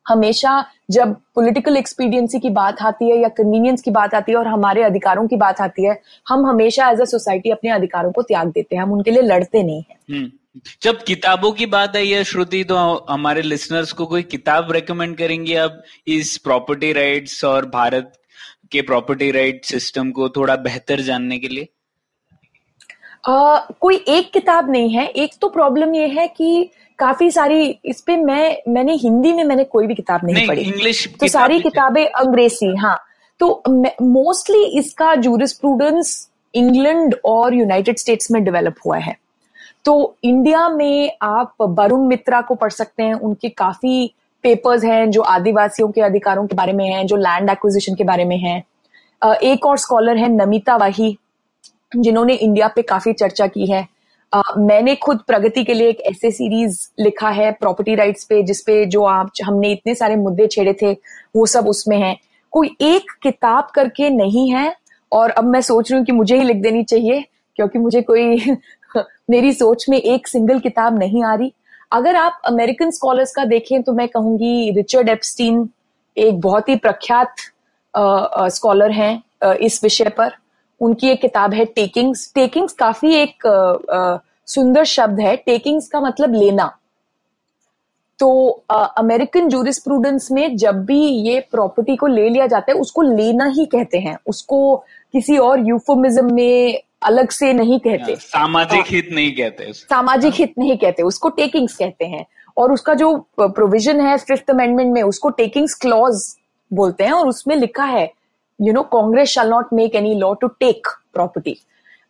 हमेशा 0.06 0.64
जब 0.90 1.14
पॉलिटिकल 1.34 1.76
एक्सपीडियंसी 1.76 2.38
की 2.40 2.50
बात 2.50 2.82
आती 2.82 3.10
है 3.10 3.16
या 3.18 3.28
कन्वीनियंस 3.28 3.82
की 3.82 3.90
बात 3.90 4.14
आती 4.14 4.32
है 4.32 4.38
और 4.38 4.46
हमारे 4.46 4.82
अधिकारों 4.82 5.26
की 5.28 5.36
बात 5.36 5.60
आती 5.60 5.84
है 5.84 6.00
हम 6.28 6.46
हमेशा 6.46 6.90
एज 6.90 7.00
अ 7.00 7.04
सोसाइटी 7.04 7.50
अपने 7.50 7.70
अधिकारों 7.70 8.12
को 8.12 8.22
त्याग 8.22 8.48
देते 8.48 8.76
हैं 8.76 8.82
हम 8.82 8.92
उनके 8.92 9.10
लिए 9.10 9.22
लड़ते 9.22 9.62
नहीं 9.62 9.82
है। 9.90 9.96
हम्म। 10.10 10.30
जब 10.82 11.02
किताबों 11.02 11.52
की 11.52 11.66
बात 11.66 11.96
आई 11.96 12.08
है 12.08 12.24
श्रुति 12.24 12.64
तो 12.64 12.76
हमारे 13.10 13.42
लिसनर्स 13.42 13.92
को 13.92 14.06
कोई 14.06 14.22
किताब 14.22 14.72
रेकमेंड 14.72 15.16
करेंगे 15.16 15.54
अब 15.54 15.82
इस 16.06 16.36
प्रॉपर्टी 16.36 16.92
राइट्स 16.92 17.44
और 17.44 17.66
भारत 17.66 18.12
के 18.72 18.82
प्रॉपर्टी 18.82 19.30
राइट 19.30 19.64
सिस्टम 19.64 20.10
को 20.10 20.28
थोड़ा 20.28 20.56
बेहतर 20.56 21.00
जानने 21.00 21.38
के 21.38 21.48
लिए? 21.48 21.68
आ, 23.28 23.58
कोई 23.58 23.96
एक 24.08 24.32
किताब 24.32 24.70
नहीं 24.70 24.90
है। 24.90 25.06
एक 25.06 25.34
तो 25.40 25.48
प्रॉब्लम 25.48 25.94
ये 25.94 26.06
है 26.06 26.28
कि 26.28 26.70
काफ़ी 26.98 27.30
सारी 27.30 27.64
इस 27.84 28.00
पे 28.00 28.16
मैं 28.16 28.56
मैंने 28.68 28.94
हिंदी 28.94 29.32
में 29.32 29.42
मैंने 29.44 29.64
कोई 29.64 29.86
भी 29.86 29.94
किताब 29.94 30.20
नहीं, 30.24 30.34
नहीं 30.34 30.48
पढ़ी। 30.48 30.62
इंग्लिश 30.62 31.06
तो 31.20 31.28
सारी 31.28 31.60
किताबें 31.60 32.06
अंग्रेज़ी 32.06 32.74
हाँ। 32.76 32.98
तो 33.40 33.62
मोस्टली 34.02 34.64
इसका 34.78 35.14
जूरिस्प्रूडेंस 35.14 36.28
इंग्लैंड 36.54 37.14
और 37.24 37.54
यूनाइटेड 37.54 37.98
स्टेट्स 37.98 38.30
में 38.30 38.42
डेवलप 38.44 38.76
हुआ 38.86 38.98
है। 38.98 39.16
तो 39.84 40.16
इंडिया 40.24 40.68
में 40.68 41.10
आप 41.22 41.54
वरुण 41.60 42.06
मित्रा 42.08 42.40
को 42.40 42.54
पढ़ 42.54 42.70
सकते 42.70 43.02
हैं। 43.02 43.14
उनके 43.14 43.48
काफ़ी 43.48 44.14
पेपर्स 44.44 44.84
हैं 44.84 45.10
जो 45.10 45.22
आदिवासियों 45.22 45.88
के 45.88 46.00
अधिकारों 46.00 46.46
के 46.46 46.56
बारे 46.56 46.72
में 46.72 46.84
हैं 46.86 47.06
जो 47.06 47.16
लैंड 47.16 47.50
एक्विजिशन 47.50 47.94
के 47.94 48.04
बारे 48.04 48.24
में 48.24 48.36
हैं। 48.38 48.62
एक 49.22 49.66
और 49.66 49.78
स्कॉलर 49.78 50.16
है 50.16 50.28
नमिता 50.28 50.76
वाही 50.76 51.16
जिन्होंने 51.96 52.34
इंडिया 52.34 52.68
पे 52.68 52.82
काफ़ी 52.82 53.12
चर्चा 53.12 53.46
की 53.46 53.66
है। 53.66 53.86
मैंने 54.58 54.94
खुद 54.96 55.18
प्रगति 55.26 55.62
के 55.64 55.74
लिए 55.74 55.88
एक 55.88 56.00
ऐसे 56.06 56.30
सीरीज़ 56.30 56.78
लिखा 57.00 57.28
है 57.30 57.50
प्रॉपर्टी 57.52 57.94
राइट्स 57.94 58.24
पे, 58.24 58.42
जिसपे 58.42 58.84
जो 58.86 59.02
आप 59.04 59.30
हमने 59.44 59.70
इतने 59.72 59.94
सारे 59.94 60.16
मुद्दे 60.16 60.46
छेड़े 60.46 60.72
थे, 60.82 60.92
वो 61.36 61.46
सब 61.46 61.68
उसमें 61.68 61.96
है। 61.98 62.16
कोई 62.52 62.76
एक 62.82 63.10
किताब 63.22 63.68
करके 63.74 64.10
नहीं 64.10 64.50
है, 64.50 64.74
और 65.12 65.30
अब 65.30 65.44
मैं 65.44 65.60
सोच 65.60 65.90
रही 65.90 65.98
हूँ 65.98 66.06
कि 66.06 66.12
मुझे 66.12 66.36
ही 66.38 66.44
लिख 66.44 66.56
देनी 66.56 66.82
चाहिए, 66.84 67.24
क्योंकि 67.58 67.78
मुझे 67.78 68.02
कोई 68.02 68.36
मेरी 69.30 69.52
सोच 69.52 69.84
में 69.88 69.98
एक 69.98 70.28
सिंगल 70.28 70.58
किताब 70.60 70.98
नहीं 70.98 71.24
आ 71.24 71.34
रही। 71.34 71.52
अगर 71.92 72.16
आप 72.16 72.40
अमेरिकन 72.46 72.90
स्कॉलर्स 72.90 73.34
का 73.34 73.44
देखें 73.44 73.82
तो 73.82 73.92
मैं 73.92 74.08
कहूँगी 74.08 74.70
रिचर्ड 74.76 75.08
एप्स्टीन 75.08 75.68
एक 76.16 76.40
बहुत 76.40 76.68
ही 76.68 76.76
प्रख्यात 76.76 77.34
स्कॉलर 78.50 78.90
हैं 78.90 79.56
इस 79.56 79.82
विषय 79.82 80.08
पर। 80.18 80.32
उनकी 80.80 81.08
एक 81.08 81.20
किताब 81.20 81.54
है 81.54 81.64
टेकिंग्स 81.66 82.32
टेकिंग्स 82.34 82.72
काफ़ी 82.72 83.14
एक 83.14 83.46
सुंदर 84.46 84.84
शब्द 84.84 85.20
है 85.20 85.36
टेकिंग्स 85.36 85.88
का 85.88 86.00
मतलब 86.00 86.34
लेना। 86.34 86.66
तो 88.18 88.28
अमेरिकन 88.98 89.48
जूरिस्प्रूडेंस 89.48 90.28
में 90.32 90.56
जब 90.56 90.84
भी 90.84 91.00
ये 91.28 91.40
प्रॉपर्टी 91.50 91.96
को 91.96 92.06
ले 92.06 92.28
लिया 92.28 92.46
जाता 92.46 92.72
है 92.72 92.78
उसको 92.78 93.02
लेना 93.02 93.44
ही 93.56 93.66
कहते 93.66 93.98
हैं। 93.98 94.16
उसको 94.26 94.76
किसी 95.12 95.36
और 95.38 95.68
यूफोमिज्म 95.68 96.34
में 96.34 96.80
अलग 97.02 97.30
से 97.30 97.52
नहीं 97.52 97.78
कहते। 97.80 98.12
हाँ, 98.12 98.20
सामाजिक 98.20 98.84
हित 98.90 99.08
नहीं 99.12 99.34
कहते 99.36 99.72
सामाजिक 99.72 100.34
हित 100.34 100.54
नहीं 100.58 100.76
कहते 100.76 101.02
उसको 101.02 101.28
टेकिंग्स 101.28 101.76
कहते 101.76 102.04
हैं। 102.04 102.24
और 102.56 102.72
उसका 102.72 102.94
जो 102.94 103.14
प्रोविज़न 103.40 104.00
है 104.00 104.16
फिफ्थ 104.18 104.50
अमेंडमेंट 104.50 104.92
में 104.94 105.02
उसको 105.02 105.30
टेकिंग्स 105.30 105.74
क्लॉज 105.74 106.26
बोलते 106.70 107.04
हैं 107.04 107.12
और 107.12 107.28
उसमें 107.28 107.56
लिखा 107.56 107.84
है 107.84 108.10
you 108.58 108.72
know 108.72 108.82
Congress 108.92 109.34
shall 109.34 109.50
not 109.50 109.72
make 109.72 109.94
any 109.94 110.14
law 110.14 110.32
to 110.34 110.48
take 110.60 110.86
property. 111.18 111.54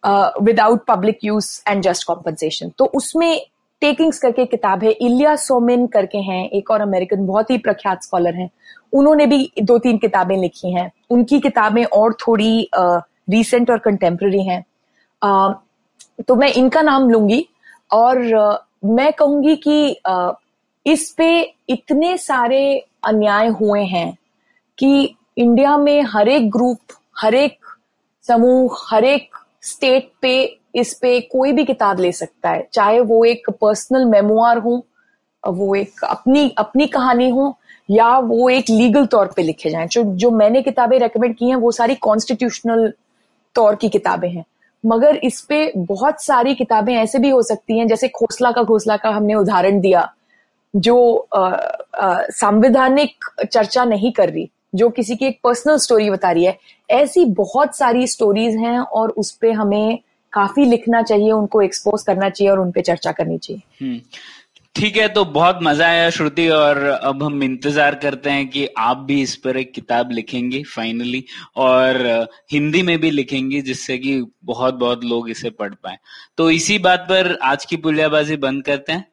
Uh, 0.07 0.79
public 0.89 1.19
use 1.25 1.63
and 1.69 1.83
just 1.83 2.07
compensation 2.07 2.71
तो 2.79 2.85
उसमें 2.85 3.41
टेकिंग्स 3.81 4.19
करके 4.19 4.45
किताब 4.45 4.83
है। 4.85 4.91
इलिया 4.91 5.35
सोमिन 5.37 5.87
करके 5.87 6.19
हैं 6.19 6.49
एक 6.51 6.71
और 6.71 6.81
अमेरिकन 6.81 7.27
बहुत 7.27 7.51
ही 7.51 7.59
प्रख्यात 7.59 8.03
स्कॉलर 8.03 8.35
हैं। 8.35 8.51
उन्होंने 8.93 9.27
भी 9.27 9.53
दो 9.63 9.79
तीन 9.79 9.99
किताबें 9.99 10.37
लिखी 10.37 10.73
हैं। 10.73 10.91
उनकी 11.11 11.41
किताबें 11.41 11.85
और 11.85 12.15
थोड़ी 12.15 12.69
रीसेंट 12.75 13.67
uh, 13.67 13.73
और 13.73 13.79
कंटेम्प्रेरी 13.79 14.43
हैं। 14.43 14.65
Uh, 15.23 15.55
तो 16.29 16.35
मैं 16.35 16.53
इनका 16.53 16.83
नाम 16.83 17.09
लूँगी 17.11 17.47
और 17.93 18.25
uh, 18.27 18.57
मैं 18.85 19.13
कहूँगी 19.13 19.57
कि 19.57 20.01
uh, 20.09 20.33
इस 20.87 21.11
पे 21.11 21.55
इतने 21.69 22.17
सारे 22.19 22.87
अन्याय 23.05 23.49
हुए 23.49 23.83
हैं 23.85 24.17
कि 24.79 25.17
इंडिया 25.37 25.77
में 25.77 26.03
हर 26.03 26.29
एक 26.29 26.51
ग्रुप 26.51 26.79
हर 27.21 27.35
एक 27.35 27.59
समूह 28.23 28.77
हर 28.91 29.05
एक 29.05 29.37
स्टेट 29.67 30.11
पे, 30.23 30.59
इस 30.75 30.93
पे 30.95 31.21
कोई 31.23 31.53
भी 31.53 31.65
किताब 31.65 32.01
ले 32.01 32.13
सकता 32.13 32.51
है। 32.51 32.67
चाहे 32.73 33.01
वो 33.01 33.25
एक 33.25 33.51
पर्सनल 33.51 34.05
मेमोआर 34.05 34.59
हो, 34.59 34.85
वो 35.43 35.75
एक 35.75 36.05
अपनी 36.05 36.49
अपनी 36.59 36.87
कहानी 36.87 37.29
हो, 37.31 37.57
या 37.91 38.19
वो 38.19 38.49
एक 38.49 38.71
लीगल 38.71 39.07
तौर 39.07 39.33
पे 39.37 39.43
लिखे 39.43 39.71
जाएँ। 39.71 39.87
जो 39.87 40.03
जो 40.17 40.31
मैंने 40.31 40.63
किताबें 40.63 40.99
रेकमेंड 40.99 41.37
की 41.37 41.49
हैं, 41.49 41.57
वो 41.57 41.71
सारी 41.73 41.95
कॉन्स्टिट्यूशनल 41.95 42.93
तौर 43.55 43.75
की 43.75 43.89
किताबें 43.89 44.29
हैं। 44.29 44.45
मगर 44.85 45.17
इस 45.17 45.41
पे 45.41 45.73
बहुत 45.77 46.23
सारी 46.23 46.55
किताबें 46.55 46.95
ऐसे 46.95 47.19
भी 47.19 47.29
हो 47.29 47.43
सकती 47.43 47.79
हैं, 47.79 47.87
जैसे 47.87 48.09
खोसला 48.09 48.51
का 48.53 48.63
घोसला 48.63 48.97
का 48.97 49.11
हमने 49.11 49.35
उदाहरण 49.35 49.81
दिया, 49.81 50.13
जो 50.77 51.29
संवैधानिक 52.33 53.25
चर्चा 53.53 53.85
नहीं 53.85 54.13
कर 54.13 54.31
रही। 54.31 54.51
जो 54.77 54.89
किसी 54.91 55.17
की 55.17 55.27
एक 55.27 55.39
पर्सनल 55.45 55.77
स्टोरी 55.79 56.11
बता 56.11 56.31
रही 56.31 56.45
है। 56.45 56.59
ऐसी 56.89 57.25
बहुत 57.35 57.77
सारी 57.77 58.07
स्टोरीज 58.07 58.57
हैं 58.57 58.79
और 58.79 59.11
उस 59.19 59.31
पर 59.33 59.53
हमें 59.55 59.99
काफ़ी 60.33 60.65
लिखना 60.65 61.03
चाहिए 61.03 61.31
उनको 61.33 61.63
एक्सपोज 61.63 62.03
करना 62.03 62.29
चाहिए 62.31 62.51
और 62.53 62.59
उन 62.59 62.71
पर 62.71 62.81
चर्चा 62.83 63.13
करनी 63.13 63.39
चाहिए। 63.39 63.63
हम्म। 63.81 64.01
ठीक 64.75 64.97
है 64.97 65.07
तो 65.09 65.25
बहुत 65.25 65.59
मज़ा 65.63 65.87
आया 65.87 66.09
श्रुति 66.11 66.49
और 66.49 66.79
अब 66.79 67.23
हम 67.23 67.43
इंतज़ार 67.43 67.95
करते 67.95 68.31
हैं 68.31 68.47
कि 68.49 68.67
आप 68.79 68.97
भी 69.01 69.21
इस 69.23 69.35
पर 69.37 69.57
एक 69.57 69.73
किताब 69.75 70.11
लिखेंगे 70.13 70.63
फाइनली 70.65 71.25
और 71.57 71.97
हिंदी 72.53 72.83
में 72.83 72.99
भी 73.01 73.11
लिखेंगे 73.11 73.61
जिससे 73.61 73.97
कि 73.99 74.21
बहुत 74.45 74.75
बहुत 74.75 75.05
लोग 75.05 75.31
इसे 75.31 75.51
पढ़ 75.53 75.75
पाए। 75.75 75.97
तो 76.39 76.51
इसी 76.51 76.79
बात 76.79 77.07
पर 77.09 77.39
आज 77.43 77.65
की 77.65 77.77
पुलियाबाजी 77.79 78.37
बंद 78.39 78.65
करते 78.65 78.93
हैं। 78.93 79.07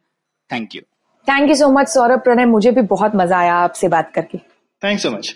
Thank 0.49 0.76
you 0.76 0.81
thank 1.27 1.49
you 1.49 1.56
so 1.56 1.69
much 1.72 1.88
Saurabh 1.90 2.19
Pranay 2.19 2.45
मुझे 2.45 2.72
भी 2.72 2.81
बहुत 2.90 3.15
मज़ा 3.15 3.38
आया 3.38 3.56
आपसे 3.56 3.88
बात 3.88 4.11
करके। 4.15 4.38
Thank 4.81 4.99
so 4.99 5.11
much 5.11 5.35